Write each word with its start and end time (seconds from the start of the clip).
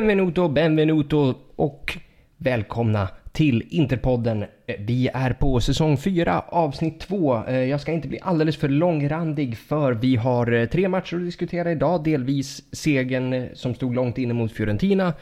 Benvenuto, 0.00 0.48
benvenuto 0.48 1.34
och 1.56 1.98
välkomna 2.36 3.08
till 3.32 3.64
Interpodden. 3.70 4.44
Vi 4.78 5.08
är 5.14 5.32
på 5.32 5.60
säsong 5.60 5.96
4, 5.96 6.40
avsnitt 6.40 7.00
2. 7.00 7.44
Eh, 7.46 7.54
jag 7.54 7.80
ska 7.80 7.92
inte 7.92 8.08
bli 8.08 8.18
alldeles 8.22 8.56
för 8.56 8.68
långrandig 8.68 9.58
för 9.58 9.92
vi 9.92 10.16
har 10.16 10.52
eh, 10.52 10.66
tre 10.66 10.88
matcher 10.88 11.16
att 11.16 11.24
diskutera 11.24 11.72
idag. 11.72 12.04
Delvis 12.04 12.62
segern 12.72 13.32
eh, 13.32 13.44
som 13.54 13.74
stod 13.74 13.94
långt 13.94 14.18
inne 14.18 14.34
mot 14.34 14.52
Fiorentina. 14.52 15.12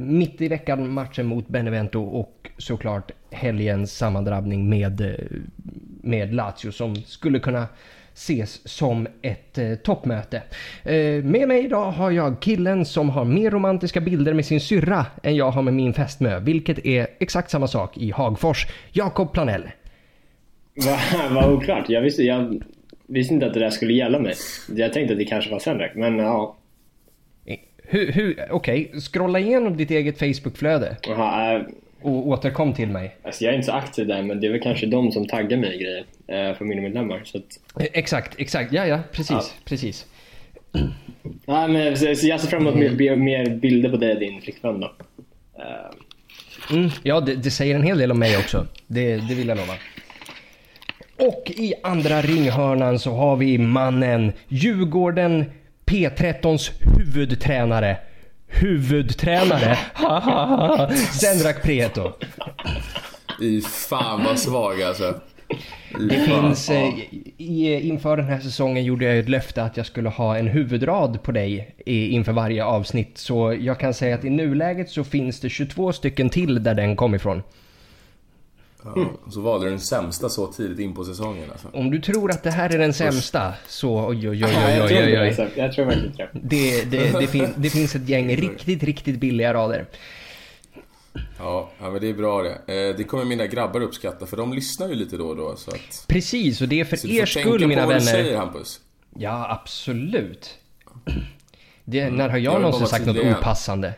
Mitt 0.00 0.40
i 0.40 0.48
veckan 0.48 0.92
matchen 0.92 1.26
mot 1.26 1.48
Benevento 1.48 2.02
och 2.02 2.50
såklart 2.58 3.12
helgens 3.30 3.96
sammandrabbning 3.96 4.68
med, 4.68 5.16
med 6.02 6.34
Lazio 6.34 6.70
som 6.72 6.96
skulle 6.96 7.38
kunna 7.38 7.66
ses 8.16 8.68
som 8.68 9.06
ett 9.22 9.58
eh, 9.58 9.74
toppmöte. 9.74 10.42
Eh, 10.84 11.24
med 11.24 11.48
mig 11.48 11.64
idag 11.64 11.90
har 11.90 12.10
jag 12.10 12.40
killen 12.40 12.84
som 12.84 13.10
har 13.10 13.24
mer 13.24 13.50
romantiska 13.50 14.00
bilder 14.00 14.34
med 14.34 14.46
sin 14.46 14.60
syrra 14.60 15.06
än 15.22 15.36
jag 15.36 15.50
har 15.50 15.62
med 15.62 15.74
min 15.74 15.94
fästmö, 15.94 16.40
vilket 16.40 16.86
är 16.86 17.06
exakt 17.18 17.50
samma 17.50 17.66
sak 17.66 17.96
i 17.98 18.10
Hagfors. 18.10 18.66
Jakob 18.92 19.32
Planell. 19.32 19.70
Vad 21.12 21.32
va 21.32 21.52
oklart. 21.52 21.88
Jag 21.88 22.02
visste, 22.02 22.22
jag 22.22 22.62
visste 23.06 23.34
inte 23.34 23.46
att 23.46 23.54
det 23.54 23.60
där 23.60 23.70
skulle 23.70 23.92
gälla 23.92 24.18
mig. 24.18 24.34
Jag 24.76 24.92
tänkte 24.92 25.12
att 25.12 25.18
det 25.18 25.24
kanske 25.24 25.50
var 25.50 25.58
Sendrak, 25.58 25.94
men 25.94 26.18
ja. 26.18 26.56
Hur, 27.88 28.12
hur, 28.12 28.46
Okej, 28.50 28.86
okay. 28.86 29.00
scrolla 29.00 29.38
igenom 29.38 29.76
ditt 29.76 29.90
eget 29.90 30.18
Facebook-flöde. 30.18 30.96
Jaha, 31.08 31.56
äh, 31.56 31.62
och 32.02 32.28
återkom 32.28 32.74
till 32.74 32.88
mig. 32.88 33.16
Alltså 33.22 33.44
jag 33.44 33.52
är 33.52 33.56
inte 33.56 33.66
så 33.66 33.72
aktiv 33.72 34.06
där 34.06 34.22
men 34.22 34.40
det 34.40 34.46
är 34.46 34.50
väl 34.50 34.60
kanske 34.60 34.86
de 34.86 35.12
som 35.12 35.26
taggar 35.26 35.58
mig 35.58 35.74
i 35.74 35.78
grejer 35.78 36.04
eh, 36.26 36.56
för 36.56 36.64
mina 36.64 36.82
medlemmar. 36.82 37.22
Så 37.24 37.38
att... 37.38 37.80
Eh, 37.80 37.86
exakt, 37.92 38.34
exakt. 38.38 38.72
Ja, 38.72 38.86
ja, 38.86 39.00
precis, 39.12 39.30
ja. 39.30 39.42
precis. 39.64 40.06
Ja, 41.46 41.66
men, 41.66 41.96
så, 41.96 42.04
jag 42.06 42.40
ser 42.40 42.48
fram 42.48 42.66
emot 42.66 42.98
mer, 42.98 43.16
mer 43.16 43.50
bilder 43.50 43.90
på 43.90 43.96
dig 43.96 44.12
och 44.12 44.20
din 44.20 44.40
flickvän 44.40 44.80
då. 44.80 44.86
Uh... 44.86 46.78
Mm, 46.78 46.90
ja, 47.02 47.20
det, 47.20 47.34
det, 47.34 47.50
säger 47.50 47.74
en 47.74 47.82
hel 47.82 47.98
del 47.98 48.10
om 48.10 48.18
mig 48.18 48.36
också. 48.36 48.66
Det, 48.86 49.16
det 49.16 49.34
vill 49.34 49.48
jag 49.48 49.56
lova. 49.56 49.74
Och 51.18 51.52
i 51.56 51.74
andra 51.82 52.22
ringhörnan 52.22 52.98
så 52.98 53.10
har 53.10 53.36
vi 53.36 53.58
mannen, 53.58 54.32
Djurgården 54.48 55.44
P13s 55.86 56.70
huvudtränare 56.96 57.96
huvudtränare. 58.48 59.78
Sendrak 61.20 61.62
Prieto. 61.62 62.12
I 63.40 63.60
fan 63.60 64.24
vad 64.24 64.38
svag 64.38 64.82
alltså. 64.82 65.20
Det 66.10 66.24
finns, 66.24 66.70
eh, 66.70 66.94
i, 67.36 67.80
inför 67.88 68.16
den 68.16 68.26
här 68.26 68.40
säsongen 68.40 68.84
gjorde 68.84 69.04
jag 69.04 69.18
ett 69.18 69.28
löfte 69.28 69.62
att 69.62 69.76
jag 69.76 69.86
skulle 69.86 70.08
ha 70.08 70.36
en 70.36 70.46
huvudrad 70.46 71.22
på 71.22 71.32
dig 71.32 71.74
i, 71.86 72.08
inför 72.08 72.32
varje 72.32 72.64
avsnitt. 72.64 73.18
Så 73.18 73.56
jag 73.60 73.80
kan 73.80 73.94
säga 73.94 74.14
att 74.14 74.24
i 74.24 74.30
nuläget 74.30 74.90
så 74.90 75.04
finns 75.04 75.40
det 75.40 75.48
22 75.48 75.92
stycken 75.92 76.30
till 76.30 76.62
där 76.62 76.74
den 76.74 76.96
kom 76.96 77.14
ifrån. 77.14 77.42
Ja, 78.94 79.30
så 79.30 79.40
valde 79.40 79.66
du 79.66 79.70
den 79.70 79.80
sämsta 79.80 80.28
så 80.28 80.46
tidigt 80.46 80.78
in 80.78 80.94
på 80.94 81.04
säsongen 81.04 81.50
alltså. 81.50 81.68
Om 81.72 81.90
du 81.90 82.00
tror 82.00 82.30
att 82.30 82.42
det 82.42 82.50
här 82.50 82.74
är 82.74 82.78
den 82.78 82.94
sämsta 82.94 83.54
så 83.68 84.06
oj 84.08 84.28
oj 84.28 84.44
oj 84.44 84.52
oj 84.66 84.82
oj 84.82 85.18
oj. 85.20 85.36
oj. 85.38 85.50
Jag 85.56 85.72
tror 85.72 85.84
verkligen 85.84 86.12
det. 86.16 86.28
Det, 86.42 86.84
det, 86.84 87.18
det, 87.20 87.26
fin, 87.26 87.48
det 87.56 87.70
finns 87.70 87.94
ett 87.94 88.08
gäng 88.08 88.36
riktigt, 88.36 88.82
riktigt 88.82 89.20
billiga 89.20 89.54
rader. 89.54 89.86
Ja, 91.38 91.70
ja, 91.78 91.90
men 91.90 92.00
det 92.00 92.08
är 92.08 92.14
bra 92.14 92.42
det. 92.42 92.88
Eh, 92.88 92.96
det 92.96 93.04
kommer 93.04 93.24
mina 93.24 93.46
grabbar 93.46 93.80
uppskatta 93.80 94.26
för 94.26 94.36
de 94.36 94.52
lyssnar 94.52 94.88
ju 94.88 94.94
lite 94.94 95.16
då 95.16 95.26
och 95.26 95.36
då. 95.36 95.56
Så 95.56 95.70
att... 95.70 96.04
Precis, 96.08 96.60
och 96.60 96.68
det 96.68 96.80
är 96.80 96.84
för 96.84 97.10
er 97.10 97.26
skull 97.26 97.66
mina 97.66 97.86
vänner. 97.86 98.00
Så 98.00 98.06
du 98.06 98.12
får 98.12 98.22
tänka 98.22 98.22
på 98.22 98.22
vad 98.22 98.22
du 98.22 98.24
säger 98.24 98.36
Hampus. 98.36 98.80
Ja, 99.18 99.50
absolut. 99.50 100.58
Det, 101.84 102.00
mm. 102.00 102.16
När 102.16 102.28
har 102.28 102.38
jag, 102.38 102.54
jag 102.54 102.62
någonsin 102.62 102.86
sagt 102.86 103.06
något 103.06 103.16
opassande? 103.16 103.94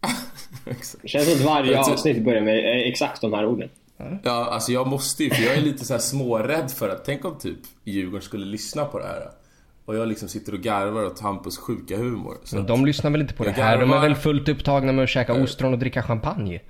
det 1.02 1.08
känns 1.08 1.24
som 1.24 1.34
att 1.34 1.40
varje 1.40 1.78
avsnitt 1.78 2.24
börjar 2.24 2.40
med 2.40 2.88
exakt 2.88 3.20
de 3.20 3.32
här 3.32 3.46
orden. 3.46 3.68
Ja, 4.22 4.44
alltså 4.44 4.72
jag 4.72 4.86
måste 4.86 5.24
ju, 5.24 5.30
för 5.30 5.42
jag 5.42 5.56
är 5.56 5.60
lite 5.60 5.84
så 5.84 5.92
här 5.94 6.00
smårädd 6.00 6.70
för 6.70 6.88
att, 6.88 7.04
tänk 7.04 7.24
om 7.24 7.38
typ 7.38 7.58
Djurgården 7.84 8.22
skulle 8.22 8.46
lyssna 8.46 8.84
på 8.84 8.98
det 8.98 9.06
här. 9.06 9.30
Och 9.84 9.96
jag 9.96 10.08
liksom 10.08 10.28
sitter 10.28 10.54
och 10.54 10.60
garvar 10.60 11.04
åt 11.04 11.20
Hampus 11.20 11.58
sjuka 11.58 11.96
humor. 11.96 12.36
Så 12.44 12.56
Men 12.56 12.66
de 12.66 12.86
lyssnar 12.86 13.10
väl 13.10 13.20
inte 13.20 13.34
på 13.34 13.44
det 13.44 13.50
här? 13.50 13.78
Garvar... 13.78 13.86
De 13.86 13.92
är 13.92 14.00
väl 14.00 14.14
fullt 14.14 14.48
upptagna 14.48 14.92
med 14.92 15.04
att 15.04 15.10
käka 15.10 15.34
ostron 15.34 15.72
och 15.72 15.78
dricka 15.78 16.02
champagne? 16.02 16.60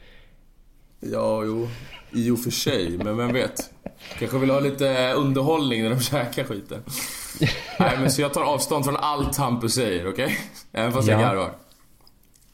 Ja, 1.00 1.44
jo. 1.44 1.68
I 2.10 2.30
och 2.30 2.38
för 2.38 2.50
sig, 2.50 2.98
men 2.98 3.16
vem 3.16 3.32
vet? 3.32 3.70
Kanske 4.18 4.38
vill 4.38 4.50
ha 4.50 4.60
lite 4.60 5.12
underhållning 5.12 5.82
när 5.82 5.90
de 5.90 6.00
käkar 6.00 6.44
skiten. 6.44 6.82
Nej, 7.78 7.98
men 7.98 8.10
så 8.10 8.22
jag 8.22 8.34
tar 8.34 8.42
avstånd 8.42 8.84
från 8.84 8.96
allt 8.96 9.36
Hampus 9.36 9.74
säger, 9.74 10.08
okej? 10.08 10.24
Okay? 10.24 10.36
Även 10.72 10.92
fast 10.92 11.08
ja. 11.08 11.12
jag 11.12 11.20
garvar. 11.20 11.50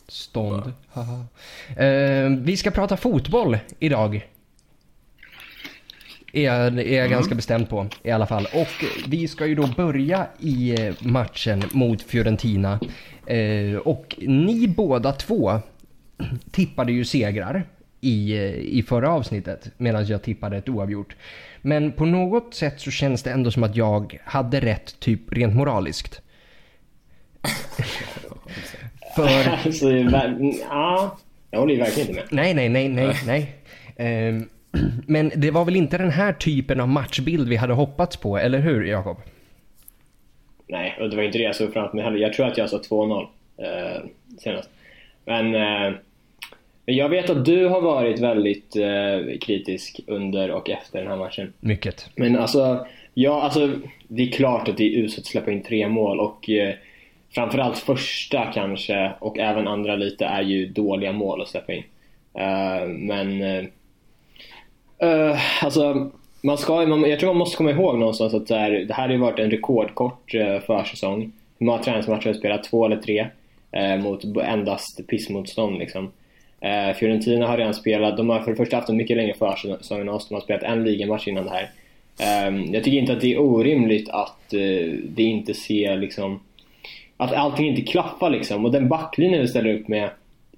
Stånd. 0.08 0.72
Haha. 0.92 1.24
Uh, 1.80 2.38
vi 2.38 2.56
ska 2.56 2.70
prata 2.70 2.96
fotboll 2.96 3.58
idag 3.78 4.29
är 6.32 6.42
jag, 6.42 6.56
är 6.56 6.96
jag 6.96 7.06
mm. 7.06 7.10
ganska 7.10 7.34
bestämd 7.34 7.68
på 7.68 7.86
i 8.02 8.10
alla 8.10 8.26
fall. 8.26 8.46
Och 8.52 8.84
vi 9.06 9.28
ska 9.28 9.46
ju 9.46 9.54
då 9.54 9.66
börja 9.66 10.26
i 10.38 10.86
eh, 10.86 10.94
matchen 11.00 11.62
mot 11.72 12.02
Fiorentina. 12.02 12.80
Eh, 13.26 13.76
och 13.76 14.16
ni 14.18 14.68
båda 14.68 15.12
två 15.12 15.60
tippade 16.50 16.92
ju 16.92 17.04
segrar 17.04 17.64
i, 18.00 18.32
eh, 18.32 18.54
i 18.54 18.84
förra 18.88 19.10
avsnittet 19.10 19.70
medan 19.76 20.06
jag 20.06 20.22
tippade 20.22 20.56
ett 20.56 20.68
oavgjort. 20.68 21.16
Men 21.62 21.92
på 21.92 22.06
något 22.06 22.54
sätt 22.54 22.80
så 22.80 22.90
känns 22.90 23.22
det 23.22 23.30
ändå 23.30 23.50
som 23.50 23.62
att 23.62 23.76
jag 23.76 24.18
hade 24.24 24.60
rätt 24.60 25.00
typ 25.00 25.32
rent 25.32 25.54
moraliskt. 25.54 26.20
För... 29.16 29.48
alltså, 29.48 29.90
ja, 29.90 31.18
jag 31.50 31.60
håller 31.60 31.74
ju 31.74 31.80
verkligen 31.80 32.08
inte 32.08 32.20
med. 32.20 32.28
Nej, 32.30 32.54
nej, 32.54 32.68
nej, 32.68 32.88
nej, 32.88 33.16
nej. 33.96 34.28
Um, 34.28 34.48
Men 35.06 35.32
det 35.36 35.50
var 35.50 35.64
väl 35.64 35.76
inte 35.76 35.98
den 35.98 36.10
här 36.10 36.32
typen 36.32 36.80
av 36.80 36.88
matchbild 36.88 37.48
vi 37.48 37.56
hade 37.56 37.72
hoppats 37.72 38.16
på, 38.16 38.38
eller 38.38 38.58
hur 38.58 38.84
Jakob? 38.84 39.16
Nej, 40.66 40.96
och 41.00 41.10
det 41.10 41.16
var 41.16 41.22
inte 41.22 41.38
det 41.38 41.44
jag 41.44 41.56
såg 41.56 41.72
framför 41.72 41.96
mig 41.96 42.04
heller. 42.04 42.18
Jag 42.18 42.32
tror 42.32 42.46
att 42.46 42.58
jag 42.58 42.70
sa 42.70 42.78
2-0 42.78 43.26
eh, 43.56 44.02
senast. 44.38 44.70
Men 45.24 45.54
eh, 45.54 45.94
jag 46.84 47.08
vet 47.08 47.30
att 47.30 47.44
du 47.44 47.66
har 47.66 47.80
varit 47.80 48.20
väldigt 48.20 48.76
eh, 48.76 49.38
kritisk 49.40 50.00
under 50.06 50.50
och 50.50 50.70
efter 50.70 50.98
den 50.98 51.08
här 51.08 51.16
matchen. 51.16 51.52
Mycket. 51.60 52.10
Men 52.14 52.36
alltså, 52.36 52.86
ja, 53.14 53.42
alltså 53.42 53.70
det 54.08 54.22
är 54.22 54.32
klart 54.32 54.68
att 54.68 54.76
det 54.76 54.84
är 54.84 54.98
uselt 54.98 55.18
att 55.18 55.26
släppa 55.26 55.50
in 55.50 55.62
tre 55.62 55.88
mål 55.88 56.20
och 56.20 56.50
eh, 56.50 56.74
framförallt 57.34 57.78
första 57.78 58.52
kanske 58.54 59.12
och 59.18 59.38
även 59.38 59.68
andra 59.68 59.96
lite 59.96 60.24
är 60.24 60.42
ju 60.42 60.66
dåliga 60.66 61.12
mål 61.12 61.42
att 61.42 61.48
släppa 61.48 61.72
in. 61.72 61.84
Uh, 62.38 62.88
men 62.88 63.42
uh, 65.02 65.64
alltså, 65.64 66.10
man 66.42 66.58
ska, 66.58 66.86
man, 66.86 67.10
jag 67.10 67.20
tror 67.20 67.30
man 67.30 67.38
måste 67.38 67.56
komma 67.56 67.70
ihåg 67.70 67.98
någonstans 67.98 68.34
att 68.34 68.46
det 68.46 68.56
här, 68.56 68.70
det 68.70 68.94
här 68.94 69.06
har 69.06 69.12
ju 69.12 69.18
varit 69.18 69.38
en 69.38 69.50
rekordkort 69.50 70.34
uh, 70.34 70.58
försäsong. 70.60 71.32
Hur 71.58 71.66
många 71.66 71.78
träningsmatcher 71.78 72.26
har 72.26 72.34
spelat? 72.34 72.64
Två 72.64 72.86
eller 72.86 72.96
tre? 72.96 73.26
Uh, 73.76 74.02
mot 74.02 74.24
endast 74.24 75.06
pissmotstånd 75.08 75.78
liksom. 75.78 76.04
Uh, 76.64 76.94
Fiorentina 76.94 77.46
har 77.46 77.56
redan 77.56 77.74
spelat, 77.74 78.16
de 78.16 78.28
har 78.28 78.40
för 78.40 78.50
det 78.50 78.56
första 78.56 78.76
haft 78.76 78.88
en 78.88 78.96
mycket 78.96 79.16
längre 79.16 79.34
försäsong 79.34 80.00
än 80.00 80.08
oss. 80.08 80.28
De 80.28 80.34
har 80.34 80.42
spelat 80.42 80.62
en 80.62 80.84
ligamatch 80.84 81.28
innan 81.28 81.44
det 81.44 81.50
här. 81.50 81.70
Um, 82.48 82.74
jag 82.74 82.84
tycker 82.84 82.98
inte 82.98 83.12
att 83.12 83.20
det 83.20 83.32
är 83.32 83.40
orimligt 83.40 84.10
att 84.10 84.54
uh, 84.54 84.98
det 85.04 85.22
inte 85.22 85.54
ser 85.54 85.96
liksom 85.96 86.40
att 87.16 87.32
allting 87.32 87.68
inte 87.68 87.82
klaffar 87.82 88.30
liksom. 88.30 88.64
Och 88.64 88.72
den 88.72 88.88
backlinjen 88.88 89.40
vi 89.40 89.48
ställer 89.48 89.74
upp 89.74 89.88
med 89.88 90.10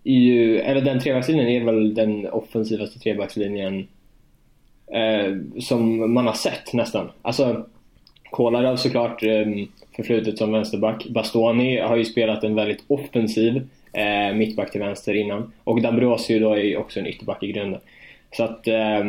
ju, 0.02 0.58
eller 0.58 0.80
den 0.80 1.00
trebackslinjen 1.00 1.48
är 1.48 1.64
väl 1.64 1.94
den 1.94 2.26
offensivaste 2.26 2.98
trebackslinjen 2.98 3.88
eh, 4.86 5.60
som 5.60 6.12
man 6.14 6.26
har 6.26 6.34
sett 6.34 6.72
nästan. 6.72 7.10
Alltså, 7.22 7.66
Kolarov 8.30 8.76
såklart 8.76 9.22
eh, 9.22 9.46
förflutet 9.96 10.38
som 10.38 10.52
vänsterback. 10.52 11.06
Bastoni 11.06 11.78
har 11.78 11.96
ju 11.96 12.04
spelat 12.04 12.44
en 12.44 12.54
väldigt 12.54 12.84
offensiv 12.86 13.68
eh, 13.92 14.34
mittback 14.34 14.70
till 14.70 14.80
vänster 14.80 15.14
innan. 15.14 15.52
Och 15.64 15.82
Dambrosio 15.82 16.40
då 16.40 16.52
är 16.52 16.62
ju 16.62 16.76
också 16.76 17.00
en 17.00 17.06
ytterback 17.06 17.42
i 17.42 17.52
grunden. 17.52 17.80
Så 18.36 18.44
att 18.44 18.66
eh, 18.66 19.00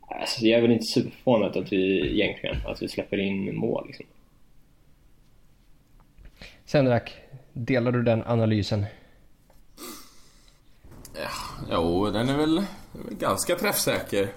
alltså, 0.00 0.46
jag 0.46 0.58
är 0.58 0.62
väl 0.62 0.72
inte 0.72 0.84
superförvånad 0.84 1.56
att 1.56 1.72
vi 1.72 2.12
egentligen 2.12 2.56
att 2.66 2.82
vi 2.82 2.88
släpper 2.88 3.18
in 3.18 3.56
mål. 3.56 3.84
Liksom. 3.86 4.06
Sendrak, 6.64 7.12
delar 7.52 7.92
du 7.92 8.02
den 8.02 8.22
analysen? 8.26 8.86
Ja, 11.14 11.30
jo, 11.72 12.10
den 12.10 12.28
är 12.28 12.36
väl, 12.36 12.58
är 12.58 13.04
väl 13.04 13.14
ganska 13.18 13.54
träffsäker. 13.54 14.28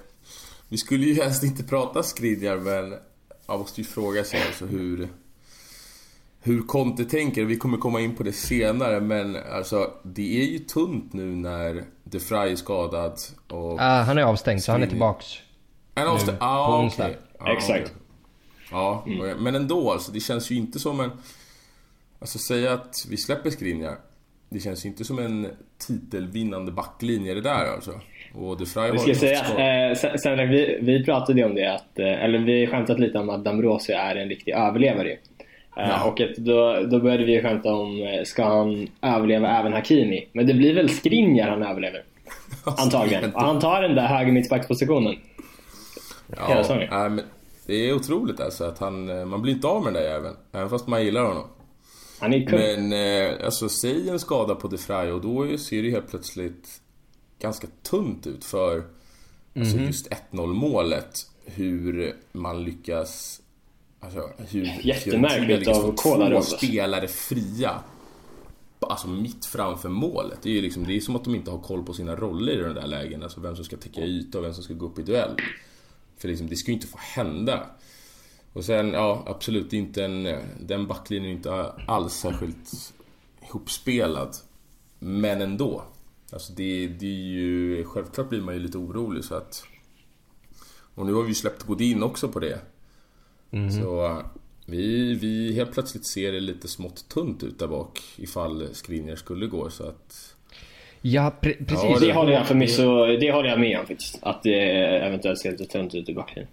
Vi 0.71 0.77
skulle 0.77 1.05
ju 1.05 1.13
helst 1.13 1.43
inte 1.43 1.63
prata 1.63 2.03
Skriniar 2.03 2.57
men 2.57 2.89
man 3.47 3.59
måste 3.59 3.81
ju 3.81 3.87
fråga 3.87 4.23
sig 4.23 4.47
alltså 4.47 4.65
hur... 4.65 5.09
Hur 6.41 6.61
Conte 6.61 7.05
tänker, 7.05 7.45
vi 7.45 7.55
kommer 7.55 7.77
komma 7.77 8.01
in 8.01 8.15
på 8.15 8.23
det 8.23 8.33
senare 8.33 8.99
men 8.99 9.37
alltså 9.53 9.93
det 10.03 10.41
är 10.41 10.45
ju 10.45 10.59
tunt 10.59 11.13
nu 11.13 11.35
när 11.35 11.83
De 12.03 12.19
Frey 12.19 12.51
är 12.51 12.55
skadad 12.55 13.19
och... 13.47 13.81
Ah, 13.81 14.01
han 14.01 14.17
är 14.17 14.23
avstängd 14.23 14.63
så 14.63 14.71
han 14.71 14.83
är 14.83 14.87
tillbaks. 14.87 15.25
Han 15.93 16.07
är 16.07 16.11
avstängd? 16.11 16.37
Ah, 16.41 16.67
på 16.67 16.73
onsdag. 16.73 17.09
Okay. 17.09 17.17
Ah, 17.39 17.53
Exakt. 17.53 17.81
Okay. 17.81 17.95
Ja, 18.71 19.03
mm. 19.07 19.43
men 19.43 19.55
ändå 19.55 19.91
alltså. 19.91 20.11
Det 20.11 20.19
känns 20.19 20.51
ju 20.51 20.55
inte 20.55 20.79
som 20.79 20.99
en... 20.99 21.11
Alltså 22.19 22.39
säga 22.39 22.73
att 22.73 22.95
vi 23.09 23.17
släpper 23.17 23.49
Skriniar 23.49 23.97
det 24.51 24.59
känns 24.59 24.85
inte 24.85 25.05
som 25.05 25.19
en 25.19 25.47
titelvinnande 25.77 26.71
backlinje 26.71 27.33
det 27.33 27.41
där 27.41 27.65
alltså. 27.65 28.01
Och 28.35 28.57
De 28.57 28.65
Frey 28.65 28.91
Det 28.91 28.99
ska 28.99 29.15
sägas, 29.15 29.51
eh, 29.57 29.93
sen, 29.95 30.17
sen, 30.19 30.49
vi, 30.49 30.77
vi 30.81 31.05
pratade 31.05 31.43
om 31.43 31.55
det, 31.55 31.73
att, 31.75 31.99
eh, 31.99 32.23
eller 32.23 32.39
vi 32.39 32.67
skämtat 32.67 32.99
lite 32.99 33.19
om 33.19 33.29
att 33.29 33.43
Dambrosio 33.43 33.95
är 33.95 34.15
en 34.15 34.29
riktig 34.29 34.51
överlevare. 34.51 35.09
Eh, 35.11 35.17
Ja. 35.75 36.03
Och 36.03 36.21
då, 36.37 36.79
då 36.91 36.99
började 36.99 37.25
vi 37.25 37.41
skämta 37.41 37.73
om, 37.73 38.01
eh, 38.01 38.23
ska 38.23 38.43
han 38.43 38.87
överleva 39.01 39.59
även 39.59 39.73
Hakimi? 39.73 40.27
Men 40.33 40.47
det 40.47 40.53
blir 40.53 40.73
väl 40.75 40.89
Skriniar 40.89 41.49
han 41.49 41.63
överlever? 41.63 42.03
Antagligen. 42.83 43.33
Och 43.33 43.41
han 43.41 43.59
tar 43.59 43.81
den 43.81 43.95
där 43.95 44.05
höger 44.07 44.31
mittbackspositionen. 44.31 45.15
hela 46.37 46.49
Ja, 46.49 46.63
säsongen. 46.63 46.87
nej, 46.91 47.09
men 47.09 47.25
det 47.67 47.73
är 47.89 47.93
otroligt 47.93 48.39
alltså 48.39 48.63
att 48.63 48.79
han, 48.79 49.29
man 49.29 49.41
blir 49.41 49.53
inte 49.53 49.67
av 49.67 49.83
med 49.83 49.93
den 49.93 50.03
där 50.03 50.09
jäveln. 50.09 50.35
Även 50.53 50.69
fast 50.69 50.87
man 50.87 51.03
gillar 51.05 51.21
honom. 51.25 51.43
Han 52.21 52.33
är 52.33 52.45
kung. 52.45 52.59
Men 52.59 52.93
eh, 52.93 53.45
alltså 53.45 53.69
säg 53.69 54.09
en 54.09 54.19
skada 54.19 54.55
på 54.55 54.67
De 54.67 54.77
Frey 54.77 55.11
och 55.11 55.21
då 55.21 55.57
ser 55.57 55.83
det 55.83 55.89
helt 55.89 56.09
plötsligt 56.09 56.67
ganska 57.41 57.67
tunt 57.83 58.27
ut 58.27 58.45
för 58.45 58.83
alltså 59.55 59.75
Mhm. 59.77 59.85
just 59.85 60.07
1-0 60.31 60.53
målet. 60.53 61.29
Hur 61.45 62.15
man 62.31 62.63
lyckas... 62.63 63.41
Alltså 63.99 64.29
hur 64.37 64.63
Jättemärkligt 64.83 65.59
lyckas 65.59 65.77
av 65.77 65.95
Kolarov. 65.95 66.41
två 66.41 66.57
spelare 66.57 67.07
fria. 67.07 67.83
Alltså 68.79 69.07
mitt 69.07 69.45
framför 69.45 69.89
målet. 69.89 70.39
Det 70.43 70.49
är 70.49 70.53
ju 70.53 70.61
liksom, 70.61 70.83
det 70.83 70.93
är 70.93 70.99
som 70.99 71.15
att 71.15 71.23
de 71.23 71.35
inte 71.35 71.51
har 71.51 71.59
koll 71.59 71.83
på 71.83 71.93
sina 71.93 72.15
roller 72.15 72.53
i 72.53 72.63
de 72.63 72.73
där 72.73 72.87
lägena. 72.87 73.23
Alltså 73.25 73.39
vem 73.41 73.55
som 73.55 73.65
ska 73.65 73.77
täcka 73.77 74.01
yta 74.01 74.37
och 74.37 74.43
vem 74.43 74.53
som 74.53 74.63
ska 74.63 74.73
gå 74.73 74.85
upp 74.85 74.99
i 74.99 75.01
duell. 75.01 75.35
För 76.17 76.27
liksom, 76.27 76.47
det 76.47 76.55
ska 76.55 76.67
ju 76.71 76.73
inte 76.75 76.87
få 76.87 76.97
hända. 77.01 77.65
Och 78.53 78.65
sen, 78.65 78.93
ja 78.93 79.23
absolut, 79.25 79.73
inte 79.73 80.05
en, 80.05 80.37
den 80.59 80.87
backlinjen 80.87 81.31
är 81.31 81.35
inte 81.35 81.71
alls 81.87 82.13
särskilt 82.13 82.93
ihopspelad. 83.49 84.35
Men 84.99 85.41
ändå. 85.41 85.83
Alltså 86.33 86.53
det, 86.53 86.87
det 86.87 87.05
är 87.05 87.29
ju, 87.29 87.83
självklart 87.83 88.29
blir 88.29 88.41
man 88.41 88.53
ju 88.53 88.59
lite 88.59 88.77
orolig 88.77 89.23
så 89.23 89.35
att... 89.35 89.63
Och 90.95 91.05
nu 91.05 91.13
har 91.13 91.21
vi 91.21 91.27
ju 91.27 91.35
släppt 91.35 91.63
Godin 91.63 92.03
också 92.03 92.27
på 92.29 92.39
det. 92.39 92.59
Så 93.81 94.05
eh, 94.05 94.17
vi, 94.65 95.13
vi 95.13 95.53
helt 95.53 95.71
plötsligt 95.73 96.05
ser 96.05 96.31
det 96.31 96.39
lite 96.39 96.67
smått 96.67 97.09
tunt 97.09 97.43
ut 97.43 97.59
där 97.59 97.67
bak 97.67 97.99
ifall 98.17 98.67
Skriniar 98.73 99.15
skulle 99.15 99.47
gå 99.47 99.69
så 99.69 99.83
att... 99.83 100.35
Ja, 101.01 101.33
pre- 101.41 101.65
precis. 101.65 101.83
Ja, 101.83 101.97
Det 101.99 102.13
håller 102.13 102.33
jag 102.33 102.47
förvisso, 102.47 103.05
det 103.05 103.31
håller 103.31 103.49
jag 103.49 103.59
med 103.59 103.79
om 103.79 103.85
faktiskt. 103.85 104.19
Att 104.21 104.43
det 104.43 104.59
eventuellt 104.97 105.39
ser 105.39 105.51
lite 105.51 105.65
tunt 105.65 105.95
ut 105.95 106.09
i 106.09 106.13
backlinjen. 106.13 106.51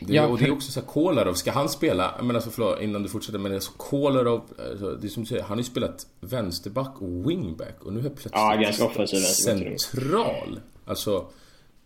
Det, 0.00 0.14
Ja, 0.14 0.26
och 0.26 0.38
det 0.38 0.44
är 0.44 0.52
också 0.52 0.72
så 0.72 0.80
här, 0.80 0.86
Kolarov, 0.86 1.34
ska 1.34 1.52
han 1.52 1.68
spela? 1.68 2.14
Men 2.22 2.36
alltså 2.36 2.50
förlåt, 2.50 2.80
innan 2.80 3.02
du 3.02 3.08
fortsätter, 3.08 3.38
men 3.38 3.54
alltså 3.54 3.72
Kolarov, 3.76 4.42
alltså, 4.72 4.90
det 4.90 5.06
är 5.06 5.08
som 5.08 5.22
du 5.22 5.28
säger, 5.28 5.42
han 5.42 5.50
har 5.50 5.56
ju 5.56 5.64
spelat 5.64 6.06
vänsterback 6.20 7.02
och 7.02 7.30
wingback 7.30 7.84
och 7.84 7.92
nu 7.92 7.98
är 7.98 8.02
plötsligt 8.02 8.32
Ja, 8.34 8.54
ganska 8.54 8.84
offensiv 8.84 9.18
central. 9.18 10.60
Alltså, 10.84 11.26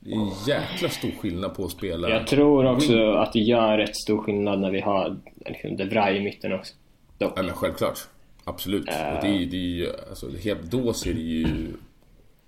det 0.01 0.11
är 0.11 0.17
en 0.17 0.31
jäkla 0.47 0.89
stor 0.89 1.11
skillnad 1.21 1.55
på 1.55 1.65
att 1.65 1.71
spela 1.71 2.11
Jag 2.11 2.27
tror 2.27 2.67
också 2.67 3.11
att 3.13 3.33
det 3.33 3.41
gör 3.41 3.79
rätt 3.79 3.97
stor 3.97 4.23
skillnad 4.23 4.61
när 4.61 4.71
vi 4.71 4.81
har 4.81 5.17
liksom, 5.47 5.77
De 5.77 5.85
Vrij 5.85 6.17
i 6.17 6.25
mitten 6.25 6.53
också. 6.53 6.75
Dock. 7.19 7.33
Ja 7.37 7.43
men 7.43 7.55
självklart. 7.55 7.99
Absolut. 8.45 8.89
Och 8.89 8.95
det 9.23 9.29
är, 9.29 9.47
det 9.47 9.57
är 9.57 9.77
ju, 9.77 9.93
alltså, 10.09 10.31
helt, 10.31 10.63
då 10.63 10.93
ser 10.93 11.15
det 11.15 11.21
ju... 11.21 11.47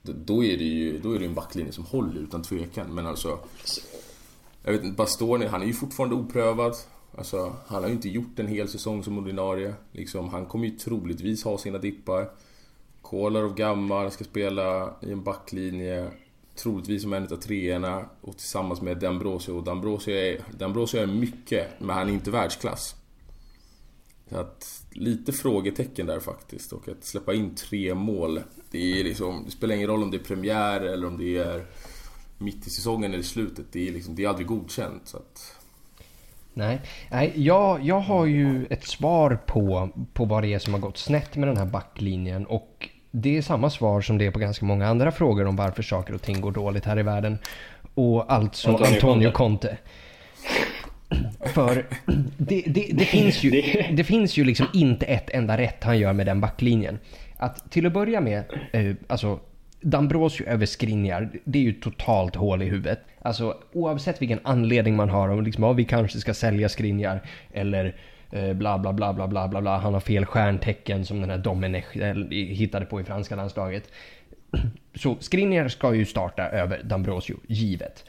Då 0.03 0.45
är 0.45 0.57
det 0.59 0.65
ju 0.65 0.99
då 0.99 1.12
är 1.12 1.19
det 1.19 1.25
en 1.25 1.35
backlinje 1.35 1.73
som 1.73 1.85
håller 1.85 2.21
utan 2.21 2.43
tvekan. 2.43 2.95
Men 2.95 3.07
alltså... 3.07 3.39
Jag 4.62 4.73
vet 4.73 4.85
inte, 4.85 4.97
Bastoni, 4.97 5.47
han 5.47 5.62
är 5.62 5.67
ju 5.67 5.73
fortfarande 5.73 6.17
oprövad. 6.17 6.75
Alltså, 7.19 7.57
han 7.67 7.83
har 7.83 7.89
ju 7.89 7.95
inte 7.95 8.09
gjort 8.09 8.39
en 8.39 8.49
hel 8.49 8.69
säsong 8.69 9.05
som 9.05 9.19
ordinarie. 9.19 9.75
Liksom, 9.93 10.29
han 10.29 10.47
kommer 10.47 10.67
ju 10.67 10.77
troligtvis 10.77 11.45
ha 11.45 11.59
sina 11.59 11.79
dippar. 11.79 12.31
Kolarov 13.03 13.55
gammal, 13.55 14.11
ska 14.11 14.25
spela 14.25 14.95
i 15.03 15.12
en 15.12 15.23
backlinje. 15.23 16.11
Troligtvis 16.55 17.03
som 17.03 17.12
en 17.12 17.23
av 17.23 17.37
treorna 17.37 18.05
och 18.21 18.37
tillsammans 18.37 18.83
med 18.83 18.99
Dambrosio. 18.99 19.53
Och 19.53 19.65
Dambrosio 19.65 20.15
är, 20.15 20.41
Dambrosio 20.59 21.01
är 21.01 21.07
mycket, 21.07 21.81
men 21.81 21.91
han 21.91 22.09
är 22.09 22.12
inte 22.12 22.31
världsklass. 22.31 22.95
Så 24.31 24.37
att 24.37 24.85
lite 24.91 25.33
frågetecken 25.33 26.07
där 26.07 26.21
faktiskt. 26.21 26.73
Och 26.73 26.89
att 26.89 27.05
släppa 27.05 27.35
in 27.35 27.55
tre 27.55 27.95
mål. 27.95 28.41
Det, 28.71 29.01
är 29.01 29.05
liksom, 29.05 29.43
det 29.45 29.51
spelar 29.51 29.75
ingen 29.75 29.89
roll 29.89 30.03
om 30.03 30.11
det 30.11 30.17
är 30.17 30.25
premiär 30.25 30.81
eller 30.81 31.07
om 31.07 31.19
det 31.19 31.37
är 31.37 31.67
mitt 32.40 32.66
i 32.66 32.70
säsongen 32.70 33.10
eller 33.10 33.20
i 33.22 33.26
slutet. 33.26 33.64
Det 33.72 33.88
är, 33.88 33.92
liksom, 33.92 34.14
det 34.14 34.25
är 34.25 34.28
aldrig 34.28 34.46
godkänt. 34.46 35.02
Så 35.04 35.16
att, 35.16 35.56
Nej, 36.54 36.81
Nej 37.10 37.32
jag, 37.37 37.82
jag 37.84 38.00
har 38.00 38.26
ju 38.26 38.66
ett 38.70 38.84
svar 38.87 39.38
på, 39.46 39.88
på 40.12 40.25
vad 40.25 40.42
det 40.42 40.54
är 40.54 40.58
som 40.58 40.72
har 40.75 40.81
gått 40.81 40.98
snett 40.98 41.37
med 41.37 41.48
den 41.48 41.56
här 41.56 41.66
backlinjen. 41.66 42.46
Och 42.46 42.88
det 43.10 43.37
är 43.37 43.42
samma 43.42 43.70
svar 43.70 44.00
som 44.00 44.19
det 44.19 44.26
är 44.26 44.31
på 44.31 44.38
ganska 44.38 44.64
många 44.64 44.88
andra 44.88 45.12
frågor 45.12 45.46
om 45.46 45.56
varför 45.56 45.82
saker 45.82 46.14
och 46.14 46.22
ting 46.22 46.40
går 46.40 46.52
dåligt 46.52 46.84
här 46.84 46.98
i 46.98 47.02
världen. 47.02 47.38
Och 47.94 48.32
alltså 48.32 48.69
Antonio 48.70 48.94
Antonio, 48.94 49.31
Conte. 49.32 49.69
Conte. 49.69 49.78
För 51.54 51.87
det, 52.38 52.62
det, 52.66 52.90
det, 52.92 53.04
finns 53.04 53.42
ju, 53.42 53.50
Det- 53.50 53.90
det 53.92 54.04
finns 54.04 54.37
ju 54.37 54.44
liksom 54.44 54.66
inte 54.75 55.06
ett 55.06 55.31
enda 55.31 55.58
rätt 55.58 55.84
han 55.84 55.98
gör 55.98 56.12
med 56.12 56.26
den 56.26 56.40
backlinjen. 56.40 56.98
Att 57.37 57.70
till 57.70 57.87
att 57.87 57.92
börja 57.92 58.20
med, 58.20 58.44
eh, 58.72 58.94
alltså 59.06 59.40
Dambrosio 59.81 60.47
över 60.47 60.67
Skriniar, 60.67 61.31
det 61.44 61.59
är 61.59 61.62
ju 61.62 61.73
totalt 61.73 62.37
hål 62.37 62.62
i 62.62 62.67
huvudet. 62.67 63.00
Alltså 63.23 63.56
oavsett 63.73 64.23
vilken 64.23 64.41
anledning 64.43 64.97
man 64.97 65.11
har, 65.11 65.29
om 65.29 65.43
liksom, 65.43 65.65
ja, 65.65 65.73
vi 65.73 65.85
kanske 65.85 66.19
ska 66.19 66.35
sälja 66.35 66.69
Skriniar 66.69 67.21
eller 67.53 67.97
eh, 68.31 68.53
bla 68.53 68.79
bla 68.79 68.93
bla 68.93 69.12
bla 69.12 69.29
bla 69.29 69.49
bla 69.49 69.61
bla, 69.61 69.79
han 69.79 69.94
har 69.94 70.00
fel 70.00 70.25
stjärntecken 70.25 71.05
som 71.05 71.21
den 71.21 71.31
här 71.31 71.38
Domenech 71.38 71.97
hittade 72.31 72.87
på 72.87 73.00
i 73.00 73.05
franska 73.05 73.37
landslaget. 73.37 73.91
Så 74.94 75.17
Skriniar 75.21 75.69
ska 75.69 75.94
ju 75.94 76.05
starta 76.05 76.43
över 76.43 76.83
Dambrosio, 76.83 77.37
givet. 77.47 78.05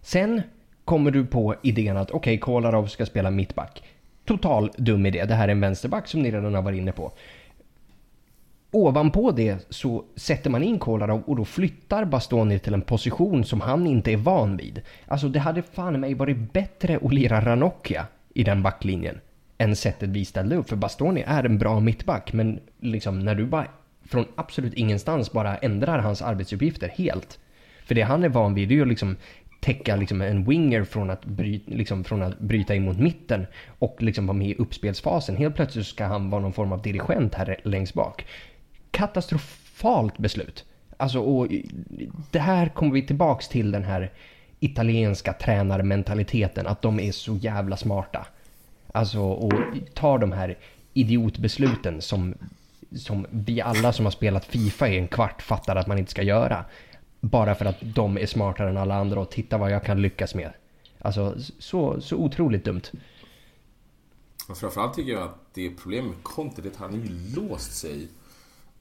Sen 0.00 0.42
kommer 0.84 1.10
du 1.10 1.26
på 1.26 1.54
idén 1.62 1.96
att 1.96 2.10
okej, 2.10 2.38
Kolarov 2.38 2.86
ska 2.86 3.06
spela 3.06 3.30
mittback. 3.30 3.82
Total 4.24 4.70
dum 4.76 5.06
idé. 5.06 5.24
Det 5.24 5.34
här 5.34 5.48
är 5.48 5.52
en 5.52 5.60
vänsterback 5.60 6.08
som 6.08 6.22
ni 6.22 6.30
redan 6.30 6.54
har 6.54 6.62
varit 6.62 6.78
inne 6.78 6.92
på. 6.92 7.12
Ovanpå 8.70 9.30
det 9.30 9.66
så 9.70 10.04
sätter 10.16 10.50
man 10.50 10.62
in 10.62 10.78
Kolarov 10.78 11.22
och 11.26 11.36
då 11.36 11.44
flyttar 11.44 12.04
Bastoni 12.04 12.58
till 12.58 12.74
en 12.74 12.82
position 12.82 13.44
som 13.44 13.60
han 13.60 13.86
inte 13.86 14.12
är 14.12 14.16
van 14.16 14.56
vid. 14.56 14.82
Alltså 15.06 15.28
det 15.28 15.38
hade 15.38 15.62
fan 15.62 16.00
mig 16.00 16.14
varit 16.14 16.52
bättre 16.52 16.98
att 17.02 17.12
lira 17.12 17.40
Ranocchia 17.40 18.06
i 18.34 18.44
den 18.44 18.62
backlinjen 18.62 19.20
än 19.58 19.76
sättet 19.76 20.08
vi 20.08 20.24
ställde 20.24 20.56
upp. 20.56 20.68
För 20.68 20.76
Bastoni 20.76 21.24
är 21.26 21.44
en 21.44 21.58
bra 21.58 21.80
mittback 21.80 22.32
men 22.32 22.60
liksom 22.80 23.20
när 23.20 23.34
du 23.34 23.46
bara 23.46 23.66
från 24.04 24.24
absolut 24.34 24.74
ingenstans 24.74 25.32
bara 25.32 25.56
ändrar 25.56 25.98
hans 25.98 26.22
arbetsuppgifter 26.22 26.88
helt. 26.88 27.38
För 27.86 27.94
det 27.94 28.02
han 28.02 28.24
är 28.24 28.28
van 28.28 28.54
vid 28.54 28.68
det 28.68 28.74
är 28.74 28.76
ju 28.76 28.82
att 28.82 28.88
liksom 28.88 29.16
täcka 29.60 29.96
liksom 29.96 30.20
en 30.20 30.44
winger 30.44 30.84
från 30.84 31.10
att, 31.10 31.24
bry, 31.24 31.60
liksom 31.66 32.04
från 32.04 32.22
att 32.22 32.38
bryta 32.38 32.74
in 32.74 32.84
mot 32.84 32.98
mitten 32.98 33.46
och 33.78 33.96
liksom 34.02 34.26
vara 34.26 34.36
med 34.36 34.48
i 34.48 34.54
uppspelsfasen. 34.54 35.36
Helt 35.36 35.56
plötsligt 35.56 35.86
ska 35.86 36.04
han 36.04 36.30
vara 36.30 36.42
någon 36.42 36.52
form 36.52 36.72
av 36.72 36.82
dirigent 36.82 37.34
här 37.34 37.60
längst 37.64 37.94
bak. 37.94 38.24
Katastrofalt 38.90 40.18
beslut. 40.18 40.64
Alltså, 40.96 41.20
och 41.20 41.48
det 42.30 42.38
här 42.38 42.68
kommer 42.68 42.92
vi 42.92 43.06
tillbaks 43.06 43.48
till 43.48 43.70
den 43.70 43.84
här 43.84 44.12
italienska 44.60 45.32
tränarmentaliteten, 45.32 46.66
att 46.66 46.82
de 46.82 47.00
är 47.00 47.12
så 47.12 47.36
jävla 47.36 47.76
smarta. 47.76 48.26
Alltså, 48.92 49.20
och 49.20 49.52
tar 49.94 50.18
de 50.18 50.32
här 50.32 50.58
idiotbesluten 50.92 52.02
som, 52.02 52.34
som 52.96 53.26
vi 53.30 53.60
alla 53.60 53.92
som 53.92 54.06
har 54.06 54.10
spelat 54.10 54.44
Fifa 54.44 54.88
i 54.88 54.98
en 54.98 55.08
kvart 55.08 55.42
fattar 55.42 55.76
att 55.76 55.86
man 55.86 55.98
inte 55.98 56.10
ska 56.10 56.22
göra. 56.22 56.64
Bara 57.20 57.54
för 57.54 57.64
att 57.64 57.76
de 57.80 58.18
är 58.18 58.26
smartare 58.26 58.70
än 58.70 58.76
alla 58.76 58.94
andra 58.94 59.20
och 59.20 59.30
titta 59.30 59.58
vad 59.58 59.70
jag 59.70 59.84
kan 59.84 60.02
lyckas 60.02 60.34
med. 60.34 60.52
Alltså, 60.98 61.34
så, 61.58 62.00
så 62.00 62.16
otroligt 62.16 62.64
dumt. 62.64 62.82
Men 64.48 64.56
framförallt 64.56 64.94
tycker 64.94 65.12
jag 65.12 65.22
att 65.22 65.54
det 65.54 65.66
är 65.66 65.70
problem 65.70 66.06
med 66.06 66.22
Conte, 66.22 66.62
det 66.62 66.68
är 66.68 66.70
att 66.70 66.76
han 66.76 66.90
har 66.90 66.98
ju 66.98 67.34
låst 67.36 67.76
sig 67.76 68.08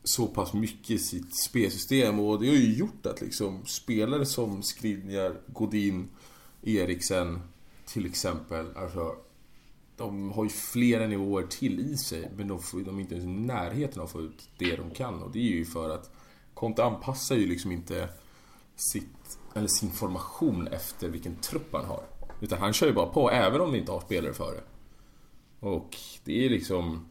så 0.07 0.27
pass 0.27 0.53
mycket 0.53 0.89
i 0.89 0.97
sitt 0.97 1.43
spelsystem 1.49 2.19
och 2.19 2.41
det 2.41 2.47
har 2.47 2.55
ju 2.55 2.73
gjort 2.73 3.05
att 3.05 3.21
liksom 3.21 3.65
spelare 3.65 4.25
som 4.25 4.63
Skriniar, 4.63 5.41
Godin, 5.47 6.09
Eriksen 6.63 7.41
till 7.85 8.05
exempel, 8.05 8.65
alltså 8.75 9.15
de 9.97 10.31
har 10.31 10.43
ju 10.43 10.49
flera 10.49 11.07
nivåer 11.07 11.43
till 11.43 11.79
i 11.79 11.97
sig 11.97 12.31
men 12.37 12.47
de, 12.47 12.61
får, 12.61 12.79
de 12.79 12.97
är 12.97 13.01
inte 13.01 13.15
ens 13.15 13.27
i 13.27 13.29
närheten 13.29 13.99
av 13.99 14.05
att 14.05 14.11
få 14.11 14.21
ut 14.21 14.49
det 14.57 14.75
de 14.75 14.91
kan 14.91 15.23
och 15.23 15.31
det 15.31 15.39
är 15.39 15.55
ju 15.55 15.65
för 15.65 15.89
att 15.89 16.11
Conte 16.53 16.83
anpassar 16.83 17.35
ju 17.35 17.47
liksom 17.47 17.71
inte 17.71 18.09
sitt, 18.75 19.39
eller 19.55 19.67
sin 19.67 19.91
formation 19.91 20.67
efter 20.67 21.09
vilken 21.09 21.35
trupp 21.35 21.67
han 21.71 21.85
har. 21.85 22.03
Utan 22.41 22.59
han 22.59 22.73
kör 22.73 22.87
ju 22.87 22.93
bara 22.93 23.07
på 23.07 23.31
även 23.31 23.61
om 23.61 23.71
vi 23.71 23.79
inte 23.79 23.91
har 23.91 24.01
spelare 24.01 24.33
för 24.33 24.53
det. 24.53 24.63
Och 25.67 25.97
det 26.23 26.45
är 26.45 26.49
liksom... 26.49 27.05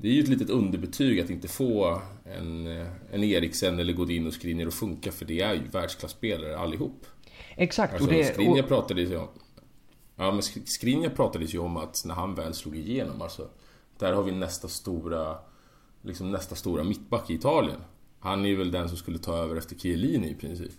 Det 0.00 0.08
är 0.08 0.12
ju 0.12 0.22
ett 0.22 0.28
litet 0.28 0.50
underbetyg 0.50 1.20
att 1.20 1.30
inte 1.30 1.48
få 1.48 2.02
en, 2.24 2.66
en 3.12 3.24
Eriksen 3.24 3.78
eller 3.78 3.92
Godin 3.92 4.26
och 4.26 4.32
Skriniar 4.32 4.66
att 4.66 4.74
funka 4.74 5.12
för 5.12 5.24
det 5.24 5.40
är 5.40 5.54
ju 5.54 5.60
världsklasspelare 5.72 6.58
allihop. 6.58 7.06
Exakt. 7.56 7.92
Alltså, 7.92 8.08
och 8.08 8.14
det, 8.14 8.24
Skriniar 8.24 8.62
och, 8.62 8.68
pratade 8.68 9.02
ju 9.02 9.16
om... 9.16 9.28
Ja, 10.16 10.30
men 10.30 10.40
Sk- 10.40 10.66
Skriniar 10.66 11.10
pratades 11.10 11.54
ju 11.54 11.58
om 11.58 11.76
att 11.76 12.02
när 12.04 12.14
han 12.14 12.34
väl 12.34 12.54
slog 12.54 12.76
igenom, 12.76 13.22
alltså... 13.22 13.48
Där 13.98 14.12
har 14.12 14.22
vi 14.22 14.32
nästa 14.32 14.68
stora 14.68 15.38
liksom 16.02 16.30
nästa 16.30 16.54
stora 16.54 16.84
mittback 16.84 17.30
i 17.30 17.34
Italien. 17.34 17.80
Han 18.20 18.46
är 18.46 18.56
väl 18.56 18.70
den 18.70 18.88
som 18.88 18.98
skulle 18.98 19.18
ta 19.18 19.36
över 19.36 19.56
efter 19.56 19.76
Chiellini 19.76 20.30
i 20.30 20.34
princip. 20.34 20.72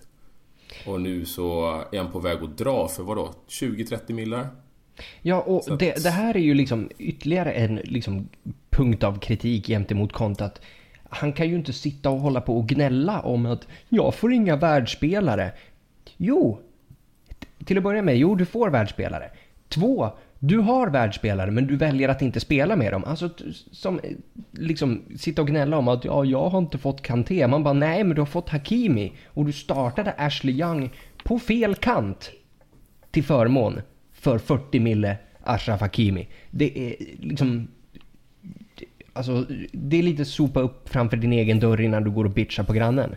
Och 0.87 1.01
nu 1.01 1.25
så 1.25 1.65
är 1.91 1.97
han 1.97 2.11
på 2.11 2.19
väg 2.19 2.43
att 2.43 2.57
dra 2.57 2.87
för 2.87 3.03
vadå? 3.03 3.33
20-30 3.47 4.13
millar? 4.13 4.47
Ja, 5.21 5.41
och 5.41 5.77
det, 5.77 6.03
det 6.03 6.09
här 6.09 6.37
är 6.37 6.41
ju 6.41 6.53
liksom 6.53 6.89
ytterligare 6.97 7.51
en 7.51 7.75
liksom, 7.75 8.29
punkt 8.69 9.03
av 9.03 9.19
kritik 9.19 9.67
gentemot 9.67 10.13
Conte. 10.13 10.45
Att 10.45 10.61
han 11.09 11.33
kan 11.33 11.49
ju 11.49 11.55
inte 11.55 11.73
sitta 11.73 12.09
och 12.09 12.19
hålla 12.19 12.41
på 12.41 12.57
och 12.57 12.67
gnälla 12.67 13.19
om 13.19 13.45
att 13.45 13.67
jag 13.89 14.15
får 14.15 14.33
inga 14.33 14.55
världsspelare. 14.55 15.51
Jo, 16.17 16.59
till 17.65 17.77
att 17.77 17.83
börja 17.83 18.01
med, 18.01 18.17
jo 18.17 18.35
du 18.35 18.45
får 18.45 18.69
världsspelare. 18.69 19.31
Två, 19.69 20.09
du 20.39 20.57
har 20.57 20.87
världsspelare 20.87 21.51
men 21.51 21.67
du 21.67 21.77
väljer 21.77 22.09
att 22.09 22.21
inte 22.21 22.39
spela 22.39 22.75
med 22.75 22.93
dem. 22.93 23.03
Alltså 23.03 23.29
som 23.71 23.99
liksom 24.51 25.01
sitta 25.17 25.41
och 25.41 25.47
gnälla 25.47 25.77
om 25.77 25.87
att 25.87 26.05
ja, 26.05 26.25
jag 26.25 26.49
har 26.49 26.59
inte 26.59 26.77
fått 26.77 27.01
Kanté. 27.01 27.47
Man 27.47 27.63
bara 27.63 27.73
nej, 27.73 28.03
men 28.03 28.15
du 28.15 28.21
har 28.21 28.25
fått 28.25 28.49
Hakimi 28.49 29.13
och 29.25 29.45
du 29.45 29.51
startade 29.51 30.13
Ashley 30.17 30.55
Young 30.55 30.89
på 31.23 31.39
fel 31.39 31.75
kant 31.75 32.31
till 33.11 33.23
förmån 33.23 33.81
för 34.21 34.37
40 34.37 34.79
mille 34.79 35.17
Ashraf 35.43 35.81
Hakimi. 35.81 36.27
Det 36.51 36.79
är 36.79 36.95
liksom... 37.19 37.67
Alltså, 39.13 39.45
det 39.71 39.97
är 39.97 40.03
lite 40.03 40.25
sopa 40.25 40.59
upp 40.59 40.89
framför 40.89 41.17
din 41.17 41.33
egen 41.33 41.59
dörr 41.59 41.81
innan 41.81 42.03
du 42.03 42.11
går 42.11 42.25
och 42.25 42.31
bitchar 42.31 42.63
på 42.63 42.73
grannen. 42.73 43.15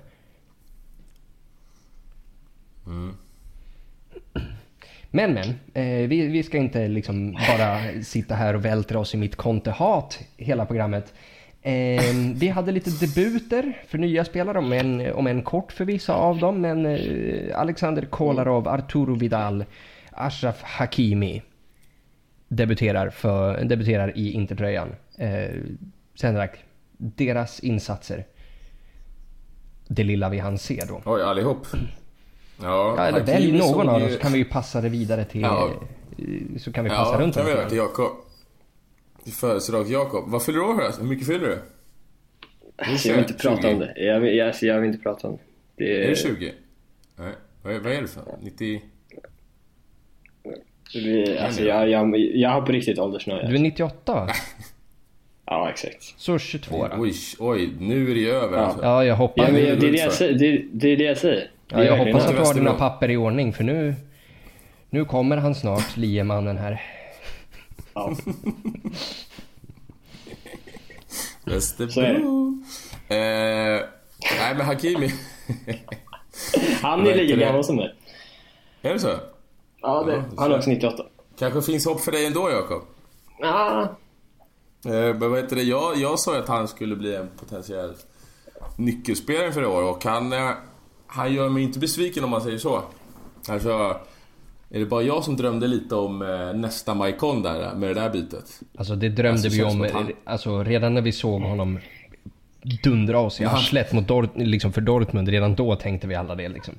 Men 5.10 5.34
men, 5.34 5.38
eh, 5.74 6.08
vi, 6.08 6.26
vi 6.26 6.42
ska 6.42 6.58
inte 6.58 6.88
liksom 6.88 7.32
bara 7.32 8.02
sitta 8.02 8.34
här 8.34 8.54
och 8.54 8.64
vältra 8.64 8.98
oss 8.98 9.14
i 9.14 9.16
mitt 9.16 9.36
kontehat 9.36 10.18
hela 10.36 10.66
programmet. 10.66 11.14
Eh, 11.62 12.02
vi 12.34 12.48
hade 12.48 12.72
lite 12.72 12.90
debuter 12.90 13.82
för 13.88 13.98
nya 13.98 14.24
spelare, 14.24 14.58
om 14.58 14.72
en, 14.72 15.12
om 15.12 15.26
en 15.26 15.42
kort 15.42 15.72
för 15.72 15.84
vissa 15.84 16.14
av 16.14 16.38
dem. 16.38 16.60
Men 16.60 16.86
eh, 16.86 17.60
Alexander 17.60 18.02
Kolarov, 18.02 18.68
Arturo 18.68 19.14
Vidal, 19.14 19.64
Ashraf 20.16 20.62
Hakimi 20.62 21.42
debuterar, 22.48 23.10
för, 23.10 23.64
debuterar 23.64 24.16
i 24.18 24.32
Intertröjan. 24.32 24.94
Eh, 25.18 25.50
Senrak, 26.14 26.64
deras 26.98 27.60
insatser. 27.60 28.26
Det 29.88 30.04
lilla 30.04 30.28
vi 30.28 30.38
hann 30.38 30.58
se 30.58 30.84
då. 30.88 31.02
Oj, 31.04 31.22
allihop. 31.22 31.66
Ja, 32.62 32.94
Ja, 32.96 33.06
eller 33.06 33.20
välj 33.24 33.52
någon 33.58 33.88
av 33.88 34.00
dem 34.00 34.10
så 34.10 34.18
kan 34.18 34.32
vi 34.32 34.38
ju 34.38 34.44
passa 34.44 34.80
det 34.80 34.88
vidare 34.88 35.24
till... 35.24 35.40
Ja. 35.40 35.70
eh, 36.18 36.58
Så 36.58 36.72
kan 36.72 36.84
vi 36.84 36.90
passa 36.90 37.12
Ja, 37.14 37.20
runt 37.20 37.34
kan 37.34 37.44
vi 37.46 37.50
det. 37.52 37.56
göra 37.58 37.68
till 37.68 37.78
Jakob. 37.78 38.12
Till 39.24 39.32
födelsedag 39.32 39.90
Jakob. 39.90 40.30
Vad 40.30 40.42
fyller 40.42 40.58
du 40.58 40.64
år? 40.64 41.00
Hur 41.00 41.08
mycket 41.08 41.26
fyller 41.26 41.48
du? 41.48 41.58
Alltså, 42.76 43.08
jag 43.08 43.14
vill 43.14 43.24
inte 43.24 43.34
prata 43.38 43.62
20. 43.62 43.72
om 43.72 43.78
det. 43.78 43.92
Jag 43.96 44.20
vill, 44.20 44.36
jag, 44.36 44.46
alltså, 44.48 44.66
jag 44.66 44.80
vill 44.80 44.90
inte 44.90 45.02
prata 45.02 45.28
om 45.28 45.38
det. 45.76 45.84
det 45.84 46.04
Är 46.04 46.08
det 46.08 46.16
20? 46.16 46.52
Nej. 47.16 47.32
Vad 47.62 47.74
är, 47.74 47.78
vad 47.80 47.92
är 47.92 48.00
det 48.02 48.08
för 48.08 48.22
90? 48.42 48.82
Alltså, 51.40 51.62
jag, 51.62 51.88
jag, 51.88 52.18
jag 52.18 52.50
har 52.50 52.62
på 52.62 52.72
riktigt 52.72 52.98
åldersnöje. 52.98 53.48
Du 53.48 53.54
är 53.54 53.58
98 53.58 54.14
va? 54.14 54.28
Ja, 55.46 55.70
exakt. 55.70 56.14
Så 56.16 56.38
22 56.38 56.88
då? 56.88 56.96
Oj, 57.02 57.12
oj, 57.38 57.70
nu 57.80 58.10
är 58.10 58.14
det 58.14 58.26
över 58.30 58.58
Ja. 58.58 58.64
alltså. 58.64 58.82
Ja, 58.84 59.04
jag 59.04 59.16
hoppas... 59.16 59.46
Ja, 59.48 59.52
men, 59.52 59.62
det 59.62 59.70
är 59.70 59.76
det, 59.76 59.86
jag 59.98 60.12
säger, 60.12 60.38
det, 60.38 60.64
det 60.72 60.88
är 60.88 60.96
det 60.96 61.04
jag 61.04 61.18
säger. 61.18 61.36
Det 61.40 61.50
Ja, 61.76 61.84
jag 61.84 61.96
hoppas 61.96 62.24
att 62.26 62.30
du 62.30 62.36
har 62.36 62.54
dina 62.54 62.70
Västerbro. 62.70 62.78
papper 62.78 63.10
i 63.10 63.16
ordning 63.16 63.52
för 63.52 63.64
nu... 63.64 63.94
Nu 64.90 65.04
kommer 65.04 65.36
han 65.36 65.54
snart, 65.54 65.96
liemannen 65.96 66.58
här. 66.58 66.82
Ja. 67.94 68.16
Västerbro. 71.44 71.92
Så 71.92 72.00
är 72.00 72.12
det. 72.12 72.18
Eh, 73.08 73.80
nej 74.40 74.54
men 74.56 74.66
Hakimi. 74.66 75.10
Han 76.82 77.06
är 77.06 77.14
lika 77.14 77.36
det? 77.36 77.40
gammal 77.44 77.64
som 77.64 77.76
mig. 77.76 77.94
är 78.82 78.92
det 78.92 78.98
så? 78.98 79.08
Ja, 79.84 80.02
det, 80.02 80.12
Ja, 80.12 80.22
han 80.36 80.52
är 80.52 80.56
också 80.56 80.70
98. 80.70 81.02
Kanske 81.38 81.62
finns 81.62 81.86
hopp 81.86 82.00
för 82.00 82.12
dig 82.12 82.26
ändå 82.26 82.50
Jakob? 82.50 82.82
Ah, 83.42 83.86
Eh, 84.86 84.90
men 84.92 85.30
vad 85.30 85.36
heter 85.36 85.56
det? 85.56 85.62
Jag, 85.62 85.96
jag 85.96 86.18
sa 86.18 86.38
att 86.38 86.48
han 86.48 86.68
skulle 86.68 86.96
bli 86.96 87.14
en 87.16 87.28
potentiell 87.40 87.92
nyckelspelare 88.76 89.52
för 89.52 89.62
i 89.62 89.66
år 89.66 89.82
och 89.90 90.04
han, 90.04 90.32
eh, 90.32 90.50
han 91.06 91.32
gör 91.32 91.48
mig 91.48 91.62
inte 91.62 91.78
besviken 91.78 92.24
om 92.24 92.30
man 92.30 92.40
säger 92.42 92.58
så. 92.58 92.82
Alltså, 93.48 93.68
är 94.70 94.78
det 94.78 94.86
bara 94.86 95.02
jag 95.02 95.24
som 95.24 95.36
drömde 95.36 95.66
lite 95.66 95.94
om 95.94 96.22
eh, 96.22 96.52
nästa 96.54 96.94
Maikon 96.94 97.42
där 97.42 97.74
med 97.74 97.88
det 97.90 97.94
där 97.94 98.10
bytet? 98.10 98.60
Alltså 98.78 98.94
det 98.94 99.08
drömde 99.08 99.30
Alltså, 99.30 99.48
vi 99.48 99.62
om, 99.64 99.86
han- 99.92 100.12
alltså 100.24 100.62
redan 100.64 100.94
när 100.94 101.02
vi 101.02 101.12
såg 101.12 101.42
honom 101.42 101.78
dundra 102.82 103.18
oss 103.18 103.40
i 103.40 103.44
arslet 103.44 103.92
mot 103.92 104.08
Dort, 104.08 104.30
liksom 104.36 104.72
för 104.72 104.80
Dortmund, 104.80 105.28
redan 105.28 105.54
då 105.54 105.76
tänkte 105.76 106.06
vi 106.06 106.14
alla 106.14 106.34
det 106.34 106.48
liksom. 106.48 106.74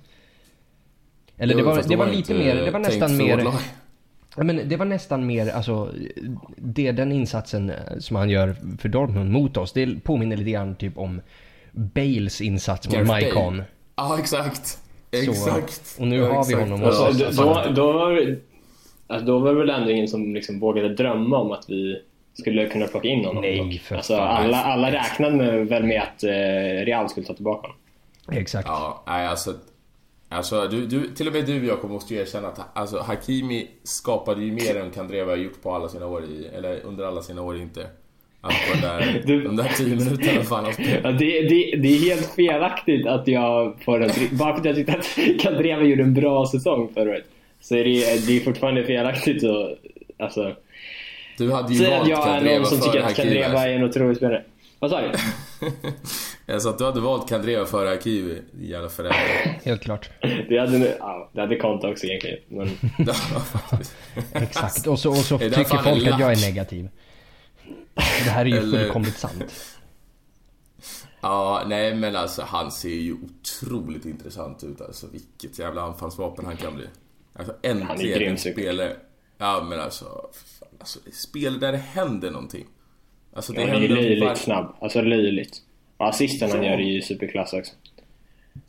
Eller 1.37 1.53
det 1.53 1.59
Jo, 1.59 1.65
var, 1.65 1.75
fast 1.75 1.89
det 1.89 1.93
de 1.95 1.99
var 1.99 2.07
lite 2.07 2.33
mer, 2.33 2.55
det 2.55 2.71
var 2.71 2.79
nästan 2.79 3.17
mer... 3.17 3.47
Ja, 4.37 4.43
men 4.43 4.69
det 4.69 4.77
var 4.77 4.85
nästan 4.85 5.25
mer, 5.27 5.49
alltså, 5.55 5.91
det, 6.57 6.91
den 6.91 7.11
insatsen 7.11 7.69
eh, 7.69 7.75
som 7.99 8.15
han 8.15 8.29
gör 8.29 8.55
för 8.79 8.89
Dortmund 8.89 9.31
mot 9.31 9.57
oss, 9.57 9.73
det 9.73 10.03
påminner 10.03 10.37
lite 10.37 10.51
grann 10.51 10.75
typ 10.75 10.97
om 10.97 11.21
Bales 11.71 12.41
insats 12.41 12.89
mot. 12.89 13.07
Maikon. 13.07 13.63
Ja, 13.95 14.19
exakt. 14.19 14.65
Så, 14.65 15.31
Exakt. 15.31 15.95
och 15.99 16.07
nu 16.07 16.15
Ja, 16.15 16.23
har 16.23 16.31
vi 16.33 16.37
exakt. 16.53 16.59
honom 16.69 16.81
Ja, 16.81 16.87
och 16.87 16.93
så- 16.93 17.05
alltså, 17.05 17.43
då, 17.43 17.71
då, 17.75 17.91
var, 17.93 18.11
det- 18.11 18.39
alltså, 19.07 19.25
då 19.27 19.39
var 19.39 19.53
det 19.53 19.59
väl 19.59 19.69
ändå 19.69 19.89
ingen 19.91 20.07
som 20.07 20.33
liksom 20.33 20.59
vågade 20.59 20.89
drömma 20.95 21.37
om 21.37 21.51
att 21.51 21.65
vi 21.69 21.97
skulle 22.33 22.65
kunna 22.69 22.87
plocka 22.87 23.07
in 23.07 23.25
honom. 23.25 23.41
Nej, 23.41 23.79
för 23.83 23.95
alltså, 23.95 24.17
fan. 24.17 24.43
alla, 24.45 24.63
alla 24.63 24.91
räknade 24.91 25.35
med, 25.35 25.67
väl 25.67 25.83
med 25.83 26.01
att 26.01 26.23
eh, 26.23 26.29
Real 26.85 27.09
skulle 27.09 27.25
ta 27.25 27.33
tillbaka 27.33 27.67
honom. 27.67 27.77
Exakt. 28.41 28.67
Ja, 28.67 29.03
nej 29.07 29.27
alltså... 29.27 29.53
Alltså, 30.35 30.67
du, 30.67 30.85
du, 30.85 31.07
till 31.07 31.27
och 31.27 31.33
med 31.33 31.45
du 31.45 31.65
Jakob 31.67 31.91
måste 31.91 32.13
ju 32.13 32.19
erkänna 32.21 32.47
att 32.47 32.59
alltså, 32.77 32.99
Hakimi 32.99 33.67
skapade 33.83 34.43
ju 34.43 34.51
mer 34.51 34.75
än 34.75 34.91
Kandreva 34.91 35.31
har 35.31 35.37
gjort 35.37 35.61
på 35.63 35.71
alla 35.71 35.87
sina 35.89 36.07
år 36.07 36.23
i, 36.23 36.47
eller 36.57 36.79
under 36.85 37.05
alla 37.05 37.21
sina 37.21 37.41
år 37.41 37.57
inte. 37.57 37.87
Alltså 38.41 38.73
den 38.73 38.81
där, 38.81 39.21
Du- 39.25 39.43
de 39.43 39.55
där 39.55 39.71
tio 39.77 39.95
minuterna 39.95 40.43
fan. 40.43 40.65
Ja, 41.03 41.11
det, 41.11 41.41
det, 41.41 41.77
det 41.77 41.87
är 41.87 41.99
helt 42.09 42.33
felaktigt 42.35 43.07
att 43.07 43.27
jag 43.27 43.75
får 43.85 44.03
en, 44.03 44.09
bara 44.31 44.53
för 44.53 44.59
att 44.59 44.65
jag 44.65 44.75
tyckte 44.75 44.93
att 44.93 45.17
Kandreva 45.39 45.83
gjorde 45.83 46.03
en 46.03 46.13
bra 46.13 46.45
säsong 46.45 46.89
förra 46.93 47.09
året. 47.09 47.25
Så 47.61 47.75
är 47.75 47.83
det, 47.83 48.27
det 48.27 48.37
är 48.37 48.39
fortfarande 48.39 48.83
felaktigt 48.83 49.43
att 49.43 49.77
alltså, 50.19 50.55
Du 51.37 51.51
hade 51.51 51.73
ju 51.73 51.79
säga 51.79 51.93
att 51.93 51.99
valt 51.99 52.09
jag 52.09 52.19
är 52.27 52.33
Kandreva 52.33 52.57
någon 52.57 52.65
som 52.65 52.77
före 52.77 52.91
tycker 52.91 52.99
att 52.99 53.05
Hakimi. 53.17 53.33
Kandreva 53.41 53.67
är 53.67 53.73
en 53.75 53.83
otrolig 53.83 54.17
spelare. 54.17 54.43
Vad 54.79 54.91
sa 54.91 55.01
du? 55.01 55.11
Jag 56.45 56.61
sa 56.61 56.69
att 56.69 56.77
du 56.77 56.85
hade 56.85 56.99
valt 56.99 57.29
Kandreva 57.29 57.65
före 57.65 57.89
Hakimi 57.89 58.41
i 58.61 58.75
alla 58.75 58.89
fall. 58.89 59.05
Helt 59.63 59.81
klart. 59.81 60.09
Det 60.21 60.57
hade, 60.59 60.97
ja, 60.99 61.29
det 61.33 61.41
hade 61.41 61.55
Konta 61.55 61.89
också 61.89 62.05
egentligen. 62.05 62.39
Men. 62.47 62.69
Exakt. 64.43 64.87
Och 64.87 64.99
så, 64.99 65.09
och 65.09 65.17
så 65.17 65.37
tycker 65.39 65.83
folk 65.83 66.07
att 66.07 66.19
jag 66.19 66.31
är 66.31 66.41
negativ. 66.49 66.89
Det 67.95 68.29
här 68.29 68.41
är 68.45 68.49
ju 68.49 68.57
Eller- 68.57 68.79
fullkomligt 68.79 69.17
sant. 69.17 69.75
Ja, 71.21 71.63
nej 71.67 71.95
men 71.95 72.15
alltså 72.15 72.41
han 72.41 72.71
ser 72.71 72.89
ju 72.89 73.13
otroligt 73.13 74.05
intressant 74.05 74.63
ut 74.63 74.81
alltså. 74.81 75.07
Vilket 75.07 75.59
jävla 75.59 75.81
anfallsvapen 75.81 76.45
han 76.45 76.57
kan 76.57 76.75
bli. 76.75 76.85
Alltså 77.33 77.55
äntligen 77.61 78.31
en 78.31 78.37
spelare. 78.37 78.95
Ja 79.37 79.65
men 79.69 79.79
alltså, 79.79 80.05
fan, 80.59 80.69
alltså 80.79 80.99
spel 81.13 81.59
där 81.59 81.71
det 81.71 81.77
händer 81.77 82.31
någonting. 82.31 82.65
Alltså 83.35 83.53
det 83.53 83.61
ja, 83.61 83.67
han 83.67 83.75
är 83.75 83.79
händer 83.79 83.95
löjligt 83.95 84.23
var- 84.23 84.35
snabb. 84.35 84.75
Alltså 84.81 85.01
löjligt. 85.01 85.61
Och 85.97 86.07
assisten 86.07 86.51
han 86.51 86.63
Ja. 86.63 86.71
gör 86.71 86.77
är 86.77 86.83
ju 86.83 87.01
superklass 87.01 87.53
också. 87.53 87.73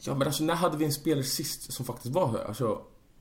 Ja 0.00 0.14
men 0.14 0.26
alltså 0.26 0.44
när 0.44 0.54
hade 0.54 0.76
vi 0.76 0.84
en 0.84 0.92
spelare 0.92 1.22
sist 1.24 1.72
som 1.72 1.86
faktiskt 1.86 2.14
var 2.14 2.28
här? 2.28 2.44
Alltså, 2.48 2.64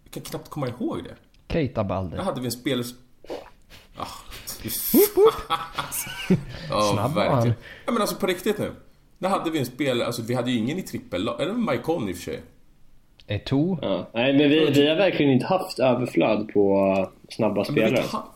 jag 0.04 0.14
kan 0.14 0.24
knappt 0.24 0.50
komma 0.50 0.68
ihåg 0.68 1.04
det. 1.04 1.16
Keita 1.54 1.84
Balde. 1.84 2.16
När 2.18 2.24
hade 2.24 2.40
vi 2.42 2.46
en 2.46 2.52
spelare 2.52 2.84
som... 2.84 2.98
Ah, 3.98 4.06
Ja, 6.70 6.82
Snabb 6.94 7.14
var 7.14 7.24
verkligen. 7.24 7.38
han. 7.40 7.54
Ja 7.86 7.92
men 7.92 8.02
alltså 8.02 8.16
på 8.16 8.28
riktigt 8.28 8.58
nu. 8.60 8.72
När 9.18 9.30
hade 9.30 9.52
vi 9.52 9.60
en 9.60 9.66
spelare, 9.66 10.06
alltså 10.08 10.22
vi 10.22 10.34
hade 10.34 10.52
ju 10.52 10.58
ingen 10.58 10.78
i 10.78 10.82
trippel 10.82 11.28
eller 11.40 11.54
Maikon 11.54 12.10
i 12.10 12.12
och 12.12 12.16
för 12.16 12.24
sig. 12.24 12.42
Eto'o. 13.28 13.78
Ja. 13.82 14.10
Nej, 14.14 14.34
men 14.38 14.50
vi, 14.50 14.66
vi 14.72 14.88
har 14.90 14.96
verkligen 14.96 15.32
inte 15.32 15.46
haft 15.46 15.80
överflöd 15.80 16.50
på 16.54 16.94
uh, 17.00 17.10
snabba 17.30 17.66
spelare. 17.66 18.04
ha- 18.12 18.34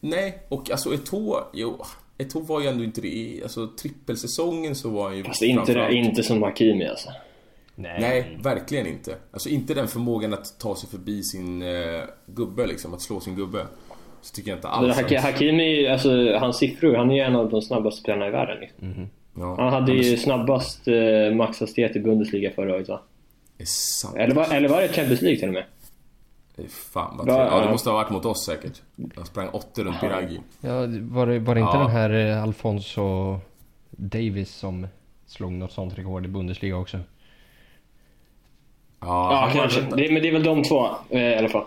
Nej, 0.00 0.38
och 0.48 0.70
alltså 0.70 0.90
Eto'o, 0.90 1.36
jo, 1.52 1.84
Eto'o 2.18 2.40
var 2.46 2.60
ju 2.60 2.66
ändå 2.66 2.84
inte 2.84 3.00
det 3.00 3.08
i, 3.08 3.40
alltså 3.42 3.66
trippelsäsongen 3.82 4.74
så 4.74 4.90
var 4.90 5.04
han 5.08 5.16
ju 5.16 5.24
Fast 5.24 5.42
inte, 5.42 5.64
framförallt- 5.64 5.94
inte 5.94 6.22
som 6.22 6.42
Hakimi 6.42 6.86
alltså. 6.86 7.10
Nej, 7.74 8.38
verkligen 8.42 8.86
inte. 8.86 9.16
Alltså 9.32 9.48
inte 9.48 9.74
den 9.74 9.88
förmågan 9.88 10.34
att 10.34 10.58
ta 10.60 10.76
sig 10.76 10.88
förbi 10.88 11.22
sin 11.22 11.62
eh, 11.62 12.00
gubbe 12.26 12.66
liksom, 12.66 12.94
att 12.94 13.02
slå 13.02 13.20
sin 13.20 13.36
gubbe. 13.36 13.66
Så 14.22 14.34
tycker 14.34 14.50
jag 14.50 14.58
inte 14.58 14.68
Men 14.68 14.76
alls. 14.90 14.96
Haki- 14.98 15.18
Hakimi, 15.20 15.86
alltså 15.88 16.32
hans 16.38 16.56
siffror, 16.58 16.94
han 16.96 17.10
är 17.10 17.14
ju 17.14 17.20
en 17.20 17.36
av 17.36 17.50
de 17.50 17.62
snabbaste 17.62 18.00
spelarna 18.00 18.28
i 18.28 18.30
världen. 18.30 18.60
Liksom. 18.60 19.08
Ja, 19.36 19.56
Han 19.58 19.72
hade 19.72 19.92
men 19.94 20.02
ju 20.02 20.10
det 20.10 20.16
snabbast 20.16 20.88
eh, 20.88 21.34
maxhastighet 21.34 21.96
i 21.96 22.00
Bundesliga 22.00 22.50
förra 22.50 22.74
året 22.74 22.88
va? 22.88 23.00
är 23.58 23.64
sant. 23.64 24.16
Eller 24.16 24.34
var, 24.34 24.54
eller 24.54 24.68
var 24.68 24.80
det 24.82 24.88
Champions 24.88 25.22
League 25.22 25.38
till 25.38 25.48
och 25.48 25.54
med? 25.54 25.64
Det 26.56 26.68
Fan 26.68 27.16
vad 27.16 27.26
trevligt. 27.26 27.52
Ja, 27.52 27.58
det 27.58 27.64
ja. 27.64 27.70
måste 27.72 27.90
ha 27.90 27.96
varit 27.96 28.10
mot 28.10 28.24
oss 28.24 28.44
säkert. 28.46 28.82
Han 29.16 29.26
sprang 29.26 29.48
80 29.48 29.84
runt 29.84 30.00
Biragi. 30.00 30.40
Ja, 30.60 30.72
var 31.00 31.26
det, 31.26 31.38
var 31.38 31.54
det 31.54 31.60
inte 31.60 31.76
Ja. 31.76 31.78
den 31.82 31.90
här 31.90 32.10
eh, 32.10 32.42
Alfonso 32.42 33.38
Davis 33.90 34.54
som 34.54 34.86
slog 35.26 35.52
något 35.52 35.72
sånt 35.72 35.98
rekord 35.98 36.24
i 36.24 36.28
Bundesliga 36.28 36.76
också. 36.76 36.98
Ja, 39.00 39.06
var- 39.28 39.50
kanske. 39.50 39.80
Det, 39.80 40.12
men 40.12 40.22
det 40.22 40.28
är 40.28 40.32
väl 40.32 40.42
de 40.42 40.62
två 40.64 40.88
eh, 41.10 41.20
i 41.22 41.36
alla 41.38 41.48
fall. 41.48 41.64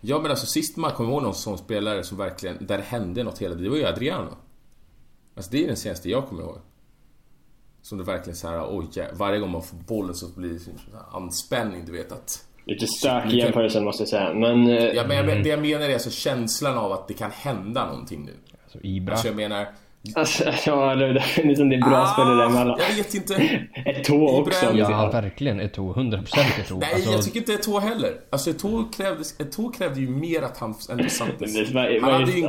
Ja 0.00 0.18
men 0.18 0.30
alltså 0.30 0.46
sist 0.46 0.76
man 0.76 0.90
kommer 0.90 1.10
ihåg 1.10 1.22
någon 1.22 1.34
sån 1.34 1.58
spelare 1.58 2.04
som 2.04 2.18
verkligen, 2.18 2.66
där 2.66 2.76
det 2.78 2.84
hände 2.84 3.22
något 3.24 3.38
hela 3.38 3.54
tiden, 3.54 3.64
det 3.64 3.70
var 3.70 3.76
ju 3.76 3.86
Adriano. 3.86 4.30
Alltså 5.36 5.50
det 5.50 5.62
är 5.64 5.66
den 5.66 5.76
senaste 5.76 6.10
jag 6.10 6.26
kommer 6.28 6.42
ihåg. 6.42 6.58
Som 7.82 7.98
det 7.98 8.04
verkligen 8.04 8.36
så 8.36 8.48
här, 8.48 8.66
oj 8.78 8.86
varje 9.12 9.38
gång 9.38 9.50
man 9.50 9.62
får 9.62 9.76
bollen 9.76 10.14
så 10.14 10.28
blir 10.40 10.48
det 10.52 10.58
anspänning, 11.12 11.84
du 11.86 11.92
vet 11.92 12.12
att... 12.12 12.44
Lite 12.66 12.86
stökig 12.86 13.38
jämförelse 13.38 13.80
måste 13.80 14.02
jag 14.02 14.08
säga. 14.08 14.34
Men, 14.34 14.66
eh, 14.68 14.84
Ja, 14.84 15.04
men 15.06 15.16
jag, 15.16 15.42
det 15.42 15.48
jag 15.48 15.60
menar 15.60 15.88
är 15.88 15.92
alltså 15.94 16.10
känslan 16.10 16.78
av 16.78 16.92
att 16.92 17.08
det 17.08 17.14
kan 17.14 17.30
hända 17.30 17.86
någonting 17.86 18.24
nu. 18.24 18.32
Alltså 18.64 18.78
Ibra. 18.82 19.12
Alltså 19.12 19.26
jag 19.28 19.36
menar... 19.36 19.66
alltså, 20.14 20.44
ja, 20.66 20.92
eller 20.92 21.08
det 21.14 21.20
är 21.36 21.44
liksom 21.48 21.68
det 21.68 21.76
är 21.76 21.80
bra 21.80 22.06
spelare 22.06 22.36
däremellan. 22.36 22.78
jag 22.88 22.96
vet 22.96 23.14
inte. 23.14 23.34
Ett 23.86 24.04
tå 24.04 24.28
också. 24.40 24.66
Ibra- 24.66 24.78
Ja, 24.78 25.10
verkligen 25.10 25.60
Eto'o. 25.60 25.94
100% 25.94 26.24
Eto'o. 26.24 26.78
Nej, 26.80 26.94
Alltså, 26.94 27.12
jag 27.12 27.22
tycker 27.24 27.38
inte 27.40 27.52
Eto'o 27.52 27.80
heller. 27.80 28.14
Alltså 28.30 28.50
Eto'o 28.50 28.92
krävde, 28.96 29.22
Eto'o 29.22 29.72
krävde 29.72 30.00
ju 30.00 30.08
mer 30.08 30.42
att 30.42 30.58
han. 30.58 30.74
Det 30.88 31.74
var, 31.74 32.00
Han 32.00 32.12
hade 32.20 32.32
ju. 32.32 32.48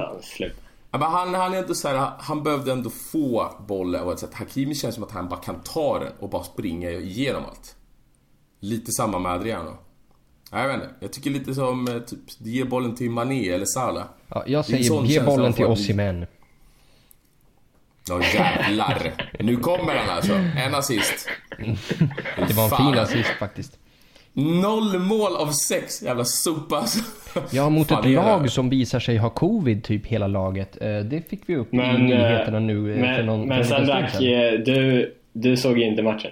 Ja, 0.92 0.98
men 1.00 1.12
han, 1.12 1.34
han 1.34 1.54
är 1.54 1.58
ändå 1.58 1.74
så 1.74 1.88
här, 1.88 2.12
han 2.20 2.44
behövde 2.44 2.72
ändå 2.72 2.90
få 2.90 3.52
bollen 3.68 4.04
och 4.04 4.20
sätt. 4.20 4.34
Hakimi 4.34 4.76
känns 4.76 4.96
som 4.96 5.04
att 5.04 5.12
han 5.12 5.30
bara 5.30 5.40
kan 5.40 5.60
ta 5.64 6.00
den 6.00 6.12
och 6.20 6.30
bara 6.30 6.44
springa 6.44 6.90
igenom 6.92 7.44
allt. 7.50 7.76
Lite 8.60 8.92
samma 8.92 9.20
med 9.20 9.32
Adriano. 9.32 9.78
Jag 10.52 10.68
vet 10.68 10.76
inte. 10.76 10.90
Jag 11.00 11.14
tycker 11.14 11.30
lite 11.30 11.54
som 11.54 11.88
eh, 11.88 12.00
typ, 12.00 12.20
ge 12.38 12.64
bollen 12.64 12.96
till 12.96 13.10
Mané 13.10 13.50
eller 13.50 13.66
Salah. 13.66 14.06
ja, 14.30 14.44
jag 14.48 14.66
säger 14.66 15.04
ge 15.06 15.22
bollen 15.22 15.54
till. 15.54 15.66
Osimhen. 15.66 16.26
Ja 18.10 18.22
jävlar. 18.34 19.12
Nu 19.40 19.56
kommer 19.58 19.96
han 19.96 20.10
alltså. 20.18 20.34
En 20.34 20.76
assist. 20.76 21.28
Det 22.48 22.54
var 22.54 22.64
en 22.64 22.70
Fan. 22.70 22.94
fin 22.94 23.02
assist 23.02 23.30
faktiskt. 23.40 23.78
Noll 24.34 25.00
mål 25.00 25.36
av 25.36 25.52
sex. 25.52 26.02
Jävla 26.02 26.26
sopa 26.26 26.78
alltså. 26.78 27.00
Ja, 27.52 27.70
mot 27.70 27.88
Fan, 27.88 28.06
ett 28.06 28.12
lag 28.12 28.52
som 28.52 28.70
visar 28.70 29.00
sig 29.00 29.18
ha 29.18 29.30
covid, 29.30 29.84
typ 29.84 30.06
hela 30.08 30.28
laget. 30.28 30.82
Eh, 30.82 30.98
Det 31.00 31.30
fick 31.30 31.42
vi 31.46 31.56
upp 31.56 31.74
i 31.74 31.78
Men, 31.78 32.06
nyheterna 32.06 32.58
eh, 32.58 32.64
nu 32.64 32.92
eh, 32.92 32.96
för 32.96 33.02
Men, 33.02 33.26
någon 33.26 33.48
men 33.48 33.66
Sandrak, 33.66 34.12
du, 34.66 35.14
du 35.34 35.58
såg 35.58 35.78
ju 35.78 35.86
inte 35.86 36.04
matchen. 36.04 36.32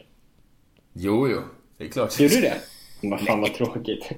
Jo, 0.93 1.27
jo. 1.29 1.41
Det 1.77 1.83
är 1.85 1.89
klart. 1.89 2.19
Gjorde 2.19 2.35
du 2.35 2.41
det? 2.41 2.53
Vad 3.03 3.21
fan 3.21 3.41
vad 3.41 3.53
tråkigt. 3.53 4.09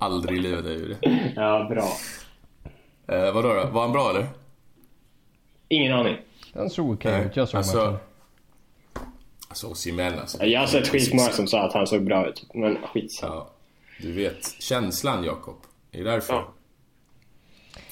Aldrig 0.00 0.38
i 0.38 0.42
livet 0.42 0.64
jag 0.64 0.74
gjorde 0.74 0.96
det. 1.00 1.32
Ja, 1.36 1.66
bra. 1.70 1.88
Eh, 3.16 3.32
vadå 3.34 3.54
då? 3.54 3.66
Var 3.72 3.82
han 3.82 3.92
bra 3.92 4.10
eller? 4.10 4.26
Ingen 5.68 5.92
aning. 5.92 6.16
Den 6.52 6.70
såg 6.70 6.90
okej 6.92 7.24
ut. 7.26 7.36
Jag 7.36 7.48
såg 7.48 7.58
alltså- 7.58 7.76
matchen. 7.84 7.98
Alltså 9.48 9.66
Osimhen 9.66 10.18
alltså. 10.18 10.44
Jag 10.44 10.60
har 10.60 10.66
sett 10.66 10.88
skitmånga 10.88 11.28
som 11.28 11.46
sa 11.46 11.62
att 11.62 11.72
han 11.72 11.86
såg 11.86 12.04
bra 12.04 12.26
ut. 12.28 12.46
Men 12.54 12.76
skitsamma. 12.92 13.34
Ja, 13.34 13.50
du 14.00 14.12
vet. 14.12 14.62
Känslan 14.62 15.24
Jakob. 15.24 15.56
Det 15.90 16.00
är 16.00 16.04
därför. 16.04 16.34
Ja. 16.34 16.48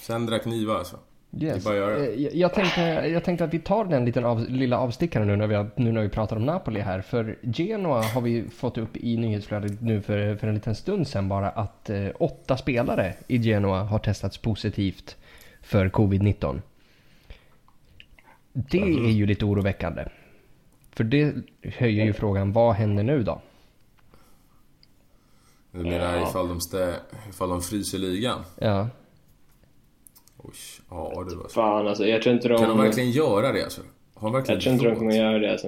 Sandra 0.01 0.39
kniva 0.39 0.79
alltså. 0.79 0.99
Yes. 1.41 1.67
Eh, 1.67 1.75
Jag, 1.75 2.35
jag, 2.35 2.55
tänkte, 2.55 2.81
jag 3.13 3.25
tänkte 3.25 3.45
att 3.45 3.55
vi 3.55 3.59
tar 3.59 3.85
den 3.85 4.05
liten 4.05 4.25
av, 4.25 4.49
lilla 4.49 4.79
avstickaren 4.79 5.27
nu 5.27 5.37
när, 5.37 5.47
vi 5.47 5.55
har, 5.55 5.71
nu 5.77 5.93
när 5.93 6.03
vi 6.03 6.09
pratar 6.09 6.37
om 6.37 6.47
Napoli 6.47 6.81
här. 6.81 7.01
För 7.01 7.39
Genoa 7.43 8.03
har 8.03 8.21
vi 8.21 8.49
fått 8.51 8.79
upp 8.79 8.97
i 8.97 9.17
nyhetsflödet 9.17 9.81
nu 9.81 10.03
för, 10.03 10.37
för 10.37 10.49
en 10.49 10.55
liten 10.55 10.75
stund 10.75 11.09
sedan 11.09 11.29
bara 11.29 11.51
att 11.51 11.91
eh, 11.91 12.09
åtta 12.15 12.57
spelare 12.57 13.15
i 13.27 13.37
Genoa 13.37 13.83
har 13.83 13.99
testats 13.99 14.39
positivt 14.39 15.17
för 15.63 15.89
covid-19. 15.89 16.61
Det 18.53 18.81
är 18.81 19.11
ju 19.11 19.27
lite 19.27 19.45
oroväckande. 19.45 20.05
För 20.91 21.05
det 21.05 21.35
höjer 21.63 22.05
ju 22.05 22.13
frågan, 22.13 22.53
vad 22.53 22.75
händer 22.75 23.03
nu 23.03 23.23
då? 23.23 23.41
Du 25.71 25.79
menar 25.79 26.29
ifall 26.29 26.49
de, 26.49 26.61
stä, 26.61 26.95
ifall 27.29 27.49
de 27.49 27.63
fryser 27.63 27.99
ligan? 27.99 28.45
Ja, 28.59 28.89
Oj, 30.45 30.55
ja 30.95 31.25
du 31.29 31.37
alltså. 31.37 31.49
Fan 31.49 31.89
alltså, 31.89 32.07
jag 32.07 32.23
tror 32.23 32.35
inte 32.35 32.49
de... 32.49 32.59
Kan 32.59 32.69
de 32.69 32.79
verkligen 32.79 33.11
göra 33.11 33.53
det 33.53 33.65
alltså? 33.65 33.81
Har 34.15 34.29
de 34.29 34.33
verkligen 34.33 34.57
Jag 34.57 34.63
tror 34.63 34.75
inte 34.75 34.85
de 34.87 34.97
kommer 34.97 35.15
göra 35.15 35.39
det 35.39 35.53
alltså. 35.53 35.67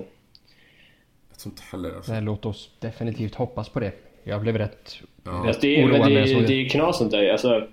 Jag 1.31 1.39
tror 1.39 1.53
inte 1.53 1.63
heller 1.73 1.97
alltså. 1.97 2.13
nej, 2.13 2.23
låt 2.23 2.47
oss 2.47 2.71
definitivt 2.81 3.35
hoppas 3.35 3.69
på 3.69 3.81
det. 3.81 3.93
Jag 4.25 4.41
blev 4.41 4.59
rätt, 4.59 5.01
Ja. 5.25 5.31
rätt 5.31 5.47
Alltså, 5.47 5.61
det, 5.61 5.81
är, 5.81 5.87
men 5.87 5.95
oroad 5.95 6.09
det, 6.09 6.15
när 6.15 6.21
jag 6.21 6.29
såg 6.29 6.43
är, 6.43 6.47
det 6.47 6.55
är 6.55 6.69
knas 6.69 6.99
sånt 6.99 7.11
där. 7.11 7.33
Alltså, 7.33 7.67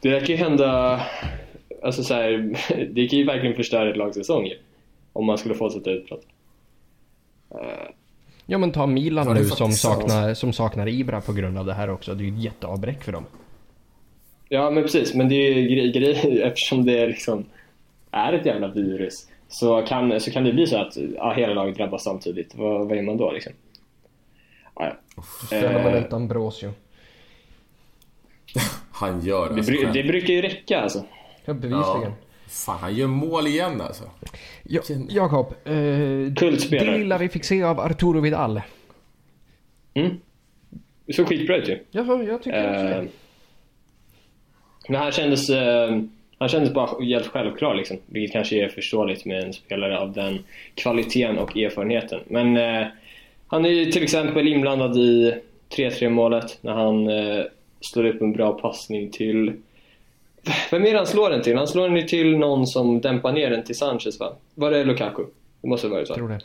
det 0.00 0.10
där 0.10 0.20
kan 0.20 0.28
ju 0.28 0.36
hända... 0.36 1.00
Alltså 1.82 2.02
så 2.02 2.14
här, 2.14 2.56
det 2.90 3.08
kan 3.08 3.18
ju 3.18 3.24
verkligen 3.24 3.56
förstöra 3.56 3.90
ett 3.90 3.96
lags 3.96 4.16
säsong 4.16 4.46
ju. 4.46 4.54
Om 5.12 5.26
man 5.26 5.38
skulle 5.38 5.54
fortsätta 5.54 5.90
utbrott. 5.90 6.26
Ja 8.46 8.58
men 8.58 8.72
ta 8.72 8.86
Milan 8.86 9.26
det 9.26 9.34
nu 9.34 9.44
som 9.44 9.72
saknar, 9.72 10.34
som 10.34 10.52
saknar 10.52 10.88
Ibra 10.88 11.20
på 11.20 11.32
grund 11.32 11.58
av 11.58 11.66
det 11.66 11.74
här 11.74 11.90
också. 11.90 12.14
Det 12.14 12.24
är 12.24 12.26
ju 12.26 12.34
ett 12.34 12.42
jätteavbräck 12.42 13.04
för 13.04 13.12
dem. 13.12 13.24
Ja 14.48 14.70
men 14.70 14.82
precis, 14.82 15.14
men 15.14 15.28
det 15.28 15.34
är 15.34 15.52
ju 15.54 15.68
gre- 15.68 15.92
grejer 15.92 16.40
eftersom 16.46 16.84
det 16.86 17.06
liksom 17.06 17.44
är 18.10 18.32
ett 18.32 18.46
jävla 18.46 18.68
virus. 18.68 19.28
Så 19.48 19.82
kan, 19.82 20.20
så 20.20 20.30
kan 20.30 20.44
det 20.44 20.52
bli 20.52 20.66
så 20.66 20.76
att 20.76 20.96
ja, 21.16 21.32
hela 21.36 21.54
laget 21.54 21.76
drabbas 21.76 22.04
samtidigt. 22.04 22.54
Vad, 22.54 22.88
vad 22.88 22.96
gör 22.96 23.02
man 23.02 23.16
då 23.16 23.32
liksom? 23.32 23.52
Ja, 24.74 24.92
ja. 25.16 25.22
Ställer 25.46 25.82
man 25.82 25.94
Eh, 25.94 26.04
ut 26.04 26.12
Ambrosio. 26.12 26.72
Han 28.92 29.20
gör 29.20 29.48
det, 29.48 29.54
alltså 29.54 29.72
själv. 29.72 29.92
det 29.92 30.02
brukar 30.02 30.34
ju 30.34 30.42
räcka 30.42 30.80
alltså. 30.80 31.04
Ja, 31.44 31.54
bevisligen. 31.54 32.02
Ja. 32.02 32.12
Fan, 32.48 32.78
han 32.80 32.94
gör 32.94 33.06
mål 33.06 33.46
igen 33.46 33.80
alltså. 33.80 34.04
Ja, 34.62 34.80
Jakob, 35.08 35.46
eh, 35.64 35.72
det 35.74 36.34
Kultspelare. 36.36 36.98
lilla 36.98 37.18
vi 37.18 37.28
fick 37.28 37.44
se 37.44 37.62
av 37.62 37.80
Arturo 37.80 38.20
Vidal. 38.20 38.60
Mm. 39.94 40.10
Det 41.06 41.12
såg 41.12 41.26
skitbra 41.28 41.56
ut 41.56 41.68
ju. 41.68 41.78
Ja, 41.90 42.22
jag 42.22 42.42
tycker 42.42 42.70
också 42.70 42.80
Eh, 42.84 43.02
det. 43.02 43.08
Men 44.88 45.00
han 45.00 45.12
kändes, 45.12 45.50
eh, 45.50 45.98
han 46.38 46.48
kändes 46.48 46.72
bara 46.72 47.04
helt 47.04 47.26
självklar 47.26 47.74
liksom. 47.74 47.96
Vilket 48.06 48.32
kanske 48.32 48.64
är 48.64 48.68
förståeligt 48.68 49.24
med 49.24 49.44
en 49.44 49.52
spelare 49.52 49.98
av 49.98 50.12
den 50.12 50.38
kvaliteten 50.74 51.38
och 51.38 51.56
erfarenheten. 51.56 52.20
Men 52.26 52.56
eh, 52.56 52.86
han 53.46 53.64
är 53.64 53.70
ju 53.70 53.84
till 53.84 54.02
exempel 54.02 54.48
inblandad 54.48 54.96
i 54.96 55.34
3-3 55.76 56.08
målet 56.08 56.58
när 56.60 56.72
han 56.72 57.08
eh, 57.08 57.44
slår 57.80 58.04
upp 58.04 58.22
en 58.22 58.32
bra 58.32 58.52
passning 58.52 59.10
till 59.10 59.52
vem 60.70 60.86
är 60.86 60.90
det 60.90 60.96
han 60.96 61.06
slår 61.06 61.30
den 61.30 61.42
till? 61.42 61.56
Han 61.56 61.68
slår 61.68 61.88
den 61.88 61.96
ju 61.96 62.02
till 62.02 62.38
någon 62.38 62.66
som 62.66 63.00
dämpar 63.00 63.32
ner 63.32 63.50
den 63.50 63.64
till 63.64 63.78
Sanchez 63.78 64.20
va? 64.20 64.32
Var 64.54 64.70
det 64.70 64.84
Lukaku? 64.84 65.22
Det 65.62 65.68
måste 65.68 65.88
vara 65.88 66.06
så. 66.06 66.14
Tror 66.14 66.28
det. 66.28 66.40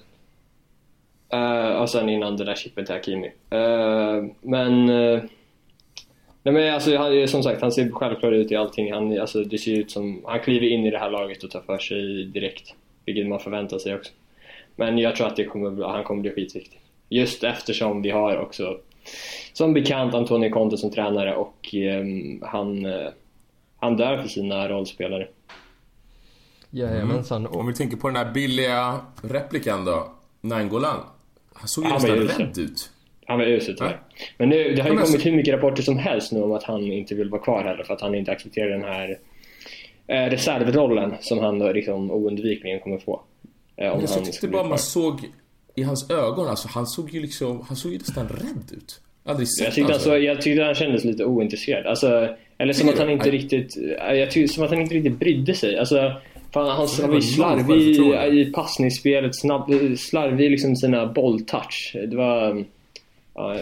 Uh, 1.38 1.82
och 1.82 1.89
sen 1.89 2.10
innan 2.10 2.38
den 2.38 2.45
där 2.45 2.56
chippen 2.56 2.86
till 2.86 2.95
Hakimi. 2.95 3.32
Eh, 3.49 4.23
men... 4.41 4.89
eh, 4.89 5.19
nej 6.43 6.53
men 6.53 6.73
alltså, 6.73 6.97
han, 6.97 7.27
som 7.27 7.43
sagt, 7.43 7.62
han 7.62 7.71
ser 7.71 7.91
självklar 7.91 8.32
ut 8.32 8.51
i 8.51 8.56
allting. 8.56 8.93
Han, 8.93 9.19
alltså, 9.19 9.43
det 9.43 9.58
ser 9.58 9.73
ut 9.79 9.91
som... 9.91 10.21
Han 10.25 10.39
kliver 10.39 10.67
in 10.67 10.86
i 10.86 10.91
det 10.91 10.97
här 10.99 11.10
laget 11.12 11.43
och 11.43 11.51
tar 11.51 11.62
för 11.62 11.77
sig 11.77 12.25
direkt. 12.25 12.73
Vilket 13.06 13.27
man 13.27 13.39
förväntar 13.39 13.77
sig 13.79 13.95
också. 13.95 14.12
Men 14.75 14.97
jag 14.97 15.15
tror 15.15 15.27
att 15.27 15.36
det 15.36 15.45
kommer, 15.45 15.71
bli- 15.71 15.86
han 15.86 16.03
kommer 16.03 16.21
bli 16.21 16.32
skitviktig. 16.32 16.79
Just 17.10 17.43
eftersom 17.43 18.01
vi 18.01 18.10
har 18.12 18.38
också, 18.38 18.77
som 19.53 19.73
bekant, 19.73 20.13
Antonio 20.13 20.49
Conte 20.49 20.77
som 20.77 20.91
tränare 20.91 21.36
och 21.36 21.73
ehm, 21.73 22.41
han, 22.45 22.86
eh, 22.86 23.08
han 23.79 23.97
dör 23.97 24.17
för 24.17 24.27
sina 24.29 24.69
rollspelare. 24.69 25.27
Jajamensan. 26.69 27.47
Om 27.47 27.56
Och, 27.56 27.69
vi 27.69 27.73
tänker 27.73 27.97
på 27.97 28.08
den 28.08 28.15
här 28.15 28.32
billiga 28.32 28.99
replikan 29.21 29.86
då. 29.86 30.12
Nangolan. 30.41 30.99
Han 31.53 31.67
såg 31.67 31.84
ju 31.86 31.89
nästan 31.89 32.17
rädd 32.17 32.58
ut. 32.58 32.91
Han 33.27 33.39
var 33.39 33.45
usel 33.45 33.75
tyvärr. 33.77 33.99
Men 34.38 34.49
nu, 34.49 34.73
det 34.75 34.81
har 34.81 34.89
ju 34.89 34.95
men 34.95 35.05
kommit 35.05 35.21
så- 35.21 35.29
hur 35.29 35.36
mycket 35.36 35.53
rapporter 35.53 35.83
som 35.83 35.97
helst 35.97 36.31
nu 36.31 36.41
om 36.41 36.51
att 36.51 36.63
han 36.63 36.83
inte 36.91 37.15
vill 37.15 37.29
vara 37.29 37.41
kvar 37.41 37.63
heller 37.63 37.83
för 37.83 37.93
att 37.93 38.01
han 38.01 38.15
inte 38.15 38.31
accepterar 38.31 38.69
den 38.69 38.83
här 38.83 39.17
eh, 40.07 40.29
reservrollen 40.29 41.13
som 41.21 41.39
han 41.39 41.59
då 41.59 41.71
liksom 41.71 42.12
oundvikligen 42.12 42.79
kommer 42.79 42.97
få. 42.97 43.21
Eh, 43.77 43.91
om 43.91 43.97
Men 43.97 44.01
jag 44.07 44.15
han 44.15 44.23
tyckte 44.25 44.47
bara 44.47 44.63
man 44.63 44.77
såg 44.79 45.19
i 45.75 45.83
hans 45.83 46.09
ögon, 46.12 46.47
alltså 46.47 46.67
han 46.71 46.88
såg 46.88 47.09
ju 47.13 47.21
liksom, 47.21 47.65
han 47.67 47.77
såg 47.77 47.91
ju 47.91 47.97
nästan 47.97 48.27
rädd 48.27 48.71
ut. 48.77 49.01
Aldrig 49.25 49.47
sett 49.49 49.65
Jag 49.65 49.73
tyckte, 49.75 49.93
alltså. 49.93 50.09
så, 50.09 50.17
jag 50.17 50.41
tyckte 50.41 50.63
han 50.63 50.75
kändes 50.75 51.03
lite 51.03 51.25
ointresserad. 51.25 51.86
Alltså, 51.86 52.27
eller 52.57 52.73
som 52.73 52.89
att 52.89 52.97
han 52.99 53.09
inte 53.09 53.31
riktigt... 53.31 53.77
eh, 53.77 54.13
Jag 54.13 54.31
tyckte 54.31 54.53
som 54.53 54.63
att 54.63 54.69
han 54.69 54.81
inte 54.81 54.95
riktigt 54.95 55.19
brydde 55.19 55.53
sig. 55.55 55.77
Alltså, 55.77 55.95
fan, 56.53 56.67
han, 56.67 56.88
han 57.01 57.09
var 57.09 57.15
ju 57.15 57.21
slarvig 57.21 57.65
självförtroende. 57.67 58.27
i 58.41 58.45
passningsspelet, 58.45 59.36
snabb, 59.39 59.71
slarvig 59.97 60.45
i 60.45 60.49
liksom 60.49 60.75
sina 60.75 61.05
bolltouch. 61.05 61.95
Det 62.07 62.15
var... 62.15 62.65
Ja. 63.34 63.58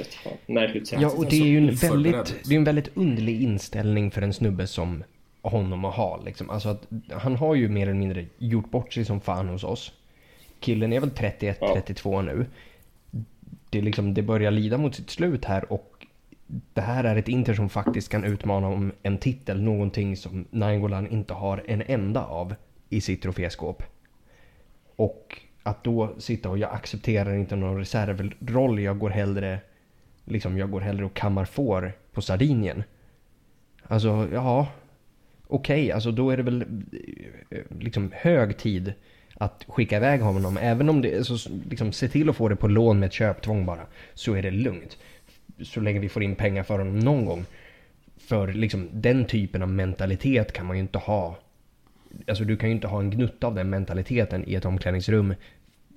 Märkligt 0.48 0.88
sätt. 0.88 1.02
ja, 1.02 1.12
och 1.18 1.26
det 1.26 1.36
är 1.36 1.46
ju 1.46 1.58
en 1.58 1.70
oförberedd 1.70 2.14
väldigt, 2.14 2.50
det 2.50 2.56
är 2.56 2.58
en 2.58 2.64
väldigt 2.64 2.98
underlig 2.98 3.42
inställning 3.42 4.12
för 4.12 4.22
en 4.22 4.34
snubbe 4.34 4.68
som 4.68 5.04
honom 5.42 5.86
att 5.86 5.96
ha. 5.96 6.22
Liksom. 6.26 6.50
Alltså 6.50 6.70
att 6.70 6.88
han 7.12 7.36
har 7.36 7.56
ju 7.56 7.70
mer 7.70 7.82
eller 7.82 8.00
mindre 8.00 8.26
gjort 8.38 8.72
bort 8.72 8.94
sig 8.94 9.06
som 9.06 9.22
fan 9.22 9.50
hos 9.50 9.64
oss. 9.64 9.94
Killen 10.60 10.94
är 10.94 11.00
väl 11.00 11.10
31-32 11.10 12.22
nu. 12.22 12.46
Det, 13.70 13.78
är 13.78 13.82
liksom, 13.82 14.14
det 14.14 14.22
börjar 14.22 14.52
lida 14.52 14.78
mot 14.78 14.96
sitt 14.96 15.10
slut 15.10 15.46
här 15.46 15.74
och 15.74 16.06
det 16.74 16.82
här 16.82 17.04
är 17.04 17.16
ett 17.16 17.28
Inter 17.28 17.54
som 17.54 17.70
faktiskt 17.70 18.10
kan 18.10 18.24
utmana 18.24 18.68
om 18.68 18.92
en 19.04 19.18
titel. 19.18 19.62
Någonting 19.62 20.18
som 20.18 20.46
Nainggolan 20.52 21.08
inte 21.08 21.34
har 21.34 21.64
en 21.68 21.82
enda 21.82 22.26
av 22.26 22.56
i 22.90 23.02
sitt 23.02 23.22
troféskåp. 23.22 23.84
Och 24.96 25.42
att 25.63 25.84
då 25.84 26.15
sitta 26.17 26.50
och 26.50 26.58
jag 26.58 26.74
accepterar 26.74 27.34
inte 27.34 27.56
någon 27.56 27.78
reservroll. 27.78 28.80
Jag 28.80 29.00
går 29.00 29.10
hellre, 29.10 29.60
liksom 30.26 30.58
jag 30.58 30.71
går 30.71 30.82
hellre 30.82 31.06
och 31.06 31.13
kammar 31.13 31.45
får 31.45 31.93
på 32.13 32.21
Sardinien. 32.21 32.84
Alltså, 33.84 34.28
ja. 34.34 34.67
Okej, 35.47 35.84
okay, 35.84 35.91
alltså 35.91 36.12
då 36.12 36.30
är 36.30 36.38
det 36.38 36.43
väl 36.43 36.62
eh, 37.50 37.60
liksom 37.80 38.12
hög 38.15 38.58
tid 38.58 38.93
att 39.34 39.65
skicka 39.67 39.97
iväg 39.97 40.21
honom. 40.21 40.58
Även 40.58 40.89
om 40.89 41.02
det 41.02 41.17
alltså, 41.17 41.34
är 41.34 41.38
så, 41.38 41.50
liksom 41.69 41.91
se 41.91 42.08
till 42.08 42.30
att 42.30 42.36
få 42.36 42.50
det 42.50 42.56
på 42.56 42.67
lån 42.67 43.00
med 43.00 43.08
ett 43.08 43.13
köptvång 43.13 43.65
bara. 43.65 43.86
Så 44.13 44.34
är 44.34 44.41
det 44.41 44.52
lugnt. 44.52 44.97
Så 45.62 45.80
länge 45.80 46.00
vi 46.00 46.10
får 46.10 46.24
in 46.24 46.36
pengar 46.36 46.63
för 46.63 46.78
honom 46.80 47.00
någon 47.00 47.26
gång. 47.26 47.45
För 48.17 48.54
liksom 48.54 48.89
den 48.91 49.26
typen 49.26 49.62
av 49.62 49.69
mentalitet 49.69 50.54
kan 50.54 50.65
man 50.65 50.76
ju 50.78 50.82
inte 50.82 50.97
ha. 50.97 51.38
Alltså 52.28 52.43
du 52.43 52.58
kan 52.58 52.69
ju 52.69 52.76
inte 52.76 52.88
ha 52.88 53.00
en 53.00 53.10
gnutta 53.10 53.47
av 53.47 53.56
den 53.56 53.69
mentaliteten 53.69 54.50
i 54.50 54.56
ett 54.56 54.65
omklädningsrum 54.65 55.34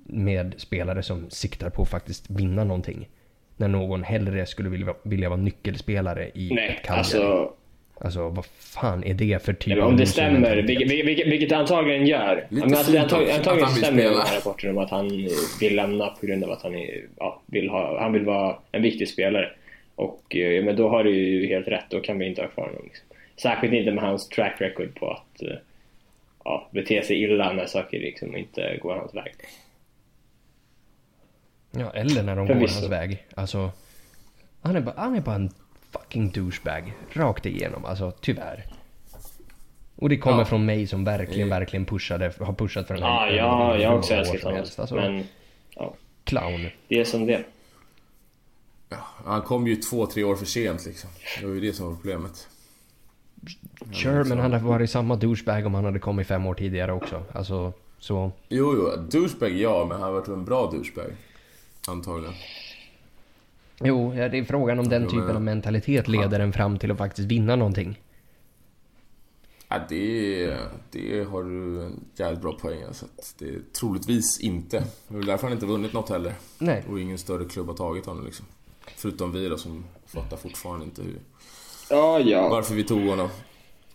med 0.03 0.53
spelare 0.57 1.03
som 1.03 1.29
siktar 1.29 1.69
på 1.69 1.81
att 1.81 1.89
faktiskt 1.89 2.29
vinna 2.29 2.63
någonting. 2.63 3.09
När 3.57 3.67
någon 3.67 4.03
hellre 4.03 4.45
skulle 4.45 4.69
vilja, 4.69 4.93
vilja 5.03 5.29
vara 5.29 5.39
nyckelspelare 5.39 6.31
i 6.33 6.51
Nej, 6.53 6.69
ett 6.69 6.85
Cagliari. 6.85 6.99
alltså 6.99 7.53
Alltså 7.97 8.29
vad 8.29 8.45
fan 8.45 9.03
är 9.03 9.13
det 9.13 9.45
för 9.45 9.53
typ 9.53 9.83
om 9.83 9.97
det 9.97 10.05
stämmer, 10.05 10.57
vilket, 10.57 10.91
vilket, 10.91 11.27
vilket 11.27 11.49
det 11.49 11.57
antagligen 11.57 12.07
gör. 12.07 12.47
Lite 12.49 12.67
men 12.67 12.77
alltså, 12.77 12.91
det 12.91 12.99
antagligen 12.99 13.73
vill 13.73 13.83
stämmer 13.83 14.03
ju 14.03 14.09
de 14.09 14.13
spela. 14.13 14.25
här 14.25 14.35
rapporterna 14.35 14.71
om 14.71 14.77
att 14.77 14.89
han 14.89 15.27
vill 15.59 15.75
lämna 15.75 16.07
på 16.07 16.25
grund 16.25 16.43
av 16.43 16.51
att 16.51 16.61
han 16.61 16.75
är, 16.75 17.03
ja, 17.17 17.41
vill, 17.45 17.69
ha, 17.69 18.01
han 18.01 18.13
vill 18.13 18.25
vara 18.25 18.57
en 18.71 18.81
viktig 18.81 19.07
spelare. 19.07 19.49
Och 19.95 20.35
eh, 20.35 20.63
men 20.63 20.75
då 20.75 20.89
har 20.89 21.03
du 21.03 21.15
ju 21.15 21.47
helt 21.47 21.67
rätt, 21.67 21.85
då 21.89 21.99
kan 21.99 22.19
vi 22.19 22.25
inte 22.25 22.41
ha 22.41 22.49
kvar 22.49 22.65
honom. 22.65 22.81
Liksom. 22.83 23.07
Särskilt 23.41 23.73
inte 23.73 23.91
med 23.91 24.03
hans 24.03 24.29
track 24.29 24.55
record 24.61 24.95
på 24.95 25.11
att 25.11 25.41
eh, 25.41 25.55
ja, 26.45 26.69
bete 26.73 27.03
sig 27.03 27.23
illa 27.23 27.53
när 27.53 27.65
saker 27.65 27.99
liksom 27.99 28.35
inte 28.35 28.77
går 28.81 28.95
hans 28.95 29.15
väg. 29.15 29.33
Ja, 31.71 31.91
eller 31.93 32.23
när 32.23 32.35
de 32.35 32.47
går 32.47 32.53
Förvisso. 32.53 32.79
hans 32.79 32.91
väg. 32.91 33.25
Alltså, 33.35 33.71
han 34.61 34.75
är, 34.75 34.81
bara, 34.81 34.95
han 34.97 35.15
är 35.15 35.21
bara 35.21 35.35
en 35.35 35.49
fucking 35.91 36.31
douchebag. 36.31 36.93
Rakt 37.13 37.45
igenom, 37.45 37.85
alltså 37.85 38.11
tyvärr. 38.21 38.65
Och 39.95 40.09
det 40.09 40.17
kommer 40.17 40.37
Ja. 40.39 40.45
från 40.45 40.65
mig 40.65 40.87
som 40.87 41.03
verkligen, 41.05 41.47
Mm. 41.47 41.59
verkligen 41.59 41.85
pushade, 41.85 42.33
har 42.39 42.53
pushat 42.53 42.87
för 42.87 42.93
den 42.93 43.03
Ja, 43.03 43.19
här. 43.19 43.31
ja 43.31 43.77
jag 43.77 43.89
har 43.89 43.97
också 43.97 44.13
älskat 44.13 44.43
honom. 44.43 44.59
Alltså, 44.77 44.95
Men 44.95 45.23
ja, 45.75 45.93
Clown. 46.23 46.69
det 46.87 46.99
är 46.99 47.03
som 47.05 47.25
det 47.25 47.43
Ja, 48.89 48.97
han 49.25 49.41
kom 49.41 49.67
ju 49.67 49.75
två, 49.75 50.05
tre 50.05 50.23
år 50.23 50.35
för 50.35 50.45
sent 50.45 50.85
liksom. 50.85 51.09
Det 51.39 51.45
var 51.47 51.53
ju 51.53 51.59
det 51.59 51.73
som 51.73 51.85
var 51.87 51.95
problemet. 51.95 52.47
Sure, 53.91 54.23
men 54.23 54.39
han 54.39 54.51
hade 54.53 54.65
varit 54.65 54.89
samma 54.89 55.15
douchebag 55.15 55.65
om 55.65 55.73
han 55.73 55.85
hade 55.85 55.99
kommit 55.99 56.27
fem 56.27 56.45
år 56.45 56.53
tidigare 56.53 56.93
också. 56.93 57.23
Alltså, 57.33 57.73
så... 57.99 58.31
Jo, 58.49 58.73
jo, 58.77 59.01
douchebag 59.11 59.51
ja, 59.51 59.85
men 59.89 59.91
han 59.91 60.01
har 60.01 60.11
varit 60.11 60.27
en 60.27 60.45
bra 60.45 60.71
douchebag. 60.71 61.11
Antagligen. 61.87 62.33
Jo, 63.79 64.11
det 64.13 64.37
är 64.37 64.43
frågan 64.43 64.79
om 64.79 64.89
den 64.89 65.03
Jo, 65.03 65.09
typen 65.09 65.25
men- 65.25 65.35
av 65.35 65.41
mentalitet 65.41 66.07
leder 66.07 66.39
en 66.39 66.53
fram 66.53 66.79
till 66.79 66.91
att 66.91 66.97
faktiskt 66.97 67.27
vinna 67.31 67.55
någonting. 67.55 67.99
Ja, 69.67 69.79
det, 69.89 70.57
det 70.91 71.23
har 71.23 71.43
du 71.43 71.83
en 71.83 71.99
jävligt 72.15 72.41
bra 72.41 72.53
poäng 72.53 72.83
alltså. 72.83 73.05
att 73.17 73.35
Det 73.39 73.45
är 73.49 73.59
troligtvis 73.79 74.39
inte. 74.39 74.83
Det 75.07 75.17
är 75.17 75.21
därför 75.21 75.43
han 75.47 75.53
inte 75.53 75.65
vunnit 75.65 75.93
något 75.93 76.09
heller. 76.09 76.33
Nej. 76.57 76.83
Och 76.89 76.99
ingen 76.99 77.17
större 77.17 77.45
klubb 77.45 77.67
har 77.67 77.73
tagit 77.73 78.05
honom 78.05 78.25
liksom. 78.25 78.45
Förutom 78.95 79.31
vi 79.31 79.49
då 79.49 79.57
som 79.57 79.83
fattar 80.05 80.37
fortfarande 80.37 80.85
inte 80.85 81.01
hur, 81.01 81.15
Ja, 81.89 82.19
ja. 82.19 82.49
varför 82.49 82.73
vi 82.75 82.83
tog 82.83 83.07
honom. 83.07 83.29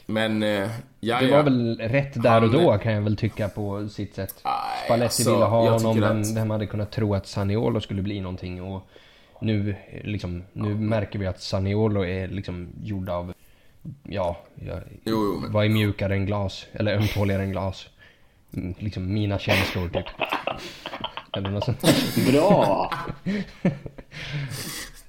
Men, 0.06 0.42
eh, 0.42 0.68
ja, 1.00 1.18
Det 1.20 1.26
ja. 1.26 1.36
var 1.36 1.42
väl 1.42 1.78
rätt 1.78 2.22
där 2.22 2.42
och 2.44 2.50
Han- 2.50 2.64
då 2.64 2.78
kan 2.78 2.92
jag 2.92 3.02
väl 3.02 3.16
tycka 3.16 3.48
på 3.48 3.88
sitt 3.88 4.14
sätt. 4.14 4.34
Nej, 4.44 4.52
Spalletti 4.84 5.04
alltså, 5.04 5.32
ville 5.32 5.44
ha 5.44 5.64
jag 5.64 5.72
honom, 5.72 6.00
vem, 6.00 6.20
att- 6.20 6.36
vem 6.36 6.50
hade 6.50 6.66
kunnat 6.66 6.92
tro 6.92 7.14
att 7.14 7.26
Saniolo 7.26 7.80
skulle 7.80 8.02
bli 8.02 8.20
någonting 8.20 8.62
och 8.62 8.82
nu, 9.40 9.74
liksom, 10.04 10.42
nu 10.52 10.74
märker 10.74 11.18
vi 11.18 11.26
att 11.26 11.40
Saniolo 11.42 12.04
är 12.04 12.28
liksom 12.28 12.68
gjord 12.82 13.08
av, 13.08 13.32
ja, 14.02 14.36
ja 14.54 14.80
Jo, 14.90 15.00
jo, 15.04 15.38
men- 15.42 15.52
vad 15.52 15.64
är 15.64 15.68
mjukare 15.68 16.14
än 16.14 16.26
glas? 16.26 16.66
Eller 16.72 16.94
ömtåligare 16.96 17.42
än 17.42 17.50
glas? 17.52 17.86
Mm, 18.56 18.74
Liksom 18.78 19.12
mina 19.14 19.38
känslor 19.38 19.88
typ. 19.88 20.06
Eller 21.36 21.50
något 21.50 21.64
sånt. 21.64 21.84
Bra! 22.30 22.90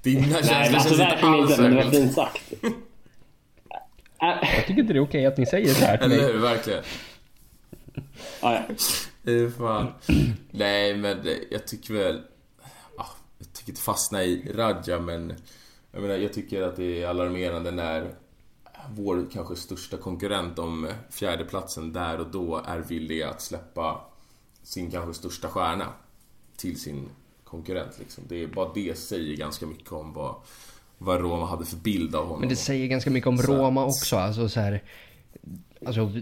Dina 0.02 0.20
Nej, 0.26 0.32
känslor 0.44 0.74
alltså 0.74 0.94
känns 0.96 1.12
inte 1.12 1.26
alls 1.26 1.50
inte, 1.50 1.62
men 1.62 1.70
det 1.76 1.84
var 1.84 1.90
fint 1.90 2.12
sagt. 2.14 2.52
Jag 4.20 4.66
tycker 4.66 4.80
inte 4.80 4.92
det 4.92 4.98
är 4.98 5.04
okej 5.04 5.26
att 5.26 5.36
ni 5.38 5.46
säger 5.46 5.74
så 5.74 5.84
här 5.84 5.96
till 5.96 6.12
Eller 6.12 6.22
mig. 6.22 6.32
hur, 6.32 6.38
verkligen. 6.40 6.82
ja. 8.42 8.62
Fan. 9.58 9.92
Nej, 10.50 10.96
men 10.96 11.22
det- 11.24 11.38
jag 11.50 11.66
tycker 11.66 11.94
väl... 11.94 12.22
Ah, 12.96 13.06
jag 13.38 13.52
tycker 13.52 13.70
inte 13.70 13.80
fastna 13.82 14.22
i 14.24 14.52
Radja, 14.54 14.98
men... 15.00 15.32
Jag 15.92 16.02
menar, 16.02 16.14
jag 16.14 16.32
tycker 16.32 16.62
att 16.62 16.76
det 16.76 17.02
är 17.02 17.08
alarmerande 17.08 17.70
när 17.70 18.14
vår 18.90 19.26
kanske 19.32 19.56
största 19.56 19.96
konkurrent 19.96 20.58
om 20.58 20.88
fjärdeplatsen 21.10 21.92
där 21.92 22.20
och 22.20 22.26
då 22.30 22.62
är 22.66 22.78
villiga 22.78 23.30
att 23.30 23.42
släppa 23.42 24.00
sin 24.62 24.90
kanske 24.90 25.14
största 25.14 25.48
stjärna 25.48 25.86
till 26.56 26.80
sin 26.80 27.08
konkurrent. 27.52 27.98
Liksom. 27.98 28.24
Det 28.28 28.42
är 28.42 28.46
bara 28.46 28.68
det 28.74 28.98
säger 28.98 29.36
ganska 29.36 29.66
mycket 29.66 29.92
om 29.92 30.12
vad, 30.12 30.34
vad 30.98 31.20
Roma 31.20 31.46
hade 31.46 31.64
för 31.64 31.76
bild 31.76 32.14
av 32.16 32.24
honom. 32.24 32.40
Men 32.40 32.48
det 32.48 32.56
säger 32.56 32.86
ganska 32.86 33.10
mycket 33.10 33.28
om 33.28 33.38
Så 33.38 33.52
Roma 33.56 33.84
också. 33.84 34.16
Alltså 34.16 34.48
så 34.48 34.60
här, 34.60 34.82
alltså, 35.86 36.12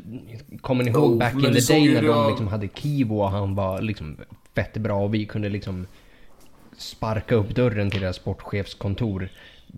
kommer 0.60 0.84
ni 0.84 0.90
ihåg 0.90 1.10
Jo, 1.12 1.18
back 1.18 1.34
in 1.34 1.40
the 1.40 1.72
day 1.72 1.94
när 1.94 2.02
de 2.02 2.28
liksom 2.30 2.48
hade 2.48 2.68
Kivo 2.74 3.20
och 3.22 3.30
han 3.30 3.54
var 3.54 3.82
liksom 3.82 4.16
fett 4.54 4.74
bra 4.76 5.04
och 5.04 5.14
vi 5.14 5.26
kunde 5.26 5.48
liksom 5.48 5.86
sparka 6.76 7.34
upp 7.34 7.54
dörren 7.54 7.90
till 7.90 8.00
deras 8.00 8.16
sportchefskontor, 8.16 9.28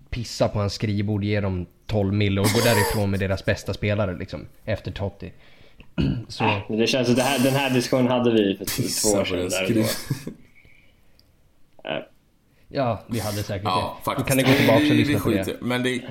pissa 0.09 0.47
på 0.47 0.59
hans 0.59 0.73
skrivbord, 0.73 1.23
ge 1.23 1.41
dem 1.41 1.65
12 1.87 2.13
mil 2.13 2.39
och 2.39 2.45
gå 2.45 2.59
därifrån 2.63 3.11
med 3.11 3.19
deras 3.19 3.45
bästa 3.45 3.73
spelare 3.73 4.17
liksom 4.17 4.45
efter 4.65 4.91
Totti. 4.91 5.31
Så 6.27 6.61
Det 6.69 6.87
känns 6.87 7.09
att 7.09 7.15
det 7.15 7.21
här, 7.21 7.39
den 7.43 7.53
här 7.53 7.69
diskussionen 7.69 8.07
hade 8.11 8.31
vi 8.31 8.55
för 8.55 8.65
två 8.65 9.19
år 9.19 9.25
sedan. 9.25 9.49
Där 9.49 9.65
och 9.65 9.73
då. 9.73 9.83
skri- 9.83 10.31
Äh, 10.31 10.33
ja, 12.67 12.99
vi 13.07 13.19
hade 13.19 13.37
säkert 13.37 13.63
Ja, 13.63 13.97
det. 14.05 14.11
Då 14.11 14.11
faktiskt. 14.11 14.27
kan 14.27 14.37
ni 14.37 14.43
gå 14.43 14.49
tillbaka 14.49 14.79
och 14.79 14.95
lyssna 14.95 15.19
på 15.19 15.29
det. 15.29 15.61
Men 15.61 15.83
det... 15.83 16.01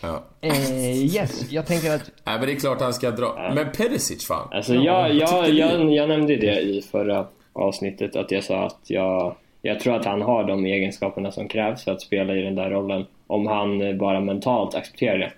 Ja. 0.00 0.24
Eh, 0.40 0.96
yes, 0.96 1.52
jag 1.52 1.66
tänker 1.66 1.94
att 1.94 2.10
Nej 2.24 2.38
men 2.38 2.46
det 2.46 2.52
är 2.52 2.56
klart 2.56 2.80
han 2.80 2.94
ska 2.94 3.10
dra. 3.10 3.52
Men 3.54 3.72
Perisic 3.72 4.26
fan. 4.26 4.48
Alltså 4.50 4.74
Ja, 4.74 5.08
jag, 5.08 5.16
jag, 5.16 5.50
jag, 5.50 5.92
jag 5.92 6.08
nämnde 6.08 6.36
det 6.36 6.60
i 6.60 6.82
förra 6.82 7.26
avsnittet 7.52 8.16
att 8.16 8.30
jag 8.30 8.44
sa 8.44 8.66
att 8.66 8.80
jag, 8.86 9.36
jag 9.62 9.80
tror 9.80 9.96
att 9.96 10.04
han 10.04 10.22
har 10.22 10.44
de 10.44 10.66
egenskaperna 10.66 11.32
som 11.32 11.48
krävs 11.48 11.84
för 11.84 11.92
att 11.92 12.02
spela 12.02 12.36
i 12.36 12.42
den 12.42 12.54
där 12.54 12.70
rollen 12.70 13.06
om 13.26 13.46
han 13.46 13.98
bara 13.98 14.20
mentalt 14.20 14.74
accepterar 14.74 15.18
det. 15.18 15.32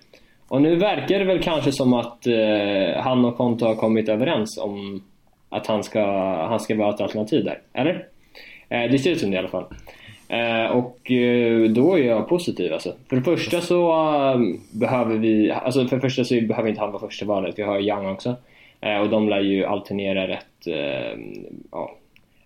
Och 0.49 0.63
nu 0.63 0.77
verkar 0.77 1.19
det 1.19 1.25
väl 1.25 1.43
kanske 1.43 1.73
som 1.73 1.93
att 1.93 2.27
eh, 2.27 3.03
han 3.03 3.25
och 3.25 3.37
Konto 3.37 3.67
har 3.67 3.75
kommit 3.75 4.09
överens 4.09 4.59
om 4.59 5.03
att 5.49 5.67
han 5.67 5.85
ska, 5.85 6.03
han 6.49 6.61
ska 6.61 6.77
vara 6.77 6.95
ett 6.95 7.01
alternativ 7.01 7.45
där, 7.45 7.61
eller? 7.73 8.07
Eh, 8.69 8.91
det 8.91 8.99
ser 8.99 9.11
ut 9.11 9.21
som 9.21 9.31
det 9.31 9.35
i 9.35 9.39
alla 9.39 9.49
fall. 9.49 9.65
Eh, 10.29 10.71
och 10.71 11.11
eh, 11.11 11.71
då 11.71 11.99
är 11.99 12.03
jag 12.03 12.29
positiv 12.29 12.73
alltså. 12.73 12.93
För 13.09 13.17
det 13.17 13.23
första 13.23 13.61
så 13.61 13.91
eh, 13.91 14.41
behöver 14.71 15.17
vi, 15.17 15.51
alltså 15.51 15.87
för 15.87 15.97
det 15.97 16.01
första 16.01 16.25
så 16.25 16.35
behöver 16.35 16.63
vi 16.63 16.71
inte 16.71 16.81
han 16.81 16.93
vara 16.93 17.09
första 17.09 17.27
valet. 17.27 17.59
Vi 17.59 17.63
har 17.63 17.81
Young 17.81 18.07
också. 18.07 18.37
Eh, 18.81 18.97
och 18.97 19.09
de 19.09 19.29
lär 19.29 19.41
ju 19.41 19.65
alternera 19.65 20.29
rätt, 20.29 20.67
eh, 20.67 21.19
ja, 21.71 21.97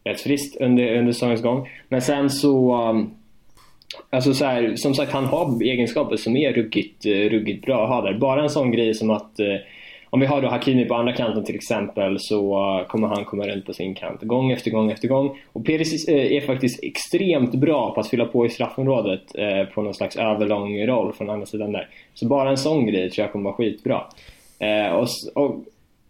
rätt 0.05 0.21
friskt 0.21 0.61
under, 0.61 0.97
under 0.97 1.13
säsongens 1.13 1.43
gång. 1.43 1.69
Men 1.89 2.03
sen 2.03 2.31
så, 2.31 2.73
eh, 2.73 3.05
alltså 4.11 4.35
så 4.35 4.45
här, 4.45 4.77
som 4.77 4.95
sagt 4.95 5.13
han 5.13 5.25
har 5.25 5.63
egenskaper 5.63 6.17
som 6.17 6.37
är 6.37 6.53
ruggigt, 6.53 7.07
eh, 7.07 7.11
ruggigt 7.11 7.67
bra 7.67 7.83
att 7.83 7.89
ha 7.89 8.03
där. 8.03 8.19
Bara 8.19 8.43
en 8.43 8.51
sån 8.51 8.71
grej 8.71 8.95
som 8.95 9.11
att 9.11 9.41
eh, 9.41 9.57
om 10.14 10.20
vi 10.20 10.27
har 10.27 10.42
då 10.42 10.48
Hakimi 10.48 10.85
på 10.85 10.94
andra 10.94 11.12
kanten 11.12 11.44
till 11.44 11.55
exempel 11.55 12.16
så 12.20 12.85
kommer 12.88 13.09
han 13.09 13.25
komma 13.25 13.46
runt 13.46 13.66
på 13.66 13.72
sin 13.72 13.94
kant 13.94 14.22
gång 14.22 14.53
efter 14.53 14.70
gång 14.70 14.90
efter 14.90 15.09
gång. 15.09 15.38
Och 15.53 15.66
Perisic 15.66 16.09
eh, 16.09 16.33
är 16.33 16.40
faktiskt 16.40 16.81
extremt 16.83 17.55
bra 17.55 17.94
på 17.94 18.01
att 18.01 18.09
fylla 18.09 18.25
på 18.25 18.46
i 18.46 18.48
straffområdet 18.48 19.22
eh, 19.35 19.75
på 19.75 19.83
någon 19.83 19.94
slags 19.94 20.16
överlång 20.16 20.87
roll 20.87 21.12
från 21.12 21.31
andra 21.31 21.46
sidan 21.46 21.72
där. 21.72 21.88
Så 22.14 22.27
bara 22.27 22.51
en 22.51 22.57
sån 22.57 22.87
grej 22.87 23.11
tror 23.11 23.25
jag 23.25 23.33
kommer 23.33 23.44
vara 23.44 23.55
skitbra. 23.55 24.05
Eh, 24.59 24.94
och, 24.94 25.09
och 25.35 25.64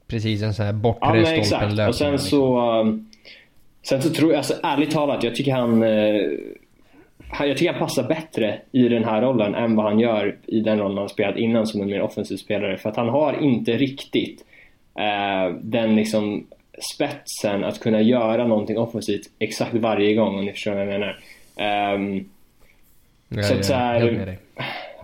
precis 0.06 0.42
en 0.42 0.54
sån 0.54 0.66
här 0.66 0.72
bortre 0.72 1.20
Ja 1.20 1.44
stolpen 1.44 1.88
Och 1.88 1.94
sen 1.94 2.18
så... 2.18 3.02
Sen 3.82 4.02
så 4.02 4.10
tror 4.10 4.30
jag, 4.30 4.38
alltså 4.38 4.54
ärligt 4.62 4.90
talat, 4.90 5.22
jag 5.22 5.34
tycker 5.34 5.52
han... 5.52 5.82
han- 7.28 7.48
Jag 7.48 7.56
tycker 7.56 7.72
han 7.72 7.80
passar 7.80 8.08
bättre 8.08 8.58
i 8.72 8.88
den 8.88 9.04
här 9.04 9.22
rollen 9.22 9.54
än 9.54 9.76
vad 9.76 9.86
han 9.86 10.00
gör 10.00 10.36
i 10.46 10.60
den 10.60 10.78
rollen 10.78 10.98
han 10.98 11.08
spelat 11.08 11.36
innan 11.36 11.66
som 11.66 11.80
en 11.80 11.86
mer 11.90 12.02
offensiv 12.02 12.36
spelare. 12.36 12.76
För 12.76 12.88
att 12.90 12.96
han 12.96 13.08
har 13.08 13.42
inte 13.42 13.76
riktigt 13.76 14.44
eh, 14.98 15.54
den 15.62 15.96
liksom 15.96 16.46
spetsen 16.94 17.64
att 17.64 17.80
kunna 17.80 18.00
göra 18.00 18.46
någonting 18.46 18.78
offensivt 18.78 19.22
exakt 19.38 19.74
varje 19.74 20.14
gång 20.14 20.38
om 20.38 20.44
ni 20.44 20.52
förstår 20.52 20.70
vad 20.72 20.80
jag 20.80 20.88
menar. 20.88 21.18
Ehm, 21.56 22.24
Ja, 23.34 23.42
så 23.42 23.54
att 23.54 23.64
så 23.64 23.72
är 23.72 23.76
här- 23.78 24.00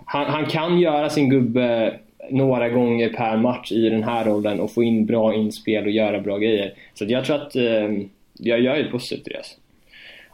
han, 0.04 0.26
han 0.26 0.46
kan 0.46 0.78
göra 0.80 1.10
sin 1.10 1.28
gubbe 1.30 1.94
några 2.30 2.68
gånger 2.68 3.08
per 3.08 3.36
match 3.36 3.72
i 3.72 3.88
den 3.90 4.02
här 4.02 4.24
rollen 4.24 4.60
och 4.60 4.72
få 4.74 4.82
in 4.82 5.06
bra 5.06 5.34
inspel 5.34 5.84
och 5.84 5.90
göra 5.90 6.20
bra 6.20 6.38
grejer. 6.38 6.72
Så 6.94 7.04
jag 7.08 7.24
tror 7.24 7.36
att 7.36 7.56
eh, 7.56 7.62
jag, 8.38 8.60
jag 8.60 8.78
är 8.78 8.90
positiv 8.90 9.22
till 9.22 9.32
det. 9.32 9.38
Alltså. 9.38 9.56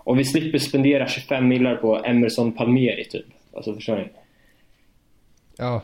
Och 0.04 0.18
vi 0.18 0.24
slipper 0.24 0.58
spendera 0.58 1.08
25 1.08 1.48
millar 1.48 1.76
på 1.76 2.04
Emerson 2.04 2.52
Palmieri 2.52 3.04
typ. 3.04 3.26
Alltså 3.56 3.74
förstår 3.74 3.96
ni? 3.96 4.08
Ja, 5.56 5.82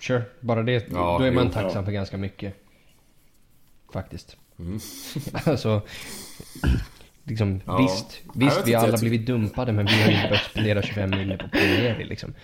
sure. 0.00 0.22
Bara 0.40 0.62
det, 0.62 0.86
Ja, 0.92 1.16
då 1.18 1.24
är 1.24 1.30
man 1.30 1.44
jo. 1.46 1.52
tacksam 1.52 1.80
Ja. 1.80 1.84
för 1.84 1.92
ganska 1.92 2.16
mycket. 2.16 2.54
Faktiskt. 3.92 4.36
Mm. 4.58 4.78
alltså, 5.46 5.82
liksom, 7.24 7.60
Ja. 7.66 7.76
visst, 7.82 8.20
visst 8.34 8.68
vi 8.68 8.72
har 8.74 8.84
alla 8.88 8.98
blivit 8.98 9.26
dumpade 9.26 9.72
men 9.72 9.86
vi 9.86 9.92
har 10.02 10.08
ju 10.10 10.14
inte 10.16 10.28
behövt 10.28 10.50
spendera 10.50 10.82
25 10.82 11.10
miljoner 11.10 11.36
på 11.36 11.48
Palmieri 11.48 12.04
liksom. 12.04 12.34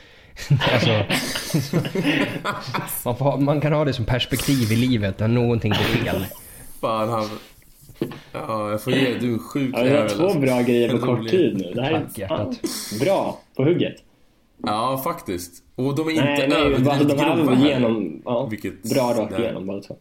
alltså, 0.73 0.89
man, 3.05 3.17
får, 3.17 3.25
ha- 3.25 3.37
man 3.37 3.61
kan 3.61 3.73
ha 3.73 3.85
det 3.85 3.93
som 3.93 4.05
perspektiv 4.05 4.73
i 4.73 4.77
livet 4.77 5.19
när 5.19 5.29
någonting 5.29 5.71
går 5.73 5.79
fel. 5.79 6.27
Fan 6.81 7.09
han... 7.09 7.29
Ja, 8.33 8.71
jag 8.71 8.83
får 8.83 8.93
ge 8.93 9.19
du 9.19 9.29
är 9.29 9.33
en 9.33 9.39
sjuk 9.39 9.75
Ja, 9.79 9.83
vi 9.83 9.91
har 9.91 10.09
två 10.09 10.25
alltså. 10.25 10.39
bra 10.41 10.63
grejer 10.63 10.89
på 10.89 10.99
kort 10.99 11.29
tid 11.29 11.57
nu. 11.57 11.73
Det 11.75 11.83
här 11.83 11.93
är 11.93 12.01
Tack, 12.01 12.19
hjärtat. 12.19 12.39
fan 12.57 12.99
bra 13.01 13.41
på 13.57 13.65
hugget. 13.65 13.95
Ja, 14.63 15.01
faktiskt. 15.05 15.63
Och 15.75 15.95
de 15.97 16.07
är 16.07 16.11
inte 16.11 16.25
Nej, 16.25 16.39
nej, 16.39 16.49
bara, 16.49 16.61
överdrivet 16.65 17.09
de 17.09 17.19
här 17.25 17.37
grova 17.37 17.51
var 17.51 17.55
här. 17.57 17.69
genom, 17.69 18.23
ja, 18.25 18.47
Vilket- 18.47 18.83
bra 18.83 19.15
rakt 19.19 19.31
där. 19.37 19.41
igenom 19.43 19.67
båda 19.67 19.81
två. 19.83 19.97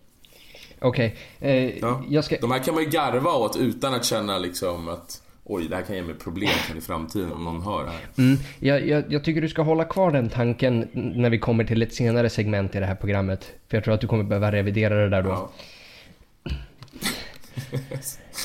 Okej, 0.79 1.15
eh, 1.39 1.77
Ja. 1.77 2.03
jag 2.09 2.23
ska... 2.23 2.37
De 2.41 2.51
här 2.51 2.59
kan 2.59 2.73
man 2.73 2.83
ju 2.83 2.89
garva 2.89 3.31
åt 3.33 3.57
utan 3.57 3.93
att 3.93 4.05
känna 4.05 4.37
liksom 4.37 4.89
att 4.89 5.21
Oj, 5.47 5.67
det 5.69 5.75
här 5.75 5.83
kan 5.83 5.95
ge 5.95 6.01
mig 6.01 6.15
problem 6.15 6.49
i 6.77 6.81
framtiden 6.81 7.31
om 7.31 7.43
någon 7.43 7.61
hör 7.61 7.83
det 7.83 7.89
här. 7.89 7.99
Mm, 8.17 8.37
jag, 8.59 8.87
jag, 8.87 9.03
jag 9.09 9.23
tycker 9.23 9.41
du 9.41 9.49
ska 9.49 9.61
hålla 9.61 9.83
kvar 9.83 10.11
den 10.11 10.29
tanken 10.29 10.87
när 10.93 11.29
vi 11.29 11.39
kommer 11.39 11.63
till 11.63 11.81
ett 11.81 11.93
senare 11.93 12.29
segment 12.29 12.75
i 12.75 12.79
det 12.79 12.85
här 12.85 12.95
programmet. 12.95 13.51
För 13.69 13.77
jag 13.77 13.83
tror 13.83 13.93
att 13.93 14.01
du 14.01 14.07
kommer 14.07 14.23
behöva 14.23 14.51
revidera 14.51 14.95
det 14.95 15.09
där 15.09 15.21
då. 15.21 15.29
Ja. 15.29 15.49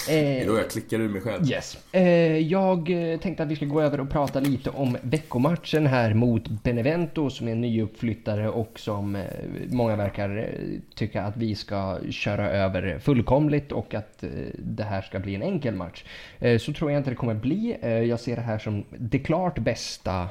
Eh, 0.08 0.42
Jo, 0.46 0.56
jag 0.56 0.70
klickar 0.70 1.00
ur 1.00 1.08
mig 1.08 1.20
själv. 1.20 1.50
Yes. 1.50 1.78
Eh, 1.92 2.38
jag 2.38 2.90
eh, 2.90 3.20
tänkte 3.20 3.42
att 3.42 3.48
vi 3.48 3.56
ska 3.56 3.64
gå 3.64 3.80
över 3.80 4.00
och 4.00 4.10
prata 4.10 4.40
lite 4.40 4.70
om 4.70 4.96
veckomatchen 5.02 5.86
här 5.86 6.14
mot 6.14 6.48
Benevento 6.48 7.30
som 7.30 7.48
är 7.48 7.52
en 7.52 7.60
nyuppflyttare 7.60 8.48
och 8.48 8.80
som 8.80 9.22
många 9.70 9.96
verkar 9.96 10.48
tycka 10.94 11.22
att 11.22 11.36
vi 11.36 11.54
ska 11.54 11.98
köra 12.10 12.50
över 12.50 12.98
fullkomligt 12.98 13.72
och 13.72 13.94
att 13.94 14.24
det 14.58 14.84
här 14.84 15.02
ska 15.02 15.18
bli 15.18 15.34
en 15.34 15.42
enkel 15.42 15.74
match. 15.74 16.04
Så 16.60 16.72
tror 16.72 16.90
jag 16.90 17.00
inte 17.00 17.10
det 17.10 17.16
kommer 17.16 17.34
bli. 17.34 17.76
Jag 18.08 18.20
ser 18.20 18.36
det 18.36 18.42
här 18.42 18.58
som 18.58 18.84
det 18.98 19.18
klart 19.18 19.58
bästa 19.58 20.28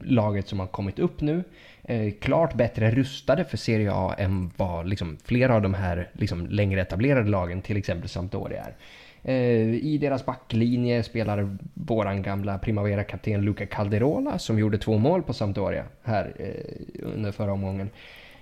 laget 0.00 0.48
som 0.48 0.60
har 0.60 0.66
kommit 0.66 0.98
upp 0.98 1.20
nu. 1.20 1.44
Eh, 1.90 2.12
klart 2.20 2.54
bättre 2.54 2.90
rustade 2.90 3.44
för 3.44 3.56
Serie 3.56 3.92
A 3.92 4.14
än 4.18 4.50
vad 4.56 4.88
liksom, 4.88 5.16
flera 5.24 5.54
av 5.54 5.62
de 5.62 5.74
här 5.74 6.10
liksom, 6.12 6.46
längre 6.46 6.80
etablerade 6.80 7.30
lagen, 7.30 7.62
till 7.62 7.76
exempel 7.76 8.08
Sampdoria 8.08 8.64
är. 8.64 8.74
Eh, 9.22 9.74
I 9.74 9.98
deras 10.00 10.26
backlinje 10.26 11.02
spelar 11.02 11.56
våran 11.74 12.22
gamla 12.22 12.58
Primavera-kapten 12.58 13.42
Luca 13.42 13.66
Calderola 13.66 14.38
som 14.38 14.58
gjorde 14.58 14.78
två 14.78 14.98
mål 14.98 15.22
på 15.22 15.32
Sampdoria 15.32 15.84
här 16.02 16.32
eh, 16.38 17.08
under 17.14 17.32
förra 17.32 17.52
omgången. 17.52 17.90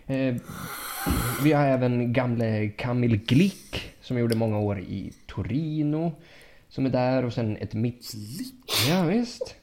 Eh, 0.06 0.34
vi 1.44 1.52
har 1.52 1.66
även 1.66 2.12
gamle 2.12 2.68
Kamil 2.68 3.16
Glick 3.16 3.94
som 4.00 4.18
gjorde 4.18 4.36
många 4.36 4.58
år 4.58 4.78
i 4.78 5.12
Torino. 5.26 6.12
Som 6.68 6.86
är 6.86 6.90
där 6.90 7.24
och 7.24 7.32
sen 7.32 7.56
ett 7.56 7.74
mitt... 7.74 8.12
Ja, 8.88 9.02
visst. 9.02 9.56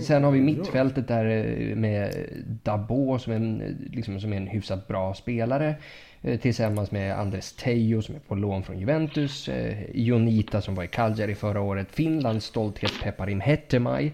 Sen 0.00 0.24
har 0.24 0.30
vi 0.30 0.40
mittfältet 0.40 1.08
där 1.08 1.24
eh, 1.24 1.76
med 1.76 2.14
Dabo 2.62 3.18
som 3.18 3.32
är 3.32 3.36
en, 3.36 3.60
eh, 3.60 3.68
liksom, 3.90 4.20
som 4.20 4.32
är 4.32 4.36
en 4.36 4.46
hyfsat 4.46 4.88
bra 4.88 5.14
spelare. 5.14 5.74
Eh, 6.22 6.40
tillsammans 6.40 6.90
med 6.90 7.18
Andres 7.18 7.52
Tejo 7.52 8.02
som 8.02 8.14
är 8.14 8.18
på 8.18 8.34
lån 8.34 8.62
från 8.62 8.78
Juventus. 8.78 9.48
Jonita 9.94 10.60
som 10.60 10.74
var 10.74 10.84
i 10.84 10.88
Cagliari 10.88 11.34
förra 11.34 11.60
året. 11.60 11.88
Finlands 11.90 12.46
stolthet 12.46 12.92
Peparim 13.02 13.40
Hettemaj. 13.40 14.12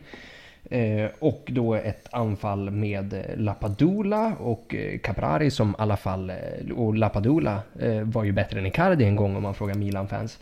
Och 1.19 1.49
då 1.53 1.75
ett 1.75 2.09
anfall 2.11 2.71
med 2.71 3.25
Lapadula 3.37 4.33
och 4.41 4.75
Caprari 5.03 5.51
som 5.51 5.71
i 5.71 5.75
alla 5.79 5.97
fall, 5.97 6.33
och 6.77 6.95
Lapadula 6.95 7.63
var 8.05 8.25
ju 8.25 8.33
bättre 8.33 8.59
än 8.59 8.67
Icardi 8.67 9.05
en 9.05 9.17
gång 9.17 9.37
om 9.37 9.43
man 9.43 9.55
frågar 9.55 9.75
Milan-fans. 9.75 10.39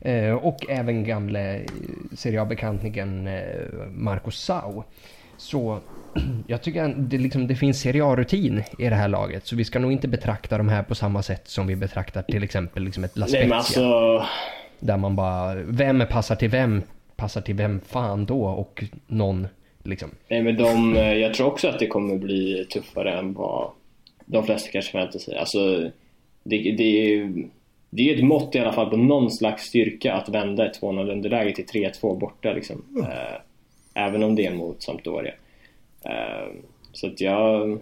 Eh, 0.00 0.32
och 0.32 0.58
även 0.68 1.04
gamle 1.04 1.54
eh, 1.56 1.62
Serie 2.16 2.42
A-bekantningen 2.42 3.26
eh, 3.26 3.42
Marco 3.90 4.30
Sau. 4.30 4.82
Så 5.36 5.78
jag 6.46 6.62
tycker 6.62 6.84
att 6.84 7.10
det, 7.10 7.18
liksom, 7.18 7.46
det 7.46 7.56
finns 7.56 7.80
Serie 7.80 8.04
A-rutin 8.04 8.62
i 8.78 8.88
det 8.88 8.94
här 8.94 9.08
laget. 9.08 9.46
Så 9.46 9.56
vi 9.56 9.64
ska 9.64 9.78
nog 9.78 9.92
inte 9.92 10.08
betrakta 10.08 10.58
de 10.58 10.68
här 10.68 10.82
på 10.82 10.94
samma 10.94 11.22
sätt 11.22 11.48
som 11.48 11.66
vi 11.66 11.76
betraktar 11.76 12.22
till 12.22 12.42
exempel 12.42 12.82
liksom 12.82 13.04
ett 13.04 13.16
La 13.16 13.26
Nej 13.32 13.48
men 13.48 13.62
Spezia. 13.62 13.84
alltså, 13.86 14.26
Där 14.80 14.96
man 14.96 15.16
bara, 15.16 15.54
vem 15.54 16.02
passar 16.10 16.36
till 16.36 16.48
vem? 16.50 16.82
Passar 17.16 17.40
till 17.40 17.54
vem 17.54 17.80
fan 17.86 18.24
då? 18.26 18.44
Och 18.44 18.84
någon 19.06 19.48
liksom. 19.82 20.10
nej 20.28 20.42
men 20.42 20.56
de, 20.56 20.94
jag 20.96 21.34
tror 21.34 21.46
också 21.46 21.68
att 21.68 21.78
det 21.78 21.86
kommer 21.86 22.16
bli 22.18 22.66
tuffare 22.72 23.18
än 23.18 23.32
vad 23.34 23.70
de 24.26 24.46
flesta 24.46 24.70
kanske 24.70 24.90
förväntar 24.92 25.18
sig. 25.18 25.36
Alltså, 25.38 25.80
det, 26.44 26.56
det, 26.76 26.82
är 27.02 27.08
ju- 27.08 27.48
det 27.96 28.02
är 28.02 28.06
ju 28.06 28.14
ett 28.18 28.24
mått 28.24 28.54
i 28.54 28.58
alla 28.58 28.72
fall 28.72 28.90
på 28.90 28.96
någon 28.96 29.30
slags 29.30 29.62
styrka 29.62 30.14
att 30.14 30.28
vända 30.28 30.66
ett 30.70 30.80
2-0 30.80 31.12
underläge 31.12 31.54
till 31.54 31.64
3-2 31.64 32.18
borta 32.18 32.52
liksom. 32.52 32.82
Eh, 33.02 33.40
även 33.94 34.22
om 34.22 34.34
det 34.34 34.46
är 34.46 34.54
mot 34.54 34.82
Sampdoria. 34.82 35.34
Eh, 36.04 36.52
så 36.92 37.06
att 37.06 37.20
jag, 37.20 37.78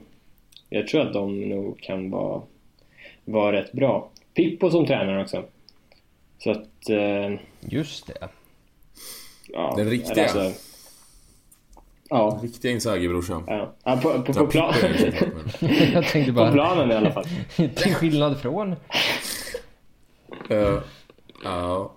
jag 0.68 0.88
tror 0.88 1.00
att 1.00 1.12
de 1.12 1.40
nog 1.40 1.80
kan 1.80 2.10
vara, 2.10 2.42
vara 3.24 3.52
rätt 3.56 3.72
bra. 3.72 4.08
Pippo 4.34 4.70
som 4.70 4.86
tränare 4.86 5.22
också. 5.22 5.44
Så 6.38 6.50
att, 6.50 6.88
eh, 6.90 7.38
Just 7.60 8.06
det. 8.06 8.28
ja. 9.52 9.74
Den 9.76 9.90
riktiga. 9.90 10.22
alltså- 10.22 10.52
ja. 12.08 12.40
Riktiga 12.42 12.72
insiderbrorsan. 12.72 13.44
Ja, 13.46 13.72
ja 13.84 13.96
på, 13.96 14.22
på, 14.22 14.32
på, 14.32 14.46
plan, 14.46 14.74
på 16.34 16.52
planen 16.52 16.90
i 16.90 16.94
alla 16.94 17.12
fall. 17.12 17.24
till 17.56 17.94
skillnad 17.94 18.40
från. 18.40 18.76
Eh, 20.52 20.82
Ja. 21.44 21.92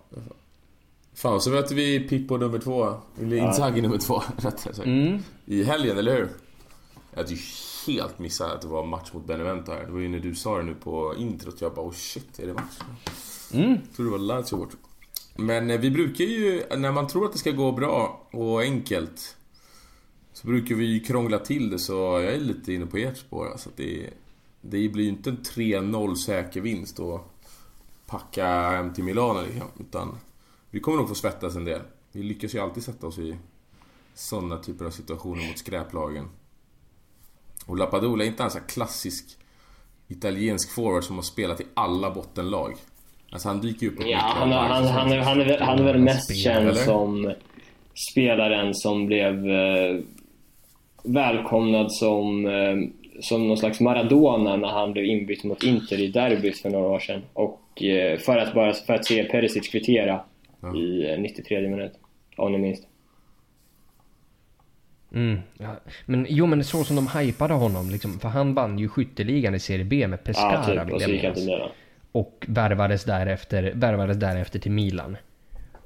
Fan, 1.13 1.41
så 1.41 1.49
möter 1.49 1.75
vi 1.75 1.99
Pippo 1.99 2.37
nummer 2.37 2.59
två. 2.59 2.93
Eller 3.21 3.37
Inzaghi 3.37 3.81
nummer 3.81 3.97
två, 3.97 4.23
rättare 4.37 4.73
sagt. 4.73 4.87
Mm. 4.87 5.19
I 5.45 5.63
helgen, 5.63 5.97
eller 5.97 6.15
hur? 6.15 6.29
Jag 7.11 7.17
hade 7.17 7.33
ju 7.33 7.39
helt 7.87 8.19
missat 8.19 8.51
att 8.51 8.61
det 8.61 8.67
var 8.67 8.85
match 8.85 9.13
mot 9.13 9.25
Benevento 9.27 9.71
här. 9.71 9.85
Det 9.85 9.91
var 9.91 9.99
ju 9.99 10.09
när 10.09 10.19
du 10.19 10.35
sa 10.35 10.57
det 10.57 10.63
nu 10.63 10.75
på 10.75 11.15
introt. 11.17 11.61
Jag 11.61 11.73
bara 11.73 11.85
oh 11.85 11.93
shit, 11.93 12.39
är 12.39 12.47
det 12.47 12.53
match? 12.53 12.79
Mm. 13.53 13.69
Jag 13.69 13.95
trodde 13.95 14.11
det 14.11 14.17
var 14.17 14.25
Lazio 14.25 14.57
bort. 14.57 14.75
Men 15.35 15.69
eh, 15.69 15.79
vi 15.79 15.91
brukar 15.91 16.23
ju, 16.23 16.63
när 16.77 16.91
man 16.91 17.07
tror 17.07 17.25
att 17.25 17.31
det 17.33 17.37
ska 17.39 17.51
gå 17.51 17.71
bra 17.71 18.27
och 18.31 18.61
enkelt 18.61 19.37
Så 20.33 20.47
brukar 20.47 20.75
vi 20.75 20.85
ju 20.85 20.99
krångla 20.99 21.39
till 21.39 21.69
det 21.69 21.79
så 21.79 21.93
jag 21.93 22.23
är 22.33 22.39
lite 22.39 22.73
inne 22.73 22.85
på 22.85 22.97
ert 22.97 23.17
spår. 23.17 23.51
Alltså 23.51 23.69
det, 23.75 24.09
det 24.61 24.89
blir 24.89 25.03
ju 25.03 25.09
inte 25.09 25.29
en 25.29 25.37
3-0 25.37 26.15
säker 26.15 26.61
vinst 26.61 26.99
och 26.99 27.31
packa 28.07 28.47
hem 28.69 28.93
till 28.93 29.03
Milano 29.03 29.41
liksom. 29.41 29.67
Utan 29.79 30.17
vi 30.69 30.79
kommer 30.79 30.97
nog 30.97 31.07
få 31.09 31.15
svettas 31.15 31.55
en 31.55 31.65
del. 31.65 31.81
Vi 32.11 32.23
lyckas 32.23 32.55
ju 32.55 32.59
alltid 32.59 32.83
sätta 32.83 33.07
oss 33.07 33.17
i 33.19 33.37
sådana 34.13 34.57
typer 34.57 34.85
av 34.85 34.89
situationer 34.89 35.47
mot 35.47 35.57
skräplagen. 35.57 36.25
Och 37.65 37.77
Lapadula 37.77 38.23
är 38.23 38.27
inte 38.27 38.43
en 38.43 38.51
sån 38.51 38.61
här 38.61 38.67
klassisk 38.67 39.25
italiensk 40.07 40.71
forward 40.75 41.03
som 41.03 41.15
har 41.15 41.23
spelat 41.23 41.61
i 41.61 41.65
alla 41.73 42.11
bottenlag. 42.11 42.75
Alltså 43.31 43.47
han 43.47 43.61
dyker 43.61 43.85
ju 43.85 43.91
upp 43.91 43.97
på 43.97 44.07
Ja, 44.07 44.17
han, 44.17 44.51
han, 44.51 44.71
han, 44.71 44.85
han, 44.85 45.11
är, 45.11 45.19
han, 45.19 45.41
är, 45.41 45.45
väl- 45.45 45.61
han 45.61 45.79
är 45.79 45.83
väl 45.83 45.99
mest 46.01 46.25
Spelare, 46.25 46.55
känd 46.55 46.69
eller? 46.69 46.83
som 46.85 47.33
spelaren 48.11 48.73
som 48.75 49.05
blev 49.05 49.49
eh, 49.49 49.99
välkomnad 51.03 51.91
som, 51.91 52.45
eh, 52.45 52.75
som 53.21 53.47
någon 53.47 53.57
slags 53.57 53.79
Maradona 53.79 54.55
när 54.55 54.67
han 54.67 54.93
blev 54.93 55.05
inbytt 55.05 55.43
mot 55.43 55.63
Inter 55.63 55.99
i 55.99 56.07
derbyt 56.07 56.57
för 56.57 56.69
några 56.69 56.87
år 56.87 56.99
sedan. 56.99 57.21
Och 57.33 57.83
eh, 57.83 58.17
för 58.19 58.37
att 58.37 58.53
bara 58.53 58.73
för 58.73 58.93
att 58.93 59.05
se 59.05 59.23
Perisic 59.23 59.67
kvittera 59.71 60.21
Ja. 60.61 60.75
i 60.77 61.11
eh, 61.11 61.19
93 61.19 61.69
minut. 61.69 61.91
Om 62.37 62.51
ni 62.51 62.57
minns. 62.57 62.79
Mm, 65.13 65.39
ja. 65.57 65.75
Men 66.05 66.25
jo 66.29 66.45
men 66.45 66.63
så 66.63 66.83
som 66.83 66.95
de 66.95 67.07
hypade 67.07 67.53
honom 67.53 67.89
liksom, 67.89 68.19
för 68.19 68.29
han 68.29 68.53
vann 68.53 68.79
ju 68.79 68.89
skytteligan 68.89 69.55
i 69.55 69.59
Serie 69.59 69.85
B 69.85 70.07
med 70.07 70.23
Pescara 70.23 70.51
Ja, 70.75 70.83
typ. 70.85 71.07
vill 71.07 71.23
jag 71.23 71.37
minnas. 71.37 71.69
Och 72.11 72.45
värvades 72.47 73.03
därefter, 73.03 73.71
värvades 73.75 74.17
därefter 74.17 74.59
till 74.59 74.71
Milan. 74.71 75.17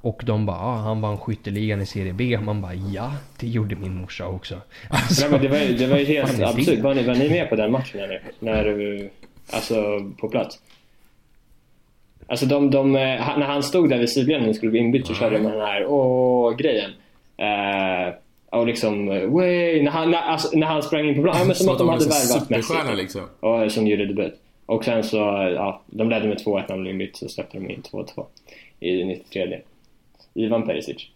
Och 0.01 0.21
de 0.25 0.45
bara, 0.45 0.57
ah, 0.57 0.75
han 0.75 1.01
vann 1.01 1.17
skytteligan 1.17 1.81
i 1.81 1.85
Serie 1.85 2.13
B. 2.13 2.37
Och 2.37 2.43
man 2.43 2.61
bara, 2.61 2.73
ja, 2.73 3.11
det 3.39 3.47
gjorde 3.47 3.75
min 3.75 3.93
morsa 3.95 4.27
också. 4.27 4.55
Alltså, 4.89 5.21
Nej, 5.21 5.31
men 5.31 5.41
det, 5.41 5.47
var, 5.47 5.57
ju- 5.57 5.73
det 5.77 5.87
var 5.87 5.97
ju 5.97 6.05
helt 6.05 6.41
absurt. 6.43 6.79
Var 6.79 6.93
ni, 6.93 7.03
var 7.03 7.15
ni 7.15 7.29
med 7.29 7.49
på 7.49 7.55
den 7.55 7.71
matchen 7.71 7.99
eller? 7.99 8.21
När, 8.39 8.65
eh, 9.01 9.05
alltså 9.51 9.75
på 10.17 10.29
plats? 10.29 10.59
Alltså 12.27 12.45
de, 12.45 12.71
de, 12.71 12.95
eh, 12.95 13.01
när 13.37 13.45
han 13.45 13.63
stod 13.63 13.89
där 13.89 13.97
vid 13.97 14.09
sidlinjen 14.09 14.49
och 14.49 14.55
skulle 14.55 14.71
bli 14.71 14.79
inbytt 14.79 15.07
så 15.07 15.13
körde 15.13 15.37
de 15.37 15.43
den 15.43 15.61
här 15.61 15.85
åh 15.85 16.55
grejen. 16.55 16.91
Eh, 17.37 18.13
och 18.49 18.67
liksom, 18.67 19.05
way, 19.07 19.83
när 19.83 19.91
han, 19.91 20.11
när, 20.11 20.17
alltså, 20.21 20.57
när 20.57 20.67
han 20.67 20.83
sprang 20.83 21.07
in 21.09 21.15
på 21.15 21.21
planen. 21.21 21.39
Ja, 21.41 21.45
men 21.45 21.55
som, 21.55 21.69
att 21.69 21.77
de 21.77 21.89
hade 21.89 22.05
värvat 22.05 22.49
Messi. 22.49 22.95
Liksom. 22.95 23.21
Och, 23.39 23.71
som 23.71 23.87
gjorde 23.87 24.05
debut. 24.05 24.33
Och 24.65 24.85
sen 24.85 25.03
så, 25.03 25.17
ja, 25.55 25.81
de 25.87 26.09
ledde 26.09 26.27
med 26.27 26.37
2-1 26.37 26.53
när 26.59 26.67
de 26.67 26.81
blev 26.81 26.97
bytt, 26.97 27.17
så 27.17 27.29
släppte 27.29 27.57
de 27.57 27.69
in 27.69 27.81
2-2 27.91 28.25
i 28.79 29.03
93. 29.03 29.59
Ivan 30.45 30.65
Perisic. 30.65 31.07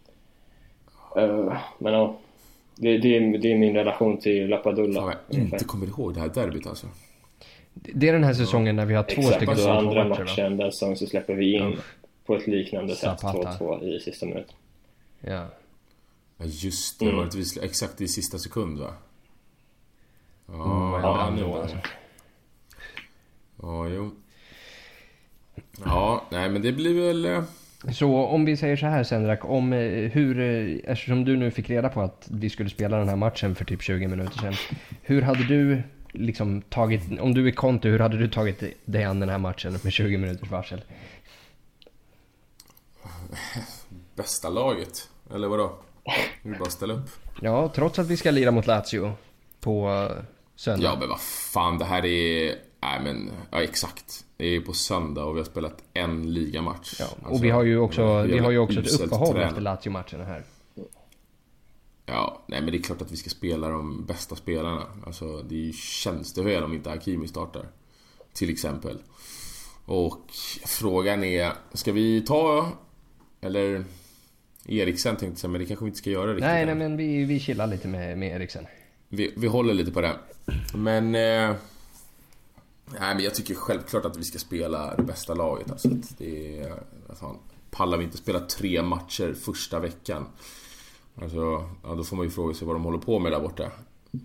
Uh, 1.17 1.57
men 1.77 1.93
ja, 1.93 2.17
det, 2.75 2.97
det, 2.97 3.17
är, 3.17 3.37
det 3.37 3.51
är 3.51 3.57
min 3.57 3.75
relation 3.75 4.17
till 4.17 4.47
Lapadula. 4.47 5.01
Fan, 5.01 5.13
jag 5.29 5.39
inte 5.41 5.65
kommer 5.65 5.87
ihåg 5.87 6.13
det 6.13 6.19
här 6.19 6.29
derbyt 6.29 6.67
alltså. 6.67 6.87
Det 7.73 8.09
är 8.09 8.13
den 8.13 8.23
här 8.23 8.33
säsongen 8.33 8.75
när 8.75 8.85
vi 8.85 8.93
har 8.93 9.03
två 9.03 9.21
Exakt, 9.21 9.35
stycken 9.35 9.57
så 9.57 9.71
andra 9.71 10.07
matcher, 10.07 10.19
matchen 10.23 10.57
den 10.57 10.71
säsongen 10.71 10.97
så 10.97 11.07
släpper 11.07 11.33
vi 11.33 11.53
in 11.53 11.63
Ja. 11.71 11.75
på 12.25 12.35
ett 12.35 12.47
liknande 12.47 12.95
sätt 12.95 13.19
Zapata. 13.19 13.57
2-2 13.65 13.83
i 13.83 13.99
sista 13.99 14.25
minuten. 14.25 14.55
Ja. 15.19 15.47
Ja 16.37 16.45
just 16.45 16.99
det, 16.99 17.05
Mm. 17.05 17.17
var 17.17 17.25
det 17.25 17.65
exakt 17.65 18.01
i 18.01 18.07
sista 18.07 18.37
sekund 18.37 18.79
va? 18.79 18.93
Ja, 20.47 20.53
Mm, 20.53 21.03
ja, 21.03 21.29
nu 21.35 21.43
var 21.43 21.63
det. 21.63 21.77
Ja, 23.61 23.87
jo. 23.87 24.11
Ja, 25.85 26.23
nej 26.31 26.49
men 26.49 26.61
det 26.61 26.71
blir 26.71 27.01
väl... 27.07 27.43
Så 27.91 28.25
om 28.25 28.45
vi 28.45 28.57
säger 28.57 28.77
så 28.77 28.85
här 28.85 29.03
Sendrak, 29.03 29.45
om 29.45 29.73
eh, 29.73 29.79
hur, 30.11 30.39
eh, 30.39 30.91
eftersom 30.91 31.25
du 31.25 31.37
nu 31.37 31.51
fick 31.51 31.69
reda 31.69 31.89
på 31.89 32.01
att 32.01 32.27
vi 32.31 32.49
skulle 32.49 32.69
spela 32.69 32.97
den 32.97 33.09
här 33.09 33.15
matchen 33.15 33.55
för 33.55 33.65
typ 33.65 33.81
20 33.81 34.07
minuter 34.07 34.37
sedan. 34.39 34.53
Hur 35.01 35.21
hade 35.21 35.43
du 35.43 35.83
liksom 36.11 36.61
tagit, 36.61 37.19
om 37.19 37.33
du 37.33 37.47
är 37.47 37.51
Conte, 37.51 37.87
hur 37.87 37.99
hade 37.99 38.17
du 38.17 38.27
tagit 38.27 38.63
dig 38.85 39.03
an 39.03 39.19
den 39.19 39.29
här 39.29 39.37
matchen 39.37 39.79
med 39.83 39.93
20 39.93 40.17
minuters 40.17 40.51
varsel? 40.51 40.81
Bästa 44.15 44.49
laget, 44.49 45.09
eller 45.33 45.47
vadå? 45.47 45.75
Vi 46.41 46.55
bara 46.57 46.69
ställa 46.69 46.93
upp. 46.93 47.09
Ja, 47.41 47.71
trots 47.75 47.99
att 47.99 48.07
vi 48.07 48.17
ska 48.17 48.31
lira 48.31 48.51
mot 48.51 48.67
Lazio 48.67 49.11
på 49.59 49.89
eh, 49.89 50.23
söndag. 50.55 50.85
Ja 50.85 50.95
men 50.99 51.09
vad 51.09 51.21
fan, 51.21 51.77
det 51.77 51.85
här 51.85 52.05
är... 52.05 52.55
Nej 52.81 52.99
men, 53.03 53.31
ja 53.51 53.61
exakt. 53.61 54.25
Det 54.43 54.55
är 54.55 54.61
på 54.61 54.73
söndag 54.73 55.23
och 55.23 55.35
vi 55.35 55.39
har 55.39 55.45
spelat 55.45 55.83
en 55.93 56.33
ligamatch. 56.33 56.95
Ja, 56.99 57.05
och 57.21 57.27
Alltså, 57.27 57.43
vi 57.43 57.49
har 57.49 57.63
ju 57.63 57.77
också, 57.77 58.21
vi 58.23 58.39
har 58.39 58.51
ju 58.51 58.57
också 58.57 58.79
ett 58.79 59.01
uppehåll 59.01 59.37
efter 59.37 59.61
Lazio-matcherna 59.61 60.23
här. 60.23 60.43
Ja, 62.05 62.43
nej 62.47 62.61
men 62.61 62.71
det 62.71 62.77
är 62.77 62.81
klart 62.81 63.01
att 63.01 63.11
vi 63.11 63.17
ska 63.17 63.29
spela 63.29 63.69
de 63.69 64.05
bästa 64.05 64.35
spelarna. 64.35 64.83
Alltså 65.05 65.43
det 65.43 65.55
är 65.55 65.59
ju 65.59 65.73
tjänstefel 65.73 66.63
om 66.63 66.73
inte 66.73 66.89
Hakimi 66.89 67.27
startar. 67.27 67.67
Till 68.33 68.49
exempel. 68.49 68.97
Och 69.85 70.31
frågan 70.65 71.23
är, 71.23 71.53
ska 71.73 71.91
vi 71.91 72.21
ta... 72.21 72.71
Eller... 73.41 73.85
Eriksen 74.65 75.15
tänkte 75.15 75.25
jag 75.25 75.37
säga, 75.37 75.51
men 75.51 75.61
det 75.61 75.67
kanske 75.67 75.85
vi 75.85 75.89
inte 75.89 75.97
ska 75.97 76.09
göra 76.09 76.31
riktigt 76.31 76.45
Nej, 76.45 76.65
nej 76.65 76.75
men 76.75 76.97
vi, 76.97 77.25
vi 77.25 77.39
chillar 77.39 77.67
lite 77.67 77.87
med, 77.87 78.17
med 78.17 78.35
Eriksen. 78.35 78.65
Vi, 79.09 79.33
vi 79.37 79.47
håller 79.47 79.73
lite 79.73 79.91
på 79.91 80.01
det. 80.01 80.13
Men... 80.73 81.15
Eh, 81.15 81.55
nej, 82.85 83.15
men 83.15 83.23
jag 83.23 83.35
tycker 83.35 83.53
självklart 83.53 84.05
att 84.05 84.17
vi 84.17 84.23
ska 84.23 84.39
spela 84.39 84.95
det 84.95 85.03
bästa 85.03 85.33
laget. 85.33 85.71
Alltså, 85.71 85.87
att 85.87 86.17
det 86.17 86.59
är... 86.59 86.73
Fan, 87.19 87.37
pallar 87.71 87.97
vi 87.97 88.03
inte 88.03 88.17
spela 88.17 88.39
tre 88.39 88.81
matcher 88.81 89.33
första 89.33 89.79
veckan? 89.79 90.25
Alltså, 91.21 91.65
ja, 91.83 91.95
då 91.97 92.03
får 92.03 92.15
man 92.15 92.25
ju 92.25 92.31
fråga 92.31 92.53
sig 92.53 92.67
vad 92.67 92.75
de 92.75 92.83
håller 92.83 92.97
på 92.97 93.19
med 93.19 93.31
där 93.31 93.39
borta. 93.39 93.71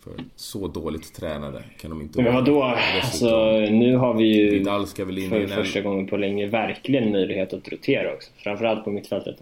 För 0.05 0.13
så 0.37 0.69
dåligt 0.69 1.15
tränade 1.15 1.65
kan 1.81 1.91
de 1.91 2.03
inte 2.03 2.23
Men 2.23 2.35
vadå? 2.35 2.63
Alltså, 2.63 3.51
nu 3.61 3.97
har 3.97 4.15
vi 4.15 4.25
ju 4.25 4.65
för 5.29 5.47
första 5.47 5.81
gången 5.81 6.07
på 6.07 6.17
länge 6.17 6.47
verkligen 6.47 7.13
möjlighet 7.13 7.53
att 7.53 7.69
rotera 7.69 8.15
också. 8.15 8.31
Framförallt 8.37 8.85
på 8.85 8.91
mittfältet. 8.91 9.37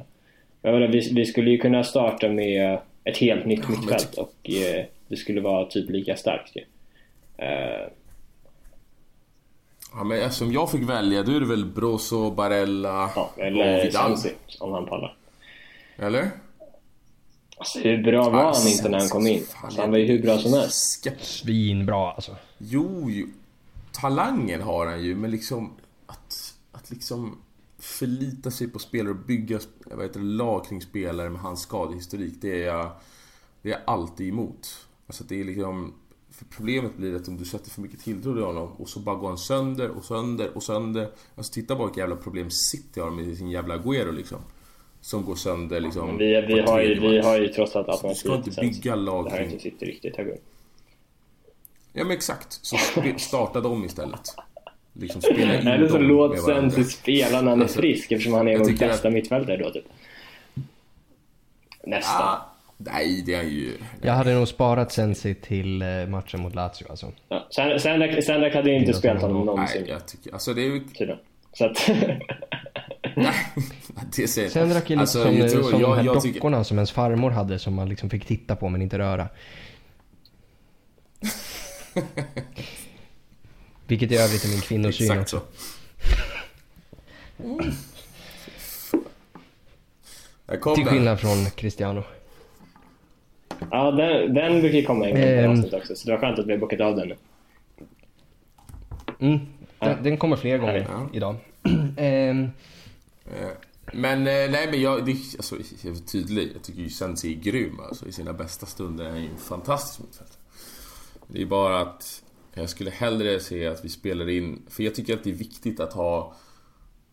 Jag 0.63 0.73
menar, 0.73 0.89
vi, 0.89 1.13
vi 1.13 1.27
skulle 1.27 1.51
ju 1.51 1.59
kunna 1.59 1.85
starta 1.85 2.29
med 2.29 2.79
ett 3.05 3.19
helt 3.19 3.47
nytt 3.47 3.69
mittfält 3.69 4.15
och 4.15 4.51
eh, 4.51 4.85
det 5.09 5.17
skulle 5.17 5.41
vara 5.41 5.65
typ 5.65 5.91
lika 5.91 6.17
starkt 6.17 6.57
ju. 6.57 6.63
Eh, 7.45 7.89
Ja, 9.97 10.05
men 10.05 10.19
eftersom 10.19 10.53
jag 10.53 10.71
fick 10.71 10.83
välja, 10.83 11.23
då 11.23 11.33
är 11.33 11.41
det 11.41 11.47
väl 11.47 11.65
Brozo, 11.65 12.31
Barella 12.31 13.13
ja, 13.17 13.33
och 13.35 13.39
eller 13.39 13.85
Vidal? 13.85 14.19
Sensi, 14.19 14.35
om 14.61 14.73
han 14.73 14.87
pallar. 14.87 15.17
Eller? 15.97 16.31
Alltså, 17.57 17.79
hur 17.79 18.03
bra 18.03 18.31
var 18.31 18.45
han 18.45 18.69
inte 18.69 18.89
när 18.89 18.99
han 18.99 19.09
kom 19.09 19.27
in? 19.27 19.45
Alltså, 19.63 19.81
han 19.81 19.91
var 19.91 19.99
ju 19.99 20.05
hur 20.05 20.23
bra 20.23 20.39
som 20.39 20.53
helst. 20.53 21.07
Svinbra 21.21 22.13
alltså. 22.13 22.37
Jo, 22.59 23.11
jo, 23.11 23.27
talangen 23.93 24.63
har 24.63 24.87
han 24.87 25.05
ju, 25.05 25.15
men 25.15 25.31
liksom 25.31 25.73
att, 26.07 26.55
att 26.73 26.91
liksom 26.91 27.39
förlita 27.79 28.51
sig 28.51 28.69
på 28.69 28.79
spelare 28.79 29.11
och 29.11 29.25
bygga 29.27 29.61
vad 29.85 30.05
heter 30.05 30.21
det, 30.21 30.27
lag 30.27 30.67
kring 30.67 30.83
spelare 30.83 31.31
med 31.31 31.41
hans 31.41 31.61
skadehistorik, 31.61 32.35
det 32.41 32.63
är 32.63 32.67
jag, 32.67 32.91
det 33.63 33.69
är 33.69 33.73
jag 33.73 33.83
alltid 33.85 34.29
emot. 34.29 34.87
Alltså 35.07 35.25
det 35.25 35.41
är 35.41 35.45
liksom, 35.45 35.95
problemet 36.45 36.97
blir 36.97 37.17
att 37.17 37.29
om 37.29 37.37
du 37.37 37.45
sätter 37.45 37.71
för 37.71 37.81
mycket 37.81 38.01
tilltro 38.01 38.35
till 38.35 38.43
honom 38.43 38.73
och 38.73 38.89
så 38.89 39.01
bara 39.01 39.17
går 39.17 39.29
han 39.29 39.39
sönder 39.39 39.89
och 39.91 40.05
sönder 40.05 40.51
och 40.57 40.63
sönder. 40.63 41.09
Alltså 41.35 41.53
titta 41.53 41.77
bara 41.77 41.87
vilka 41.87 42.01
jävla 42.01 42.17
problem 42.17 42.49
City 42.51 43.01
har 43.01 43.11
med 43.11 43.37
sin 43.37 43.51
jävla 43.51 43.77
Agüero 43.79 44.13
liksom. 44.13 44.39
Som 45.01 45.25
går 45.25 45.35
sönder 45.35 45.81
liksom. 45.81 46.07
Men 46.07 46.19
vi, 46.19 46.41
vi, 46.47 46.61
har 46.61 46.81
ju, 46.81 47.01
vi 47.01 47.19
har 47.21 47.39
ju 47.39 47.49
trots 47.49 47.77
allt 47.77 47.87
Du 47.87 47.93
ska 47.93 48.09
inte 48.09 48.33
alternativ. 48.33 48.73
bygga 48.73 48.95
lag 48.95 49.25
Det 49.25 49.31
här 49.31 49.39
kring 49.39 49.51
inte 49.51 49.63
sitter 49.63 49.87
riktigt 49.87 50.19
upp. 50.19 50.45
Ja 51.93 52.05
men 52.05 52.11
exakt. 52.11 52.59
Så 52.63 52.77
starta 53.19 53.61
dem 53.61 53.85
istället. 53.85 54.21
Liksom 54.93 55.23
spela 55.23 55.61
in 55.61 55.67
Eller 55.67 55.89
så 55.89 55.99
låt 55.99 56.31
varandra. 56.47 56.71
Sensi 56.71 56.85
spela 56.85 57.41
när 57.43 57.51
han 57.51 57.63
är 57.63 57.67
frisk 57.67 58.13
eftersom 58.13 58.35
han 58.35 58.49
är 58.49 58.59
vår 58.59 58.79
bästa 58.79 59.09
att- 59.09 59.15
mittfältare 59.15 59.57
då 59.57 59.71
typ. 59.71 59.85
Nästan. 61.87 62.23
Ah, 62.23 62.56
nej, 62.77 63.23
det 63.27 63.35
är 63.35 63.43
ju... 63.43 63.73
Jag 64.03 64.13
hade 64.13 64.35
nog 64.35 64.49
sparat 64.49 64.93
Sensi 64.93 65.35
till 65.35 65.83
eh, 65.83 66.07
matchen 66.09 66.41
mot 66.41 66.55
Lazio 66.55 66.87
alltså. 66.91 67.13
Ja. 67.29 67.47
Sen- 67.55 67.81
Sendrak 67.81 68.25
Sendrak 68.25 68.55
hade 68.55 68.71
ju 68.71 68.77
inte 68.77 68.95
spelat 68.95 69.23
honom 69.23 69.47
någonsin. 69.47 69.81
Nej, 69.83 69.91
jag 69.91 70.07
tycker... 70.09 70.33
Alltså 70.33 70.55
det 70.55 70.61
är 70.63 70.65
ju... 70.65 70.85
Så 71.53 71.65
att... 71.65 71.87
det 74.17 74.29
säger 74.29 74.49
Sen 74.49 74.69
drack 74.69 74.91
ju 74.91 74.97
lite 74.97 75.01
alltså, 75.01 75.23
som, 75.23 75.37
jag 75.37 75.51
tror- 75.51 75.63
som 75.63 75.81
jag- 75.81 75.91
de 75.91 75.97
här 75.97 76.05
jag 76.05 76.23
tycker- 76.23 76.35
dockorna 76.41 76.65
som 76.65 76.77
ens 76.79 76.91
farmor 76.91 77.31
hade 77.31 77.59
som 77.59 77.75
man 77.75 77.89
liksom 77.89 78.11
fick 78.11 78.27
titta 78.27 78.57
på 78.57 78.69
men 78.69 78.83
inte 78.83 78.99
röra. 78.99 79.29
Vilket 83.87 84.13
i 84.13 84.17
övrigt 84.17 84.45
är 84.45 84.49
min 84.49 84.61
kvinnosyn 84.61 85.11
Exakt 85.11 85.35
också. 85.35 85.41
så. 90.49 90.57
Kom 90.61 90.75
Till 90.75 90.87
skillnad 90.87 91.21
från 91.21 91.51
Cristiano. 91.51 92.03
Ja, 93.71 93.91
den, 93.91 94.35
den 94.35 94.61
brukar 94.61 94.79
ju 94.79 94.85
komma 94.85 95.05
en 95.09 95.15
gång 95.15 95.23
per 95.23 95.45
Ehm. 95.45 95.51
avsnitt 95.51 95.75
också. 95.75 95.95
Så 95.97 96.07
det 96.07 96.13
var 96.15 96.21
skönt 96.21 96.39
att 96.39 96.47
vi 96.47 96.53
har 96.53 96.59
bokat 96.59 96.81
av 96.81 96.97
den 96.97 97.09
nu. 97.09 97.17
Mm. 99.21 99.39
Den, 99.79 100.03
den 100.03 100.17
kommer 100.17 100.37
fler 100.37 100.59
gånger 100.59 100.87
Ja. 100.91 101.09
idag. 101.13 101.35
Eh, 101.97 102.35
Men 103.93 104.19
eh, 104.19 104.51
nej 104.51 104.69
men 104.71 104.81
jag, 104.81 105.07
det, 105.07 105.13
alltså, 105.13 105.57
jag 105.83 105.97
är 105.97 106.01
tydlig. 106.01 106.51
Jag 106.55 106.63
tycker 106.63 106.81
ju 106.83 106.91
Sensi 106.91 107.33
är 107.33 107.41
grym 107.41 107.81
alltså. 107.81 108.07
I 108.07 108.13
sina 108.13 108.33
bästa 108.33 108.67
stunder 108.67 109.05
är 109.05 109.11
han 109.11 109.23
ju 109.23 109.29
en 109.31 109.37
fantastisk 109.37 110.01
mittfältare. 110.01 110.37
Det 111.29 111.43
är 111.43 111.47
bara 111.47 111.81
att 111.81 112.23
jag 112.55 112.69
skulle 112.71 112.91
hellre 112.91 113.41
se 113.41 113.67
att 113.67 113.85
vi 113.85 113.89
spelar 113.89 114.29
in, 114.29 114.63
för 114.69 114.83
jag 114.83 114.95
tycker 114.95 115.15
att 115.15 115.25
det 115.25 115.31
är 115.31 115.35
viktigt 115.35 115.81
att 115.81 115.93
ha 115.93 116.35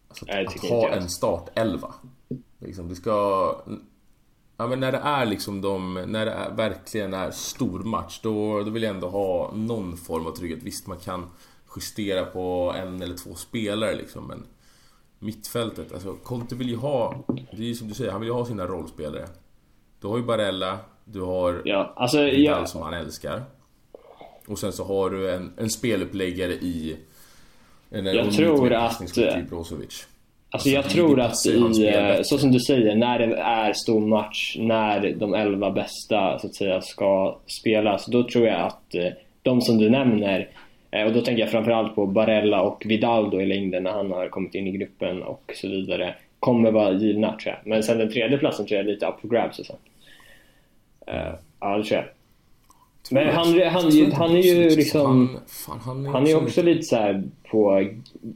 alltså, 0.10 0.26
Nej, 0.28 0.46
att 0.46 0.54
tycker 0.54 0.70
ha 0.70 0.90
en 0.90 1.10
startelva. 1.10 1.94
Liksom, 2.60 2.90
det 2.90 2.96
ska... 2.96 3.56
Ja 4.58 4.68
men 4.68 4.80
när 4.80 4.92
det 4.92 4.98
är 4.98 5.26
liksom 5.26 5.62
de, 5.62 5.94
när 5.94 6.26
det 6.26 6.32
är, 6.32 6.52
verkligen 6.52 7.13
är 7.13 7.32
stor 7.32 7.80
match 7.80 8.20
då, 8.24 8.63
då 8.63 8.70
vill 8.70 8.84
jag 8.84 8.96
ändå 8.96 9.10
ha 9.10 9.52
någon 9.56 9.98
form 9.98 10.28
av 10.28 10.32
trygghet. 10.32 10.60
Visst 10.63 10.88
man 10.88 10.98
kan 10.98 11.30
justera 11.76 12.26
på 12.26 12.74
en 12.78 13.02
eller 13.02 13.16
två 13.18 13.36
spelare 13.36 13.96
liksom 13.96 14.28
men 14.28 14.44
Mittfältet, 15.20 15.93
alltså 15.93 16.14
Conte 16.24 16.56
vill 16.56 16.70
ju 16.70 16.76
ha, 16.76 17.24
det 17.28 17.58
är 17.58 17.62
ju 17.68 17.76
som 17.76 17.88
du 17.88 17.93
säger, 17.93 18.12
han 18.12 18.22
vill 18.22 18.28
ju 18.28 18.34
ha 18.34 18.45
sina 18.45 18.66
rollspelare. 18.68 19.28
Du 20.01 20.08
har 20.08 20.18
ju 20.18 20.24
Barella, 20.24 20.80
du 21.06 21.22
har 21.22 21.62
Ja, 21.66 21.93
alltså 21.95 22.20
jag, 22.22 22.70
som 22.70 22.82
han 22.82 22.93
älskar. 22.93 23.43
Och 24.47 24.60
sen 24.60 24.74
så 24.74 24.84
har 24.84 25.10
du 25.10 25.32
en, 25.32 25.54
en 25.58 25.70
speluppläggare 25.70 26.54
i... 26.54 26.97
En, 27.89 28.06
Jag 28.06 28.16
en 28.16 28.32
tror 28.32 28.74
att- 28.74 28.99
Brozovic. 29.49 30.08
Alltså 30.54 30.70
jag 30.70 30.84
det- 30.84 30.89
tror 30.89 31.20
att 31.20 31.45
i, 31.45 31.88
eh, 31.88 32.22
så 32.22 32.38
som 32.38 32.51
du 32.51 32.60
säger, 32.60 32.95
när 32.95 33.20
det 33.20 33.36
är 33.38 33.74
stor 33.74 33.99
match, 34.08 34.56
när 34.60 35.12
de 35.20 35.34
elva 35.34 35.72
bästa 35.72 36.39
så 36.39 36.47
att 36.47 36.56
säga 36.56 36.82
ska 36.82 37.38
spelas, 37.62 38.06
då 38.06 38.24
tror 38.24 38.47
jag 38.47 38.62
att 38.62 38.95
eh, 38.95 39.08
de 39.41 39.62
som 39.62 39.78
du 39.78 39.89
nämner, 39.89 40.47
eh, 40.91 41.04
och 41.08 41.14
då 41.14 41.22
tänker 41.22 41.41
jag 41.43 41.51
framförallt 41.51 41.95
på 41.95 42.06
Barella 42.06 42.62
och 42.62 42.84
Vidal 42.86 43.30
då 43.30 43.41
i 43.41 43.45
längden 43.45 43.84
när 43.84 43.91
han 43.91 44.12
har 44.12 44.28
kommit 44.28 44.56
in 44.56 44.68
i 44.68 44.72
gruppen 44.72 45.24
och 45.24 45.51
så 45.56 45.68
vidare, 45.68 46.16
kommer 46.39 46.72
vara 46.72 46.91
givna 46.93 47.28
tror 47.38 47.56
jag. 47.56 47.68
Men 47.72 47.84
sen 47.84 47.97
den 47.97 48.12
tredje 48.12 48.38
platsen 48.38 48.66
tror 48.66 48.78
jag 48.78 48.88
är 48.88 48.91
lite 48.91 49.06
up 49.06 49.16
for 49.22 49.28
grabs 49.28 49.60
och 49.60 49.66
så. 49.66 49.76
Ja, 51.60 51.78
det 51.78 51.84
tror 51.84 51.97
jag. 51.99 52.06
Men 53.12 53.36
han, 53.36 53.62
han, 53.62 53.72
han, 53.72 54.12
han 54.12 54.32
är 54.32 54.41
ju 54.41 54.70
liksom... 54.70 55.28
Han, 55.28 55.39
fan, 55.47 55.80
han 55.80 56.06
är, 56.06 56.10
Han 56.10 56.28
är 56.28 56.36
också 56.36 56.62
lite 56.62 56.84
så 56.84 56.95
här 56.95 57.24
på... 57.49 57.89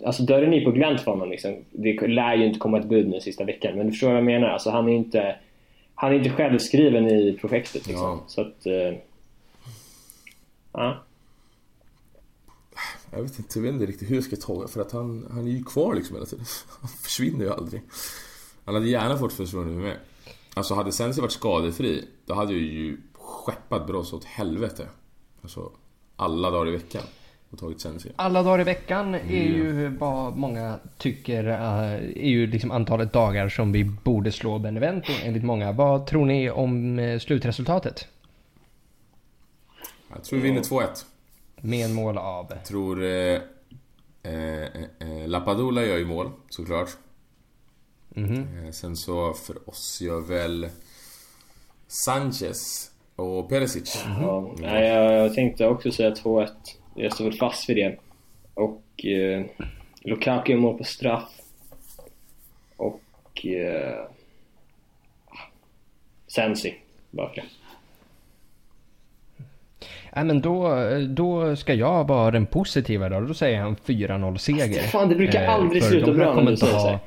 Alltså 0.05 0.23
dörren 0.23 0.53
är 0.53 0.65
på 0.65 0.71
glänt 0.71 1.01
för 1.01 1.11
honom 1.11 1.29
liksom. 1.29 1.55
Det 1.71 2.07
lär 2.07 2.35
ju 2.35 2.45
inte 2.45 2.59
komma 2.59 2.79
ett 2.79 2.89
bud 2.89 3.07
nu 3.07 3.19
sista 3.19 3.43
veckan. 3.43 3.77
Men 3.77 3.85
du 3.85 3.91
förstår 3.91 4.07
vad 4.07 4.17
jag 4.17 4.25
menar? 4.25 4.47
Alltså 4.47 4.69
han 4.69 4.87
är 4.87 4.91
ju 4.91 4.97
inte... 4.97 5.35
han 5.95 6.11
är 6.11 6.15
inte 6.15 6.29
självskriven 6.29 7.07
i 7.07 7.37
projektet 7.41 7.87
liksom. 7.87 8.05
Ja. 8.05 8.23
Så 8.27 8.41
att... 8.41 8.65
Eh, 8.65 8.97
ja. 10.73 11.03
Jag 13.11 13.21
vet 13.21 13.39
inte, 13.39 13.59
jag 13.59 13.63
vet 13.63 13.73
inte 13.73 13.85
riktigt 13.85 14.09
hur 14.09 14.15
jag 14.15 14.23
ska 14.23 14.35
tolka 14.35 14.67
för 14.67 14.81
att 14.81 14.91
han, 14.91 15.27
han 15.31 15.47
är 15.47 15.51
ju 15.51 15.63
kvar 15.63 15.95
liksom 15.95 16.15
hela 16.15 16.25
tiden. 16.25 16.45
Han 16.81 16.89
försvinner 16.89 17.45
ju 17.45 17.51
aldrig. 17.51 17.81
Han 18.65 18.75
hade 18.75 18.89
gärna 18.89 19.17
fått 19.17 19.33
försvunnit 19.33 19.77
med. 19.77 19.97
Alltså 20.53 20.73
hade 20.73 20.91
Sensi 20.91 21.21
varit 21.21 21.31
skadefri, 21.31 22.05
då 22.25 22.33
hade 22.33 22.53
jag 22.53 22.61
ju 22.61 22.97
skeppat 23.47 23.87
Broz 23.87 24.13
åt 24.13 24.23
helvete. 24.23 24.87
Alltså, 25.41 25.71
alla 26.15 26.51
dagar 26.51 26.67
i 26.67 26.71
veckan. 26.71 27.03
Och 27.49 27.59
tagit. 27.59 27.85
Alla 28.15 28.43
dagar 28.43 28.61
i 28.61 28.63
veckan 28.63 29.15
är 29.15 29.43
ju 29.43 29.87
vad 29.87 30.37
många 30.37 30.79
tycker 30.97 31.47
eh, 31.47 31.93
är 31.93 32.29
ju 32.29 32.47
liksom 32.47 32.71
antalet 32.71 33.13
dagar 33.13 33.49
som 33.49 33.71
vi 33.71 33.83
borde 33.83 34.31
slå 34.31 34.59
Benevento 34.59 35.11
enligt 35.23 35.43
många. 35.43 35.71
Vad 35.71 36.07
tror 36.07 36.25
ni 36.25 36.49
om 36.49 36.99
eh, 36.99 37.19
slutresultatet? 37.19 38.07
Jag 40.09 40.23
tror 40.23 40.39
vi 40.39 40.49
vinner 40.49 40.61
2-1. 40.61 41.05
Med 41.61 41.85
en 41.85 41.93
mål 41.93 42.17
av... 42.17 42.45
Jag 42.49 42.65
tror... 42.65 43.03
Eh, 43.03 43.41
eh, 44.23 44.63
eh, 44.99 45.27
Lapadula 45.27 45.85
gör 45.85 45.97
ju 45.97 46.05
mål, 46.05 46.31
såklart. 46.49 46.89
Eh, 48.15 48.71
sen 48.71 48.95
så 48.95 49.33
för 49.33 49.69
oss 49.69 50.01
gör 50.01 50.21
väl 50.21 50.69
Sanchez 51.87 52.91
och 53.17 53.49
Perisic. 53.49 54.05
Ja, 54.21 54.51
nej, 54.57 54.87
jag, 54.87 55.13
jag 55.13 55.33
tänkte 55.33 55.67
också 55.67 55.91
säga 55.91 56.09
2-1. 56.09 56.47
Jag 56.95 57.13
står 57.13 57.25
väl 57.25 57.33
fast 57.33 57.69
vid 57.69 57.77
det. 57.77 57.97
Och 58.53 59.05
eh, 59.05 59.45
Lukaku 60.01 60.51
gör 60.51 60.59
mål 60.59 60.77
på 60.77 60.83
straff. 60.83 61.29
Och... 62.77 63.45
Eh, 63.45 64.05
Sensi, 66.27 66.75
bara 67.11 67.29
för 67.29 67.35
det. 67.35 67.43
Nej 70.15 70.25
men 70.25 70.41
då, 70.41 70.75
då 71.09 71.55
ska 71.55 71.73
jag 71.73 72.07
vara 72.07 72.31
den 72.31 72.45
positiva 72.45 73.09
då. 73.09 73.19
Då 73.19 73.33
säger 73.33 73.59
han 73.61 73.75
4-0 73.75 74.37
seger. 74.37 74.81
Fan, 74.81 75.09
det 75.09 75.15
brukar 75.15 75.43
Eh, 75.43 75.53
aldrig 75.53 75.83
för 75.83 75.89
sluta 75.89 76.13
bra 76.13 76.33
när 76.33 76.51
du 76.51 76.57
säger 76.57 76.73
ha- 76.73 76.79
så 76.81 76.87
här. 76.87 76.99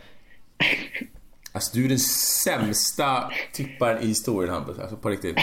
Alltså 1.52 1.76
du 1.76 1.84
är 1.84 1.88
den 1.88 1.98
sämsta 2.44 3.30
tipparen 3.52 4.02
i 4.02 4.06
historien 4.06 4.54
Hampus, 4.54 4.78
alltså 4.78 4.96
på 4.96 5.08
riktigt. 5.08 5.36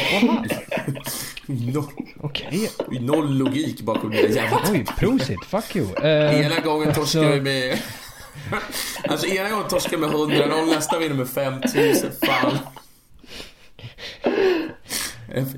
Noll, 1.46 1.86
Okej. 2.22 2.70
noll 3.02 3.38
logik 3.38 3.82
bakom 3.82 4.10
det 4.10 4.18
jävla 4.22 4.62
Oj, 4.72 4.86
prosit. 4.98 5.46
Fuck 5.46 5.76
you. 5.76 5.96
Eh, 5.96 6.46
Ena 6.46 6.60
gången 6.60 6.94
torskar 6.94 7.32
vi 7.32 7.42
med... 7.42 7.80
Alltså 9.10 9.28
ena 9.28 9.50
gången 9.50 9.68
torskar 9.68 9.92
vi 9.92 9.98
med 9.98 10.10
100 10.10 10.46
0 10.48 10.68
nästa 10.68 11.00
vinner 11.00 11.16
med 11.16 11.30
5000. 11.30 12.12
Fan. 12.26 12.58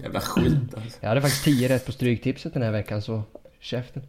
Jävla 0.04 0.22
skit 0.22 0.54
alltså. 0.76 0.97
jag 1.02 1.10
hade 1.10 1.22
faktiskt 1.22 1.43
10 1.43 1.70
rätt 1.70 1.86
på 1.86 1.91
stryktipset 1.91 2.54
den 2.54 2.64
här 2.64 2.72
veckan 2.72 3.02
så 3.02 3.24
käften. 3.60 4.04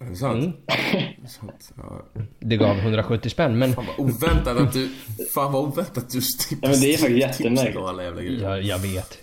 Är 0.00 0.04
det 0.04 0.16
sant? 0.16 0.56
Mm. 0.66 1.28
Sant? 1.28 1.72
Ja. 1.76 2.02
Det 2.38 2.56
gav 2.56 2.78
170 2.78 3.30
spänn 3.30 3.58
men 3.58 3.74
Fan 3.74 3.86
vad 3.86 4.06
oväntat 4.06 4.56
att 4.56 4.72
du... 4.72 4.88
Fan 5.34 5.52
vad 5.52 5.64
oväntat 5.64 5.98
att 5.98 6.10
du 6.10 6.22
stippar 6.22 6.68
Ja, 6.68 6.72
men 6.72 6.80
det 6.80 6.94
är 6.94 6.98
faktiskt 6.98 7.76
och 7.76 7.88
alla 7.88 8.02
jävla 8.02 8.22
grejer. 8.22 8.42
jag, 8.42 8.62
jag 8.62 8.78
vet. 8.78 9.18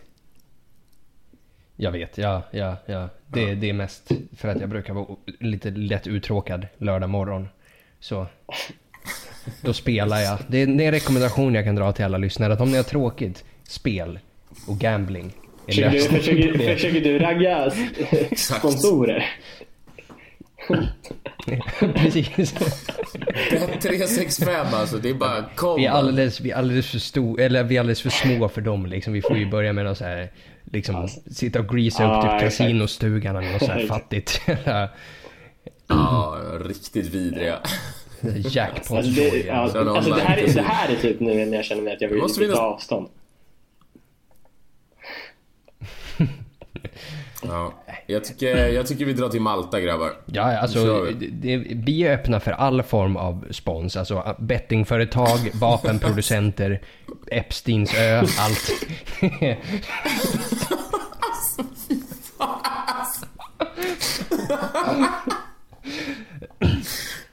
Jag 1.76 1.91
vet, 1.91 2.17
ja, 2.17 2.41
ja, 2.51 2.76
ja. 2.86 3.09
Det, 3.28 3.55
det 3.55 3.69
är 3.69 3.73
mest 3.73 4.11
för 4.38 4.47
att 4.47 4.59
jag 4.59 4.69
brukar 4.69 4.93
vara 4.93 5.07
lite 5.39 5.69
lätt 5.69 6.07
uttråkad 6.07 6.67
lördag 6.78 7.09
morgon. 7.09 7.47
Så 7.99 8.28
då 9.61 9.73
spelar 9.73 10.19
jag. 10.19 10.39
Det 10.47 10.57
är, 10.57 10.67
en 10.67 10.91
rekommendation 10.91 11.55
jag 11.55 11.65
kan 11.65 11.76
dra 11.76 11.91
till 11.91 12.05
alla 12.05 12.17
lyssnare. 12.17 12.53
Att 12.53 12.61
om 12.61 12.71
ni 12.71 12.78
har 12.78 12.84
tråkigt, 12.84 13.43
spel 13.63 14.19
och 14.67 14.78
gambling 14.80 15.34
är 15.67 15.71
Försöker 15.71 15.91
du, 15.91 16.01
försöker, 16.01 16.73
försöker 16.73 17.01
du 17.01 17.19
ragga 17.19 17.71
sponsorer? 18.36 19.26
Precis. 21.95 22.53
Bet 23.51 23.82
365 23.82 24.66
alltså, 24.74 24.97
det 24.97 25.09
är 25.09 25.13
bara 25.13 25.45
kom. 25.55 25.76
Vi 25.80 25.86
är 25.86 25.91
alldeles, 25.91 26.41
vi 26.41 26.51
är 26.51 26.55
alldeles 26.55 26.88
för 26.91 26.99
stor, 26.99 27.39
eller 27.39 27.63
vi 27.63 27.76
är 27.76 27.80
alldeles 27.80 28.01
för 28.01 28.09
små 28.09 28.49
för 28.49 28.61
dem 28.61 28.86
liksom. 28.86 29.13
Vi 29.13 29.22
får 29.22 29.38
ju 29.38 29.49
börja 29.49 29.74
med 29.74 29.86
något 29.86 29.97
så 29.97 30.03
här, 30.03 30.32
liksom 30.72 31.07
sitta 31.32 31.59
och 31.59 31.70
greasa 31.76 32.03
upp 32.03 32.26
Ja, 32.26 32.32
typ 32.32 32.41
kasinostugan 32.41 33.36
eller 33.36 33.51
något 33.53 33.63
så 33.63 33.72
här 33.72 33.88
fattigt. 33.88 34.41
Ja, 35.88 36.38
riktigt 36.66 37.07
vidriga. 37.07 37.59
Jackpot 38.51 38.97
Alltså, 38.97 39.11
det, 39.11 39.45
ja, 39.47 39.53
alltså 39.53 39.84
det, 40.13 40.22
här, 40.22 40.53
det 40.55 40.61
här 40.61 40.89
är 40.89 40.95
typ 40.95 41.20
nu 41.20 41.45
när 41.45 41.57
jag 41.57 41.66
känner 41.66 41.82
mig 41.82 41.93
att 41.93 42.01
jag 42.01 42.09
vill 42.09 42.51
ta 42.53 42.61
avstånd. 42.61 43.07
Ja. 47.49 47.73
Jag 48.07 48.23
tycker, 48.23 48.67
jag 48.67 48.87
tycker 48.87 49.05
vi 49.05 49.13
drar 49.13 49.29
till 49.29 49.41
Malta 49.41 49.79
grabbar. 49.79 50.11
Ja, 50.25 50.57
alltså 50.57 51.01
vi. 51.01 52.03
är 52.03 52.13
öppna 52.13 52.39
för 52.39 52.51
all 52.51 52.83
form 52.83 53.17
av 53.17 53.45
spons. 53.51 53.97
Alltså 53.97 54.35
bettingföretag, 54.39 55.39
vapenproducenter, 55.53 56.81
Epsteins 57.31 57.95
ö, 57.95 58.17
allt. 58.39 58.71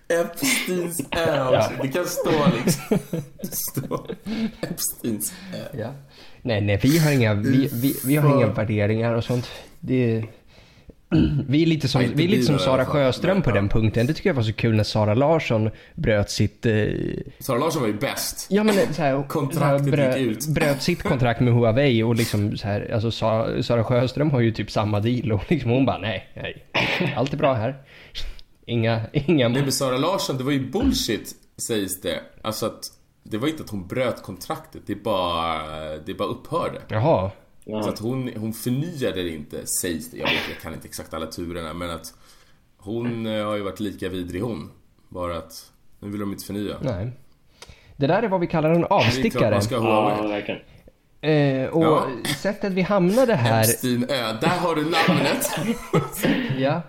Epsteins 0.08 1.00
ö 1.10 1.40
alltså. 1.40 1.70
Det 1.82 1.88
kan 1.88 2.06
stå 2.06 2.46
liksom. 2.64 2.98
Det 3.42 3.56
står 3.56 4.16
Epsteins 4.60 5.32
ö. 5.54 5.78
ja. 5.78 5.94
Nej, 6.44 6.60
nej, 6.60 6.80
vi 6.82 6.98
har 6.98 7.12
inga, 7.12 7.34
vi, 7.34 7.68
vi, 7.72 7.94
vi 8.04 8.16
har 8.16 8.36
inga 8.36 8.46
värderingar 8.46 9.14
och 9.14 9.24
sånt. 9.24 9.50
Det, 9.85 10.24
vi 11.49 11.62
är 11.62 11.66
lite 11.66 11.89
som, 11.89 12.01
vi 12.14 12.24
är 12.24 12.28
lite 12.28 12.47
som 12.47 12.59
Sara. 12.59 12.87
Sjöström 12.87 13.43
på 13.43 13.51
den 13.51 13.68
punkten. 13.68 14.07
Det 14.07 14.14
tycker 14.14 14.30
jag 14.30 14.35
var 14.35 14.43
så 14.43 14.53
kul 14.53 14.74
när 14.76 14.85
Sara 14.85 15.14
Larsson 15.14 15.70
bröt 15.95 16.30
sitt... 16.30 16.66
Eh, 16.66 16.72
Sara 17.39 17.59
Larsson 17.59 17.83
var 17.83 17.89
ju 17.89 17.99
bäst. 17.99 18.47
ja 18.51 18.64
men 18.64 18.74
så 18.74 19.03
här, 19.03 19.28
Kontraktet 19.28 19.91
så 19.91 19.97
här, 19.97 20.16
gick 20.16 20.28
ut. 20.28 20.47
bröt 20.47 20.83
sitt 20.83 21.03
kontrakt 21.03 21.41
med 21.41 21.55
Huawei 21.55 22.03
och 22.03 22.14
liksom 22.14 22.57
så 22.57 22.66
här, 22.66 22.91
alltså 22.95 23.11
Sara, 23.11 23.62
Sara 23.62 23.85
Sjöström 23.85 24.30
har 24.30 24.41
ju 24.41 24.51
typ 24.51 24.70
samma 24.70 25.01
deal 25.01 25.33
och 25.33 25.45
liksom 25.49 25.70
hon 25.70 25.87
bara 25.87 25.99
nej, 25.99 26.28
nej. 26.35 26.66
Allt 27.16 27.33
är 27.33 27.37
bra 27.37 27.55
här. 27.55 27.74
Inga, 28.66 29.01
inga... 29.12 29.49
Nej 29.49 29.62
men 29.62 29.72
Sara 29.72 29.97
Larsson, 29.97 30.37
det 30.37 30.45
var 30.45 30.53
ju 30.53 30.70
bullshit 30.70 31.35
sägs 31.57 32.01
det. 32.01 32.20
Alltså 32.43 32.66
att 32.66 32.85
det 33.22 33.39
var 33.39 33.49
inte 33.49 33.62
att 33.62 33.70
hon 33.70 33.87
bröt 33.87 34.22
kontraktet, 34.22 34.83
det 34.87 34.95
bara, 34.95 35.59
det 36.07 36.14
bara 36.14 36.28
upphörde. 36.28 36.83
Jaha. 36.89 37.30
Så 37.64 37.88
att 37.88 37.98
hon, 37.98 38.30
hon 38.36 38.52
förnyade 38.52 39.22
det 39.22 39.28
inte, 39.28 39.66
sägs 39.66 40.10
det. 40.10 40.16
Jag 40.16 40.26
vet, 40.26 40.40
jag 40.48 40.58
kan 40.62 40.74
inte 40.74 40.88
exakt 40.88 41.14
alla 41.14 41.26
turerna, 41.26 41.74
men 41.74 41.90
att 41.90 42.14
hon 42.76 43.26
eh, 43.26 43.44
har 43.46 43.56
ju 43.56 43.62
varit 43.62 43.80
lika 43.80 44.08
vidrig 44.08 44.40
hon. 44.42 44.70
Bara 45.08 45.36
att 45.38 45.70
nu 46.00 46.08
vill 46.10 46.20
de 46.20 46.32
inte 46.32 46.44
förnya. 46.44 46.76
Nej. 46.82 47.10
Det 47.96 48.06
där 48.06 48.22
är 48.22 48.28
vad 48.28 48.40
vi 48.40 48.46
kallar 48.46 48.70
en 48.70 48.80
Det 48.80 48.84
är 48.84 48.88
klart 48.88 49.06
avstickare. 49.06 49.50
man 49.50 49.62
ska 49.62 49.78
ha 49.78 50.16
Ja, 50.16 50.28
verkligen. 50.28 50.60
Eh, 51.20 51.68
och 51.68 51.84
Ja. 51.84 52.06
sättet 52.36 52.72
vi 52.72 52.82
hamnade 52.82 53.34
här... 53.34 53.60
Epstein 53.62 54.04
Ö, 54.08 54.32
där 54.40 54.48
har 54.48 54.74
du 54.74 54.82
namnet! 54.82 55.50
Ja. 56.58 56.82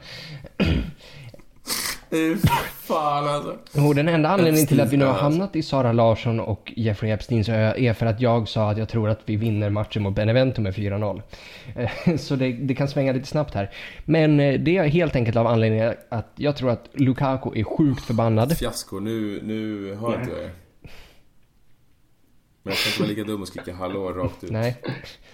Fan 2.84 3.28
alltså. 3.28 3.82
Och 3.88 3.96
den 3.96 4.08
enda 4.08 4.30
anledningen 4.30 4.68
till 4.68 4.82
att 4.82 4.94
vi 4.94 4.98
nu 4.98 5.06
har 5.06 5.14
hamnat 5.14 5.56
i 5.56 5.64
Sara 5.64 5.92
Larsson 5.92 6.40
och 6.40 6.74
Jeffrey 6.76 7.12
Epsteins 7.12 7.50
ö 7.50 7.74
är 7.78 7.94
för 7.94 8.06
att 8.06 8.22
jag 8.22 8.48
sa 8.48 8.72
att 8.72 8.78
jag 8.78 8.90
tror 8.90 9.10
att 9.10 9.20
vi 9.26 9.36
vinner 9.36 9.70
matchen 9.70 10.04
mot 10.04 10.16
Benevento 10.16 10.62
med 10.62 10.74
4-0. 10.74 11.22
Eh, 11.76 12.18
Så 12.18 12.36
det, 12.36 12.52
det 12.54 12.76
kan 12.76 12.88
svänga 12.88 13.12
lite 13.14 13.28
snabbt 13.28 13.54
här. 13.54 13.72
Men 14.06 14.40
eh, 14.40 14.60
det 14.60 14.78
är 14.78 14.84
helt 14.88 15.16
enkelt 15.16 15.38
av 15.38 15.48
anledningen 15.48 15.94
att 16.10 16.28
jag 16.36 16.56
tror 16.58 16.70
att 16.70 16.90
Lukaku 16.94 17.50
är 17.60 17.64
sjukt 17.64 18.04
förbannad. 18.04 18.58
Fiasko, 18.58 19.00
nu, 19.00 19.40
nu 19.44 19.94
hör 19.96 20.20
inte 20.20 20.32
jag 20.32 20.44
er. 20.44 20.52
Men 22.64 22.72
jag 22.72 22.78
ska 22.78 22.90
inte 22.90 23.00
vara 23.02 23.10
lika 23.10 23.24
dum 23.24 23.42
och 23.42 23.48
skrika 23.48 23.74
hallå 23.76 24.12
rakt 24.12 24.44
ut. 24.44 24.52
Nej. 24.52 24.78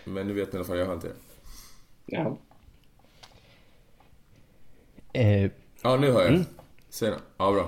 Men 0.06 0.28
nu 0.28 0.34
vet 0.34 0.54
ni 0.54 0.56
i 0.56 0.60
alla 0.60 0.68
fall, 0.68 0.78
jag 0.78 0.86
hör 0.86 0.94
inte 0.94 1.08
er. 1.08 1.14
Ja. 2.06 2.38
Eh, 5.14 5.52
Ja, 5.84 5.96
nu 5.98 6.12
hör 6.12 6.22
jag. 6.22 6.30
Säg 6.34 6.46
då. 7.00 7.18
Ja, 7.38 7.52
bra. 7.52 7.68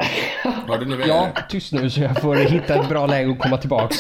Hörde 0.67 0.86
ni 0.86 0.97
mig? 0.97 1.07
ja, 1.07 1.24
eller? 1.24 1.47
tyst 1.49 1.74
nu 1.74 1.89
så 1.89 2.01
jag 2.01 2.22
får 2.22 2.36
hitta 2.36 2.76
ett 2.76 2.89
bra 2.89 3.05
läge 3.05 3.32
att 3.32 3.39
komma 3.39 3.57
tillbaks. 3.57 3.97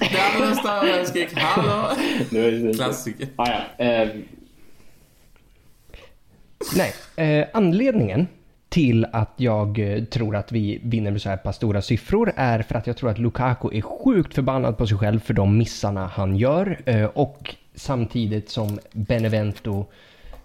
Det 0.00 0.20
andra 0.34 0.48
nästa 0.48 0.86
jag 0.88 1.06
skrek 1.06 1.34
hallå. 1.34 1.96
Nu 2.30 2.46
är 2.46 2.52
det... 2.52 2.74
Klassiker. 2.74 3.28
Ah, 3.36 3.48
ja. 3.76 3.84
eh, 3.84 4.08
Nej, 6.76 6.94
eh, 7.16 7.46
anledningen 7.52 8.26
till 8.68 9.06
att 9.12 9.32
jag 9.36 9.78
eh, 9.78 10.04
tror 10.04 10.36
att 10.36 10.52
vi 10.52 10.80
vinner 10.82 11.10
med 11.10 11.22
så 11.22 11.28
här 11.28 11.36
pass 11.36 11.56
stora 11.56 11.82
siffror 11.82 12.32
är 12.36 12.62
för 12.62 12.74
att 12.74 12.86
jag 12.86 12.96
tror 12.96 13.10
att 13.10 13.18
Lukaku 13.18 13.68
är 13.72 13.80
sjukt 13.80 14.34
förbannad 14.34 14.78
på 14.78 14.86
sig 14.86 14.98
själv 14.98 15.20
för 15.20 15.34
de 15.34 15.58
missarna 15.58 16.06
han 16.06 16.36
gör 16.36 16.80
eh, 16.86 17.04
och 17.04 17.54
samtidigt 17.74 18.50
som 18.50 18.78
Benevento 18.92 19.86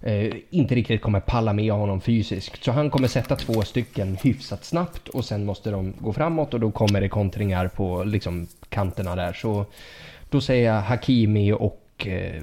eh, 0.08 0.34
inte 0.50 0.76
riktigt 0.76 1.02
kommer 1.02 1.20
palla 1.20 1.54
med 1.54 1.72
honom 1.72 2.02
fysiskt. 2.02 2.64
Så 2.64 2.72
han 2.72 2.90
kommer 2.90 3.08
sätta 3.08 3.36
två 3.36 3.62
stycken 3.62 4.18
hyfsat 4.24 4.66
snabbt 4.66 5.08
och 5.08 5.26
sen 5.26 5.46
måste 5.46 5.72
de 5.72 5.94
gå 6.00 6.14
framåt 6.14 6.54
och 6.54 6.60
då 6.60 6.72
kommer 6.72 7.02
det 7.02 7.10
kontringar 7.10 7.68
på 7.68 8.04
liksom, 8.04 8.48
kanterna 8.70 9.16
där. 9.16 9.34
Så 9.34 9.66
då 10.30 10.42
säger 10.42 10.74
jag 10.74 10.82
Hakimi 10.82 11.52
och 11.52 12.08
eh, 12.08 12.42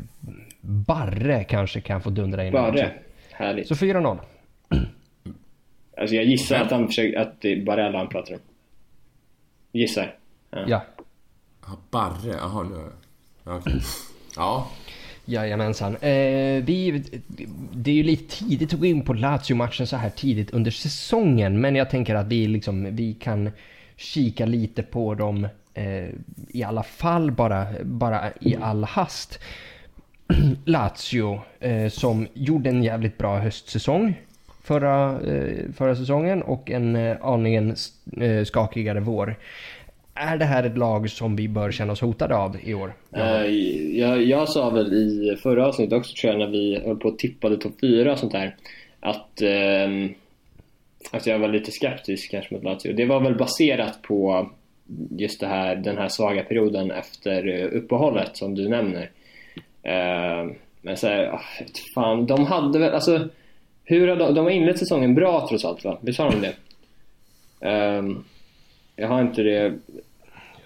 Barre 0.61 1.45
kanske 1.45 1.81
kan 1.81 2.03
få 2.03 2.11
dundra 2.11 2.47
in. 2.47 2.53
Barre, 2.53 2.93
härligt. 3.33 3.69
Så 3.69 3.75
4-0. 3.75 4.19
Alltså 5.97 6.17
jag 6.17 6.25
gissar 6.25 6.61
att 6.61 6.71
han 6.71 6.87
försöker, 6.87 7.19
att 7.19 7.41
det 7.41 7.53
är 7.53 7.65
Barella 7.65 7.99
han 7.99 8.09
pratar 8.09 8.35
om. 8.35 8.41
Gissar. 9.73 10.15
Ja. 10.51 10.65
ja. 10.69 10.85
Ah, 11.61 11.77
Barre, 11.91 12.37
jaha 12.39 12.63
nu... 12.63 12.91
Okej. 13.45 13.81
Ja. 14.37 14.71
Jajamensan. 15.25 15.97
Eh, 15.97 16.65
vi, 16.65 17.05
det 17.73 17.91
är 17.91 17.95
ju 17.95 18.03
lite 18.03 18.37
tidigt 18.37 18.75
att 18.75 18.81
gå 18.81 18.87
in 18.87 19.05
på 19.05 19.13
Lazio-matchen 19.13 19.87
så 19.87 19.97
här 19.97 20.11
tidigt 20.11 20.51
under 20.51 20.71
säsongen. 20.71 21.61
Men 21.61 21.77
jag 21.77 21.91
tänker 21.91 22.15
att 22.15 22.27
vi, 22.27 22.47
liksom, 22.47 22.97
vi 22.97 23.15
kan 23.15 23.51
kika 23.97 24.47
lite 24.47 24.83
på 24.83 25.15
dem 25.15 25.49
eh, 25.75 26.09
i 26.49 26.63
alla 26.65 26.83
fall 26.83 27.31
bara, 27.31 27.67
bara 27.83 28.31
i 28.41 28.57
all 28.57 28.85
hast. 28.85 29.39
Lazio 30.65 31.41
eh, 31.61 31.89
som 31.89 32.27
gjorde 32.35 32.71
en 32.71 32.83
jävligt 32.83 33.19
bra 33.19 33.39
höstsäsong 33.39 34.15
förra, 34.65 35.21
eh, 35.21 35.73
förra 35.77 35.97
säsongen 35.97 36.43
och 36.43 36.71
en 36.71 36.97
eh, 36.97 37.17
aningen 37.23 37.77
eh, 38.21 38.45
skakigare 38.45 39.01
vår. 39.01 39.37
Är 40.15 40.37
det 40.37 40.45
här 40.45 40.65
ett 40.65 40.79
lag 40.79 41.11
som 41.11 41.37
vi 41.37 41.49
bör 41.49 41.71
känna 41.71 41.93
oss 41.93 42.01
hotade 42.01 42.37
av 42.37 42.57
i 42.63 42.75
år? 42.75 42.95
Ja. 43.11 43.45
Jag, 43.45 44.23
jag 44.23 44.49
sa 44.49 44.71
väl 44.71 44.93
i 44.93 45.37
förra 45.43 45.67
avsnittet 45.67 45.93
också 45.93 46.15
tror 46.15 46.33
jag 46.33 46.41
när 46.41 46.59
vi 46.59 46.81
höll 46.85 46.97
på 46.97 47.09
och 47.09 47.19
tippade 47.19 47.57
topp 47.57 47.75
4 47.81 48.13
och 48.13 48.19
sånt 48.19 48.33
där 48.33 48.57
att, 49.01 49.43
eh, 49.43 50.11
att 51.11 51.27
jag 51.27 51.39
var 51.39 51.49
lite 51.49 51.71
skeptisk 51.71 52.31
kanske 52.31 52.55
mot 52.55 52.65
Lazio. 52.65 52.93
Det 52.93 53.07
var 53.07 53.21
väl 53.21 53.35
baserat 53.35 54.03
på 54.03 54.51
just 55.11 55.41
det 55.41 55.47
här, 55.47 55.77
den 55.77 55.99
här 55.99 56.09
svaga 56.09 56.43
perioden 56.43 56.91
efter 56.91 57.65
uppehållet 57.65 58.37
som 58.37 58.55
du 58.55 58.69
nämner. 58.69 59.11
Eh, 59.83 60.51
men 60.83 60.97
så 60.97 61.07
här, 61.07 61.31
oh, 61.31 61.41
fan, 61.95 62.27
de 62.27 62.45
hade 62.45 62.79
väl, 62.79 62.95
alltså 62.95 63.29
hur 63.85 64.09
har 64.09 64.17
de, 64.17 64.35
de 64.35 64.45
har 64.45 64.51
inlett 64.51 64.79
säsongen 64.79 65.15
bra 65.15 65.47
trots 65.49 65.65
allt 65.65 65.85
va? 65.85 65.99
Visst 66.01 66.19
har 66.19 66.31
de 66.31 66.41
det? 66.41 66.55
Um, 67.69 68.25
jag 68.97 69.09
har 69.09 69.21
inte 69.21 69.43
det... 69.43 69.75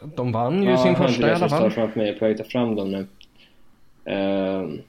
De 0.03 0.33
vann 0.33 0.63
ju 0.63 0.71
ja, 0.71 0.77
sin 0.77 0.97
första 0.97 1.29
i 1.29 1.33
alla 1.33 1.49
fall. 1.49 1.63
Jag 1.63 1.73
framför 1.73 1.99
mig. 1.99 2.07
Jag 2.07 2.15
är 2.15 2.19
på 2.19 2.25
väg 2.25 2.35
att 2.35 2.39
ta 2.39 2.51
fram 2.51 2.77
dem 2.77 2.91
nu. 2.91 3.07
Um, 4.13 4.83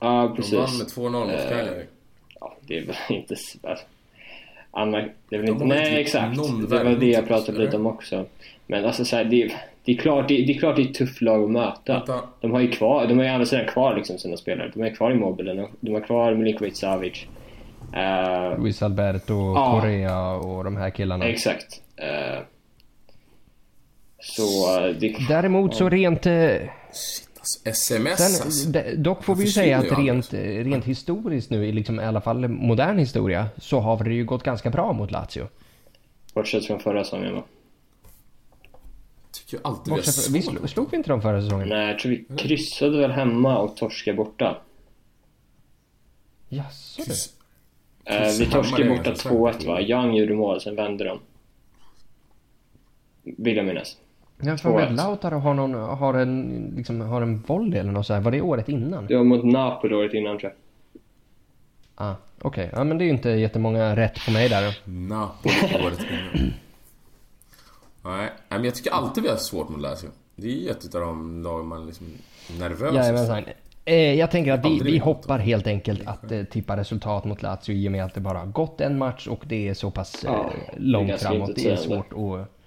ja, 0.00 0.32
precis. 0.36 0.50
De 0.50 0.56
vann 0.56 0.78
med 0.78 0.86
2-0 0.86 1.32
mot 1.32 1.44
uh, 1.44 1.48
Cagliari. 1.48 1.84
Ja, 2.40 2.56
det 2.66 2.78
är 2.78 2.86
väl 2.86 2.96
inte... 3.08 3.36
Anmärk... 4.70 5.12
Det 5.28 5.36
är 5.36 5.40
väl 5.40 5.50
inte... 5.50 5.64
Nej, 5.64 6.00
exakt. 6.00 6.36
Det 6.68 6.84
var 6.84 6.90
det 6.90 7.06
jag 7.06 7.26
pratade 7.26 7.58
lite 7.58 7.76
om 7.76 7.86
också. 7.86 8.26
Men 8.66 8.84
alltså 8.84 9.04
så 9.04 9.16
här, 9.16 9.24
det, 9.24 9.52
det, 9.84 9.92
är 9.92 9.96
klart, 9.96 10.28
det, 10.28 10.34
det, 10.34 10.52
är 10.52 10.58
klart 10.58 10.76
det 10.76 10.82
är 10.82 10.86
ett 10.86 10.94
tufft 10.94 11.22
lag 11.22 11.44
att 11.44 11.50
möta. 11.50 11.92
Vänta. 11.92 12.20
De 12.40 12.50
har 12.50 12.60
ju 12.60 12.70
kvar, 12.70 13.06
de 13.06 13.18
har 13.18 13.24
ju 13.24 13.30
andra 13.30 13.46
sidan 13.46 13.66
kvar 13.66 13.96
liksom 13.96 14.18
sina 14.18 14.36
spelare. 14.36 14.70
De 14.74 14.82
är 14.82 14.94
kvar 14.94 15.10
i 15.10 15.14
Immobile, 15.14 15.68
de 15.80 15.94
har 15.94 16.00
kvar 16.00 16.34
Milinkovic 16.34 16.78
Savic. 16.78 17.26
Uh, 17.96 18.62
Luis 18.62 18.82
Alberto, 18.82 19.54
ja, 19.54 19.80
Correa 19.80 20.30
och 20.30 20.64
de 20.64 20.76
här 20.76 20.90
killarna. 20.90 21.24
Exakt. 21.24 21.82
Uh, 22.02 22.42
så 24.20 24.78
det, 25.00 25.16
Däremot 25.28 25.76
så 25.76 25.88
rent... 25.88 26.22
Shit, 26.22 27.30
alltså, 27.38 27.68
sms 27.68 28.18
sen, 28.18 28.46
alltså. 28.46 28.96
Dock 28.96 29.24
får 29.24 29.34
vi 29.34 29.44
ju 29.44 29.50
säga 29.50 29.78
att 29.78 29.98
rent, 29.98 30.34
rent 30.34 30.84
historiskt 30.84 31.50
nu, 31.50 31.72
liksom, 31.72 32.00
i 32.00 32.04
alla 32.04 32.20
fall 32.20 32.48
modern 32.48 32.98
historia, 32.98 33.48
så 33.58 33.80
har 33.80 34.04
det 34.04 34.14
ju 34.14 34.24
gått 34.24 34.42
ganska 34.42 34.70
bra 34.70 34.92
mot 34.92 35.10
Lazio. 35.10 35.48
Bortsett 36.34 36.66
från 36.66 36.80
förra 36.80 37.04
säsongen 37.04 37.34
va? 37.34 37.42
Tycker 39.32 39.56
jag 39.56 39.66
alltid 39.66 39.94
Bortsett, 39.94 40.30
vi, 40.30 40.42
slog, 40.42 40.70
slog 40.70 40.90
vi 40.90 40.96
inte 40.96 41.10
dem 41.10 41.22
förra 41.22 41.42
säsongen? 41.42 41.68
Nej, 41.68 41.88
jag 41.88 41.98
tror 41.98 42.10
vi 42.10 42.36
kryssade 42.36 42.98
väl 42.98 43.10
hemma 43.10 43.58
och 43.58 43.76
torskade 43.76 44.16
borta. 44.16 44.62
Jaså 46.48 47.02
du? 47.06 47.12
Eh, 48.14 48.32
vi 48.38 48.46
torskade 48.46 48.88
borta 48.88 49.12
2-1 49.12 49.66
va? 49.66 49.80
Young 49.80 50.14
gjorde 50.14 50.34
mål, 50.34 50.60
sen 50.60 50.76
vände 50.76 51.04
de. 51.04 51.20
Vill 53.22 53.56
jag 53.56 53.66
minnas. 53.66 53.96
Jag 54.40 54.58
tror 54.58 54.80
att 54.80 54.92
Lautaro 54.92 55.38
har, 55.38 55.54
någon, 55.54 55.74
har, 55.74 56.14
en, 56.14 56.72
liksom, 56.76 57.00
har 57.00 57.22
en 57.22 57.42
volley 57.46 57.80
eller 57.80 57.92
något 57.92 58.06
så 58.06 58.14
här. 58.14 58.20
Var 58.20 58.30
det 58.30 58.40
året 58.40 58.68
innan? 58.68 59.06
Det 59.06 59.16
var 59.16 59.24
mot 59.24 59.44
Napoli 59.44 59.94
året 59.94 60.14
innan 60.14 60.38
tror 60.38 60.52
jag. 60.52 60.58
Ah, 62.06 62.14
okej. 62.42 62.66
Okay. 62.66 62.78
Ja 62.78 62.84
men 62.84 62.98
det 62.98 63.04
är 63.04 63.06
ju 63.06 63.12
inte 63.12 63.30
jättemånga 63.30 63.96
rätt 63.96 64.24
på 64.26 64.30
mig 64.30 64.48
där. 64.48 64.78
Napoli 64.84 65.84
året 65.86 65.98
innan. 66.00 66.52
Nej, 68.02 68.30
men 68.48 68.64
jag 68.64 68.74
tycker 68.74 68.90
alltid 68.90 69.22
vi 69.22 69.28
har 69.28 69.36
svårt 69.36 69.68
med 69.68 69.80
Lazio. 69.80 70.08
Det 70.36 70.46
är 70.46 70.62
ju 70.62 70.70
ett 70.70 70.94
av 70.94 71.00
de 71.00 71.42
lag 71.42 71.64
man 71.64 71.86
liksom 71.86 72.06
nervös 72.58 72.94
Jajamensan. 72.94 73.44
Eh, 73.84 74.14
jag 74.14 74.30
tänker 74.30 74.52
att 74.52 74.66
vi, 74.66 74.80
vi 74.84 74.98
hoppar 74.98 75.38
helt 75.38 75.66
enkelt 75.66 76.06
att 76.06 76.32
eh, 76.32 76.44
tippa 76.44 76.76
resultat 76.76 77.24
mot 77.24 77.42
Lazio 77.42 77.74
i 77.74 77.88
och 77.88 77.92
med 77.92 78.04
att 78.04 78.14
det 78.14 78.20
bara 78.20 78.38
har 78.38 78.46
gått 78.46 78.80
en 78.80 78.98
match 78.98 79.26
och 79.26 79.44
det 79.46 79.68
är 79.68 79.74
så 79.74 79.90
pass 79.90 80.24
eh, 80.24 80.30
ja, 80.32 80.52
långt 80.76 81.20
framåt. 81.20 81.50
Det 81.54 81.70
är 81.70 81.76
svårt 81.76 82.12
att... 82.12 82.59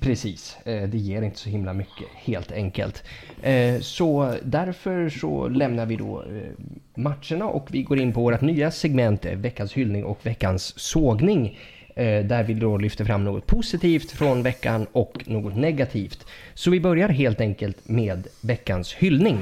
Precis, 0.00 0.56
eh, 0.64 0.82
det 0.82 0.98
ger 0.98 1.22
inte 1.22 1.38
så 1.38 1.48
himla 1.48 1.72
mycket 1.72 2.06
helt 2.14 2.52
enkelt. 2.52 3.04
Eh, 3.42 3.80
så 3.80 4.34
därför 4.42 5.08
så 5.08 5.48
lämnar 5.48 5.86
vi 5.86 5.96
då 5.96 6.22
eh, 6.22 6.64
matcherna 6.94 7.46
och 7.46 7.68
vi 7.70 7.82
går 7.82 7.98
in 7.98 8.12
på 8.12 8.20
vårt 8.20 8.40
nya 8.40 8.70
segment, 8.70 9.24
veckans 9.24 9.72
hyllning 9.72 10.04
och 10.04 10.26
veckans 10.26 10.78
sågning. 10.78 11.58
Där 11.96 12.42
vi 12.42 12.54
då 12.54 12.76
lyfter 12.76 13.04
fram 13.04 13.24
något 13.24 13.46
positivt 13.46 14.10
från 14.10 14.42
veckan 14.42 14.86
och 14.92 15.22
något 15.26 15.56
negativt. 15.56 16.26
Så 16.54 16.70
vi 16.70 16.80
börjar 16.80 17.08
helt 17.08 17.40
enkelt 17.40 17.88
med 17.88 18.26
veckans 18.40 18.92
hyllning. 18.92 19.38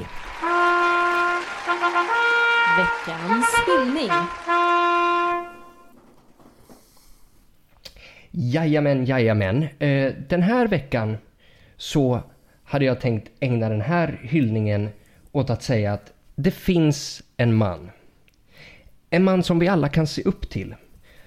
Veckans 2.77 3.45
hyllning. 3.67 4.09
Jajamän, 8.35 9.05
jajamän. 9.05 9.67
Eh, 9.79 10.13
den 10.29 10.41
här 10.41 10.67
veckan 10.67 11.17
så 11.77 12.21
hade 12.63 12.85
jag 12.85 13.01
tänkt 13.01 13.31
ägna 13.39 13.69
den 13.69 13.81
här 13.81 14.19
hyllningen 14.21 14.89
åt 15.31 15.49
att 15.49 15.63
säga 15.63 15.93
att 15.93 16.13
det 16.35 16.51
finns 16.51 17.23
en 17.37 17.55
man. 17.55 17.89
En 19.09 19.23
man 19.23 19.43
som 19.43 19.59
vi 19.59 19.67
alla 19.67 19.89
kan 19.89 20.07
se 20.07 20.21
upp 20.21 20.49
till. 20.49 20.75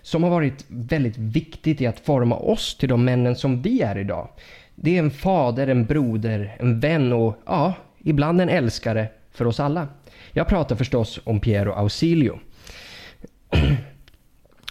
Som 0.03 0.23
har 0.23 0.31
varit 0.31 0.65
väldigt 0.69 1.19
viktigt 1.19 1.81
i 1.81 1.87
att 1.87 2.01
forma 2.01 2.37
oss 2.37 2.79
till 2.79 2.89
de 2.89 3.05
männen 3.05 3.37
som 3.37 3.63
vi 3.63 3.83
är 3.83 3.99
idag. 3.99 4.29
Det 4.75 4.95
är 4.95 4.99
en 4.99 5.11
fader, 5.11 5.67
en 5.67 5.85
broder, 5.85 6.57
en 6.59 6.81
vän 6.81 7.13
och 7.13 7.37
ja, 7.47 7.75
ibland 7.99 8.41
en 8.41 8.49
älskare 8.49 9.09
för 9.33 9.45
oss 9.45 9.61
alla. 9.61 9.89
Jag 10.33 10.49
pratar 10.49 10.77
förstås 10.77 11.21
om 11.25 11.41
Piero 11.41 11.73
Ausilio. 11.73 12.39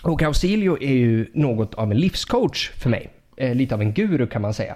Och 0.05 0.21
Ausilio 0.21 0.83
är 0.83 0.93
ju 0.93 1.27
något 1.33 1.73
av 1.73 1.91
en 1.91 1.99
livscoach 1.99 2.71
för 2.71 2.89
mig. 2.89 3.09
Eh, 3.37 3.55
lite 3.55 3.75
av 3.75 3.81
en 3.81 3.93
guru 3.93 4.27
kan 4.27 4.41
man 4.41 4.53
säga. 4.53 4.75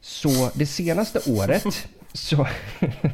Så 0.00 0.50
det 0.54 0.66
senaste 0.66 1.32
året 1.32 1.64
så, 2.12 2.46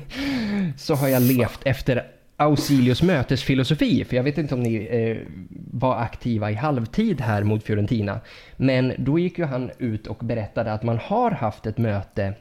så 0.76 0.94
har 0.94 1.08
jag 1.08 1.22
levt 1.22 1.60
efter 1.64 2.06
Ausilios 2.36 3.02
mötesfilosofi. 3.02 4.04
För 4.04 4.16
jag 4.16 4.22
vet 4.22 4.38
inte 4.38 4.54
om 4.54 4.62
ni 4.62 4.76
eh, 4.76 5.16
var 5.72 5.96
aktiva 5.96 6.50
i 6.50 6.54
halvtid 6.54 7.20
här 7.20 7.42
mot 7.42 7.64
Fiorentina. 7.64 8.20
Men 8.56 8.92
då 8.98 9.18
gick 9.18 9.38
ju 9.38 9.44
han 9.44 9.70
ut 9.78 10.06
och 10.06 10.18
berättade 10.18 10.72
att 10.72 10.82
man 10.82 10.98
har 10.98 11.30
haft 11.30 11.66
ett 11.66 11.78
möte 11.78 12.34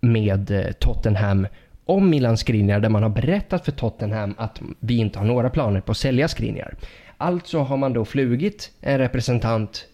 med 0.00 0.50
eh, 0.50 0.72
Tottenham 0.72 1.46
om 1.84 2.10
Milan 2.10 2.36
Skriniar 2.36 2.80
där 2.80 2.88
man 2.88 3.02
har 3.02 3.10
berättat 3.10 3.64
för 3.64 3.72
Tottenham 3.72 4.34
att 4.38 4.60
vi 4.80 4.96
inte 4.96 5.18
har 5.18 5.26
några 5.26 5.50
planer 5.50 5.80
på 5.80 5.90
att 5.90 5.98
sälja 5.98 6.28
Skriniar. 6.28 6.74
Alltså 7.18 7.58
har 7.58 7.76
man 7.76 7.92
då 7.92 8.04
flugit 8.04 8.72
en 8.80 8.98
representant 8.98 9.86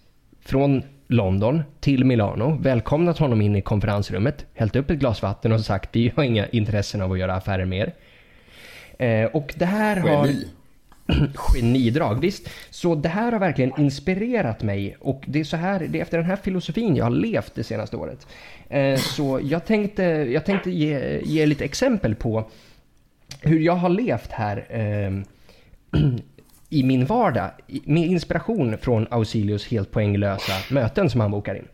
från 0.44 0.82
London 1.06 1.62
till 1.80 2.04
Milano, 2.04 2.58
välkomnat 2.60 3.18
honom 3.18 3.40
in 3.40 3.56
i 3.56 3.62
konferensrummet, 3.62 4.46
hällt 4.54 4.76
upp 4.76 4.90
ett 4.90 4.98
glas 4.98 5.22
vatten 5.22 5.52
och 5.52 5.60
sagt 5.60 5.90
vi 5.92 6.12
har 6.16 6.24
inga 6.24 6.46
intressen 6.46 7.02
av 7.02 7.12
att 7.12 7.18
göra 7.18 7.34
affärer 7.34 7.64
mer. 7.64 7.94
Eh, 8.98 9.24
och 9.24 9.54
det 9.56 9.66
här 9.66 9.96
har... 9.96 10.28
Genidrag, 11.34 12.20
visst. 12.20 12.48
Så 12.70 12.94
det 12.94 13.08
här 13.08 13.32
har 13.32 13.38
verkligen 13.38 13.80
inspirerat 13.80 14.62
mig 14.62 14.96
och 15.00 15.24
det 15.26 15.40
är 15.40 15.44
så 15.44 15.56
här, 15.56 15.86
det 15.88 15.98
är 15.98 16.02
efter 16.02 16.18
den 16.18 16.26
här 16.26 16.36
filosofin 16.36 16.96
jag 16.96 17.04
har 17.04 17.10
levt 17.10 17.54
det 17.54 17.64
senaste 17.64 17.96
året. 17.96 18.26
Eh, 18.68 18.96
så 18.96 19.40
jag 19.42 19.66
tänkte, 19.66 20.02
jag 20.04 20.44
tänkte 20.44 20.70
ge, 20.70 21.20
ge 21.24 21.46
lite 21.46 21.64
exempel 21.64 22.14
på 22.14 22.50
hur 23.40 23.60
jag 23.60 23.74
har 23.74 23.88
levt 23.88 24.32
här 24.32 24.66
eh, 24.68 25.10
i 26.72 26.82
min 26.82 27.06
vardag 27.06 27.50
med 27.84 28.06
inspiration 28.06 28.78
från 28.78 29.06
Ausilius 29.10 29.66
helt 29.66 29.90
poänglösa 29.90 30.52
möten 30.74 31.10
som 31.10 31.20
han 31.20 31.30
bokar 31.30 31.54
in. 31.54 31.68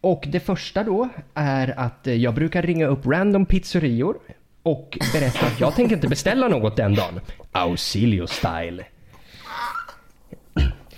Och 0.00 0.24
det 0.28 0.40
första 0.40 0.84
då 0.84 1.08
är 1.34 1.78
att 1.78 2.06
eh, 2.06 2.14
jag 2.14 2.34
brukar 2.34 2.62
ringa 2.62 2.86
upp 2.86 3.06
random 3.06 3.46
pizzerior 3.46 4.16
och 4.62 4.98
berätta 5.12 5.46
att 5.46 5.60
jag 5.60 5.74
tänker 5.74 5.94
inte 5.94 6.08
beställa 6.08 6.48
något 6.48 6.76
den 6.76 6.94
dagen. 6.94 7.20
Ausilio 7.52 8.26
style. 8.26 8.84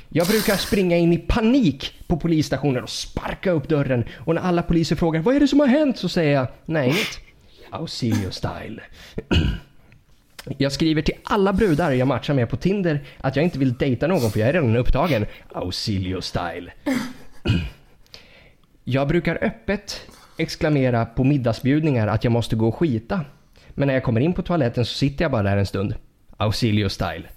Jag 0.08 0.26
brukar 0.26 0.56
springa 0.56 0.96
in 0.96 1.12
i 1.12 1.18
panik 1.18 1.92
på 2.06 2.16
polisstationen 2.16 2.82
och 2.82 2.90
sparka 2.90 3.50
upp 3.50 3.68
dörren 3.68 4.04
och 4.16 4.34
när 4.34 4.42
alla 4.42 4.62
poliser 4.62 4.96
frågar 4.96 5.20
vad 5.20 5.36
är 5.36 5.40
det 5.40 5.48
som 5.48 5.60
har 5.60 5.66
hänt 5.66 5.98
så 5.98 6.08
säger 6.08 6.34
jag 6.34 6.46
nej 6.64 6.86
inget. 6.86 7.20
Ausilio 7.70 8.30
style. 8.30 8.82
Jag 10.58 10.72
skriver 10.72 11.02
till 11.02 11.14
alla 11.24 11.52
brudar 11.52 11.92
jag 11.92 12.08
matchar 12.08 12.34
med 12.34 12.48
på 12.48 12.56
Tinder 12.56 13.00
att 13.20 13.36
jag 13.36 13.44
inte 13.44 13.58
vill 13.58 13.74
dejta 13.74 14.06
någon 14.06 14.30
för 14.30 14.40
jag 14.40 14.48
är 14.48 14.52
redan 14.52 14.76
upptagen. 14.76 15.26
Ausilio 15.52 16.20
style. 16.20 16.72
Jag 18.84 19.08
brukar 19.08 19.44
öppet 19.44 20.00
exklamera 20.36 21.06
på 21.06 21.24
middagsbjudningar 21.24 22.06
att 22.06 22.24
jag 22.24 22.32
måste 22.32 22.56
gå 22.56 22.68
och 22.68 22.74
skita. 22.74 23.20
Men 23.68 23.86
när 23.86 23.94
jag 23.94 24.02
kommer 24.02 24.20
in 24.20 24.32
på 24.32 24.42
toaletten 24.42 24.84
så 24.84 24.94
sitter 24.94 25.24
jag 25.24 25.32
bara 25.32 25.42
där 25.42 25.56
en 25.56 25.66
stund. 25.66 25.94
Ausilio 26.36 26.88
style. 26.88 27.28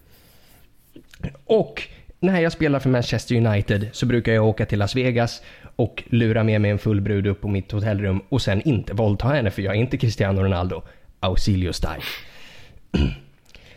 Och 1.46 1.84
när 2.20 2.42
jag 2.42 2.52
spelar 2.52 2.80
för 2.80 2.90
Manchester 2.90 3.36
United 3.36 3.90
så 3.92 4.06
brukar 4.06 4.32
jag 4.34 4.46
åka 4.46 4.66
till 4.66 4.80
Las 4.80 4.96
Vegas 4.96 5.42
och 5.76 6.04
lura 6.08 6.44
med 6.44 6.62
mig 6.62 6.72
en 6.72 6.80
full 6.80 7.02
brud 7.02 7.28
upp 7.28 7.42
på 7.42 7.48
mitt 7.48 7.72
hotellrum 7.72 8.22
och 8.30 8.42
sen 8.42 8.62
inte 8.62 8.94
våldta 8.94 9.28
henne 9.28 9.52
för 9.52 9.62
jag 9.62 9.76
är 9.76 9.80
inte 9.80 9.98
Cristiano 9.98 10.44
Ronaldo. 10.44 10.82
Ausilio 11.20 11.74
style. 11.74 12.04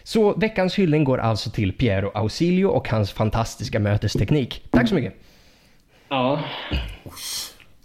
Så 0.03 0.33
veckans 0.35 0.75
hyllning 0.75 1.05
går 1.05 1.19
alltså 1.19 1.51
till 1.51 1.73
Piero 1.73 2.11
Ausilio 2.15 2.67
och 2.67 2.89
hans 2.89 3.13
fantastiska 3.13 3.81
mötesteknik. 3.81 4.63
Tack 4.71 4.89
så 4.89 4.95
mycket. 4.95 5.15
Ja. 6.09 6.43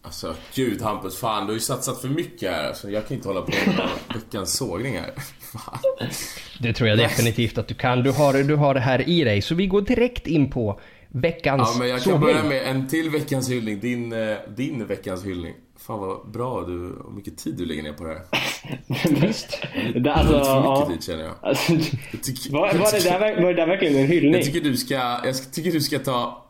Alltså 0.01 0.35
gud 0.55 0.81
Hampus, 0.81 1.19
fan 1.19 1.41
du 1.41 1.47
har 1.47 1.53
ju 1.53 1.59
satsat 1.59 2.01
för 2.01 2.07
mycket 2.07 2.51
här. 2.51 2.67
Alltså, 2.67 2.89
jag 2.89 3.07
kan 3.07 3.17
inte 3.17 3.27
hålla 3.27 3.41
på 3.41 3.51
med 3.51 3.89
veckans 4.13 4.57
sågning 4.57 4.97
här. 4.97 5.11
Fan. 5.53 5.79
Det 6.59 6.73
tror 6.73 6.89
jag 6.89 6.97
definitivt 6.97 7.57
att 7.57 7.67
du 7.67 7.73
kan. 7.73 8.03
Du 8.03 8.11
har, 8.11 8.43
du 8.43 8.55
har 8.55 8.73
det 8.73 8.79
här 8.79 9.09
i 9.09 9.23
dig. 9.23 9.41
Så 9.41 9.55
vi 9.55 9.67
går 9.67 9.81
direkt 9.81 10.27
in 10.27 10.51
på 10.51 10.79
veckans 11.15 11.71
Ja 11.73 11.79
men 11.79 11.87
jag 11.87 11.97
kan 11.97 12.03
sågning. 12.03 12.21
börja 12.21 12.43
med 12.43 12.67
en 12.67 12.87
till 12.87 13.09
veckans 13.09 13.49
hyllning. 13.49 13.79
Din, 13.79 14.13
eh, 14.13 14.35
din 14.55 14.87
veckans 14.87 15.25
hyllning. 15.25 15.53
Fan 15.77 15.99
vad 15.99 16.31
bra 16.31 16.61
du, 16.61 16.91
och 16.93 17.13
mycket 17.13 17.37
tid 17.37 17.55
du 17.57 17.65
lägger 17.65 17.83
ner 17.83 17.93
på 17.93 18.03
det 18.03 18.09
här. 18.09 18.25
Visst. 19.27 19.61
Det, 19.95 20.13
alltså, 20.13 20.33
Lite 20.33 20.45
för 20.45 20.55
mycket 20.59 20.79
ja. 20.79 20.87
tid 20.91 21.03
känner 21.03 21.23
jag. 21.23 21.35
Alltså, 21.41 21.73
jag 22.11 22.23
tycker, 22.23 22.51
var, 22.51 22.59
var, 22.73 22.91
det 22.91 23.03
där, 23.09 23.41
var 23.41 23.47
det 23.47 23.53
där 23.53 23.67
verkligen 23.67 23.95
en 23.95 24.07
hyllning? 24.07 24.33
Jag 24.33 24.43
tycker 24.43 24.61
du 24.61 24.77
ska, 24.77 24.93
jag 24.93 25.51
tycker 25.53 25.71
du 25.71 25.81
ska 25.81 25.99
ta... 25.99 26.45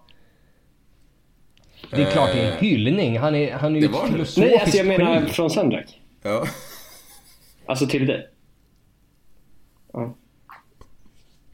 Det 1.92 2.02
är 2.02 2.12
klart 2.12 2.30
det 2.34 2.40
är 2.42 2.52
en 2.52 2.58
hyllning. 2.58 3.20
Han 3.20 3.36
är, 3.36 3.54
han 3.54 3.76
är 3.76 3.80
ju 3.82 3.88
Det 3.88 3.94
det. 3.94 4.12
filosofiskt 4.12 4.38
Nej, 4.38 4.60
alltså 4.60 4.78
jag 4.78 4.88
menar 4.88 5.26
från 5.26 5.50
Sandrak. 5.50 6.02
Ja. 6.22 6.48
Alltså 7.66 7.88
till 7.88 8.06
dig. 8.08 8.28
Ja. 9.94 10.16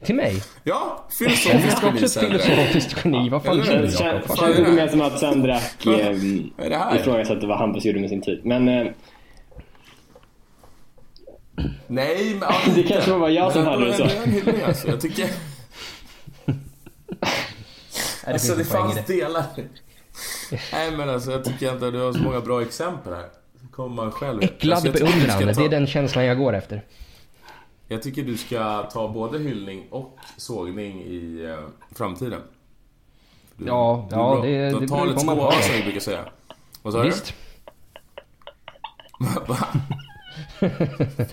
Till 0.04 0.14
mig? 0.14 0.42
Ja, 0.64 1.06
Jag 1.08 1.14
filosofiskt 1.18 1.82
är 1.82 1.88
också 2.04 2.20
geni 2.22 2.34
ett 2.36 2.42
filosofiskt 2.44 2.96
geni. 3.04 3.28
Vad 3.28 3.42
fan 3.44 3.52
Eller 3.52 3.64
tror 3.64 3.74
hur? 3.76 3.82
du 3.82 3.88
Det 3.88 4.04
Jakob? 4.04 4.20
kän- 4.22 4.28
Vad 4.28 4.38
känns 4.38 4.58
lite 4.58 4.70
mer 4.72 4.88
som 4.88 5.00
att 5.00 5.18
Sandrak 5.18 5.86
eh, 5.86 6.96
ifrågasatte 7.00 7.46
vad 7.46 7.58
Hampus 7.58 7.84
gjorde 7.84 8.00
med 8.00 8.08
sin 8.08 8.22
tid. 8.22 8.40
Men 8.44 8.68
eh, 8.68 8.86
Nej, 11.86 12.30
men... 12.34 12.40
ja, 12.40 12.54
Det 12.74 12.82
kanske 12.82 13.12
var 13.12 13.28
jag 13.28 13.52
som 13.52 13.66
hade 13.66 13.84
det 13.86 13.92
så. 13.94 14.04
Det 14.04 14.12
är 14.16 14.22
en 14.24 14.30
hyllning 14.32 14.62
alltså. 14.66 14.88
Jag 14.88 15.00
tycker... 15.00 15.26
Alltså 18.26 18.54
det 18.54 18.64
fanns 18.64 19.06
delar. 19.06 19.44
Nej 20.72 20.90
men 20.96 21.08
alltså 21.08 21.30
jag 21.30 21.44
tycker 21.44 21.72
inte 21.72 21.86
att 21.86 21.92
du 21.92 22.00
har 22.00 22.12
så 22.12 22.18
många 22.18 22.40
bra 22.40 22.62
exempel 22.62 23.12
här. 23.12 23.24
Kommer 23.70 23.96
man 24.02 24.12
själv. 24.12 24.42
Äcklad 24.42 24.72
Alltså, 24.72 24.86
jag 24.86 24.94
beundran. 25.12 25.54
ta- 25.54 25.60
Det 25.60 25.66
är 25.66 25.70
den 25.70 25.86
känslan 25.86 26.24
jag 26.24 26.38
går 26.38 26.52
efter. 26.54 26.82
Jag 27.92 28.02
tycker 28.02 28.22
du 28.22 28.36
ska 28.36 28.82
ta 28.82 29.08
både 29.08 29.38
hyllning 29.38 29.86
och 29.90 30.18
sågning 30.36 31.02
i 31.02 31.44
eh, 31.44 31.58
framtiden. 31.96 32.40
Du, 33.56 33.66
Ja, 33.66 34.06
du 34.10 34.14
är 34.16 34.20
ja, 34.20 34.40
det- 34.42 34.70
Du 34.70 34.80
det 34.80 34.86
beror 34.86 35.14
på 35.14 35.24
man 35.24 35.36
två 35.36 35.42
har 35.44 35.52
som 35.62 35.74
vi 35.76 35.82
brukar 35.82 36.00
säga. 36.00 36.24
Vad 36.82 36.92
sa 36.92 37.02
Visst. 37.02 37.34
du? 40.60 40.66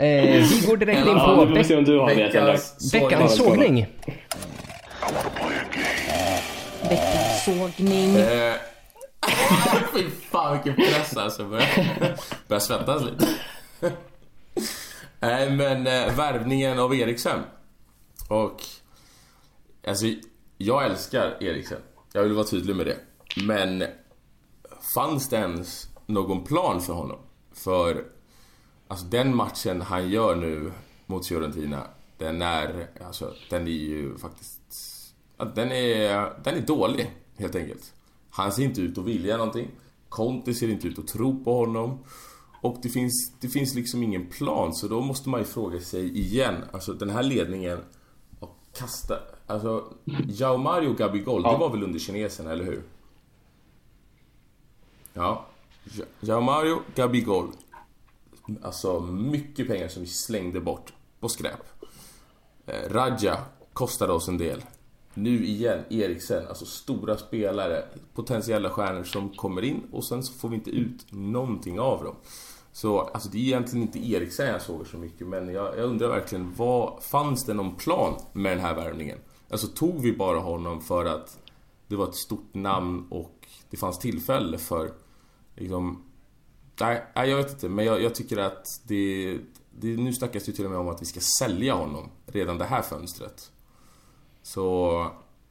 Eh, 0.00 0.22
vi 0.22 0.66
går 0.66 0.76
direkt 0.76 0.98
in 0.98 1.04
på. 1.18 1.44
Veckans 2.92 3.36
sågning. 3.36 3.86
Veckans 6.82 7.44
sågning. 7.44 8.16
Eh, 8.16 8.54
Fy 9.94 10.04
fan 10.30 10.52
vilken 10.64 10.74
press 10.74 11.16
alltså. 11.16 11.44
Börjar, 11.44 11.66
börjar 12.48 12.60
svettas 12.60 13.02
lite. 13.02 13.26
Nej 15.20 15.50
men 15.50 15.86
eh, 15.86 16.16
värvningen 16.16 16.78
av 16.78 16.94
Eriksen. 16.94 17.40
Och 18.28 18.62
alltså 19.86 20.06
jag 20.58 20.84
älskar 20.84 21.36
Eriksen. 21.40 21.80
Jag 22.12 22.22
vill 22.22 22.32
vara 22.32 22.46
tydlig 22.46 22.76
med 22.76 22.86
det. 22.86 22.96
Men 23.46 23.84
fanns 24.94 25.28
det 25.28 25.36
ens 25.36 25.88
någon 26.06 26.44
plan 26.44 26.80
för 26.80 26.92
honom? 26.92 27.18
För 27.52 28.04
alltså 28.88 29.06
den 29.06 29.36
matchen 29.36 29.80
han 29.80 30.10
gör 30.10 30.36
nu 30.36 30.72
mot 31.06 31.26
Fiorentina, 31.26 31.86
den 32.18 32.42
är, 32.42 32.86
alltså 33.06 33.34
den 33.50 33.62
är 33.62 33.70
ju 33.70 34.18
faktiskt, 34.18 34.60
den 35.54 35.72
är, 35.72 36.42
den 36.44 36.56
är 36.56 36.60
dålig 36.66 37.10
helt 37.36 37.54
enkelt. 37.54 37.94
Han 38.30 38.52
ser 38.52 38.62
inte 38.62 38.80
ut 38.80 38.98
att 38.98 39.04
vilja 39.04 39.36
någonting. 39.36 39.68
Conte 40.08 40.54
ser 40.54 40.68
inte 40.68 40.88
ut 40.88 40.98
att 40.98 41.08
tro 41.08 41.44
på 41.44 41.54
honom. 41.54 41.98
Och 42.60 42.76
det 42.82 42.88
finns, 42.88 43.32
det 43.40 43.48
finns 43.48 43.74
liksom 43.74 44.02
ingen 44.02 44.26
plan, 44.26 44.74
så 44.74 44.88
då 44.88 45.00
måste 45.00 45.28
man 45.28 45.40
ju 45.40 45.46
fråga 45.46 45.80
sig 45.80 46.18
igen. 46.18 46.64
Alltså 46.72 46.92
den 46.92 47.10
här 47.10 47.22
ledningen 47.22 47.78
och 48.40 48.56
kasta... 48.72 49.18
Alltså, 49.46 49.92
Jao 50.28 50.56
Mario 50.56 50.94
Gabigol, 50.94 51.42
det 51.42 51.56
var 51.58 51.70
väl 51.70 51.82
under 51.82 51.98
kinesen, 51.98 52.46
eller 52.46 52.64
hur? 52.64 52.82
Ja. 55.12 55.46
Ja- 55.84 56.04
Jao 56.20 56.40
Mario 56.40 56.78
Gabigol. 56.94 57.48
Alltså 58.62 59.00
mycket 59.00 59.68
pengar 59.68 59.88
som 59.88 60.02
vi 60.02 60.08
slängde 60.08 60.60
bort 60.60 60.92
på 61.20 61.28
skräp. 61.28 61.60
Eh, 62.66 62.88
Raja 62.90 63.38
kostade 63.72 64.12
oss 64.12 64.28
en 64.28 64.38
del. 64.38 64.64
Nu 65.14 65.44
igen, 65.46 65.84
Eriksen, 65.90 66.48
alltså 66.48 66.66
stora 66.66 67.16
spelare, 67.16 67.84
potentiella 68.14 68.70
stjärnor 68.70 69.04
som 69.04 69.30
kommer 69.30 69.62
in 69.64 69.82
och 69.92 70.04
sen 70.04 70.22
så 70.22 70.32
får 70.32 70.48
vi 70.48 70.54
inte 70.56 70.70
ut 70.70 71.06
någonting 71.12 71.80
av 71.80 72.04
dem. 72.04 72.16
Så 72.78 73.00
alltså 73.00 73.28
det 73.28 73.38
är 73.38 73.42
egentligen 73.42 73.82
inte 73.82 73.98
Eriksen 73.98 74.46
jag 74.46 74.62
såg 74.62 74.86
så 74.86 74.96
mycket 74.96 75.26
men 75.26 75.48
jag, 75.48 75.78
jag 75.78 75.84
undrar 75.84 76.08
verkligen, 76.08 76.54
vad, 76.56 77.02
fanns 77.02 77.44
det 77.44 77.54
någon 77.54 77.74
plan 77.74 78.20
med 78.32 78.52
den 78.52 78.60
här 78.60 78.74
värvningen? 78.74 79.18
Alltså 79.50 79.66
tog 79.66 80.02
vi 80.02 80.12
bara 80.12 80.38
honom 80.38 80.80
för 80.80 81.04
att 81.04 81.38
det 81.86 81.96
var 81.96 82.08
ett 82.08 82.14
stort 82.14 82.54
namn 82.54 83.06
och 83.10 83.46
det 83.70 83.76
fanns 83.76 83.98
tillfälle 83.98 84.58
för 84.58 84.92
liksom 85.56 86.02
Nej, 86.80 87.06
jag 87.14 87.36
vet 87.36 87.50
inte, 87.50 87.68
men 87.68 87.84
jag, 87.84 88.02
jag 88.02 88.14
tycker 88.14 88.38
att 88.38 88.66
det, 88.84 89.38
det... 89.70 89.96
Nu 89.96 90.12
snackas 90.12 90.44
det 90.44 90.50
ju 90.50 90.56
till 90.56 90.64
och 90.64 90.70
med 90.70 90.80
om 90.80 90.88
att 90.88 91.02
vi 91.02 91.06
ska 91.06 91.20
sälja 91.20 91.74
honom 91.74 92.10
redan 92.26 92.58
det 92.58 92.64
här 92.64 92.82
fönstret. 92.82 93.52
Så 94.42 95.06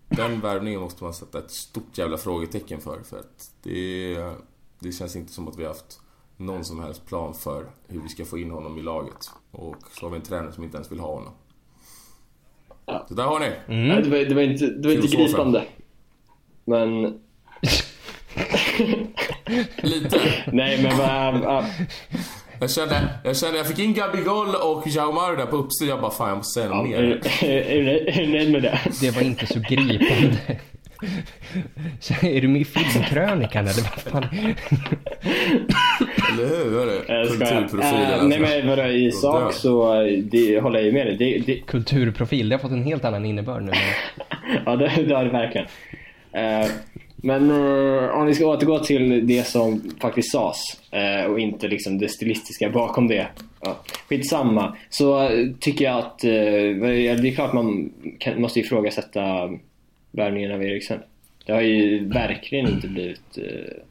den 0.09 0.39
värvningen 0.39 0.81
måste 0.81 1.03
man 1.03 1.13
sätta 1.13 1.39
ett 1.39 1.51
stort 1.51 1.97
jävla 1.97 2.17
frågetecken 2.17 2.81
för. 2.81 3.01
För 3.03 3.19
att 3.19 3.51
det, 3.63 4.15
det 4.79 4.91
känns 4.91 5.15
inte 5.15 5.33
som 5.33 5.47
att 5.47 5.57
vi 5.57 5.63
har 5.63 5.69
haft 5.69 6.01
någon 6.37 6.65
som 6.65 6.79
helst 6.83 7.05
plan 7.05 7.33
för 7.33 7.65
hur 7.87 8.01
vi 8.01 8.09
ska 8.09 8.25
få 8.25 8.37
in 8.37 8.51
honom 8.51 8.77
i 8.77 8.81
laget. 8.81 9.31
Och 9.51 9.75
så 9.99 10.05
har 10.05 10.09
vi 10.09 10.15
en 10.15 10.21
tränare 10.23 10.51
som 10.51 10.63
inte 10.63 10.77
ens 10.77 10.91
vill 10.91 10.99
ha 10.99 11.13
honom. 11.13 11.33
Ja. 12.85 13.05
Så 13.07 13.13
där 13.13 13.23
har 13.23 13.39
ni. 13.39 13.51
Nej, 13.87 14.01
det, 14.03 14.09
var, 14.09 14.17
det 14.17 14.35
var 14.35 14.41
inte, 14.41 14.65
det 14.65 14.87
var 14.87 14.95
inte 14.95 15.17
gripande. 15.17 15.63
Men, 16.65 17.01
Lite. 19.83 20.19
nej 20.51 20.83
men 20.83 20.97
vad... 20.97 21.43
ja. 21.43 21.65
Jag 22.59 22.71
kände, 22.71 23.09
jag 23.23 23.37
kände, 23.37 23.57
jag 23.57 23.67
fick 23.67 23.79
in 23.79 23.93
Gabigol 23.93 24.55
och 24.55 24.87
Jao 24.87 25.11
Mario 25.11 25.35
där 25.35 25.45
på 25.45 25.55
uppsidan. 25.57 25.89
Jag 25.89 26.01
bara, 26.01 26.11
fan 26.11 26.29
jag 26.29 26.37
måste 26.37 26.59
säga 26.61 26.69
något 26.75 26.87
Är, 26.87 27.01
mer. 27.01 27.21
är 27.43 28.25
du 28.25 28.27
nöjd 28.31 28.51
med 28.51 28.61
det? 28.63 28.79
Det 29.01 29.11
var 29.15 29.21
inte 29.21 29.47
så 29.47 29.59
gripande. 29.59 30.59
Så 31.99 32.13
är 32.25 32.41
du 32.41 32.47
med 32.47 32.61
i 32.61 32.65
filmkrönikan 32.65 33.67
eller 33.67 33.81
vad 33.81 33.99
fan? 33.99 34.23
Eller 36.33 36.47
hur? 36.47 36.71
hörru? 36.71 37.01
Jag 37.07 37.27
skojar. 37.27 37.67
Kulturprofilen 37.67 38.03
Eh, 38.03 38.13
alltså. 38.13 38.27
Nej 38.27 38.39
men 38.39 38.67
vadå, 38.67 38.83
i 38.83 39.11
Så 39.11 39.17
sak 39.17 39.53
så 39.53 40.03
eh, 40.03 40.17
det, 40.23 40.59
håller 40.59 40.79
jag 40.79 40.85
ju 40.85 40.91
med 40.91 41.07
dig. 41.07 41.17
Det, 41.17 41.53
det, 41.53 41.59
Kulturprofil, 41.59 42.49
det 42.49 42.55
har 42.55 42.59
fått 42.59 42.71
en 42.71 42.83
helt 42.83 43.05
annan 43.05 43.25
innebörd 43.25 43.63
nu. 43.63 43.71
ja 44.65 44.75
det, 44.75 45.03
det 45.07 45.15
har 45.15 45.25
det 45.25 45.31
verkligen. 45.31 45.67
Eh, 46.31 46.69
men 47.15 47.49
eh, 47.49 48.09
om 48.09 48.25
vi 48.25 48.35
ska 48.35 48.45
återgå 48.45 48.79
till 48.79 49.27
det 49.27 49.47
som 49.47 49.91
faktiskt 50.01 50.31
sades 50.31 50.91
eh, 50.91 51.31
och 51.31 51.39
inte 51.39 51.67
liksom 51.67 51.97
det 51.97 52.09
stilistiska 52.09 52.69
bakom 52.69 53.07
det. 53.07 53.27
Ja, 53.61 53.77
skitsamma. 54.09 54.77
Så 54.89 55.29
tycker 55.59 55.85
jag 55.85 55.97
att 55.97 56.19
det 56.19 57.29
är 57.29 57.35
klart 57.35 57.53
man 57.53 57.93
kan, 58.19 58.41
måste 58.41 58.59
ifrågasätta 58.59 59.49
värvningen 60.17 60.51
av 60.51 60.63
Eriksen. 60.63 60.99
Det 61.45 61.53
har 61.53 61.61
ju 61.61 62.07
verkligen 62.07 62.67
inte 62.67 62.87
blivit... 62.87 63.37
Eh, 63.37 63.83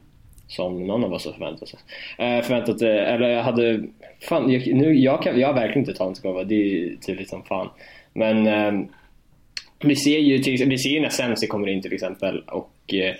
som 0.47 0.87
någon 0.87 1.03
av 1.03 1.13
oss 1.13 1.25
har 1.25 1.33
förväntat 1.33 1.69
sig. 1.69 1.79
Eh, 2.17 2.41
förväntat, 2.41 2.81
eh, 2.81 3.13
eller 3.13 3.29
jag 3.29 3.43
hade, 3.43 3.83
fan, 4.21 4.51
jag, 4.51 4.75
nu, 4.75 4.93
jag, 4.93 5.23
kan, 5.23 5.39
jag 5.39 5.47
har 5.47 5.53
verkligen 5.53 5.79
inte 5.79 5.93
talangskapa, 5.93 6.43
det 6.43 6.55
är 6.55 6.95
tydligt 6.95 7.29
som 7.29 7.43
fan. 7.43 7.69
Men 8.13 8.47
eh, 8.47 8.87
vi 9.79 9.95
ser 9.95 10.19
ju 10.19 10.39
till, 10.39 10.69
vi 10.69 10.77
ser 10.77 10.89
ju 10.89 11.01
när 11.01 11.09
Sensi 11.09 11.47
kommer 11.47 11.67
in 11.67 11.81
till 11.81 11.93
exempel 11.93 12.39
och 12.39 12.93
eh, 12.93 13.15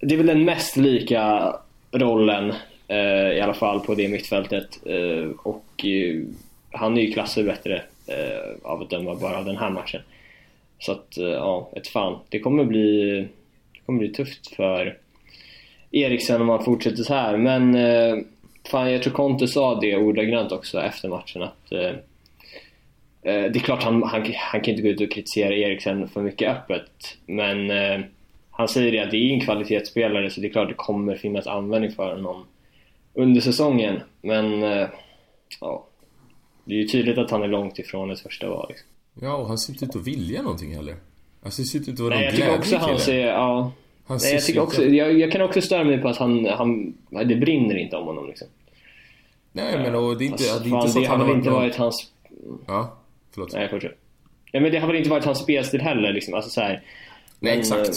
det 0.00 0.14
är 0.14 0.16
väl 0.16 0.26
den 0.26 0.44
mest 0.44 0.76
lika 0.76 1.54
rollen 1.92 2.52
eh, 2.88 3.30
i 3.36 3.40
alla 3.40 3.54
fall 3.54 3.80
på 3.80 3.94
det 3.94 4.08
mittfältet 4.08 4.86
eh, 4.86 5.30
och 5.42 5.84
eh, 5.84 6.22
han 6.70 6.98
är 6.98 7.02
ju 7.02 7.12
klasser 7.12 7.44
bättre 7.44 7.82
eh, 8.06 8.70
av 8.70 8.82
att 8.82 8.90
döma 8.90 9.14
bara 9.14 9.38
av 9.38 9.44
den 9.44 9.56
här 9.56 9.70
matchen. 9.70 10.00
Så 10.80 10.92
att 10.92 11.18
eh, 11.18 11.24
ja, 11.24 11.70
ett 11.76 11.88
fan. 11.88 12.18
Det 12.28 12.40
kommer 12.40 12.64
bli, 12.64 13.10
det 13.72 13.80
kommer 13.86 13.98
bli 13.98 14.08
tufft 14.08 14.54
för 14.54 14.98
Eriksen 15.90 16.42
om 16.42 16.48
han 16.48 16.64
fortsätter 16.64 17.02
så 17.02 17.14
här. 17.14 17.36
Men 17.36 17.74
eh, 17.74 18.16
fan, 18.70 18.92
jag 18.92 19.02
tror 19.02 19.12
Conte 19.12 19.48
sa 19.48 19.80
det 19.80 19.96
ordagrant 19.96 20.52
också 20.52 20.80
efter 20.80 21.08
matchen 21.08 21.42
att 21.42 21.72
eh, 21.72 21.92
det 23.22 23.56
är 23.56 23.60
klart 23.60 23.82
han, 23.82 24.02
han, 24.02 24.32
han 24.36 24.60
kan 24.60 24.70
inte 24.72 24.82
gå 24.82 24.88
ut 24.88 25.00
och 25.00 25.10
kritisera 25.10 25.54
Eriksen 25.54 26.08
för 26.08 26.22
mycket 26.22 26.50
öppet 26.50 27.18
men 27.26 27.70
han 28.60 28.68
säger 28.68 28.92
det 28.92 28.98
att 28.98 29.10
det 29.10 29.16
är 29.16 29.32
en 29.32 29.40
kvalitetsspelare 29.40 30.30
så 30.30 30.40
det 30.40 30.46
är 30.46 30.52
klart 30.52 30.68
det 30.68 30.74
kommer 30.74 31.16
finnas 31.16 31.46
användning 31.46 31.92
för 31.92 32.14
honom 32.14 32.46
under 33.14 33.40
säsongen. 33.40 34.00
Men 34.20 34.62
eh, 34.62 34.88
ja, 35.60 35.86
det 36.64 36.74
är 36.74 36.78
ju 36.78 36.86
tydligt 36.86 37.18
att 37.18 37.30
han 37.30 37.42
är 37.42 37.48
långt 37.48 37.78
ifrån 37.78 38.10
ett 38.10 38.20
första 38.20 38.48
val. 38.48 38.66
Liksom. 38.68 38.88
Ja, 39.14 39.36
och 39.36 39.48
han 39.48 39.58
ser 39.58 39.72
inte 39.72 39.84
ut 39.84 39.96
att 39.96 40.06
vilja 40.06 40.42
någonting 40.42 40.74
heller. 40.74 40.96
Alltså, 41.42 41.62
det 41.62 41.68
ser 41.68 41.78
inte 41.78 41.90
ut 41.90 41.94
att 41.94 42.00
vara 42.00 42.14
någon 42.14 42.24
jag 42.24 42.34
tycker 42.34 42.58
också 42.58 42.76
han 42.76 42.98
ser, 42.98 43.26
ja. 43.26 43.72
Han 44.06 44.18
Nej, 44.22 44.34
jag, 44.34 44.44
tycker 44.44 44.60
också, 44.60 44.84
jag, 44.84 45.18
jag, 45.18 45.32
kan 45.32 45.42
också 45.42 45.60
störa 45.60 45.84
mig 45.84 45.98
på 45.98 46.08
att 46.08 46.16
han, 46.16 46.46
han, 46.46 46.94
det 47.10 47.36
brinner 47.36 47.76
inte 47.76 47.96
om 47.96 48.06
honom 48.06 48.26
liksom. 48.26 48.48
Nej, 49.52 49.78
men 49.78 49.94
och 49.94 50.18
det 50.18 50.24
är 50.24 50.26
inte, 50.26 50.52
alltså, 50.52 50.58
det 50.58 50.70
är 50.70 50.74
inte 50.74 50.88
så 50.88 50.98
att 50.98 51.04
det 51.04 51.10
han 51.10 51.20
har 51.20 51.26
väl 51.26 51.36
inte 51.36 51.50
varit 51.50 51.76
hans... 51.76 52.12
Ja, 52.66 52.98
förlåt. 53.32 53.52
Nej, 53.52 53.68
fortsätt. 53.68 53.96
Ja, 54.52 54.60
men 54.60 54.72
det 54.72 54.78
har 54.78 54.86
väl 54.86 54.96
inte 54.96 55.10
varit 55.10 55.24
hans 55.24 55.38
spelstil 55.38 55.80
heller 55.80 56.12
liksom. 56.12 56.34
Alltså 56.34 56.50
så 56.50 56.60
här, 56.60 56.82
Nej, 57.40 57.52
men, 57.52 57.58
exakt. 57.58 57.88
Eh, 57.88 57.94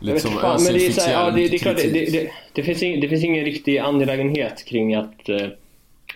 Lite 0.00 0.20
som 0.20 0.32
fan, 0.32 0.62
men 0.64 0.72
det, 0.72 0.86
är 0.86 0.90
så 0.90 1.00
här, 1.00 1.12
ja, 1.12 1.30
det, 1.30 1.48
det, 1.48 1.56
är 1.56 1.58
klart, 1.58 1.76
det, 1.76 2.10
det, 2.10 2.30
det, 2.52 2.62
finns 2.62 2.82
ing, 2.82 3.00
det 3.00 3.08
finns 3.08 3.24
ingen 3.24 3.44
riktig 3.44 3.78
angelägenhet 3.78 4.64
kring 4.64 4.94
att... 4.94 5.28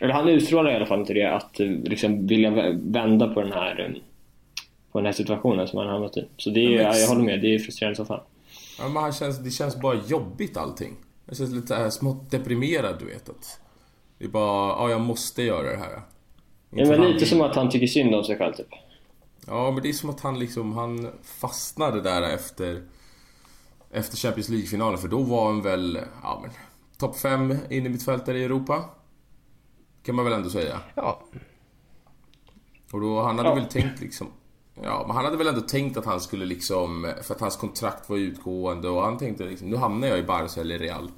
Eh, 0.03 0.05
eller 0.05 0.15
han 0.15 0.29
utstrålar 0.29 0.73
i 0.73 0.77
alla 0.77 0.87
fall 0.87 1.01
inte 1.01 1.15
det, 1.15 1.35
att 1.35 1.61
eh, 1.61 1.67
liksom 1.67 2.27
vilja 2.27 2.51
vända 2.73 3.29
på 3.29 3.43
den 3.43 3.53
här 3.53 3.81
eh, 3.81 4.03
på 4.93 4.99
den 4.99 5.07
här 5.07 5.13
situationen 5.13 5.69
som 5.69 5.79
han 5.79 5.87
har 5.87 5.95
hamnat 5.95 6.17
i. 6.17 6.29
Så 6.37 6.51
det 6.51 6.61
är, 6.61 6.83
ja, 6.83 6.97
jag 6.97 7.09
håller 7.09 7.23
med, 7.23 7.41
det 7.41 7.55
är 7.55 7.59
frustrerande 7.59 7.97
som 7.97 8.07
fan. 8.07 8.21
Ja, 8.79 8.89
men 8.89 9.03
han 9.03 9.13
känns, 9.13 9.39
det 9.39 9.51
känns 9.51 9.81
bara 9.81 10.01
jobbigt 10.07 10.57
allting. 10.57 10.97
Jag 11.27 11.37
känns 11.37 11.53
lite 11.55 11.75
här 11.75 11.91
smått 11.91 12.31
deprimerad, 12.31 12.97
du 12.99 13.05
vet. 13.05 13.29
Att 13.29 13.61
det 14.19 14.25
är 14.25 14.29
bara, 14.29 14.69
ja 14.69 14.91
jag 14.91 15.01
måste 15.01 15.43
göra 15.43 15.71
det 15.71 15.77
här. 15.77 16.01
ja, 16.71 16.87
men 16.87 17.01
lite 17.01 17.27
som 17.27 17.41
att 17.41 17.57
han 17.57 17.71
tycker 17.71 17.87
synd 17.87 18.15
om 18.15 18.25
sig 18.25 18.39
själv 18.39 18.53
typ. 18.53 18.69
Ja, 19.47 19.71
men 19.71 19.83
det 19.83 19.89
är 19.89 19.93
som 19.93 20.11
att 20.11 20.21
han 20.21 20.39
liksom, 20.39 20.73
han 20.73 21.11
fastnade 21.23 22.01
där 22.01 22.23
efter 22.23 22.83
efter 23.93 24.17
Champions 24.17 24.49
League-finalen 24.49 24.99
för 24.99 25.09
då 25.09 25.23
var 25.23 25.47
han 25.47 25.63
väl, 25.63 25.99
ja 26.23 26.39
men, 26.43 26.51
topp 26.99 27.19
5 27.19 27.57
in 27.71 27.87
i 27.87 27.89
mittfältare 27.89 28.39
i 28.39 28.45
Europa. 28.45 28.85
Kan 30.03 30.15
man 30.15 30.25
väl 30.25 30.35
ändå 30.35 30.51
säga. 30.51 30.81
Ja. 30.95 31.23
Och 32.93 33.01
då, 33.01 33.23
han 33.23 33.39
hade 33.39 33.49
ja. 33.49 33.55
väl 33.55 33.67
tänkt 33.67 34.01
liksom, 34.01 34.27
ja 34.75 35.05
men 35.07 35.17
han 35.17 35.25
hade 35.25 35.37
väl 35.37 35.47
ändå 35.47 35.61
tänkt 35.61 35.97
att 35.97 36.05
han 36.05 36.21
skulle 36.21 36.45
liksom, 36.45 37.13
för 37.23 37.35
att 37.35 37.41
hans 37.41 37.57
kontrakt 37.57 38.09
var 38.09 38.17
utgående 38.17 38.89
och 38.89 39.03
han 39.03 39.19
tänkte 39.19 39.45
liksom, 39.45 39.69
nu 39.69 39.77
hamnar 39.77 40.09
jag 40.09 40.19
i 40.19 40.23
Barca 40.23 40.61
eller 40.61 40.79
Real. 40.79 41.11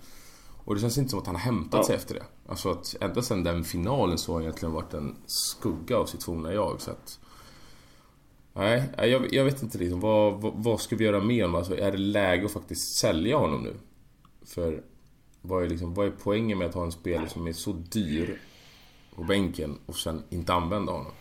Och 0.65 0.75
det 0.75 0.81
känns 0.81 0.99
inte 0.99 1.11
som 1.11 1.19
att 1.19 1.27
han 1.27 1.35
har 1.35 1.43
hämtat 1.43 1.81
ja. 1.81 1.87
sig 1.87 1.97
efter 1.97 2.15
det. 2.15 2.25
Alltså 2.49 2.71
att 2.71 2.97
ända 3.01 3.23
sedan 3.23 3.45
den 3.45 3.65
finalen 3.65 4.19
så 4.19 4.33
har 4.33 4.37
han 4.37 4.43
egentligen 4.43 4.75
varit 4.75 4.95
en 4.95 5.17
skugga 5.27 5.97
av 5.97 6.07
sitt 6.07 6.25
forna 6.25 6.53
jag. 6.53 6.81
Så 6.81 6.91
att, 6.91 7.19
Nej, 8.57 8.91
jag, 8.97 9.35
jag 9.35 9.45
vet 9.45 9.63
inte 9.63 9.79
liksom. 9.79 10.01
Vad, 10.01 10.41
vad, 10.41 10.53
vad, 10.57 10.81
ska 10.81 10.97
vi 10.97 11.05
göra 11.05 11.21
med 11.21 11.45
honom? 11.45 11.55
Alltså, 11.55 11.79
är 11.79 11.93
det 11.93 11.99
läge 11.99 12.47
att 12.47 12.53
faktiskt 12.53 12.99
sälja 13.01 13.37
honom 13.37 13.63
nu? 13.63 13.75
För 14.47 14.83
vad 15.43 15.65
är, 15.65 15.69
liksom, 15.69 15.95
vad 15.95 16.07
är 16.07 16.11
poängen 16.11 16.59
med 16.59 16.69
att 16.69 16.75
ha 16.75 16.85
en 16.85 16.93
spelare 16.93 17.29
som 17.29 17.47
är 17.47 17.53
så 17.53 17.73
dyr 17.73 18.41
på 19.17 19.23
bänken 19.23 19.79
och 19.87 19.97
sen 19.97 20.23
inte 20.31 20.53
använda 20.53 20.93
honom? 20.93 21.13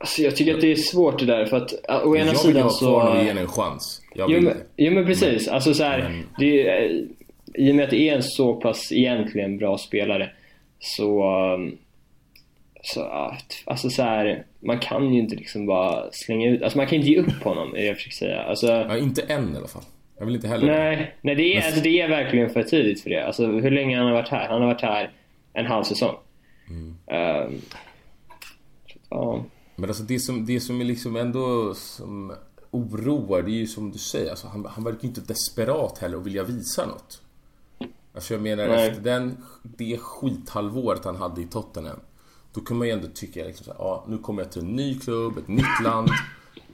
Alltså 0.00 0.22
jag 0.22 0.36
tycker 0.36 0.54
att 0.54 0.60
det 0.60 0.72
är 0.72 0.76
svårt 0.76 1.18
det 1.18 1.26
där 1.26 1.44
för 1.44 1.56
att 1.56 1.72
å 2.04 2.16
ena 2.16 2.26
jag 2.26 2.36
sidan 2.36 2.70
så... 2.70 2.84
Jag 2.84 2.90
vill 2.90 2.92
ha 2.92 3.00
kvar 3.00 3.00
honom 3.00 3.18
och 3.18 3.24
ge 3.24 3.30
en 3.30 3.48
chans. 3.48 4.02
Jag 4.14 4.30
jo, 4.30 4.40
men, 4.40 4.56
jo 4.76 4.92
men 4.92 5.06
precis. 5.06 5.46
Men, 5.46 5.54
alltså 5.54 5.74
så 5.74 5.84
här, 5.84 5.98
men... 5.98 6.22
det 6.38 6.68
är, 6.68 7.06
I 7.54 7.70
och 7.70 7.74
med 7.74 7.84
att 7.84 7.90
det 7.90 8.08
är 8.08 8.14
en 8.16 8.22
så 8.22 8.54
pass 8.54 8.92
egentligen 8.92 9.58
bra 9.58 9.78
spelare 9.78 10.30
så... 10.78 11.34
Um, 11.54 11.78
så, 12.82 13.32
alltså 13.64 13.90
så 13.90 14.02
här, 14.02 14.44
man 14.60 14.78
kan 14.78 15.14
ju 15.14 15.20
inte 15.20 15.36
liksom 15.36 15.66
bara 15.66 16.04
slänga 16.12 16.48
ut, 16.48 16.62
alltså 16.62 16.78
man 16.78 16.86
kan 16.86 16.98
inte 16.98 17.08
ge 17.08 17.18
upp 17.18 17.42
honom 17.42 17.74
är 17.74 17.78
det 17.78 17.86
jag 17.86 17.96
försöker 17.96 18.16
säga. 18.16 18.42
Alltså, 18.42 18.66
ja, 18.66 18.96
inte 18.96 19.22
än 19.22 19.54
i 19.54 19.56
alla 19.56 19.68
fall. 19.68 19.82
Jag 20.18 20.26
vill 20.26 20.34
inte 20.34 20.48
heller 20.48 20.66
Nej, 20.66 21.14
nej 21.20 21.34
det, 21.34 21.56
är, 21.56 21.66
alltså, 21.66 21.80
det 21.80 22.00
är 22.00 22.08
verkligen 22.08 22.50
för 22.50 22.62
tidigt 22.62 23.02
för 23.02 23.10
det. 23.10 23.26
Alltså 23.26 23.46
hur 23.46 23.70
länge 23.70 23.96
han 23.96 24.06
har 24.06 24.12
varit 24.12 24.28
här? 24.28 24.48
Han 24.48 24.60
har 24.60 24.68
varit 24.68 24.82
här 24.82 25.10
en 25.52 25.66
halv 25.66 25.84
säsong. 25.84 26.16
Mm. 26.70 26.96
Um, 27.46 27.60
ja. 29.08 29.44
Men 29.76 29.90
alltså 29.90 30.02
det 30.02 30.20
som, 30.20 30.46
det 30.46 30.60
som 30.60 30.80
är 30.80 30.84
liksom 30.84 31.16
ändå 31.16 31.74
som 31.74 32.32
oroar, 32.70 33.42
det 33.42 33.50
är 33.50 33.60
ju 33.60 33.66
som 33.66 33.90
du 33.90 33.98
säger, 33.98 34.30
alltså, 34.30 34.48
han, 34.48 34.66
han 34.66 34.84
verkar 34.84 35.08
inte 35.08 35.20
desperat 35.20 35.98
heller 35.98 36.16
och 36.16 36.26
vilja 36.26 36.44
visa 36.44 36.86
något. 36.86 37.22
Alltså 38.14 38.34
jag 38.34 38.42
menar 38.42 38.68
Nej. 38.68 38.88
efter 38.88 39.02
den, 39.02 39.44
det 39.62 39.98
skithalvåret 39.98 41.04
han 41.04 41.16
hade 41.16 41.42
i 41.42 41.46
Tottenham 41.46 42.00
då 42.52 42.60
kan 42.60 42.76
man 42.76 42.86
ju 42.86 42.92
ändå 42.92 43.08
tycka 43.14 43.44
liksom 43.44 43.64
så 43.64 43.72
här, 43.72 43.78
ja, 43.78 44.04
nu 44.08 44.18
kommer 44.18 44.42
jag 44.42 44.52
till 44.52 44.62
en 44.62 44.68
ny 44.68 44.98
klubb, 44.98 45.38
ett 45.38 45.48
nytt 45.48 45.80
land. 45.84 46.08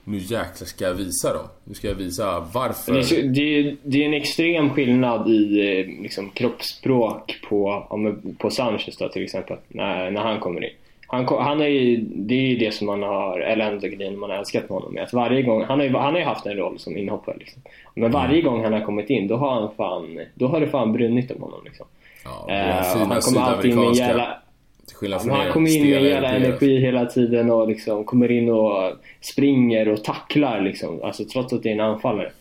Nu 0.07 0.17
jäklar 0.17 0.65
ska 0.65 0.85
jag 0.85 0.93
visa 0.93 1.33
dem. 1.33 1.47
Nu 1.63 1.73
ska 1.73 1.87
jag 1.87 1.95
visa 1.95 2.47
varför. 2.53 2.93
Det 2.93 2.99
är, 2.99 3.23
det 3.23 3.41
är, 3.41 3.75
det 3.83 4.01
är 4.01 4.05
en 4.05 4.13
extrem 4.13 4.69
skillnad 4.69 5.29
i 5.29 5.59
eh, 5.79 6.01
liksom, 6.01 6.29
kroppsspråk 6.29 7.39
på, 7.49 7.87
på 8.37 8.49
Sanchez 8.49 8.97
då, 8.97 9.09
till 9.09 9.23
exempel. 9.23 9.57
När, 9.67 10.11
när 10.11 10.21
han 10.21 10.39
kommer 10.39 10.63
in. 10.63 10.69
Han, 11.07 11.25
han 11.27 11.61
är 11.61 11.67
ju, 11.67 11.97
det 12.01 12.35
är 12.35 12.47
ju 12.47 12.57
det 12.57 12.73
som 12.73 12.87
man 12.87 13.03
har, 13.03 13.39
eller 13.39 13.71
ändå 13.71 13.87
grejen 13.87 14.19
man 14.19 14.29
har 14.29 14.37
älskat 14.37 14.69
med 14.69 14.69
honom. 14.69 14.93
Med. 14.93 15.03
Att 15.03 15.13
varje 15.13 15.41
gång, 15.41 15.63
han, 15.63 15.79
har 15.79 15.85
ju, 15.85 15.93
han 15.93 16.13
har 16.13 16.19
ju 16.19 16.25
haft 16.25 16.45
en 16.45 16.57
roll 16.57 16.79
som 16.79 16.97
inhoppare. 16.97 17.35
Liksom. 17.39 17.61
Men 17.93 18.11
varje 18.11 18.39
mm. 18.39 18.51
gång 18.51 18.63
han 18.63 18.73
har 18.73 18.81
kommit 18.81 19.09
in, 19.09 19.27
då 19.27 19.37
har, 19.37 19.61
han 19.61 19.75
fan, 19.77 20.19
då 20.33 20.47
har 20.47 20.59
det 20.59 20.67
fan 20.67 20.93
brunnit 20.93 21.31
om 21.31 21.41
honom. 21.41 21.59
Liksom. 21.65 21.85
Ja, 22.23 22.45
uh, 22.49 23.07
han 23.07 23.21
kommer 23.21 23.41
alltid 23.41 23.71
in 23.71 23.77
med 23.77 23.87
en 23.87 23.93
jävla 23.93 24.37
till 24.87 24.95
skillnad 24.95 25.21
från 25.21 25.31
Han 25.31 25.51
kommer 25.51 25.75
in 25.75 25.89
med 25.89 26.01
hela 26.01 26.29
energi 26.29 26.79
hela 26.79 27.05
tiden 27.05 27.51
och 27.51 27.67
liksom 27.67 28.05
kommer 28.05 28.31
in 28.31 28.49
och 28.49 28.93
springer 29.21 29.89
och 29.89 30.03
tacklar 30.03 30.61
liksom. 30.61 31.03
Alltså 31.03 31.25
trots 31.25 31.53
att 31.53 31.63
det 31.63 31.69
är 31.69 31.73
en 31.73 31.79
anfallare. 31.79 32.31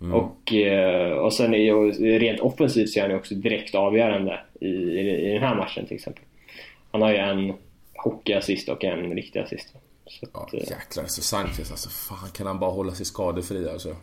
Mm. 0.00 0.14
Och, 0.14 0.52
eh, 0.52 1.12
och 1.12 1.32
sen 1.32 1.54
är 1.54 2.18
rent 2.18 2.40
offensivt 2.40 2.90
så 2.90 3.00
är 3.00 3.08
han 3.08 3.16
också 3.16 3.34
direkt 3.34 3.74
avgörande 3.74 4.40
i, 4.60 4.66
i, 4.66 5.28
i 5.28 5.32
den 5.32 5.42
här 5.42 5.54
matchen 5.54 5.86
till 5.86 5.96
exempel. 5.96 6.24
Han 6.92 7.02
har 7.02 7.10
ju 7.10 7.16
en 7.16 7.52
hockeyassist 7.94 8.68
och 8.68 8.84
en 8.84 9.14
riktig 9.14 9.40
assist. 9.40 9.68
Så 10.06 10.26
ja, 10.32 10.48
eh, 10.52 10.58
jäklar, 10.58 11.04
så 11.06 11.22
Sanchez 11.22 11.70
alltså. 11.70 11.88
Fan 11.88 12.30
kan 12.34 12.46
han 12.46 12.58
bara 12.58 12.70
hålla 12.70 12.92
sig 12.92 13.06
skadefri 13.06 13.68
alltså. 13.68 13.96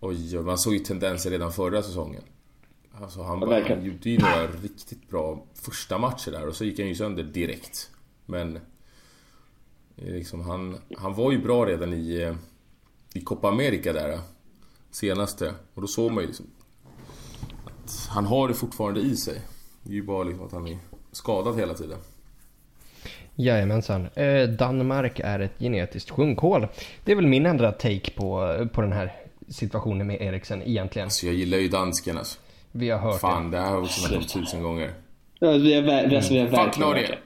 Oj, 0.00 0.38
man 0.38 0.58
såg 0.58 0.72
ju 0.72 0.78
tendenser 0.78 1.30
redan 1.30 1.52
förra 1.52 1.82
säsongen. 1.82 2.22
Alltså 3.02 3.22
han, 3.22 3.40
ja, 3.50 3.62
han 3.68 3.84
gjorde 3.84 4.10
ju 4.10 4.18
några 4.18 4.46
riktigt 4.46 5.08
bra 5.08 5.44
första 5.54 5.98
matcher 5.98 6.30
där 6.30 6.48
och 6.48 6.56
så 6.56 6.64
gick 6.64 6.78
han 6.78 6.88
ju 6.88 6.94
sönder 6.94 7.22
direkt. 7.22 7.90
Men... 8.26 8.58
Liksom 9.98 10.40
han, 10.40 10.78
han 10.96 11.14
var 11.14 11.32
ju 11.32 11.38
bra 11.38 11.66
redan 11.66 11.92
i, 11.92 12.34
i 13.14 13.20
Copa 13.20 13.48
America 13.48 13.92
där. 13.92 14.18
Senaste. 14.90 15.54
Och 15.74 15.80
då 15.80 15.86
såg 15.86 16.12
man 16.12 16.22
ju 16.22 16.26
liksom... 16.26 16.46
Att 17.64 18.08
han 18.08 18.24
har 18.24 18.48
det 18.48 18.54
fortfarande 18.54 19.00
i 19.00 19.16
sig. 19.16 19.40
Det 19.82 19.90
är 19.90 19.94
ju 19.94 20.02
bara 20.02 20.24
liksom 20.24 20.46
att 20.46 20.52
han 20.52 20.66
är 20.66 20.78
skadad 21.12 21.58
hela 21.58 21.74
tiden. 21.74 21.98
Jajamensan. 23.34 24.06
Eh, 24.06 24.48
Danmark 24.48 25.20
är 25.20 25.40
ett 25.40 25.58
genetiskt 25.58 26.10
sjunkhål. 26.10 26.66
Det 27.04 27.12
är 27.12 27.16
väl 27.16 27.26
min 27.26 27.46
enda 27.46 27.72
take 27.72 28.10
på, 28.10 28.66
på 28.72 28.80
den 28.80 28.92
här 28.92 29.12
situationen 29.48 30.06
med 30.06 30.22
Eriksen 30.22 30.62
egentligen. 30.62 31.06
Alltså 31.06 31.26
jag 31.26 31.34
gillar 31.34 31.58
ju 31.58 31.68
dansken 31.68 32.18
alltså. 32.18 32.38
Vi 32.76 32.90
har 32.90 32.98
hört 32.98 33.20
Fan, 33.20 33.50
det 33.50 33.58
här 33.58 33.70
har 33.70 33.80
vi 33.80 33.86
också 33.86 34.00
snackat 34.00 34.34
om 34.34 34.42
tusen 34.42 34.62
gånger. 34.62 34.94
Ja, 35.38 35.50
vi 35.50 35.74
har, 35.74 35.82
mm. 35.82 36.08
vi 36.08 36.14
har 36.14 36.20
verkligen 36.20 36.50
Fuck 36.50 36.94
det. 36.94 37.18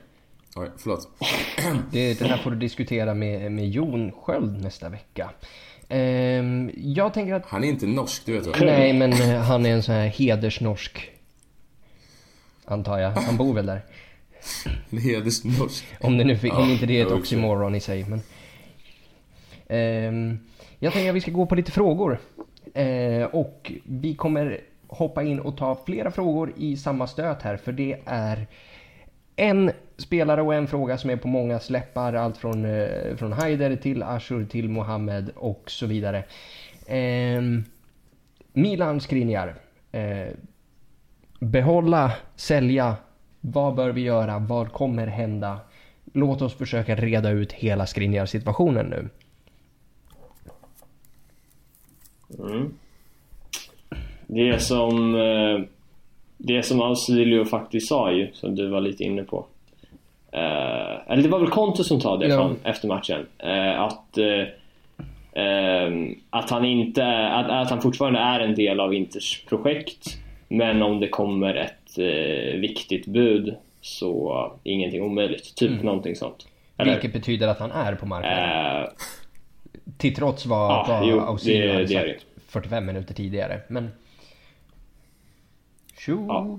Oj, 0.57 0.71
förlåt. 0.79 1.09
Det, 1.93 2.19
det 2.19 2.25
här 2.25 2.37
får 2.37 2.51
du 2.51 2.57
diskutera 2.57 3.15
med, 3.15 3.53
med 3.53 3.69
Jon 3.69 4.13
Sköld 4.13 4.63
nästa 4.63 4.89
vecka. 4.89 5.31
Um, 5.89 6.71
jag 6.77 7.15
tänker 7.15 7.35
att... 7.35 7.47
Han 7.47 7.65
är 7.65 7.69
inte 7.69 7.87
norsk, 7.87 8.27
du 8.27 8.33
vet 8.33 8.47
vad? 8.47 8.61
Nej, 8.61 8.93
men 8.93 9.13
eh, 9.13 9.41
han 9.41 9.67
är 9.67 9.71
en 9.71 9.83
sån 9.83 9.95
här 9.95 10.07
hedersnorsk. 10.07 11.11
Antar 12.65 12.99
jag. 12.99 13.11
Han 13.11 13.37
bor 13.37 13.55
väl 13.55 13.67
där. 13.67 13.85
En 14.91 14.99
hedersnorsk? 14.99 15.85
Om, 16.01 16.19
det 16.19 16.25
nu, 16.25 16.39
ja, 16.43 16.63
om 16.63 16.71
inte 16.71 16.87
det 16.87 17.01
är 17.01 17.07
ett 17.07 17.13
oxymoron 17.13 17.75
i 17.75 17.81
sig. 17.81 18.07
Men... 18.09 18.21
Um, 20.09 20.39
jag 20.79 20.93
tänker 20.93 21.09
att 21.09 21.17
vi 21.17 21.21
ska 21.21 21.31
gå 21.31 21.47
på 21.47 21.55
lite 21.55 21.73
frågor. 21.73 22.21
Uh, 22.79 23.25
och 23.25 23.73
vi 23.85 24.15
kommer 24.15 24.61
hoppa 24.91 25.23
in 25.23 25.41
och 25.41 25.57
ta 25.57 25.79
flera 25.87 26.11
frågor 26.11 26.53
i 26.57 26.77
samma 26.77 27.07
stöt 27.07 27.43
här 27.43 27.57
för 27.57 27.73
det 27.73 27.99
är 28.05 28.47
en 29.37 29.73
spelare 29.97 30.43
och 30.43 30.55
en 30.55 30.67
fråga 30.67 30.99
som 30.99 31.11
är 31.11 31.17
på 31.17 31.29
många 31.29 31.61
släppar. 31.61 32.13
Allt 32.15 32.37
från, 32.37 32.65
eh, 32.65 33.17
från 33.17 33.33
Haider 33.33 33.77
till 33.77 34.03
Ashur 34.03 34.45
till 34.45 34.69
Mohammed 34.69 35.31
och 35.37 35.71
så 35.71 35.87
vidare. 35.87 36.25
Eh, 36.87 37.43
Milan 38.53 39.01
Skriniar. 39.01 39.55
Eh, 39.93 40.29
behålla, 41.39 42.13
sälja. 42.37 42.97
Vad 43.41 43.75
bör 43.75 43.91
vi 43.91 44.01
göra? 44.01 44.39
Vad 44.39 44.73
kommer 44.73 45.07
hända? 45.07 45.61
Låt 46.13 46.43
oss 46.43 46.55
försöka 46.55 46.97
reda 46.97 47.31
ut 47.31 47.53
hela 47.53 47.87
Skriniar-situationen 47.87 48.87
nu. 48.87 49.09
Mm. 52.39 52.75
Det 54.33 54.63
som, 54.63 55.15
eh, 55.15 55.61
det 56.37 56.63
som 56.63 56.81
Ausilio 56.83 57.45
faktiskt 57.45 57.89
sa 57.89 58.13
ju, 58.13 58.29
som 58.33 58.55
du 58.55 58.69
var 58.69 58.81
lite 58.81 59.05
inne 59.05 59.23
på. 59.23 59.47
Eh, 60.33 61.13
eller 61.13 61.23
det 61.23 61.29
var 61.29 61.39
väl 61.39 61.49
Conte 61.51 61.85
som 61.85 62.01
sa 62.01 62.17
det 62.17 62.27
Ja. 62.29 62.51
efter 62.65 62.89
matchen. 62.89 63.27
Eh, 63.39 63.81
att, 63.81 64.19
att, 66.31 66.51
han 66.51 66.65
inte, 66.65 67.07
att, 67.29 67.51
att 67.51 67.71
han 67.71 67.81
fortfarande 67.83 68.19
är 68.21 68.41
en 68.41 68.55
del 68.55 68.81
av 68.81 68.95
Inters 68.95 69.45
projekt. 69.49 70.17
Men 70.49 70.83
om 70.83 71.01
det 71.01 71.09
kommer 71.09 71.55
ett 71.55 71.99
viktigt 72.61 73.07
bud 73.07 73.55
så 73.81 74.53
ingenting 74.63 75.03
omöjligt. 75.03 75.55
Typ 75.57 75.71
Mm. 75.71 75.85
någonting 75.87 76.17
sånt. 76.17 76.47
Eller? 76.77 76.93
Vilket 76.93 77.13
betyder 77.13 77.49
att 77.49 77.59
han 77.59 77.73
är 77.73 77.95
på 77.95 78.07
marknaden. 78.07 78.83
Eh, 78.83 78.89
Till 79.99 80.15
trots 80.15 80.47
vad, 80.47 80.71
Ja, 80.71 81.17
vad 81.17 81.29
Ausilio 81.29 81.73
hade 81.73 81.89
sagt 81.89 82.27
45 82.49 82.87
minuter 82.87 83.15
tidigare. 83.15 83.61
Men... 83.69 83.89
Ja. 86.07 86.59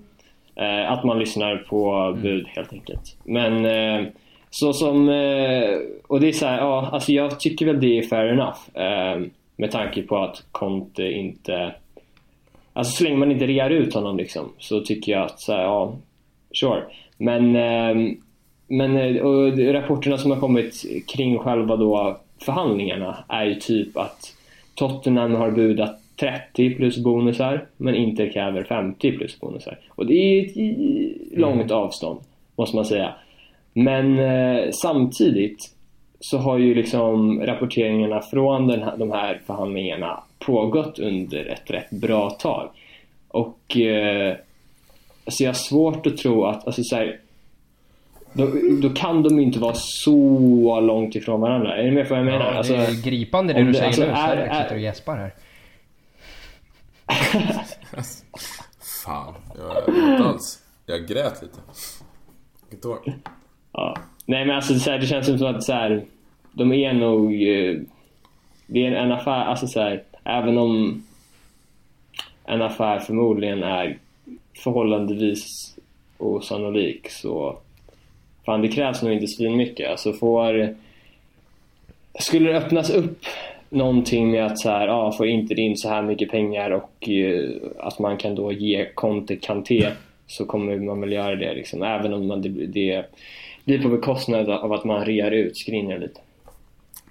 Eh, 0.55 0.91
att 0.91 1.03
man 1.03 1.19
lyssnar 1.19 1.57
på 1.57 1.93
Mm. 1.93 2.21
bud 2.21 2.47
helt 2.47 2.73
enkelt. 2.73 3.17
Men 3.23 3.65
eh, 3.65 4.07
så 4.49 4.73
som... 4.73 5.09
Eh, 5.09 5.77
och 6.07 6.19
det 6.19 6.27
är 6.27 6.31
så 6.31 6.45
här, 6.45 6.57
ja, 6.57 6.89
alltså 6.91 7.11
jag 7.11 7.39
tycker 7.39 7.65
väl 7.65 7.79
det 7.79 7.97
är 7.97 8.01
fair 8.01 8.27
enough. 8.27 8.59
Med 9.55 9.71
tanke 9.71 10.01
på 10.01 10.17
att 10.17 10.43
Conte 10.51 11.03
inte... 11.03 11.73
Alltså 12.73 12.97
så 12.97 13.03
länge 13.03 13.17
man 13.17 13.31
inte 13.31 13.47
rear 13.47 13.69
ut 13.69 13.93
honom 13.93 14.17
liksom 14.17 14.53
så 14.57 14.81
tycker 14.81 15.11
jag 15.11 15.21
att 15.21 15.39
så 15.39 15.53
här, 15.53 15.63
ja, 15.63 15.93
sure. 16.59 16.83
Men, 17.17 17.51
men 18.67 19.21
och 19.21 19.57
rapporterna 19.57 20.17
som 20.17 20.31
har 20.31 20.39
kommit 20.39 20.85
kring 21.07 21.39
själva 21.39 21.75
då 21.75 22.17
förhandlingarna 22.45 23.17
är 23.27 23.45
ju 23.45 23.55
typ 23.55 23.97
att 23.97 24.35
Tottenham 24.75 25.35
har 25.35 25.51
budat 25.51 26.01
30 26.22 26.76
plus 26.76 26.97
bonusar 26.97 27.65
men 27.78 27.95
Inter 27.95 28.32
kräver 28.32 28.63
50 28.63 29.11
plus 29.17 29.39
bonusar. 29.39 29.80
Och 29.89 30.05
det 30.05 30.13
är 30.13 30.45
ett 30.45 31.38
långt 31.38 31.72
avstånd 31.72 32.19
måste 32.55 32.76
man 32.76 32.86
säga. 32.86 33.13
Men 33.74 34.19
eh, 34.19 34.69
samtidigt 34.72 35.57
så 36.19 36.38
har 36.38 36.57
ju 36.57 36.76
liksom 36.76 37.41
rapporteringarna 37.45 38.22
från 38.22 38.67
den 38.67 38.84
här, 38.84 38.97
de 38.97 39.11
här 39.11 39.41
förhandlingarna 39.47 40.24
pågått 40.39 40.99
under 40.99 41.45
ett 41.45 41.72
rätt 41.72 41.89
bra 41.89 42.30
tag. 42.30 42.69
Och 43.28 43.78
eh, 43.78 44.36
alltså 45.26 45.43
jag 45.43 45.49
har 45.49 45.53
svårt 45.53 46.07
att 46.07 46.17
tro 46.17 46.43
att, 46.45 46.65
alltså 46.65 46.84
så 46.84 46.95
här, 46.95 47.19
då, 48.34 48.47
då 48.82 48.89
kan 48.89 49.24
de 49.24 49.38
ju 49.38 49.43
inte 49.43 49.59
vara 49.59 49.74
så 49.76 50.80
långt 50.80 51.15
ifrån 51.15 51.41
varandra. 51.41 51.78
Är 51.78 51.84
ni 51.84 51.91
med 51.91 52.07
på 52.07 52.13
vad 52.13 52.19
jag 52.19 52.26
menar? 52.26 52.45
Ja, 52.51 52.57
Alltså, 52.57 52.74
det 52.74 52.80
är 52.80 53.03
gripande 53.03 53.53
det 53.53 53.59
du 53.59 53.65
det- 53.67 53.74
säger 53.74 53.88
alltså, 53.88 54.01
nu. 54.05 54.09
är- 54.11 54.38
är- 54.38 54.63
sitter 54.63 54.76
och 54.76 54.82
gäspar 54.82 55.15
här. 55.17 55.32
Fan, 59.05 59.34
jag 59.57 59.95
inte 60.11 60.23
alls. 60.23 60.63
Jag 60.86 61.07
grät 61.07 61.41
lite. 61.41 61.57
Vilket 62.69 62.86
år? 62.86 62.99
Ja. 63.71 63.97
Nej 64.25 64.45
men 64.45 64.55
alltså 64.55 64.79
så 64.79 64.91
här, 64.91 64.99
det 64.99 65.07
känns 65.07 65.25
som 65.25 65.55
att 65.55 65.63
så 65.63 65.73
här, 65.73 66.05
de 66.51 66.73
är 66.73 66.93
nog... 66.93 67.34
Eh, 67.34 67.82
det 68.67 68.86
är 68.86 68.91
en 68.91 69.11
affär, 69.11 69.45
alltså 69.45 69.67
så 69.67 69.82
här, 69.82 70.03
även 70.23 70.57
om 70.57 71.03
en 72.45 72.61
affär 72.61 72.99
förmodligen 72.99 73.63
är 73.63 73.97
förhållandevis 74.53 75.75
osannolik 76.17 77.09
så 77.09 77.57
fan 78.45 78.61
det 78.61 78.67
krävs 78.67 79.01
nog 79.01 79.13
inte 79.13 79.27
svinmycket. 79.27 79.91
Alltså 79.91 80.13
får... 80.13 80.75
Skulle 82.19 82.51
det 82.51 82.57
öppnas 82.57 82.89
upp 82.89 83.25
någonting 83.72 84.32
med 84.32 84.45
att 84.45 84.59
så 84.59 84.69
här, 84.69 84.88
ja, 84.88 85.11
får 85.11 85.28
inte 85.28 85.53
in 85.53 85.78
så 85.78 85.89
här 85.89 86.01
mycket 86.01 86.32
pengar 86.32 86.72
och 86.72 87.09
eh, 87.09 87.49
att 87.80 87.99
man 87.99 88.17
kan 88.17 88.36
då 88.36 88.51
ge 88.51 88.86
Conte 88.93 89.36
Kanté 89.36 89.91
så 90.28 90.45
kommer 90.45 90.78
man 90.78 91.01
väl 91.01 91.11
göra 91.11 91.36
det 91.36 91.53
liksom. 91.53 91.84
Även 91.84 92.13
om 92.13 92.28
man, 92.28 92.41
det, 92.41 92.49
det 92.49 93.05
blir 93.65 93.82
på 93.82 93.89
bekostnad 93.89 94.49
av 94.49 94.74
att 94.74 94.84
man 94.86 95.05
rear 95.05 95.32
ut 95.32 95.57
Skriniar 95.57 95.99
lite. 95.99 96.19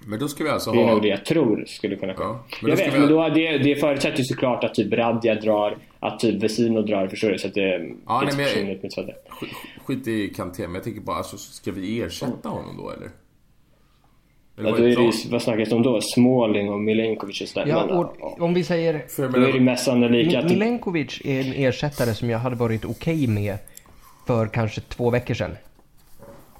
Men 0.07 0.19
då 0.19 0.27
ska 0.27 0.43
vi 0.43 0.49
alltså 0.49 0.71
Det 0.71 0.79
är 0.79 0.83
ha... 0.83 0.91
nog 0.93 1.01
det 1.01 1.07
jag 1.07 1.25
tror 1.25 1.63
skulle 1.67 1.95
kunna 1.95 2.13
komma. 2.13 2.29
Ja, 2.51 2.57
men 2.61 2.69
jag 2.69 2.77
vet, 2.77 2.95
vi- 2.95 2.99
men 2.99 3.09
då, 3.09 3.29
det, 3.29 3.57
det 3.57 3.75
förutsätter 3.75 4.17
ju 4.17 4.23
såklart 4.23 4.63
att 4.63 4.73
typ 4.75 4.93
Radja 4.93 5.35
drar, 5.35 5.77
att 5.99 6.19
typ 6.19 6.43
Vesino 6.43 6.81
drar, 6.81 7.07
förstår 7.07 7.29
du? 7.29 7.37
Så 7.37 7.47
att 7.47 7.53
det, 7.53 7.89
Ja, 8.07 8.21
nej, 8.25 8.33
men 8.55 8.79
jag- 8.95 9.13
Skit 9.85 10.07
i 10.07 10.27
Kanté, 10.35 10.63
men 10.63 10.73
jag 10.75 10.83
tänker 10.83 11.01
bara, 11.01 11.17
alltså, 11.17 11.37
ska 11.37 11.71
vi 11.71 12.01
ersätta 12.01 12.49
honom 12.49 12.77
då 12.77 12.89
eller? 12.89 13.09
Eller 14.61 14.69
Ja, 14.69 14.77
då 14.77 14.83
är 14.83 14.95
det 14.95 15.03
ju, 15.03 15.29
vad 15.31 15.41
snackas 15.41 15.69
det 15.69 15.75
om 15.75 15.83
då? 15.83 16.01
Småling 16.01 16.69
och 16.69 16.79
Milenkovic 16.79 17.41
och 17.41 17.47
sådär. 17.47 17.67
Ja, 17.67 17.83
och 17.83 18.41
om 18.41 18.53
vi 18.53 18.63
säger... 18.63 19.05
Då 19.17 19.23
är 19.23 19.53
det 19.53 19.59
mest 19.59 19.85
sannolikt 19.85 20.35
att... 20.35 20.43
Milenkovic 20.45 21.21
är 21.25 21.39
en 21.39 21.53
ersättare 21.53 22.13
som 22.13 22.29
jag 22.29 22.39
hade 22.39 22.55
varit 22.55 22.85
okej 22.85 23.27
med 23.27 23.57
för 24.27 24.47
kanske 24.47 24.81
två 24.81 25.09
veckor 25.09 25.33
sedan. 25.33 25.51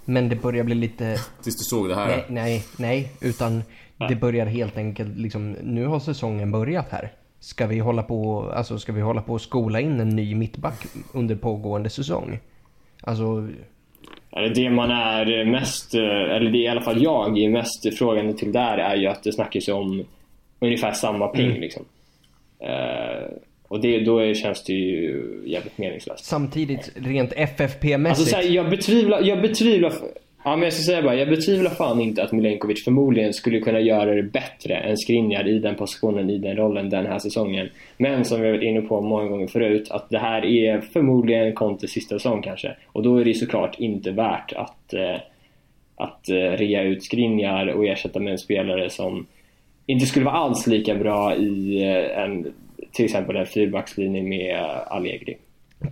Men 0.05 0.29
det 0.29 0.35
börjar 0.35 0.63
bli 0.63 0.75
lite... 0.75 1.17
tills 1.43 1.57
du 1.57 1.63
såg 1.63 1.89
det 1.89 1.95
här. 1.95 2.07
Nej, 2.07 2.25
nej, 2.27 2.63
nej. 2.77 3.11
Utan 3.21 3.63
det 4.09 4.15
börjar 4.15 4.45
helt 4.45 4.77
enkelt 4.77 5.17
liksom... 5.17 5.51
Nu 5.51 5.85
har 5.85 5.99
säsongen 5.99 6.51
börjat 6.51 6.87
här. 6.89 7.11
Ska 7.39 7.67
vi 7.67 7.79
hålla 7.79 8.03
på, 8.03 8.51
alltså 8.55 8.79
ska 8.79 8.91
vi 8.91 9.01
hålla 9.01 9.21
på 9.21 9.33
och 9.33 9.41
skola 9.41 9.79
in 9.79 9.99
en 9.99 10.09
ny 10.09 10.35
mittback 10.35 10.85
under 11.13 11.35
pågående 11.35 11.89
säsong? 11.89 12.39
Alltså, 13.03 13.47
det 14.55 14.69
man 14.69 14.91
är 14.91 15.45
mest, 15.45 15.93
eh, 15.93 16.01
eller 16.35 16.51
det 16.51 16.57
i 16.57 16.67
alla 16.67 16.81
fall 16.81 17.03
jag 17.03 17.39
är 17.39 17.49
mest 17.49 17.97
frågande 17.97 18.33
till 18.33 18.51
där 18.51 18.77
är 18.77 18.95
ju 18.95 19.07
att 19.07 19.23
det 19.23 19.31
snackas 19.33 19.67
om 19.67 20.03
ungefär 20.59 20.91
samma 20.91 21.27
ping 21.27 21.45
Mm. 21.49 21.61
liksom. 21.61 21.85
Eh, 22.59 23.29
och 23.67 23.81
det, 23.81 23.99
då 23.99 24.33
känns 24.33 24.63
det 24.63 24.73
ju 24.73 25.41
jävligt 25.45 25.77
meningslöst. 25.77 26.25
samtidigt 26.25 26.91
rent 26.95 27.33
FFP-mässigt. 27.33 28.35
Alltså 28.35 28.51
jag 28.51 28.69
betvivlar, 28.69 29.21
jag 29.21 29.41
betvivlar 29.41 29.93
Ja 30.43 30.55
men 30.55 30.63
jag 30.63 30.73
ska 30.73 30.83
säga 30.83 31.01
bara, 31.01 31.15
jag 31.15 31.29
betvivlar 31.29 31.71
fan 31.71 32.01
inte 32.01 32.23
att 32.23 32.31
Milenkovic 32.31 32.83
förmodligen 32.83 33.33
skulle 33.33 33.59
kunna 33.59 33.79
göra 33.79 34.13
det 34.15 34.23
bättre 34.23 34.75
än 34.75 34.97
Skriniar 34.97 35.47
i 35.47 35.59
den 35.59 35.75
positionen, 35.75 36.29
i 36.29 36.37
den 36.37 36.55
rollen 36.55 36.89
den 36.89 37.05
här 37.05 37.19
säsongen. 37.19 37.69
Men 37.97 38.25
som 38.25 38.41
vi 38.41 38.47
har 38.47 38.53
varit 38.53 38.63
inne 38.63 38.81
på 38.81 39.01
många 39.01 39.29
gånger 39.29 39.47
förut, 39.47 39.91
att 39.91 40.09
det 40.09 40.17
här 40.17 40.45
är 40.45 40.81
förmodligen 40.81 41.53
Contes 41.53 41.91
sista 41.91 42.15
säsong 42.15 42.41
kanske. 42.41 42.75
Och 42.85 43.03
då 43.03 43.17
är 43.17 43.25
det 43.25 43.33
såklart 43.33 43.79
inte 43.79 44.11
värt 44.11 44.53
att, 44.53 44.93
eh, 44.93 45.17
att 45.95 46.29
eh, 46.29 46.35
rea 46.35 46.83
ut 46.83 47.03
Skriniar 47.03 47.67
och 47.67 47.85
ersätta 47.85 48.19
med 48.19 48.31
en 48.31 48.37
spelare 48.37 48.89
som 48.89 49.27
inte 49.85 50.05
skulle 50.05 50.25
vara 50.25 50.35
alls 50.35 50.67
lika 50.67 50.95
bra 50.95 51.35
i 51.35 51.83
eh, 51.83 52.23
en, 52.23 52.53
till 52.91 53.05
exempel 53.05 53.35
en 53.35 53.45
fyrbackslinje 53.45 54.21
med 54.21 54.59
Allegri. 54.87 55.37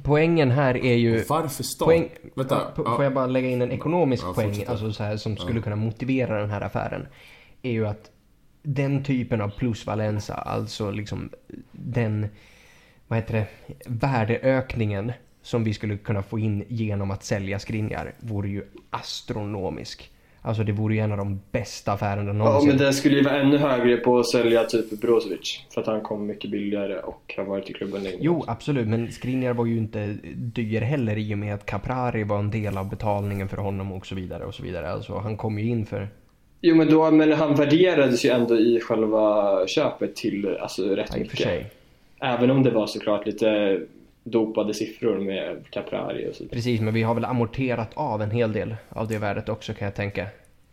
Poängen 0.03 0.51
här 0.51 0.77
är 0.77 0.95
ju... 0.95 1.23
Varför 1.23 1.63
start? 1.63 1.87
Poäng, 1.87 2.09
Vänta. 2.35 2.71
Ja. 2.77 2.95
Får 2.95 3.03
jag 3.03 3.13
bara 3.13 3.25
lägga 3.25 3.49
in 3.49 3.61
en 3.61 3.71
ekonomisk 3.71 4.23
Ja, 4.23 4.33
poäng 4.33 4.65
alltså 4.67 4.93
så 4.93 5.03
här, 5.03 5.17
som 5.17 5.37
skulle 5.37 5.61
kunna 5.61 5.75
motivera 5.75 6.41
den 6.41 6.49
här 6.49 6.61
affären? 6.61 7.07
Är 7.61 7.71
ju 7.71 7.87
att 7.87 8.11
den 8.63 9.03
typen 9.03 9.41
av 9.41 9.49
plusvalensa, 9.49 10.33
alltså 10.33 10.91
liksom 10.91 11.29
den, 11.71 12.27
vad 13.07 13.19
heter 13.19 13.33
det, 13.33 13.47
värdeökningen 13.85 15.11
som 15.41 15.63
vi 15.63 15.73
skulle 15.73 15.97
kunna 15.97 16.23
få 16.23 16.39
in 16.39 16.63
genom 16.67 17.11
att 17.11 17.23
sälja 17.23 17.59
Skriniar 17.59 18.13
vore 18.19 18.49
ju 18.49 18.63
astronomisk. 18.89 20.11
Alltså 20.41 20.63
det 20.63 20.71
vore 20.71 20.93
ju 20.95 20.99
en 20.99 21.11
av 21.11 21.17
de 21.17 21.39
bästa 21.51 21.91
affärerna 21.91 22.27
Ja, 22.27 22.33
någonsin. 22.33 22.69
men 22.69 22.77
den 22.77 22.93
skulle 22.93 23.15
ju 23.15 23.23
vara 23.23 23.41
ännu 23.41 23.57
högre 23.57 23.97
på 23.97 24.19
att 24.19 24.29
sälja 24.29 24.63
typ 24.63 25.01
Brozovic. 25.01 25.65
För 25.73 25.81
att 25.81 25.87
han 25.87 26.01
kom 26.01 26.25
mycket 26.25 26.51
billigare 26.51 26.99
och 26.99 27.33
har 27.37 27.43
varit 27.43 27.69
i 27.69 27.73
klubben 27.73 28.03
länge. 28.03 28.17
Jo, 28.19 28.43
absolut, 28.47 28.87
men 28.87 29.11
Skriniar 29.11 29.53
var 29.53 29.65
ju 29.65 29.77
inte 29.77 30.17
dyr 30.35 30.81
heller 30.81 31.17
i 31.17 31.33
och 31.33 31.37
med 31.37 31.53
att 31.53 31.65
Caprari 31.65 32.23
var 32.23 32.39
en 32.39 32.51
del 32.51 32.77
av 32.77 32.89
betalningen 32.89 33.49
för 33.49 33.57
honom 33.57 33.91
och 33.91 34.05
så 34.05 34.15
vidare 34.15 34.43
och 34.45 34.53
så 34.55 34.63
vidare. 34.63 34.91
Alltså 34.91 35.17
han 35.17 35.37
kom 35.37 35.59
ju 35.59 35.69
in 35.69 35.85
för 35.85 36.07
Jo, 36.61 36.75
men, 36.75 36.87
då, 36.89 37.11
men 37.11 37.31
han 37.31 37.55
värderades 37.55 38.25
ju 38.25 38.29
ändå 38.29 38.55
i 38.57 38.79
själva 38.79 39.57
köpet 39.67 40.15
till 40.15 40.57
alltså, 40.61 40.83
rätt 40.95 41.09
Ja, 41.13 41.19
mycket. 41.19 41.73
Även 42.21 42.51
om 42.51 42.63
det 42.63 42.71
var 42.71 42.87
såklart 42.87 43.25
lite 43.25 43.79
dopade 44.31 44.73
siffror 44.73 45.19
med 45.19 45.69
Caprari 45.69 46.29
och 46.31 46.35
så. 46.35 46.45
Precis, 46.47 46.81
men 46.81 46.93
vi 46.93 47.03
har 47.03 47.15
väl 47.15 47.25
amorterat 47.25 47.91
av 47.93 48.21
en 48.21 48.31
hel 48.31 48.53
del 48.53 48.75
av 48.89 49.07
det 49.07 49.17
värdet 49.17 49.49
också 49.49 49.73
kan 49.73 49.85
jag 49.85 49.95
tänka. 49.95 50.27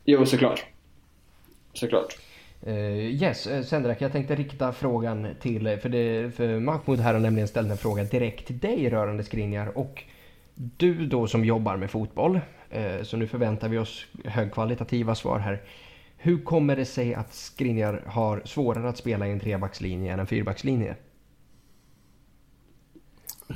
Jo, 0.05 0.27
såklart. 0.27 0.67
Såklart. 1.73 2.19
Uh, 2.67 2.99
yes, 2.99 3.47
uh, 3.47 3.63
Sendrak, 3.63 4.01
jag 4.01 4.13
tänkte 4.13 4.35
rikta 4.35 4.73
frågan 4.73 5.29
till, 5.41 5.79
för, 5.79 5.89
det, 5.89 6.35
för 6.35 6.61
Mahmoud 6.61 6.99
här 6.99 7.15
har 7.15 7.21
nämligen 7.21 7.49
ställt 7.49 7.71
en 7.71 7.77
fråga 7.77 8.05
direkt 8.05 8.47
till 8.47 8.59
dig 8.59 8.91
rörande 8.91 9.25
Skriniar 9.25 9.79
och 9.79 10.05
du 10.55 11.07
då 11.07 11.27
som 11.27 11.45
jobbar 11.45 11.77
med 11.77 11.91
fotboll, 11.91 12.41
uh, 12.77 13.03
så 13.03 13.17
nu 13.17 13.27
förväntar 13.27 13.69
vi 13.69 13.79
oss 13.79 14.07
högkvalitativa 14.25 15.15
svar 15.15 15.39
här. 15.39 15.63
Hur 16.17 16.39
kommer 16.39 16.77
det 16.77 16.85
sig 16.85 17.15
att 17.15 17.35
Skriniar 17.35 18.03
har 18.07 18.43
svårare 18.45 18.89
att 18.89 18.97
spela 18.97 19.27
i 19.27 19.31
en 19.31 19.41
trebackslinje 19.41 20.13
än 20.13 20.21
en 20.21 20.27
fyrbackslinje? 20.27 20.97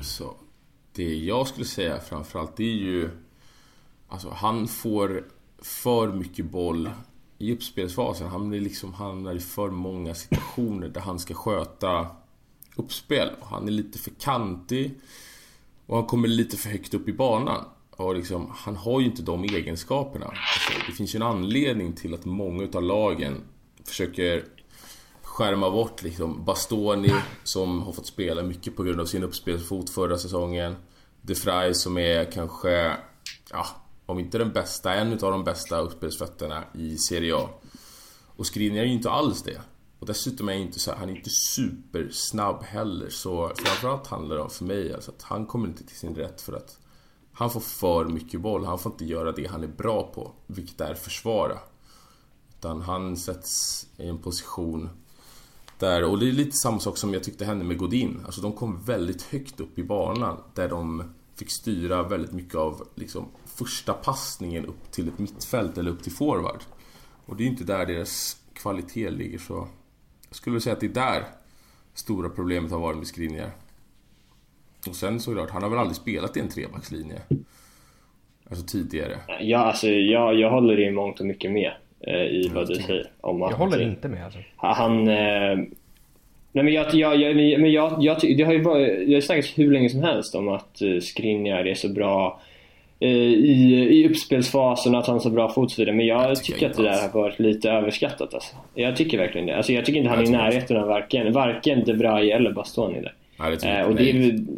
Så, 0.02 0.34
det 0.92 1.14
jag 1.14 1.46
skulle 1.46 1.66
säga 1.66 2.00
framförallt 2.00 2.56
det 2.56 2.64
är 2.64 2.76
ju 2.76 3.10
Alltså 4.10 4.30
han 4.30 4.68
får 4.68 5.24
för 5.58 6.12
mycket 6.12 6.44
boll 6.44 6.90
i 7.38 7.52
uppspelsfasen. 7.52 8.28
Han 8.28 8.48
blir 8.48 8.60
liksom 8.60 8.94
hamnar 8.94 9.34
i 9.34 9.40
för 9.40 9.70
många 9.70 10.14
situationer 10.14 10.88
där 10.88 11.00
han 11.00 11.18
ska 11.18 11.34
sköta 11.34 12.06
uppspel. 12.76 13.30
Han 13.42 13.68
är 13.68 13.72
lite 13.72 13.98
för 13.98 14.10
kantig 14.10 15.00
och 15.86 15.96
han 15.96 16.06
kommer 16.06 16.28
lite 16.28 16.56
för 16.56 16.70
högt 16.70 16.94
upp 16.94 17.08
i 17.08 17.12
banan. 17.12 17.64
Och 17.90 18.14
liksom, 18.14 18.52
han 18.54 18.76
har 18.76 19.00
ju 19.00 19.06
inte 19.06 19.22
de 19.22 19.44
egenskaperna. 19.44 20.26
Alltså, 20.26 20.86
det 20.86 20.92
finns 20.92 21.14
ju 21.14 21.16
en 21.16 21.22
anledning 21.22 21.92
till 21.92 22.14
att 22.14 22.24
många 22.24 22.62
utav 22.62 22.82
lagen 22.82 23.42
försöker 23.84 24.44
skärma 25.30 25.70
bort 25.70 26.02
liksom 26.02 26.44
Bastoni 26.44 27.14
som 27.44 27.82
har 27.82 27.92
fått 27.92 28.06
spela 28.06 28.42
mycket 28.42 28.76
på 28.76 28.82
grund 28.82 29.00
av 29.00 29.06
sin 29.06 29.24
uppspelsfot 29.24 29.90
förra 29.90 30.18
säsongen. 30.18 30.76
De 31.22 31.34
Frey 31.34 31.74
som 31.74 31.98
är 31.98 32.32
kanske, 32.32 32.96
ja, 33.50 33.66
om 34.06 34.18
inte 34.18 34.38
den 34.38 34.52
bästa, 34.52 34.94
en 34.94 35.12
utav 35.12 35.32
de 35.32 35.44
bästa 35.44 35.78
uppspelsfötterna 35.78 36.64
i 36.74 36.96
Serie 36.96 37.36
A. 37.36 37.48
Och 38.36 38.46
Skriniar 38.46 38.82
är 38.82 38.86
ju 38.86 38.92
inte 38.92 39.10
alls 39.10 39.42
det. 39.42 39.60
Och 39.98 40.06
dessutom 40.06 40.48
är 40.48 40.52
han 40.52 40.62
inte 40.62 40.78
så 40.78 40.94
han 40.94 41.08
är 41.08 41.16
inte 41.16 41.30
supersnabb 41.30 42.62
heller. 42.62 43.08
Så 43.08 43.52
framförallt 43.56 44.06
handlar 44.06 44.36
det 44.36 44.42
om 44.42 44.50
för 44.50 44.64
mig 44.64 44.94
alltså 44.94 45.10
att 45.10 45.22
han 45.22 45.46
kommer 45.46 45.68
inte 45.68 45.86
till 45.86 45.96
sin 45.96 46.14
rätt 46.14 46.40
för 46.40 46.52
att 46.52 46.78
han 47.32 47.50
får 47.50 47.60
för 47.60 48.04
mycket 48.04 48.40
boll. 48.40 48.64
Han 48.64 48.78
får 48.78 48.92
inte 48.92 49.04
göra 49.04 49.32
det 49.32 49.46
han 49.46 49.62
är 49.62 49.68
bra 49.68 50.12
på, 50.14 50.32
vilket 50.46 50.80
är 50.80 50.94
försvara. 50.94 51.58
Utan 52.58 52.82
han 52.82 53.16
sätts 53.16 53.86
i 53.96 54.08
en 54.08 54.18
position 54.18 54.90
där, 55.80 56.04
och 56.04 56.18
det 56.18 56.28
är 56.28 56.32
lite 56.32 56.56
samma 56.56 56.78
sak 56.78 56.96
som 56.96 57.14
jag 57.14 57.24
tyckte 57.24 57.44
hände 57.44 57.64
med 57.64 57.78
Godin. 57.78 58.20
Alltså 58.24 58.40
de 58.40 58.52
kom 58.52 58.82
väldigt 58.84 59.22
högt 59.22 59.60
upp 59.60 59.78
i 59.78 59.82
banan 59.82 60.36
där 60.54 60.68
de 60.68 61.04
fick 61.38 61.50
styra 61.50 62.02
väldigt 62.02 62.32
mycket 62.32 62.54
av 62.54 62.88
liksom, 62.94 63.28
första 63.44 63.92
passningen 63.92 64.66
upp 64.66 64.90
till 64.90 65.08
ett 65.08 65.18
mittfält 65.18 65.78
eller 65.78 65.90
upp 65.90 66.02
till 66.02 66.12
forward. 66.12 66.60
Och 67.26 67.36
det 67.36 67.44
är 67.44 67.46
inte 67.46 67.64
där 67.64 67.86
deras 67.86 68.36
kvalitet 68.52 69.10
ligger 69.10 69.38
så... 69.38 69.68
Jag 70.28 70.36
skulle 70.36 70.60
säga 70.60 70.72
att 70.72 70.80
det 70.80 70.86
är 70.86 70.90
där 70.90 71.24
stora 71.94 72.28
problemet 72.28 72.70
har 72.70 72.80
varit 72.80 72.98
med 72.98 73.06
Skriniar. 73.06 73.50
Och 74.88 74.96
sen 74.96 75.20
såklart, 75.20 75.50
han 75.50 75.62
har 75.62 75.70
väl 75.70 75.78
aldrig 75.78 75.96
spelat 75.96 76.36
i 76.36 76.40
en 76.40 76.48
trebackslinje? 76.48 77.22
Alltså 78.50 78.66
tidigare. 78.66 79.18
Ja, 79.40 79.58
alltså 79.58 79.86
jag, 79.88 80.34
jag 80.34 80.50
håller 80.50 80.80
i 80.80 80.90
mångt 80.90 81.20
och 81.20 81.26
mycket 81.26 81.52
med 81.52 81.72
i 82.08 82.50
vad 82.54 82.68
du 82.68 82.74
säger. 82.74 83.06
Om 83.20 83.40
jag 83.40 83.48
håller 83.48 83.82
inte 83.82 84.08
med 84.08 84.24
alltså. 84.24 84.38
Han... 84.56 85.08
Eh, 85.08 85.56
nej 86.52 86.64
men 86.64 86.72
jag, 86.72 86.94
jag, 86.94 87.16
jag, 87.16 87.36
men 87.60 87.72
jag, 87.72 87.96
jag, 88.00 88.16
det 88.36 88.42
har 88.42 88.52
ju 88.52 88.62
varit, 88.62 89.08
det 89.08 89.14
har 89.14 89.20
snackats 89.20 89.58
hur 89.58 89.72
länge 89.72 89.88
som 89.88 90.02
helst 90.02 90.34
om 90.34 90.48
att 90.48 90.82
uh, 90.82 91.00
Skriniar 91.00 91.66
är 91.66 91.74
så 91.74 91.88
bra 91.88 92.40
i, 93.02 93.08
i 94.00 94.08
uppspelsfasen 94.08 94.94
att 94.94 95.06
han 95.06 95.14
har 95.14 95.20
så 95.20 95.30
bra 95.30 95.48
fot 95.48 95.78
Men 95.78 96.06
jag, 96.06 96.36
tycker, 96.36 96.52
tycker 96.52 96.70
att 96.70 96.76
det 96.76 96.82
där 96.82 97.02
har 97.12 97.20
varit 97.20 97.38
lite 97.38 97.70
överskattat 97.70 98.34
alltså. 98.34 98.56
Jag 98.74 98.96
tycker 98.96 99.18
verkligen 99.18 99.46
det. 99.46 99.56
Alltså 99.56 99.72
jag 99.72 99.84
tycker 99.84 99.98
inte 99.98 100.10
han 100.10 100.18
är 100.18 100.26
i 100.26 100.30
närheten 100.30 100.76
av 100.76 100.88
varken, 100.88 101.32
varken 101.32 101.84
De 101.84 101.92
Vrij 101.92 102.30
eller 102.30 102.52
Bastoni 102.52 103.00
där. 103.00 103.14
Nej, 103.38 103.56
det 103.56 103.80
uh, 103.82 103.88
och 103.88 103.94
det, 103.94 104.12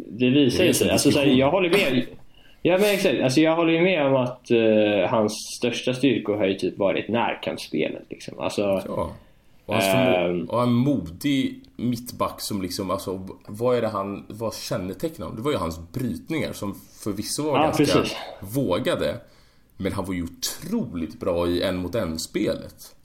det 0.07 0.29
visar 0.29 0.63
ju 0.63 0.73
sig. 0.73 0.89
Alltså, 0.89 1.11
så 1.11 1.19
här, 1.19 1.25
jag 1.25 1.51
håller 1.51 1.69
med. 1.69 2.03
Ja 2.65 2.77
men 2.77 2.89
exakt, 2.89 3.21
alltså 3.23 3.41
jag 3.41 3.55
håller 3.55 3.73
ju 3.73 3.81
med 3.81 4.07
om 4.07 4.15
att 4.15 4.51
uh, 4.51 5.05
hans 5.09 5.33
största 5.57 5.93
styrkor 5.93 6.37
har 6.37 6.45
ju 6.45 6.53
typ 6.53 6.77
varit 6.77 7.07
närkampsspelet 7.07 8.03
liksom. 8.09 8.39
Alltså, 8.39 8.61
ja. 8.61 9.11
Och, 9.65 9.73
hans 9.73 9.85
förmo- 9.85 10.47
och 10.47 10.63
en 10.63 10.73
modig 10.73 11.59
mittback 11.75 12.41
som 12.41 12.61
liksom, 12.61 12.91
alltså 12.91 13.27
vad 13.47 13.77
är 13.77 13.81
det 13.81 13.87
han, 13.87 14.25
vad 14.27 14.55
kännetecknar 14.55 15.25
honom? 15.25 15.37
Det 15.37 15.43
var 15.43 15.51
ju 15.51 15.57
hans 15.57 15.91
brytningar 15.91 16.53
som 16.53 16.75
förvisso 17.03 17.43
var 17.43 17.57
ja, 17.57 17.63
ganska 17.63 17.85
precis. 17.85 18.15
vågade. 18.39 19.17
Men 19.77 19.93
han 19.93 20.05
var 20.05 20.13
ju 20.13 20.23
otroligt 20.23 21.19
bra 21.19 21.47
i 21.47 21.61
en 21.61 21.77
mot 21.77 21.95
en 21.95 22.19
spelet. 22.19 22.95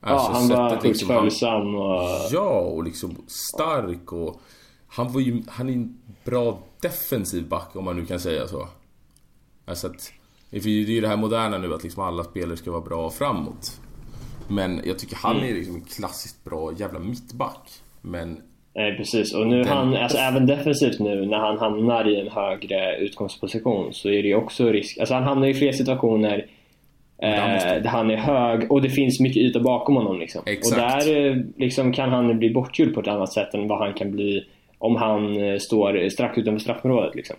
Alltså, 0.00 0.32
ja, 0.32 0.38
han 0.38 0.48
var 0.48 0.70
sjukt 0.70 0.84
liksom, 0.84 1.08
följsam 1.08 1.74
och... 1.74 2.08
Ja, 2.30 2.60
och 2.60 2.84
liksom 2.84 3.16
stark 3.26 4.12
och... 4.12 4.40
Han 4.88 5.12
var 5.12 5.20
ju, 5.20 5.42
han 5.48 5.68
är 5.68 5.72
en 5.72 5.98
bra 6.24 6.58
defensiv 6.80 7.48
back 7.48 7.76
om 7.76 7.84
man 7.84 7.96
nu 7.96 8.06
kan 8.06 8.20
säga 8.20 8.48
så. 8.48 8.68
Alltså 9.64 9.86
att... 9.86 10.12
Det 10.50 10.58
är 10.58 10.68
ju 10.68 11.00
det 11.00 11.08
här 11.08 11.16
moderna 11.16 11.58
nu 11.58 11.74
att 11.74 11.82
liksom 11.82 12.02
alla 12.02 12.24
spelare 12.24 12.56
ska 12.56 12.70
vara 12.70 12.80
bra 12.80 13.10
framåt. 13.10 13.80
Men 14.48 14.80
jag 14.84 14.98
tycker 14.98 15.16
han 15.16 15.36
mm. 15.36 15.48
är 15.48 15.54
liksom 15.54 15.74
en 15.74 15.84
klassiskt 15.84 16.44
bra 16.44 16.72
jävla 16.76 16.98
mittback. 16.98 17.70
Men... 18.00 18.42
Nej 18.74 18.96
precis 18.96 19.34
och 19.34 19.46
nu 19.46 19.62
den... 19.62 19.72
han, 19.72 19.96
alltså 19.96 20.18
även 20.18 20.46
defensivt 20.46 20.98
nu 20.98 21.26
när 21.26 21.38
han 21.38 21.58
hamnar 21.58 22.08
i 22.08 22.20
en 22.20 22.28
högre 22.28 22.96
utgångsposition 22.96 23.94
så 23.94 24.08
är 24.08 24.22
det 24.22 24.28
ju 24.28 24.34
också 24.34 24.72
risk, 24.72 24.98
alltså 24.98 25.14
han 25.14 25.22
hamnar 25.22 25.48
i 25.48 25.54
fler 25.54 25.72
situationer 25.72 26.46
eh, 27.18 27.82
där 27.82 27.88
han 27.88 28.10
är 28.10 28.16
hög 28.16 28.72
och 28.72 28.82
det 28.82 28.90
finns 28.90 29.20
mycket 29.20 29.36
yta 29.36 29.60
bakom 29.60 29.96
honom 29.96 30.20
liksom. 30.20 30.42
Exakt. 30.46 30.72
Och 30.72 30.78
där 30.78 31.26
eh, 31.26 31.36
liksom 31.56 31.92
kan 31.92 32.10
han 32.10 32.38
bli 32.38 32.50
bortgjord 32.50 32.94
på 32.94 33.00
ett 33.00 33.08
annat 33.08 33.32
sätt 33.32 33.54
än 33.54 33.68
vad 33.68 33.78
han 33.78 33.94
kan 33.94 34.10
bli 34.10 34.44
om 34.78 34.96
han 34.96 35.36
eh, 35.36 35.58
står 35.58 36.08
strax 36.08 36.38
utanför 36.38 36.60
straffområdet 36.60 37.14
liksom. 37.14 37.36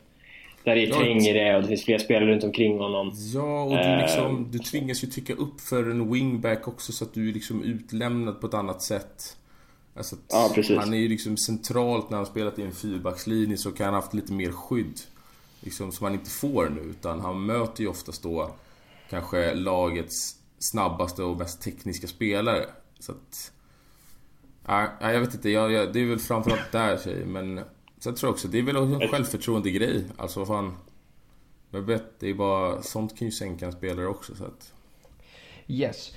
Där 0.63 0.75
det 0.75 0.85
är 0.85 0.93
trängre 0.93 1.55
och 1.55 1.61
det 1.61 1.67
finns 1.67 1.85
fler 1.85 1.97
spelare 1.97 2.31
runt 2.31 2.43
omkring 2.43 2.77
honom. 2.77 3.11
Ja, 3.33 3.63
och 3.63 3.77
du, 3.77 4.01
liksom, 4.01 4.37
uh, 4.37 4.51
du 4.51 4.59
tvingas 4.59 5.03
ju 5.03 5.07
trycka 5.07 5.33
upp 5.33 5.61
för 5.61 5.91
en 5.91 6.13
wingback 6.13 6.67
också 6.67 6.91
så 6.91 7.03
att 7.03 7.13
du 7.13 7.29
är 7.29 7.33
liksom 7.33 7.63
utlämnad 7.63 8.41
på 8.41 8.47
ett 8.47 8.53
annat 8.53 8.81
sätt. 8.81 9.37
Alltså 9.95 10.15
ja. 10.29 10.53
Han 10.77 10.93
är 10.93 10.97
ju 10.97 11.07
liksom 11.07 11.37
centralt 11.37 12.09
när 12.09 12.17
han 12.17 12.25
spelat 12.25 12.59
i 12.59 12.61
en 12.61 12.71
fyrbackslinje 12.71 13.57
så 13.57 13.71
kan 13.71 13.85
han 13.85 13.93
haft 13.93 14.13
lite 14.13 14.33
mer 14.33 14.51
skydd. 14.51 14.99
Liksom 15.59 15.91
som 15.91 16.03
han 16.03 16.13
inte 16.13 16.29
får 16.29 16.69
nu 16.69 16.81
utan 16.81 17.19
han 17.19 17.45
möter 17.45 17.83
ju 17.83 17.89
oftast 17.89 18.23
då 18.23 18.51
kanske 19.09 19.53
lagets 19.53 20.35
snabbaste 20.59 21.23
och 21.23 21.37
mest 21.37 21.61
tekniska 21.61 22.07
spelare. 22.07 22.65
Så 22.99 23.11
att... 23.11 23.51
Ja, 24.67 24.87
jag 25.01 25.19
vet 25.19 25.33
inte, 25.33 25.49
jag, 25.49 25.71
jag, 25.71 25.93
det 25.93 25.99
är 25.99 26.05
väl 26.05 26.19
framförallt 26.19 26.71
där 26.71 26.97
säger 26.97 27.25
men 27.25 27.61
Sen 28.03 28.15
tror 28.15 28.27
jag 28.27 28.33
också, 28.33 28.47
det 28.47 28.59
är 28.59 28.63
väl 28.63 28.75
en 28.75 29.07
självförtroende 29.07 29.71
grej. 29.71 30.03
Alltså 30.17 30.39
vad 30.39 30.47
fan. 30.47 30.77
Jag 31.71 31.81
vet, 31.81 32.19
det 32.19 32.29
är 32.29 32.33
bara, 32.33 32.81
sånt 32.81 33.17
kan 33.17 33.27
ju 33.27 33.31
sänka 33.31 33.65
en 33.65 33.71
spelare 33.71 34.07
också 34.07 34.35
så 34.35 34.43
att... 34.45 34.73
Yes. 35.67 36.15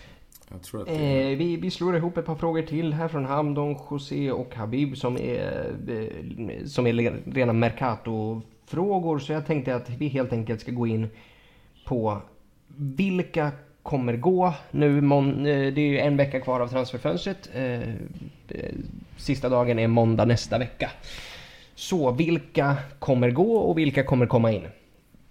Jag 0.51 0.63
tror 0.63 0.81
att 0.81 0.87
det... 0.87 1.33
eh, 1.33 1.39
vi, 1.39 1.57
vi 1.57 1.71
slår 1.71 1.97
ihop 1.97 2.17
ett 2.17 2.27
par 2.27 2.35
frågor 2.35 2.63
till 2.63 2.93
här 2.93 3.09
från 3.09 3.25
Hamdon, 3.25 3.77
José 3.91 4.31
och 4.31 4.55
Habib 4.55 4.97
som 4.97 5.17
är, 5.17 5.75
eh, 5.89 6.67
som 6.67 6.87
är 6.87 6.93
rena 7.33 7.53
Mercato-frågor. 7.53 9.19
Så 9.19 9.33
jag 9.33 9.47
tänkte 9.47 9.75
att 9.75 9.91
vi 9.91 10.09
helt 10.09 10.33
enkelt 10.33 10.61
ska 10.61 10.73
gå 10.73 10.87
in 10.87 11.09
på 11.85 12.23
vilka 12.77 13.51
kommer 13.83 14.17
gå 14.17 14.55
nu. 14.71 14.99
Eh, 14.99 15.75
det 15.75 15.81
är 15.81 15.89
ju 15.89 15.99
en 15.99 16.17
vecka 16.17 16.41
kvar 16.41 16.61
av 16.61 16.69
transferfönstret. 16.69 17.51
Eh, 17.55 17.81
sista 19.17 19.49
dagen 19.49 19.79
är 19.79 19.89
måndag 19.89 20.25
nästa 20.25 20.59
vecka. 20.59 20.91
Så 21.77 22.11
vilka 22.11 22.77
kommer 22.99 23.31
gå 23.31 23.57
och 23.57 23.79
vilka 23.79 24.05
kommer 24.05 24.27
komma 24.27 24.53
in? 24.53 24.67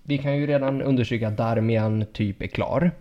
Vi 0.03 0.17
kan 0.17 0.37
ju 0.37 0.47
redan 0.47 0.81
undersöka 0.81 1.27
att 1.27 1.37
Darmian 1.37 2.05
typ 2.13 2.41
är 2.41 2.47
klar. 2.47 2.91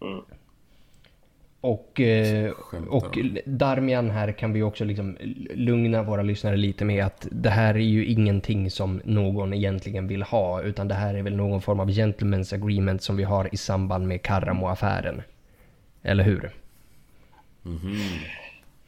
Mm. 0.00 0.20
Och, 1.60 2.00
eh, 2.00 2.52
och 2.88 3.18
Darmian 3.44 4.10
här 4.10 4.32
kan 4.32 4.52
vi 4.52 4.62
också 4.62 4.84
liksom 4.84 5.16
lugna 5.54 6.02
våra 6.02 6.22
lyssnare 6.22 6.56
lite 6.56 6.84
med 6.84 7.04
att 7.04 7.28
det 7.30 7.50
här 7.50 7.74
är 7.74 7.78
ju 7.78 8.06
ingenting 8.06 8.70
som 8.70 9.00
någon 9.04 9.52
egentligen 9.54 10.08
vill 10.08 10.22
ha 10.22 10.62
utan 10.62 10.88
det 10.88 10.94
här 10.94 11.14
är 11.14 11.22
väl 11.22 11.36
någon 11.36 11.62
form 11.62 11.80
av 11.80 11.88
gentlemen's 11.88 12.54
agreement 12.54 13.02
som 13.02 13.16
vi 13.16 13.24
har 13.24 13.54
i 13.54 13.56
samband 13.56 14.08
med 14.08 14.22
Karamo-affären. 14.22 15.22
Eller 16.02 16.24
hur? 16.24 16.50
Mm 17.64 17.78
-hmm. 17.78 18.37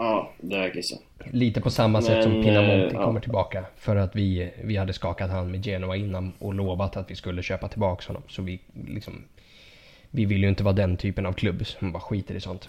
Ja, 0.01 0.31
det 0.41 0.57
verkar 0.57 0.83
så. 0.83 0.99
Lite 1.31 1.61
på 1.61 1.71
samma 1.71 2.03
sätt 2.03 2.23
som 2.23 2.43
Pinamonti 2.43 2.95
ja. 2.95 3.05
kommer 3.05 3.21
tillbaka. 3.21 3.65
För 3.77 3.97
att 3.97 4.17
vi, 4.17 4.51
vi 4.65 4.77
hade 4.77 4.93
skakat 4.93 5.31
hand 5.31 5.51
med 5.51 5.67
Genoa 5.67 5.97
innan 5.97 6.33
och 6.39 6.55
lovat 6.55 6.97
att 6.97 7.11
vi 7.11 7.15
skulle 7.15 7.43
köpa 7.43 7.69
tillbaka 7.69 8.07
honom. 8.07 8.23
Så 8.29 8.43
vi 8.43 8.61
liksom... 8.89 9.25
Vi 10.11 10.25
vill 10.25 10.43
ju 10.43 10.49
inte 10.49 10.65
vara 10.65 10.75
den 10.75 10.97
typen 10.97 11.27
av 11.27 11.33
klubb 11.33 11.67
som 11.67 11.93
bara 11.93 12.01
skiter 12.01 12.35
i 12.35 12.41
sånt. 12.41 12.69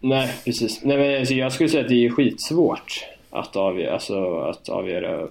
Nej, 0.00 0.34
precis. 0.44 0.84
Nej, 0.84 0.98
men 0.98 1.18
alltså, 1.18 1.34
jag 1.34 1.52
skulle 1.52 1.68
säga 1.68 1.82
att 1.82 1.88
det 1.88 2.06
är 2.06 2.10
skitsvårt 2.10 3.04
att 3.30 3.56
avgöra, 3.56 3.92
alltså, 3.92 4.38
att 4.40 4.68
avgöra 4.68 5.28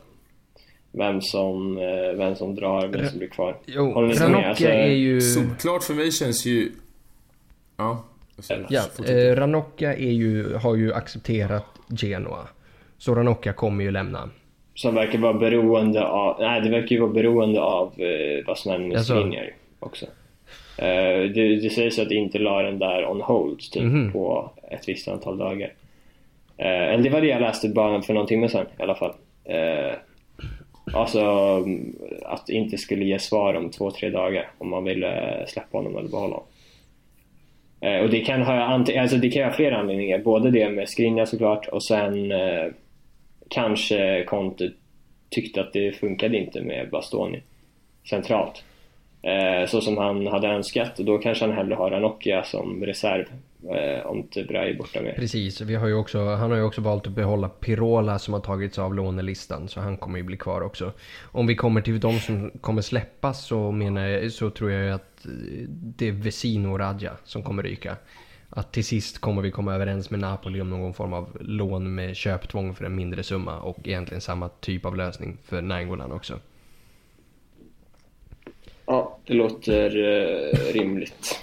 vem 0.92 1.22
som, 1.22 1.78
eh, 1.78 2.18
vem 2.18 2.36
som 2.36 2.56
drar, 2.56 2.88
vem 2.88 3.10
som 3.10 3.18
blir 3.18 3.30
kvar. 3.30 3.58
Jo, 3.66 3.92
Ranocchia 3.92 4.50
alltså, 4.50 4.66
är 4.66 4.92
ju... 4.92 5.22
Solklart 5.22 5.84
för 5.84 5.94
mig 5.94 6.12
känns 6.12 6.46
ju 6.46 6.72
Ja. 7.78 8.04
Ja, 8.70 8.82
eh, 9.10 9.36
Ranocchia 9.36 9.94
är 9.94 10.12
ju, 10.12 10.54
har 10.56 10.76
ju 10.76 10.94
accepterat 10.94 11.66
Genoa. 11.98 12.48
Så 12.98 13.16
Ranocchia 13.16 13.54
kommer 13.54 13.84
ju 13.84 13.92
lämna. 13.92 14.30
Som 14.74 14.96
verkar 14.96 15.20
vara 15.20 15.34
beroende 15.34 16.08
av, 16.08 16.36
nej 16.40 16.62
det 16.62 16.70
verkar 16.70 16.88
ju 16.96 17.02
vara 17.02 17.12
beroende 17.12 17.62
av 17.62 17.94
eh, 18.02 18.46
vad 18.48 18.58
som 18.58 18.72
händer 18.72 18.88
med 18.88 18.98
Jaså? 18.98 19.14
Skriniar 19.20 19.54
också. 19.80 20.06
Eh, 20.78 21.30
det, 21.34 21.56
det 21.62 21.70
sägs 21.70 22.00
att 22.00 22.12
inte 22.12 22.40
la 22.40 22.62
den 22.62 22.80
där 22.80 23.06
on 23.06 23.22
hold 23.22 23.60
typ 23.60 23.84
Mhm. 23.84 24.12
på 24.12 24.52
ett 24.72 24.88
visst 24.90 25.08
antal 25.08 25.38
dagar. 25.38 25.74
Eh, 26.58 26.68
eller 26.68 27.04
det 27.04 27.10
var 27.10 27.22
det 27.22 27.28
jag 27.28 27.42
läste 27.42 27.70
bara 27.70 28.02
för 28.02 28.14
någon 28.14 28.28
timme 28.28 28.50
sedan 28.50 28.66
i 28.80 28.82
alla 28.84 28.96
fall. 28.96 29.14
Eh, 29.44 29.94
alltså 30.94 31.20
mm, 31.66 31.96
att 32.26 32.50
inte 32.50 32.78
skulle 32.78 33.06
ge 33.06 33.20
svar 33.20 33.54
om 33.54 33.70
två, 33.72 33.92
tre 33.92 34.10
dagar 34.10 34.50
om 34.58 34.70
man 34.70 34.84
ville 34.84 35.44
släppa 35.48 35.78
honom 35.78 35.98
eller 35.98 36.10
behålla 36.10 36.34
honom. 36.36 36.44
Eh, 37.82 37.98
och 37.98 38.10
det 38.10 38.20
kan 38.20 38.42
ha, 38.42 38.54
alltså 39.00 39.18
det 39.18 39.30
kan 39.30 39.44
ha 39.44 39.52
flera 39.52 39.78
anledningar. 39.78 40.20
Både 40.20 40.52
det 40.52 40.70
med 40.70 40.90
Skrinja 40.90 41.26
såklart 41.26 41.68
och 41.68 41.84
sen 41.84 42.32
eh, 42.32 42.66
kanske 43.50 44.24
Conte 44.24 44.72
tyckte 45.30 45.62
att 45.62 45.74
det 45.74 45.92
funkade 45.92 46.38
inte 46.38 46.62
med 46.62 46.90
Bastoni 46.90 47.42
centralt. 48.10 48.64
Eh, 49.26 49.68
så 49.68 49.82
som 49.82 49.98
han 49.98 50.28
hade 50.28 50.48
önskat 50.48 51.00
och 51.00 51.06
då 51.06 51.18
kanske 51.18 51.46
han 51.46 51.56
hellre 51.56 51.76
har 51.76 51.92
Anokia 51.92 52.44
som 52.44 52.86
reserv 52.86 53.26
eh, 53.70 54.06
om 54.06 54.24
typ 54.24 54.48
Tebra 54.48 54.66
är 54.66 54.74
borta 54.74 55.02
med. 55.02 55.16
Precis, 55.16 55.62
vi 55.62 55.76
har 55.76 55.88
ju 55.88 55.94
också, 55.94 56.26
han 56.26 56.52
har 56.52 56.58
ju 56.58 56.64
också 56.64 56.82
valt 56.82 57.08
att 57.08 57.14
behålla 57.14 57.50
Pirola 57.50 58.20
som 58.20 58.34
har 58.34 58.42
tagits 58.42 58.80
av 58.80 58.96
lånelistan. 58.96 59.68
Så 59.68 59.80
han 59.80 59.98
kommer 59.98 60.18
ju 60.18 60.24
bli 60.24 60.38
kvar 60.38 60.62
också. 60.62 60.92
Om 61.32 61.48
vi 61.48 61.56
kommer 61.56 61.82
till 61.82 62.00
de 62.00 62.20
som 62.20 62.52
kommer 62.62 62.82
släppas 62.82 63.46
så, 63.46 63.72
menar 63.72 64.08
jag, 64.08 64.32
så 64.32 64.50
tror 64.50 64.72
jag 64.72 64.86
ju 64.86 64.92
att 64.92 65.26
eh, 65.26 65.32
det 65.70 66.08
är 66.08 66.12
Vesino 66.12 66.68
och 66.72 66.80
Radja 66.80 67.12
som 67.24 67.44
kommer 67.44 67.64
ryka. 67.64 67.96
Att 68.50 68.72
till 68.74 68.86
sist 68.86 69.20
kommer 69.20 69.42
vi 69.42 69.52
komma 69.52 69.76
överens 69.76 70.10
med 70.10 70.20
Napoli 70.20 70.62
om 70.62 70.70
någon 70.70 70.94
form 70.94 71.14
av 71.14 71.38
lån 71.40 71.96
med 71.96 72.16
köptvång 72.16 72.76
för 72.76 72.86
en 72.86 72.96
mindre 72.96 73.24
summa 73.24 73.60
och 73.60 73.88
egentligen 73.88 74.22
samma 74.22 74.50
typ 74.50 74.86
av 74.86 74.96
lösning 74.96 75.38
för 75.44 75.62
Nangolan 75.62 76.12
också. 76.12 76.40
Det 79.26 79.34
låter 79.34 79.98
eh, 79.98 80.74
rimligt. 80.74 81.40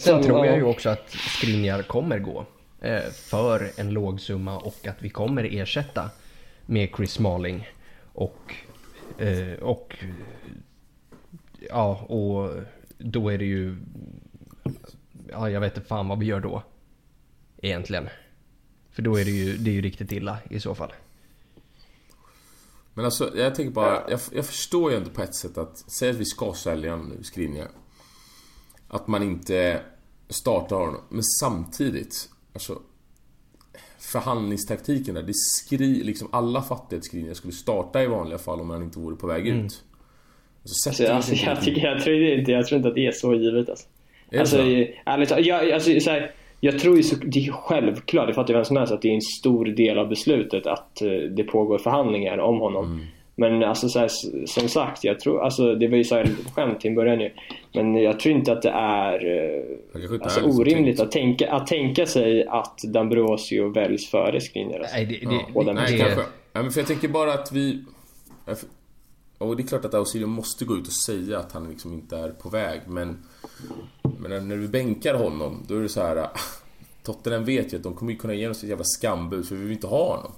Sen 0.00 0.22
tror 0.22 0.46
jag 0.46 0.56
ju 0.56 0.62
också 0.62 0.88
att 0.88 1.10
Skriniar 1.10 1.82
kommer 1.82 2.18
gå 2.18 2.46
eh, 2.80 3.02
för 3.12 3.70
en 3.76 3.90
låg 3.90 4.20
summa 4.20 4.58
och 4.58 4.86
att 4.86 5.02
vi 5.02 5.08
kommer 5.08 5.44
ersätta 5.60 6.10
med 6.66 6.88
Chris 6.96 7.12
Smalling 7.12 7.68
och, 8.12 8.54
eh, 9.18 9.58
och 9.60 9.96
ja, 11.68 11.96
och 11.96 12.62
då 12.98 13.28
är 13.32 13.38
det 13.38 13.44
ju 13.44 13.76
ja, 15.30 15.50
jag 15.50 15.60
vet 15.60 15.76
inte 15.76 15.88
fan 15.88 16.08
vad 16.08 16.18
vi 16.18 16.26
gör 16.26 16.40
då 16.40 16.62
egentligen. 17.62 18.08
För 18.90 19.02
då 19.02 19.16
är 19.16 19.24
det 19.24 19.30
ju, 19.30 19.56
det 19.56 19.70
är 19.70 19.74
ju 19.74 19.82
riktigt 19.82 20.12
illa 20.12 20.38
i 20.50 20.60
så 20.60 20.74
fall. 20.74 20.92
Men 22.94 23.04
alltså, 23.04 23.32
jag 23.36 23.54
tänker 23.54 23.72
bara, 23.72 24.10
jag, 24.10 24.20
jag 24.32 24.46
förstår 24.46 24.90
ju 24.90 24.96
ändå 24.96 25.10
på 25.10 25.22
ett 25.22 25.34
sätt 25.34 25.58
att, 25.58 25.78
säg 25.78 26.10
att 26.10 26.16
vi 26.16 26.24
ska 26.24 26.52
sälja 26.52 26.96
nu, 26.96 27.22
Skriniar. 27.22 27.68
Att 28.88 29.08
man 29.08 29.22
inte 29.22 29.80
startar 30.28 30.76
honom. 30.76 31.00
Men 31.08 31.22
samtidigt, 31.22 32.28
alltså 32.52 32.82
förhandlingstaktiken 33.98 35.14
där, 35.14 35.22
det 35.22 35.34
skri, 35.34 36.02
liksom 36.04 36.28
alla 36.32 36.58
att 36.58 37.04
Skriniar 37.04 37.34
skulle 37.34 37.52
starta 37.52 38.02
i 38.02 38.06
vanliga 38.06 38.38
fall 38.38 38.60
om 38.60 38.70
han 38.70 38.82
inte 38.82 38.98
vore 38.98 39.16
på 39.16 39.26
väg 39.26 39.46
ut. 39.48 39.84
Alltså, 40.62 40.88
Alltså, 40.88 41.06
alltså, 41.06 41.34
jag, 41.34 41.62
tycker, 41.62 41.82
jag, 41.82 42.02
tror 42.02 42.16
inte, 42.16 42.52
jag 42.52 42.66
tror 42.66 42.76
inte 42.76 42.88
att 42.88 42.94
det 42.94 43.06
är 43.06 43.12
så 43.12 43.34
givet 43.34 43.68
alltså. 43.68 43.86
Är 44.30 44.32
det 44.32 44.40
alltså 44.40 44.56
så? 44.56 44.86
ärligt 45.06 45.46
jag, 45.46 45.70
alltså, 45.70 46.00
så 46.00 46.10
här, 46.10 46.34
jag 46.60 46.78
tror 46.78 46.96
ju 46.96 47.02
så, 47.02 47.16
det 47.16 47.46
är 47.46 47.52
självklart, 47.52 48.26
det 48.26 48.34
fattar 48.34 48.48
ju 48.48 48.54
vem 48.54 48.64
som 48.64 48.76
helst, 48.76 48.92
att 48.92 49.02
det 49.02 49.08
är 49.08 49.14
en 49.14 49.22
stor 49.22 49.64
del 49.64 49.98
av 49.98 50.08
beslutet 50.08 50.66
att 50.66 51.02
eh, 51.02 51.08
det 51.08 51.44
pågår 51.44 51.78
förhandlingar 51.78 52.38
om 52.38 52.60
honom. 52.60 52.84
Mm. 52.84 53.06
Men 53.34 53.62
alltså 53.64 53.88
så 53.88 53.98
här, 53.98 54.08
som 54.46 54.68
sagt, 54.68 55.04
jag 55.04 55.20
tror, 55.20 55.42
alltså 55.42 55.74
det 55.74 55.88
var 55.88 55.96
ju 55.96 56.04
så 56.04 56.14
här 56.14 56.28
skämt 56.54 56.80
till 56.80 56.88
en 56.88 56.94
början 56.94 57.20
ju. 57.20 57.30
Men 57.74 57.94
jag 57.94 58.20
tror 58.20 58.34
inte 58.34 58.52
att 58.52 58.62
det 58.62 58.70
är 58.70 59.26
eh, 59.26 59.62
alltså, 59.94 60.12
liksom 60.12 60.60
orimligt 60.60 61.00
att 61.00 61.12
tänka, 61.12 61.52
att 61.52 61.66
tänka 61.66 62.06
sig 62.06 62.46
att 62.46 62.78
Dambrosio 62.82 63.72
väljs 63.72 64.10
före 64.10 64.40
Skriniar. 64.40 64.80
Alltså. 64.80 64.96
Nej, 64.96 65.06
det, 65.06 65.28
det, 65.28 65.44
Ja, 65.54 65.72
nej, 65.72 65.92
det, 65.92 65.98
kanske. 65.98 66.20
Ja, 66.52 66.62
men 66.62 66.70
för 66.70 66.80
jag 66.80 66.88
tänker 66.88 67.08
bara 67.08 67.32
att 67.32 67.52
vi... 67.52 67.84
Och 69.38 69.56
det 69.56 69.62
är 69.62 69.66
klart 69.66 69.84
att 69.84 69.94
Ausilio 69.94 70.26
måste 70.26 70.64
gå 70.64 70.76
ut 70.76 70.86
och 70.86 70.92
säga 71.06 71.38
att 71.38 71.52
han 71.52 71.68
liksom 71.70 71.92
inte 71.92 72.16
är 72.16 72.28
på 72.28 72.48
väg, 72.48 72.80
men... 72.86 73.18
Men 74.18 74.48
när- 74.48 74.56
vi 74.56 74.68
bänkar 74.68 75.14
honom, 75.14 75.64
då 75.68 75.76
är 75.76 75.80
det 75.82 75.88
så 75.88 76.02
här... 76.02 76.26
Tottenham 77.02 77.44
vet 77.44 77.72
ju 77.72 77.76
att 77.76 77.82
de 77.82 77.94
kommer 77.94 78.12
ju 78.12 78.18
kunna 78.18 78.34
ge 78.34 78.48
oss 78.48 78.62
ett 78.62 78.68
jävla 78.68 78.84
skambud, 78.84 79.48
för 79.48 79.54
vi 79.56 79.62
vill 79.62 79.72
inte 79.72 79.86
ha 79.86 80.16
honom. 80.16 80.32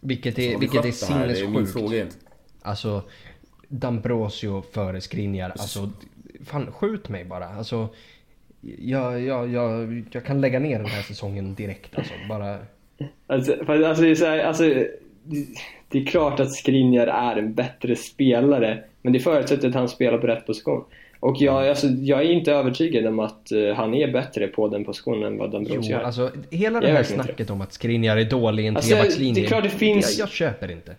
vilket 0.00 0.38
är, 0.38 0.58
vilket 0.58 0.84
är 0.84 0.90
skött 0.92 1.08
det 1.08 1.14
är 1.14 1.26
min 1.26 1.36
sinnessjukt. 1.36 1.72
fråga. 1.72 2.06
Alltså, 2.62 3.02
Dambrosio 3.68 4.62
före 4.72 5.00
Skriniar. 5.00 5.50
Alltså, 5.50 5.90
fan 6.44 6.72
skjut 6.72 7.08
mig 7.08 7.24
bara. 7.24 7.48
Alltså, 7.48 7.88
jag, 8.78 9.20
jag, 9.20 9.48
jag, 9.48 10.04
jag 10.10 10.24
kan 10.24 10.40
lägga 10.40 10.58
ner 10.58 10.78
den 10.78 10.86
här 10.86 11.02
säsongen 11.02 11.54
direkt 11.54 11.98
alltså. 11.98 12.12
Bara... 12.28 12.58
Alltså, 13.26 13.52
alltså, 13.68 14.02
det 14.02 14.10
är 14.10 14.14
så 14.14 14.26
här, 14.26 14.38
alltså, 14.38 14.62
det 15.88 15.98
är 15.98 16.06
klart 16.06 16.40
att 16.40 16.52
Skriniar 16.52 17.06
är 17.06 17.36
en 17.36 17.54
bättre 17.54 17.96
spelare, 17.96 18.84
men 19.02 19.12
det 19.12 19.20
förutsätter 19.20 19.68
att 19.68 19.74
han 19.74 19.88
spelar 19.88 20.18
på 20.18 20.26
rätt 20.26 20.46
position. 20.46 20.84
Och 21.24 21.36
jag, 21.40 21.68
alltså, 21.68 21.86
jag 21.86 22.20
är 22.20 22.30
inte 22.30 22.52
övertygad 22.52 23.06
om 23.06 23.18
att 23.18 23.52
eh, 23.52 23.74
han 23.76 23.94
är 23.94 24.12
bättre 24.12 24.46
på 24.48 24.68
den 24.68 24.84
positionen 24.84 25.22
än 25.32 25.38
vad 25.38 25.52
Dambrosio 25.52 25.80
Jo, 25.90 25.96
är. 25.96 26.00
alltså 26.02 26.30
hela 26.50 26.80
det 26.80 26.90
här 26.90 27.02
snacket 27.02 27.50
om 27.50 27.60
att 27.60 27.72
Skriniar 27.72 28.16
är 28.16 28.24
dålig 28.24 28.64
i 28.64 28.66
en 28.66 28.76
Alltså, 28.76 28.90
trebackslinje. 28.94 29.34
det 29.34 29.40
är 29.44 29.48
klart 29.48 29.62
det 29.64 29.70
finns- 29.70 30.18
Jag, 30.18 30.24
jag 30.26 30.32
köper 30.32 30.70
inte. 30.70 30.96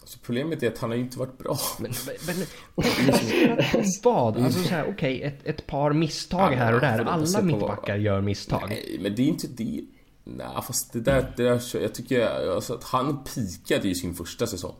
Alltså, 0.00 0.18
problemet 0.22 0.62
är 0.62 0.68
att 0.68 0.78
han 0.78 0.90
har 0.90 0.96
ju 0.96 1.02
inte 1.02 1.18
varit 1.18 1.38
bra. 1.38 1.56
Men, 1.80 1.90
men, 2.26 2.36
men 2.36 2.46
vad? 4.02 4.36
Alltså 4.36 4.62
så 4.62 4.68
här, 4.68 4.84
okej, 4.88 5.22
ett, 5.22 5.46
ett 5.46 5.66
par 5.66 5.92
misstag 5.92 6.50
här 6.50 6.74
och 6.74 6.80
där. 6.80 7.04
Alla 7.04 7.42
mittbackar 7.42 7.96
gör 7.96 8.20
misstag. 8.20 8.62
Nej, 8.68 8.98
men 9.00 9.14
det 9.14 9.22
är 9.22 9.26
inte 9.26 9.46
det. 9.48 9.80
Nej, 10.24 10.46
fast 10.66 10.92
det 10.92 11.00
där, 11.00 11.32
det 11.36 11.42
där 11.42 11.60
jag 11.82 11.94
tycker 11.94 12.50
alltså, 12.54 12.74
att 12.74 12.84
han 12.84 13.24
pikade 13.24 13.88
ju 13.88 13.94
sin 13.94 14.14
första 14.14 14.46
säsong. 14.46 14.74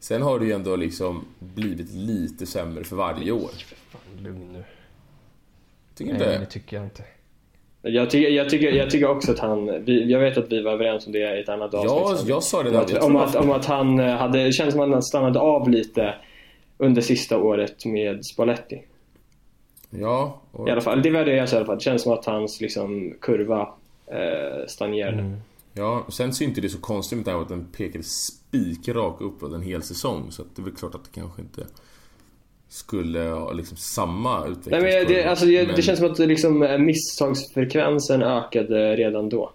Sen 0.00 0.22
har 0.22 0.38
det 0.38 0.44
ju 0.44 0.52
ändå 0.52 0.76
liksom 0.76 1.24
blivit 1.38 1.92
lite 1.92 2.46
sämre 2.46 2.84
för 2.84 2.96
varje 2.96 3.32
år. 3.32 3.50
Fan, 3.90 4.00
lugn 4.22 4.52
nu. 4.52 4.64
Tycker 5.94 6.12
Nej, 6.12 6.22
inte 6.22 6.32
det 6.32 6.38
det? 6.38 6.46
tycker 6.46 6.76
jag 6.76 6.86
inte. 6.86 7.02
Jag, 7.82 8.10
tycker, 8.10 8.30
jag, 8.30 8.50
tycker, 8.50 8.72
jag 8.72 8.90
tycker 8.90 9.08
också 9.08 9.32
att 9.32 9.38
han, 9.38 9.84
vi, 9.84 10.10
jag 10.10 10.20
vet 10.20 10.38
att 10.38 10.52
vi 10.52 10.62
var 10.62 10.72
överens 10.72 11.06
om 11.06 11.12
det 11.12 11.38
i 11.38 11.40
ett 11.40 11.48
annat 11.48 11.74
avsnitt. 11.74 11.92
Ja, 11.92 12.16
sen. 12.16 12.28
jag 12.28 12.42
sa 12.42 12.62
det 12.62 12.68
om, 12.68 12.74
där. 12.74 12.96
att, 12.96 13.04
om, 13.04 13.16
att, 13.16 13.34
om 13.34 13.50
att 13.50 13.66
han 13.66 14.00
eh, 14.00 14.16
hade, 14.16 14.44
det 14.44 14.52
känns 14.52 14.72
som 14.72 14.80
att 14.80 14.90
han 14.90 15.02
stannade 15.02 15.38
av 15.38 15.68
lite 15.68 16.14
under 16.78 17.02
sista 17.02 17.38
året 17.38 17.84
med 17.84 18.24
Spalletti. 18.24 18.82
Ja, 19.90 20.40
och, 20.52 20.68
I 20.68 20.70
alla 20.70 20.80
fall, 20.80 21.02
det 21.02 21.10
var 21.10 21.24
det 21.24 21.34
jag 21.34 21.48
sa 21.48 21.56
i 21.56 21.58
alla 21.58 21.66
fall. 21.66 21.76
Det 21.76 21.84
känns 21.84 22.02
som 22.02 22.12
att 22.12 22.26
hans 22.26 22.60
liksom, 22.60 23.14
kurva 23.20 23.68
eh, 24.06 24.66
stagnerade. 24.66 25.36
Ja, 25.72 26.04
och 26.06 26.12
sen 26.14 26.32
så 26.34 26.44
är 26.44 26.48
inte 26.48 26.60
det 26.60 26.68
så 26.68 26.78
konstigt 26.78 27.26
här 27.26 27.42
att 27.42 27.48
den 27.48 27.64
pekade 27.64 28.04
spikrak 28.04 29.20
uppåt 29.20 29.52
en 29.52 29.62
hel 29.62 29.82
säsong. 29.82 30.26
Så 30.32 30.42
det 30.54 30.62
är 30.62 30.64
väl 30.64 30.74
klart 30.74 30.94
att 30.94 31.04
det 31.04 31.10
kanske 31.20 31.42
inte 31.42 31.66
skulle 32.68 33.20
ha 33.20 33.52
liksom 33.52 33.76
samma 33.76 34.40
Nej, 34.40 34.50
utvecklingskurva. 34.50 34.98
men 34.98 35.06
det, 35.08 35.24
alltså, 35.24 35.46
det, 35.46 35.66
Men- 35.66 35.76
det 35.76 35.82
känns 35.82 35.98
som 35.98 36.10
att 36.12 36.18
liksom, 36.18 36.62
eh, 36.62 36.78
misstagsfrekvensen 36.78 38.22
ökade 38.22 38.96
redan 38.96 39.28
då. 39.28 39.52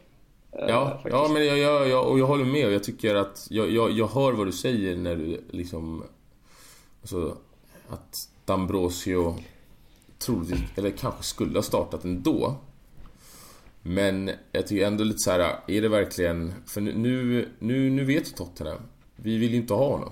Eh, 0.52 0.66
Ja, 0.68 0.90
faktiskt. 0.90 1.14
ja 1.16 1.30
men 1.34 1.46
jag, 1.46 1.58
jag, 1.58 1.88
jag, 1.90 2.08
och 2.12 2.20
jag 2.20 2.26
håller 2.28 2.46
med 2.46 2.66
och 2.68 2.72
jag 2.74 2.84
tycker 2.84 3.16
att 3.16 3.48
jag, 3.50 3.72
jag, 3.72 3.92
jag 3.92 4.08
hör 4.08 4.32
vad 4.34 4.48
du 4.48 4.52
säger 4.52 4.96
när 4.98 5.16
du 5.16 5.42
liksom 5.52 6.04
Alltså 7.02 7.38
att 7.90 8.16
Dambrosio 8.46 9.36
troligtvis, 10.20 10.60
eller 10.76 10.90
kanske 10.90 11.24
skulle 11.24 11.58
ha 11.58 11.64
startat 11.64 12.04
ändå 12.04 12.56
men 13.88 14.32
jag 14.52 14.68
tycker 14.68 14.88
ändå 14.88 15.03
lite 15.03 15.20
så 15.20 15.32
här, 15.32 15.60
är 15.68 15.82
det 15.82 15.90
verkligen 15.90 16.53
För 16.66 16.82
nu, 16.82 17.49
nu, 17.60 17.90
nu, 17.90 18.03
vet 18.03 18.28
ju 18.28 18.32
Tottenham 18.32 18.82
Vi 19.16 19.38
vill 19.38 19.52
ju 19.52 19.57
inte 19.57 19.74
ha 19.74 19.90
honom 19.90 20.12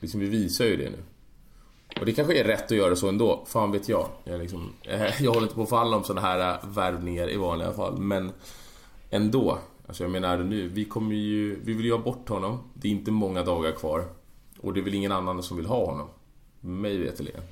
Liksom 0.00 0.20
vi 0.20 0.26
visar 0.26 0.64
ju 0.64 0.76
det 0.76 0.90
nu 0.90 0.98
och 2.00 2.06
det 2.06 2.12
kanske 2.12 2.40
är 2.40 2.44
rätt 2.44 2.64
att 2.64 2.76
göra 2.76 2.96
så 2.96 3.08
ändå, 3.08 3.44
fan 3.46 3.72
vet 3.72 3.88
jag. 3.88 4.08
Jag, 4.24 4.40
liksom, 4.40 4.72
jag 5.20 5.32
håller 5.32 5.42
inte 5.42 5.54
på 5.54 5.62
att 5.62 5.68
falla 5.68 5.96
om 5.96 6.04
sådana 6.04 6.26
här 6.26 6.50
äh, 6.52 6.68
värvningar 6.68 7.30
i 7.30 7.36
vanliga 7.36 7.72
fall, 7.72 7.98
men 7.98 8.32
ändå. 9.10 9.58
Alltså 9.86 10.04
jag 10.04 10.10
menar 10.10 10.38
nu, 10.38 10.68
vi 10.68 10.84
kommer 10.84 11.14
ju, 11.14 11.60
vi 11.64 11.72
vill 11.72 11.86
ju 11.86 11.92
ha 11.92 11.98
bort 11.98 12.28
honom. 12.28 12.58
Det 12.74 12.88
är 12.88 12.92
inte 12.92 13.10
många 13.10 13.42
dagar 13.42 13.72
kvar. 13.72 14.04
Och 14.60 14.74
det 14.74 14.80
är 14.80 14.84
väl 14.84 14.94
ingen 14.94 15.12
annan 15.12 15.42
som 15.42 15.56
vill 15.56 15.66
ha 15.66 15.86
honom. 15.86 16.08
Mig 16.60 16.98
veterligen. 16.98 17.42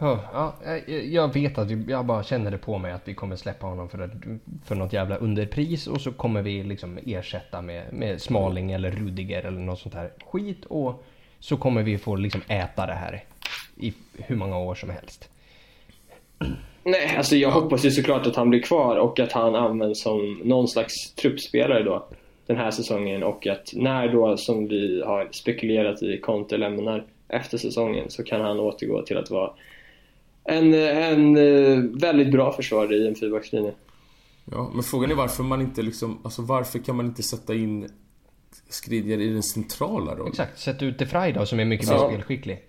Ja, 0.00 0.54
jag- 1.10 1.34
vet 1.34 1.58
att 1.58 1.70
jag 1.88 2.06
bara 2.06 2.22
känner 2.22 2.50
det 2.50 2.58
på 2.58 2.78
mig 2.78 2.92
att 2.92 3.08
vi 3.08 3.14
kommer 3.14 3.36
släppa 3.36 3.66
honom 3.66 3.88
för, 3.88 4.10
för 4.64 4.74
något 4.74 4.92
jävla 4.92 5.16
underpris 5.16 5.86
och 5.86 6.00
så 6.00 6.12
kommer 6.12 6.42
vi 6.42 6.62
liksom 6.62 6.98
ersätta 7.06 7.62
med, 7.62 7.92
med 7.92 8.22
Smaling 8.22 8.72
eller 8.72 8.90
Rudiger 8.90 9.42
eller 9.42 9.60
något 9.60 9.78
sånt 9.78 9.94
här 9.94 10.10
skit 10.26 10.64
och 10.64 11.04
så 11.40 11.56
kommer 11.56 11.82
vi 11.82 11.98
få 11.98 12.16
liksom 12.16 12.40
äta 12.48 12.86
det 12.86 12.92
här. 12.94 13.24
i 13.76 13.92
hur 14.18 14.36
många 14.36 14.58
år 14.58 14.74
som 14.74 14.90
helst. 14.90 15.30
Nej, 16.84 17.16
alltså 17.16 17.36
jag 17.36 17.50
hoppas 17.50 17.84
ju 17.84 17.90
såklart 17.90 18.26
att 18.26 18.36
han 18.36 18.50
blir 18.50 18.62
kvar 18.62 18.96
och 18.96 19.20
att 19.20 19.32
han 19.32 19.54
används 19.54 20.02
som 20.02 20.40
någon 20.44 20.68
slags 20.68 21.14
truppspelare 21.14 21.82
då 21.82 22.08
den 22.46 22.56
här 22.56 22.70
säsongen 22.70 23.22
och 23.22 23.46
att 23.46 23.70
när 23.72 24.08
då, 24.12 24.36
som 24.36 24.68
vi 24.68 25.02
har 25.06 25.28
spekulerat 25.32 26.02
i, 26.02 26.18
Conte 26.20 26.56
lämnar 26.56 27.04
efter 27.28 27.58
säsongen 27.58 28.10
så 28.10 28.24
kan 28.24 28.40
han 28.40 28.60
återgå 28.60 29.02
till 29.02 29.16
att 29.16 29.30
vara 29.30 29.50
en, 30.48 30.74
en 30.74 31.36
eh, 31.36 32.00
väldigt 32.00 32.32
bra 32.32 32.52
försvarare 32.52 32.94
i 32.94 33.08
en 33.08 33.14
fyrbackslinje. 33.14 33.72
Ja, 34.52 34.70
men 34.74 34.82
frågan 34.82 35.10
är 35.10 35.14
varför 35.14 35.42
man 35.42 35.60
inte 35.60 35.82
liksom, 35.82 36.18
alltså 36.24 36.42
varför 36.42 36.78
kan 36.78 36.96
man 36.96 37.06
inte 37.06 37.22
sätta 37.22 37.54
in 37.54 37.88
Skriniar 38.68 39.18
i 39.18 39.28
den 39.28 39.42
centrala 39.42 40.14
rollen? 40.14 40.28
Exakt, 40.28 40.58
sätt 40.58 40.82
ut 40.82 40.98
De 40.98 41.06
Frey 41.06 41.32
då 41.32 41.46
som 41.46 41.60
är 41.60 41.64
mycket 41.64 41.88
mer 41.88 41.98
spelskicklig. 41.98 42.62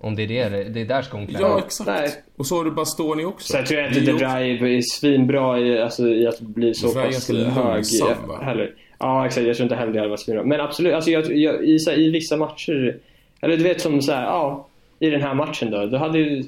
Om 0.00 0.16
det 0.16 0.22
är 0.22 0.50
det, 0.50 0.64
det 0.64 0.80
är 0.80 0.84
där 0.84 1.02
skon. 1.02 1.26
Ja, 1.28 1.58
exakt. 1.58 1.86
Nej. 1.86 2.10
Och 2.36 2.46
så 2.46 2.56
har 2.56 2.64
du 2.64 2.70
Bastoni 2.70 3.24
också. 3.24 3.52
Sen 3.52 3.64
tror 3.64 3.80
jag 3.80 3.88
inte 3.88 4.00
Det 4.00 4.24
är 4.24 4.64
är 4.64 4.80
svinbra 4.82 5.60
i, 5.60 5.82
alltså, 5.82 6.08
i 6.08 6.26
att 6.26 6.40
bli 6.40 6.74
så 6.74 6.86
De 6.86 6.92
Vrij 6.92 7.02
är 7.02 7.12
pass 7.12 7.28
ganska 7.28 8.14
hög 8.14 8.42
heller. 8.42 8.74
Ja, 8.98 9.26
exakt. 9.26 9.46
Jag 9.46 9.56
tror 9.56 9.64
inte 9.64 9.76
heller 9.76 9.92
det 9.92 9.98
hade 9.98 10.10
varit 10.10 10.20
svinbra. 10.20 10.44
Men 10.44 10.60
absolut, 10.60 10.94
alltså, 10.94 11.10
jag, 11.10 11.36
jag, 11.36 11.64
i, 11.64 11.78
så, 11.78 11.90
här, 11.90 11.98
i 11.98 12.10
vissa 12.10 12.36
matcher, 12.36 12.98
eller 13.40 13.56
du 13.56 13.62
vet 13.62 13.80
som 13.80 14.02
så 14.02 14.12
här, 14.12 14.22
ja, 14.22 14.68
i 14.98 15.10
den 15.10 15.22
här 15.22 15.34
matchen 15.34 15.70
då, 15.70 15.86
då 15.86 15.98
hade 15.98 16.18
ju 16.18 16.44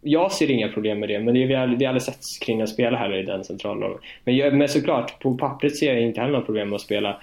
jag 0.00 0.32
ser 0.32 0.50
inga 0.50 0.68
problem 0.68 1.00
med 1.00 1.08
det, 1.08 1.20
men 1.20 1.34
det 1.34 1.42
är, 1.42 1.46
vi, 1.46 1.54
har, 1.54 1.66
vi 1.66 1.84
har 1.84 1.88
aldrig 1.88 2.02
sett 2.02 2.24
Skriniar 2.24 2.66
spela 2.66 2.98
heller 2.98 3.16
i 3.16 3.22
den 3.22 3.44
centrala 3.44 3.88
men, 4.24 4.36
jag, 4.36 4.54
men 4.54 4.68
såklart, 4.68 5.20
på 5.22 5.36
pappret 5.36 5.76
ser 5.76 5.94
jag 5.94 6.02
inte 6.02 6.20
heller 6.20 6.32
några 6.32 6.44
problem 6.44 6.68
med 6.68 6.76
att 6.76 6.82
spela 6.82 7.20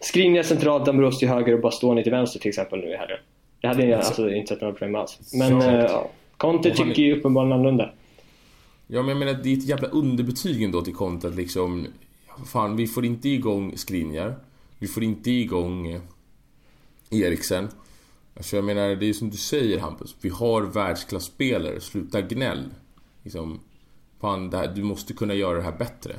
Skriniar 0.00 0.42
centralt, 0.42 0.86
Dambrossi 0.86 1.18
till 1.18 1.28
höger 1.28 1.54
och 1.54 1.60
Bastoni 1.60 2.02
till 2.02 2.12
vänster 2.12 2.40
till 2.40 2.48
exempel 2.48 2.80
nu 2.80 2.86
i 2.86 2.96
helgen. 2.96 3.18
Det 3.60 3.68
hade 3.68 3.86
jag 3.86 3.98
alltså 3.98 4.30
inte 4.30 4.48
sett 4.48 4.60
några 4.60 4.74
problem 4.74 4.94
alls. 4.94 5.18
Men 5.32 5.62
eh, 5.62 5.74
ja, 5.74 6.10
Conte 6.36 6.68
är- 6.68 6.74
tycker 6.74 7.02
ju 7.02 7.18
uppenbarligen 7.18 7.52
annorlunda. 7.52 7.90
Ja 8.86 9.02
men 9.02 9.08
jag 9.08 9.18
menar 9.18 9.32
det 9.42 9.48
är 9.48 9.56
ett 9.56 9.68
jävla 9.68 9.88
underbetyg 9.88 10.62
ändå 10.62 10.80
till 10.80 10.94
Conte 10.94 11.28
att 11.28 11.36
liksom 11.36 11.86
Fan 12.46 12.76
vi 12.76 12.86
får 12.86 13.04
inte 13.04 13.28
igång 13.28 13.76
Skriniar 13.76 14.34
Vi 14.78 14.86
får 14.86 15.02
inte 15.02 15.30
igång 15.30 15.90
eh, 15.90 16.00
Eriksen 17.10 17.68
Alltså 18.38 18.56
jag 18.56 18.64
menar 18.64 18.96
det 18.96 19.06
är 19.06 19.12
som 19.12 19.30
du 19.30 19.36
säger 19.36 19.78
Hampus 19.78 20.16
Vi 20.20 20.28
har 20.28 20.62
världsklasspelare, 20.62 21.80
sluta 21.80 22.20
gnäll 22.20 22.64
liksom 23.22 23.60
Fan 24.20 24.50
det 24.50 24.56
här, 24.56 24.72
du 24.74 24.82
måste 24.82 25.12
kunna 25.12 25.34
göra 25.34 25.56
det 25.56 25.64
här 25.64 25.78
bättre 25.78 26.16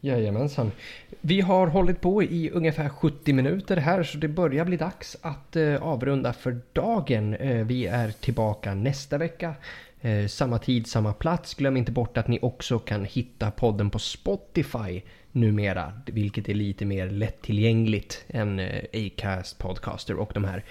Jajamensan. 0.00 0.72
Vi 1.20 1.40
har 1.40 1.66
hållit 1.66 2.00
på 2.00 2.22
i 2.22 2.50
ungefär 2.50 2.88
70 2.88 3.32
minuter 3.32 3.76
här 3.76 4.02
så 4.02 4.18
det 4.18 4.28
börjar 4.28 4.64
bli 4.64 4.76
dags 4.76 5.16
att 5.22 5.56
eh, 5.56 5.82
avrunda 5.82 6.32
för 6.32 6.60
dagen. 6.72 7.34
Eh, 7.34 7.66
vi 7.66 7.86
är 7.86 8.10
tillbaka 8.10 8.74
nästa 8.74 9.18
vecka. 9.18 9.54
Eh, 10.00 10.26
samma 10.26 10.58
tid, 10.58 10.86
samma 10.86 11.12
plats. 11.12 11.54
Glöm 11.54 11.76
inte 11.76 11.92
bort 11.92 12.16
att 12.16 12.28
ni 12.28 12.38
också 12.42 12.78
kan 12.78 13.04
hitta 13.04 13.50
podden 13.50 13.90
på 13.90 13.98
Spotify 13.98 15.02
numera. 15.34 15.92
Vilket 16.06 16.48
är 16.48 16.54
lite 16.54 16.84
mer 16.84 17.10
lättillgängligt 17.10 18.24
än 18.28 18.58
eh, 18.58 18.84
Acast, 18.92 19.58
Podcaster 19.58 20.16
och 20.16 20.30
de 20.34 20.44
här. 20.44 20.64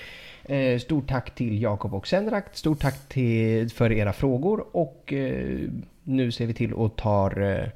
Eh, 0.44 0.80
stort 0.80 1.08
tack 1.08 1.36
till 1.36 1.62
Jakob 1.62 1.94
och 1.94 2.08
Senrakt. 2.08 2.58
Stort 2.58 2.80
tack 2.80 3.10
till, 3.10 3.70
för 3.70 3.92
era 3.92 4.14
frågor 4.14 4.66
och 4.72 5.14
eh, 5.14 5.70
nu 6.04 6.32
ser 6.32 6.46
vi 6.46 6.54
till 6.54 6.74
att 6.78 6.98
ta 6.98 7.32
eh, 7.32 7.70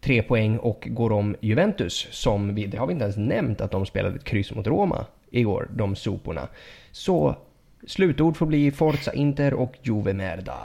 tre 0.00 0.22
poäng 0.22 0.58
och 0.58 0.88
går 0.90 1.12
om 1.12 1.36
Juventus 1.40 2.08
som 2.10 2.54
vi, 2.54 2.66
det 2.66 2.78
har 2.78 2.86
vi 2.86 2.92
inte 2.92 3.04
ens 3.04 3.16
nämnt 3.16 3.60
att 3.60 3.70
de 3.70 3.86
spelade 3.86 4.16
ett 4.16 4.24
kryss 4.24 4.54
mot 4.54 4.66
Roma 4.66 5.06
igår, 5.30 5.68
de 5.76 5.96
soporna. 5.96 6.48
Så 6.92 7.36
slutord 7.86 8.36
får 8.36 8.46
bli 8.46 8.70
Forza 8.70 9.12
Inter 9.12 9.54
och 9.54 9.74
Juve 9.82 10.12
Merda. 10.12 10.58